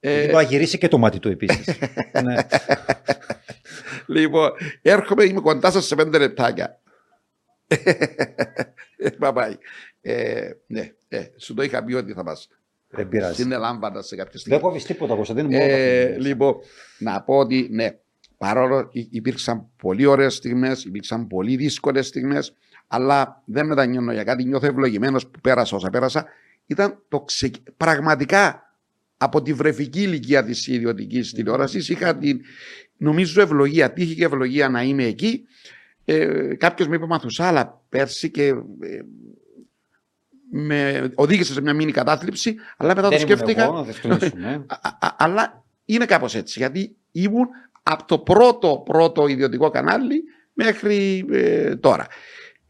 Ε, 0.00 0.12
Γιατί 0.12 0.32
μπορεί 0.32 0.44
να 0.44 0.50
γυρίσει 0.50 0.78
και 0.78 0.88
το 0.88 0.98
μάτι 0.98 1.18
του 1.18 1.28
επίσης. 1.28 1.78
ναι. 2.24 2.34
Λοιπόν, 4.06 4.50
έρχομαι, 4.82 5.24
είμαι 5.24 5.40
κοντά 5.40 5.70
σας 5.70 5.86
σε 5.86 5.94
πέντε 5.94 6.18
λεπτάκια. 6.18 6.80
Παπάει. 9.18 9.56
Ε, 10.00 10.50
ναι, 10.66 10.92
ε, 11.08 11.24
σου 11.36 11.54
το 11.54 11.62
είχα 11.62 11.84
πει 11.84 11.94
ότι 11.94 12.12
θα 12.12 12.22
πα 12.22 12.36
Δεν 12.88 13.08
πειράζει. 13.08 13.32
στην 13.34 13.52
Ελλάδα 13.52 14.02
σε 14.02 14.16
κάποια 14.16 14.30
Δεν 14.32 14.40
στιγμή. 14.40 14.60
κόβει 14.60 14.82
τίποτα 14.82 15.14
Κωνσταντίνο. 15.14 15.48
μόνο 15.48 15.62
Ε, 15.62 15.68
τα 15.68 16.04
αφήνεις. 16.10 16.26
λοιπόν, 16.26 16.54
να 16.98 17.22
πω 17.22 17.36
ότι 17.38 17.68
ναι, 17.70 17.88
παρόλο 18.38 18.88
υ- 18.92 19.14
υπήρξαν 19.14 19.66
πολύ 19.76 20.06
ωραίες 20.06 20.34
στιγμές, 20.34 20.84
υπήρξαν 20.84 21.26
πολύ 21.26 21.56
δύσκολες 21.56 22.06
στιγμές, 22.06 22.54
αλλά 22.86 23.42
δεν 23.44 23.66
μετανιώνω 23.66 24.12
για 24.12 24.24
κάτι, 24.24 24.44
νιώθω 24.44 24.66
ευλογημένος 24.66 25.26
που 25.28 25.40
πέρασα 25.40 25.76
όσα 25.76 25.90
πέρασα. 25.90 26.26
Ήταν 26.66 27.02
το 27.08 27.20
ξε... 27.20 27.50
πραγματικά 27.76 28.69
από 29.22 29.42
τη 29.42 29.52
βρεφική 29.52 30.02
ηλικία 30.02 30.44
της 30.44 30.66
ιδιωτικής 30.66 31.32
τηλεόρασης 31.32 31.88
είχα 31.88 32.16
την, 32.16 32.40
νομίζω, 32.96 33.40
ευλογία, 33.40 33.92
τύχη 33.92 34.14
και 34.14 34.24
ευλογία 34.24 34.68
να 34.68 34.82
είμαι 34.82 35.04
εκεί. 35.04 35.44
Ε, 36.04 36.54
κάποιος 36.54 36.88
με 36.88 36.96
είπε 36.96 37.06
Μαθουσάλα 37.06 37.82
πέρσι 37.88 38.30
και 38.30 38.46
ε, 38.46 38.54
με 40.50 41.10
οδήγησε 41.14 41.52
σε 41.52 41.60
μια 41.60 41.74
μήνυ 41.74 41.92
κατάθλιψη, 41.92 42.56
αλλά 42.76 42.94
μετά 42.94 43.02
το 43.02 43.08
Δεν 43.08 43.18
ήμουν 43.18 43.36
σκέφτηκα. 43.36 43.62
εγώ, 43.62 43.72
να 43.72 43.82
διευκρινίσουμε. 43.82 44.64
Α- 44.68 45.06
α- 45.06 45.14
αλλά 45.18 45.64
είναι 45.84 46.04
κάπως 46.04 46.34
έτσι. 46.34 46.58
Γιατί 46.58 46.96
ήμουν 47.12 47.48
από 47.82 48.04
το 48.04 48.18
πρώτο 48.18 48.82
πρώτο 48.84 49.26
ιδιωτικό 49.26 49.70
κανάλι 49.70 50.22
μέχρι 50.52 51.26
ε, 51.30 51.76
τώρα. 51.76 52.06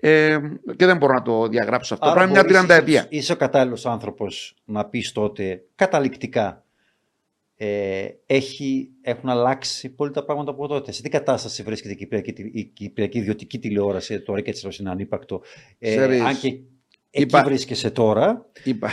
Ε, 0.01 0.38
και 0.76 0.86
δεν 0.86 0.96
μπορώ 0.96 1.12
να 1.12 1.22
το 1.22 1.46
διαγράψω 1.48 1.94
αυτό. 1.94 2.07
Άρα 2.07 2.14
Πρέπει 2.16 2.30
μια 2.30 2.40
μπορείς, 2.40 2.57
τριανταετία. 2.57 3.01
Είσαι, 3.01 3.09
είσαι 3.11 3.32
ο 3.32 3.36
κατάλληλος 3.36 3.86
άνθρωπος 3.86 4.55
να 4.64 4.84
πεις 4.84 5.12
τότε 5.12 5.62
καταληκτικά. 5.74 6.64
Ε, 7.57 8.07
έχει, 8.26 8.90
έχουν 9.03 9.28
αλλάξει 9.28 9.88
πολύ 9.94 10.11
τα 10.11 10.24
πράγματα 10.24 10.51
από 10.51 10.66
τότε. 10.68 10.92
Σε 10.92 11.03
τι 11.03 11.09
κατάσταση 11.09 11.62
βρίσκεται 11.62 11.92
η 11.92 11.96
Κυπριακή, 11.96 12.32
τη- 12.32 12.51
η 12.53 12.64
Κυπριακή 12.64 13.18
ιδιωτική 13.18 13.59
τηλεόραση, 13.59 14.20
τώρα 14.20 14.40
και 14.40 14.51
έτσι 14.51 14.68
είναι 14.80 14.90
ανύπαρκτο. 14.90 15.42
Ε, 15.78 15.88
Ξέρεις, 15.90 16.20
αν 16.20 16.38
και 16.38 16.46
εκεί 16.46 16.64
είπα- 17.11 17.44
βρίσκεσαι 17.44 17.90
τώρα, 17.90 18.46
Είπα. 18.64 18.90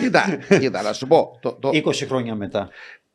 κοίτα, 0.00 0.24
κοίτα, 0.60 0.82
να 0.82 0.92
σου 0.92 1.06
πω. 1.06 1.38
Το, 1.40 1.52
το, 1.52 1.70
20 1.72 1.92
χρόνια 2.06 2.34
μετά. 2.34 2.68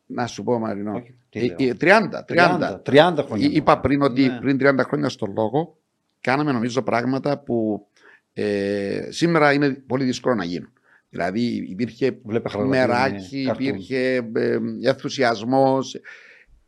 να 0.06 0.28
σου 0.28 0.44
πω, 0.44 0.60
Μαρινό. 0.60 0.94
Όχι, 0.96 1.16
τι 1.30 1.40
Ε, 1.40 1.46
λέω. 1.46 1.70
ε, 1.70 1.74
30, 1.74 2.24
30. 2.26 2.26
30, 2.26 2.82
30 2.86 3.24
χρόνια. 3.26 3.46
Εί- 3.48 3.56
Είπα 3.56 3.72
μετά. 3.76 3.80
πριν 3.88 4.02
ότι 4.02 4.22
Ναι. 4.22 4.38
πριν 4.42 4.58
30 4.58 4.84
χρόνια 4.84 5.10
στο 5.10 5.26
λόγο 5.36 5.78
κάναμε 6.24 6.52
νομίζω 6.52 6.82
πράγματα 6.82 7.40
που 7.40 7.88
ε, 8.34 9.08
σήμερα 9.10 9.54
είναι 9.54 9.70
πολύ 9.74 10.04
δύσκολο 10.04 10.36
να 10.36 10.44
γίνουν. 10.44 10.72
Δηλαδή 11.10 11.42
υπήρχε 11.70 12.20
Βλέπε 12.24 12.50
χαραλαμπή, 12.50 12.78
μεράκι, 12.78 13.38
ναι, 13.38 13.44
καρτούν. 13.46 13.66
υπήρχε 13.68 14.30
ε, 14.36 14.58
ενθουσιασμός. 14.84 16.00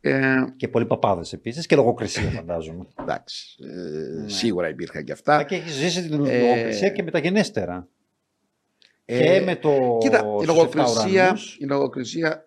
Ε, 0.00 0.36
Και 0.56 0.68
πολλοί 0.68 0.86
παπάδες 0.86 1.32
επίσης 1.32 1.66
και 1.66 1.76
λογοκρισία, 1.76 2.30
φαντάζομαι. 2.36 2.86
εντάξει, 3.00 3.56
ε, 3.62 4.20
Ναι. 4.22 4.28
σίγουρα 4.28 4.68
υπήρχαν 4.68 5.04
και 5.04 5.12
Α, 5.12 5.14
αυτά. 5.14 5.42
και 5.42 5.54
έχεις 5.54 5.72
ζήσει 5.72 6.02
την 6.08 6.24
Ε, 6.26 6.40
λογοκρισία 6.40 6.88
και 6.88 7.02
μεταγενέστερα. 7.02 7.88
Ε, 9.04 9.18
και 9.38 9.44
με 9.44 9.56
το. 9.56 9.98
Κοίτα, 10.00 10.18
η 10.18 10.20
στους 10.42 10.46
λογοκρισία, 10.46 10.92
Εφταουρανούς. 11.02 11.56
η 11.60 11.64
λογοκρισία 11.64 12.45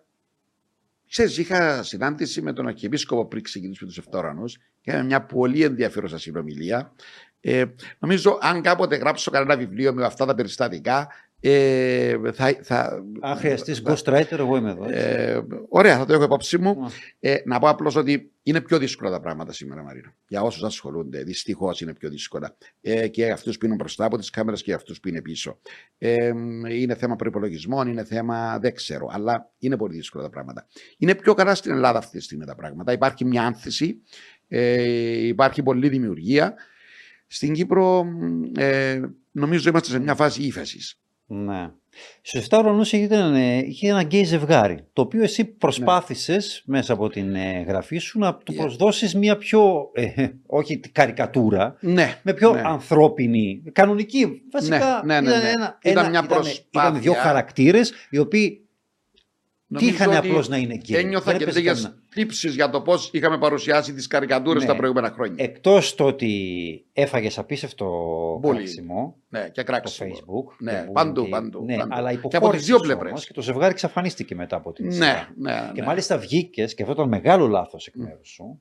Ξέρεις, 1.10 1.38
είχα 1.38 1.82
συνάντηση 1.82 2.42
με 2.42 2.52
τον 2.52 2.66
Αρχιεπίσκοπο 2.66 3.26
πριν 3.26 3.42
ξεκινήσουμε 3.42 3.88
τους 3.88 3.98
Εφτόρανους. 3.98 4.58
Είχαμε 4.82 5.04
μια 5.04 5.22
πολύ 5.24 5.62
ενδιαφέρουσα 5.62 6.18
συνομιλία. 6.18 6.92
Ε, 7.40 7.64
νομίζω, 7.98 8.38
αν 8.40 8.62
κάποτε 8.62 8.96
γράψω 8.96 9.30
κανένα 9.30 9.56
βιβλίο 9.56 9.94
με 9.94 10.04
αυτά 10.04 10.26
τα 10.26 10.34
περιστατικά, 10.34 11.08
ε, 11.42 12.16
θα, 12.32 12.58
θα, 12.62 13.04
Αν 13.20 13.36
χρειαστείς 13.36 13.78
θα- 13.78 13.94
ghostwriter, 13.96 14.38
εγώ 14.38 14.56
είμαι 14.56 14.70
εδώ. 14.70 14.84
έτσι. 14.88 15.06
ε, 15.06 15.40
ωραία, 15.68 15.98
θα 15.98 16.04
το 16.04 16.12
έχω 16.12 16.22
υπόψη 16.22 16.58
μου. 16.58 16.74
Μα. 16.78 16.90
Ε, 17.20 17.36
να 17.44 17.58
πω 17.58 17.68
απλώς 17.68 17.96
ότι 17.96 18.32
είναι 18.42 18.60
πιο 18.60 18.78
δύσκολα 18.78 19.10
τα 19.10 19.20
πράγματα 19.20 19.52
σήμερα, 19.52 19.82
Μαρίνα. 19.82 20.14
Για 20.28 20.42
όσους 20.42 20.62
ασχολούνται. 20.62 21.22
Δυστυχώς 21.22 21.80
είναι 21.80 21.92
πιο 21.94 22.08
δύσκολα. 22.10 22.56
Ε, 22.80 23.08
και 23.08 23.30
αυτούς 23.30 23.58
που 23.58 23.66
είναι 23.66 23.74
μπροστά 23.74 24.04
από 24.04 24.18
τις 24.18 24.30
κάμερες 24.30 24.62
και 24.62 24.72
αυτούς 24.72 25.00
που 25.00 25.08
είναι 25.08 25.22
πίσω. 25.22 25.60
Ε, 25.98 26.26
είναι 26.68 26.94
θέμα 26.94 27.16
προπολογισμών, 27.16 27.88
είναι 27.88 28.04
θέμα 28.04 28.58
δεν 28.58 28.74
ξέρω. 28.74 29.08
Αλλά 29.12 29.50
είναι 29.58 29.76
πολύ 29.76 29.94
δύσκολα 29.94 30.24
τα 30.24 30.30
πράγματα. 30.30 30.66
Είναι 30.98 31.14
πιο 31.14 31.34
καλά 31.34 31.54
στην 31.54 31.72
Ελλάδα 31.72 31.98
αυτή 31.98 32.18
τη 32.18 32.24
στιγμή 32.24 32.44
τα 32.44 32.54
πράγματα. 32.54 32.92
Υπάρχει 32.92 33.24
μια 33.24 33.42
άνθηση, 33.42 34.00
ε, 34.48 35.26
υπάρχει 35.26 35.62
πολλή 35.62 35.88
δημιουργία. 35.88 36.54
Στην 37.26 37.52
Κύπρο 37.52 38.04
ε, 38.58 39.00
νομίζω 39.30 39.68
είμαστε 39.68 39.90
σε 39.90 39.98
μια 39.98 40.14
φάση 40.14 40.42
ύφεσης. 40.42 41.00
Ναι. 41.32 41.70
Στου 42.22 42.38
7 42.38 42.58
ουρανούς 42.58 42.92
είχε 42.92 43.88
ένα 43.88 44.02
γκέι 44.02 44.24
ζευγάρι. 44.24 44.78
Το 44.92 45.02
οποίο 45.02 45.22
εσύ 45.22 45.44
προσπάθησες 45.44 46.62
μέσα 46.66 46.92
από 46.92 47.08
την 47.08 47.34
ε, 47.34 47.64
γραφή 47.68 47.98
σου 47.98 48.18
να 48.18 48.34
του 48.34 48.52
Yeah. 48.52 48.56
προσδώσεις 48.56 49.14
μια 49.14 49.36
πιο. 49.36 49.90
ε, 49.94 50.26
όχι 50.46 50.78
καρικατούρα, 50.78 51.76
Ναι, 51.80 52.14
με 52.22 52.32
πιο 52.34 52.52
ναι. 52.54 52.60
ανθρώπινη, 52.64 53.62
κανονική. 53.72 54.42
Βασικά 54.52 55.02
Ναι, 55.04 55.20
ναι, 55.20 55.20
ναι, 55.20 55.28
ήταν, 55.36 55.42
ναι. 55.42 55.48
ένα, 55.50 55.78
Ήταν 55.82 56.04
ένα- 56.04 56.10
μια 56.10 56.22
ήταν- 56.24 56.26
προσπάθεια. 56.26 56.64
ήταν 56.70 57.00
δύο 57.00 57.12
χαρακτήρες 57.12 57.92
οι 58.10 58.18
οποίοι 58.18 58.68
Τι 59.78 59.86
είχαν 59.86 60.16
απλώς 60.16 60.48
να 60.48 60.56
είναι 60.56 60.74
γκέι. 60.74 61.00
Ένιωθα 61.00 61.36
και 61.36 61.44
τέτοιε 61.44 61.72
τύψει 62.14 62.48
για 62.48 62.70
το 62.70 62.80
πώς 62.80 63.10
είχαμε 63.12 63.38
παρουσιάσει 63.38 63.94
τις 63.94 64.06
καρικατούρες 64.06 64.62
ναι. 64.62 64.68
τα 64.68 64.76
προηγούμενα 64.76 65.10
χρόνια. 65.10 65.44
Εκτός 65.44 65.94
το 65.94 66.04
ότι 66.04 66.84
έφαγες 66.92 67.38
απίστευτο 67.38 68.40
κράξιμο. 68.42 69.16
Ναι, 69.28 69.48
και 69.48 69.62
κράξιμο. 69.62 70.14
Στο 70.14 70.24
Facebook. 70.24 70.54
Ναι, 70.58 70.88
παντού, 70.92 71.28
παντού. 71.28 71.64
Ναι, 71.64 71.76
παντού. 71.76 71.94
αλλά 71.94 72.14
και 72.14 72.36
από 72.36 72.50
τις 72.50 72.64
δύο 72.64 72.80
πλευρές. 72.80 73.26
Και 73.26 73.32
το 73.32 73.42
ζευγάρι 73.42 73.72
εξαφανίστηκε 73.72 74.34
μετά 74.34 74.56
από 74.56 74.72
την 74.72 74.86
ναι, 74.86 75.28
ναι, 75.36 75.52
ναι, 75.52 75.70
Και 75.74 75.82
μάλιστα 75.82 76.18
βγήκες, 76.18 76.74
και 76.74 76.82
αυτό 76.82 76.94
ήταν 76.94 77.08
μεγάλο 77.08 77.46
λάθος 77.46 77.86
εκ 77.86 77.94
μέρους 77.96 78.28
σου. 78.28 78.60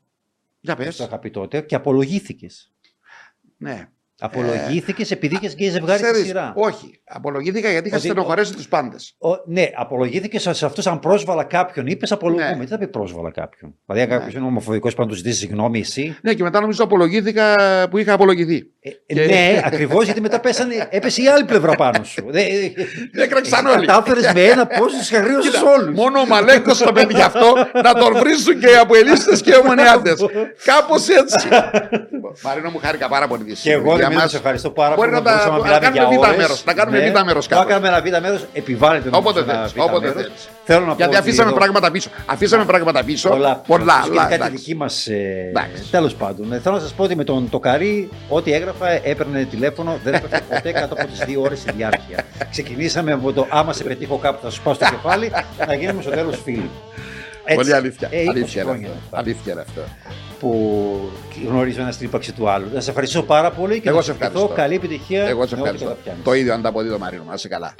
Για 0.60 0.76
πες. 0.76 0.96
Το 0.96 1.04
είχα 1.04 1.20
πει 1.20 1.30
τότε 1.30 1.62
και 1.62 1.76
απολογήθηκες. 1.76 2.74
Ναι. 3.58 3.90
Απολογήθηκες 4.20 5.12
ε, 5.12 5.14
επειδή 5.14 5.36
είχες 5.36 5.54
γκέι 5.54 5.70
ζευγάρι 5.70 6.04
στη 6.04 6.24
σειρά; 6.24 6.54
Όχι. 6.56 7.02
Απολογήθηκα 7.04 7.70
γιατί 7.72 7.88
είχα 7.88 8.00
στενοχωρέσει 8.00 8.54
τους 8.54 8.68
πάντες. 8.68 9.18
Ναι, 9.46 9.70
απολογήθηκες 9.76 10.50
σε 10.52 10.66
αυτούς 10.66 10.88
αν 10.88 11.00
πρόσβαλα 11.00 11.44
κάποιον. 11.44 11.88
Είπες 11.88 12.12
απολογούμε. 12.12 12.56
Ναι. 12.56 12.64
Τι 12.64 12.70
θα 12.70 12.78
πει 12.78 12.88
πρόσβαλα 12.88 13.32
κάποιον. 13.32 13.76
Δηλαδή, 13.86 14.04
αν 14.04 14.10
ναι. 14.10 14.16
κάποιος 14.16 14.34
είναι 14.36 14.46
ομοφοβικός, 14.46 14.94
πρέπει 14.94 15.08
να 15.08 15.14
τους 15.14 15.24
ζητήσεις 15.24 15.40
συγγνώμη 15.40 15.80
εσύ. 15.80 16.18
Ναι, 16.22 16.34
και 16.34 16.44
μετά 16.44 16.60
νομίζω 16.60 16.84
απολογήθηκα 16.84 17.54
που 17.90 17.98
είχα 17.98 18.14
απολογηθεί. 18.14 18.72
Ε, 18.82 19.14
και... 19.14 19.26
Ναι, 19.26 19.62
ακριβώς 19.66 20.06
γιατί 20.06 20.22
μετά 20.22 20.40
πέσανε, 20.40 20.88
έπεσε 20.90 21.22
η 21.22 21.28
άλλη 21.28 21.46
πλευρά 21.46 21.76
πάνω 21.76 22.04
σου. 22.04 22.26
Δεν 22.30 22.46
έκραξαν 23.12 23.66
όλοι. 23.66 23.86
Κατάφερε 23.86 24.32
με 24.34 24.42
ένα 24.42 24.68
πώ 24.68 24.86
του 24.86 25.06
χαρίωσε 25.10 25.50
όλους. 25.78 25.96
Μόνο 25.96 26.20
ο 26.20 26.26
Μαλέκος 26.26 26.78
το 26.78 26.92
παιδί 26.92 27.14
γι' 27.14 27.22
αυτό 27.22 27.54
να 27.84 27.94
τον 27.94 28.18
βρίσουν 28.18 28.60
και 28.60 28.68
οι 28.68 28.76
αποελίστες 28.76 29.42
και 29.42 29.52
οι 29.52 29.56
ομονιάτε. 29.64 30.14
Κάπως 30.66 31.08
έτσι. 31.08 31.48
Μαρίνο 32.44 32.70
μου 32.70 32.80
χάρηκα 32.84 33.08
πάρα 33.08 33.28
πολύ. 33.28 33.54
Και 33.62 33.72
εγώ 33.72 33.96
δεν 33.96 34.30
σε 34.30 34.38
ευχαριστώ 34.38 34.70
πάρα 34.70 34.96
πολύ. 34.96 35.10
Μπορεί 35.10 35.24
να 35.70 35.80
κάνουμε 35.80 36.18
β' 36.18 36.38
μέρος. 36.38 36.64
Να 36.66 36.74
κάνουμε 36.74 37.12
β' 37.12 37.24
μέρος 37.26 37.48
κάπου. 37.48 37.62
Να 37.62 37.70
κάνουμε 37.70 37.88
ένα 37.88 38.02
β' 38.02 38.22
μέρος, 38.22 38.46
επιβάλλεται 38.54 39.10
Όποτε 39.12 39.44
θέλει. 40.14 40.28
Θέλω 40.64 40.86
να 40.86 40.94
Γιατί 40.94 41.16
αφήσαμε 41.16 41.52
πράγματα 41.52 41.92
πίσω. 41.92 42.10
Αφήσαμε 42.26 42.66
πράγματα 42.66 43.04
πίσω. 43.04 43.30
Πολλά. 43.30 43.62
Πολλά. 43.68 44.08
Και 44.30 44.38
κάτι 44.38 44.52
δική 44.52 44.76
μας. 44.76 45.08
Ε, 45.08 45.52
Τέλος 45.92 46.16
πάντων. 46.16 46.54
Ε, 46.54 46.60
θέλω 46.60 46.76
να 46.76 46.82
σας 46.82 46.94
πω 46.94 47.04
ότι 47.04 47.16
με 47.16 47.24
τον 47.24 47.50
Τοκαρί, 47.50 48.10
ό,τι 48.30 48.54
έγραφα, 48.70 49.08
έπαιρνε 49.08 49.44
τηλέφωνο. 49.44 50.00
Δεν 50.04 50.14
έπαιρνε 50.14 50.42
ποτέ 50.50 50.72
κάτω 50.72 50.94
από 50.94 51.08
τις 51.08 51.20
δύο 51.20 51.42
ώρες 51.42 51.64
η 51.64 51.72
διάρκεια. 51.76 52.24
Ξεκινήσαμε 52.50 53.12
από 53.12 53.34
το 53.34 53.48
άμα 53.50 53.74
σε 53.74 53.84
πετύχω 53.84 54.18
κάπου 54.18 54.40
θα 54.42 54.50
σου 54.50 54.62
πάω 54.62 54.74
στο 54.74 54.86
κεφάλι, 54.86 55.32
θα 55.58 55.74
γίνουμε 55.74 56.02
στο 56.02 56.12
τέλος 56.12 56.42
φίλοι. 56.44 56.70
Πολύ 57.56 57.74
αλήθεια. 57.74 58.08
Ε, 58.12 58.26
αλήθεια, 58.30 58.66
αλήθεια 59.12 59.52
είναι 59.52 59.62
αυτό. 59.62 59.82
Που 60.40 61.12
γνωρίζω 61.48 61.82
ένα 61.82 61.92
στην 61.92 62.08
ύπαρξη 62.08 62.34
του 62.34 62.50
άλλου. 62.50 62.68
Να 62.74 62.80
σε 62.80 62.90
ευχαριστώ 62.90 63.24
πάρα 63.24 63.52
πολύ 63.52 63.80
και 63.80 63.90
Εγώ 63.90 64.02
σε 64.02 64.12
ευχαριστώ. 64.12 64.48
Καλή 64.48 64.76
επιτυχία. 64.76 65.28
Εγώ 65.28 65.48
σε 65.48 65.56
ευχαριστώ. 65.56 65.98
Το 66.24 66.34
ίδιο 66.34 66.54
ανταποδίδω 66.54 67.00
Μαρίνο. 67.00 67.24
Να 67.28 67.34
είσαι 67.34 67.48
καλά. 67.48 67.76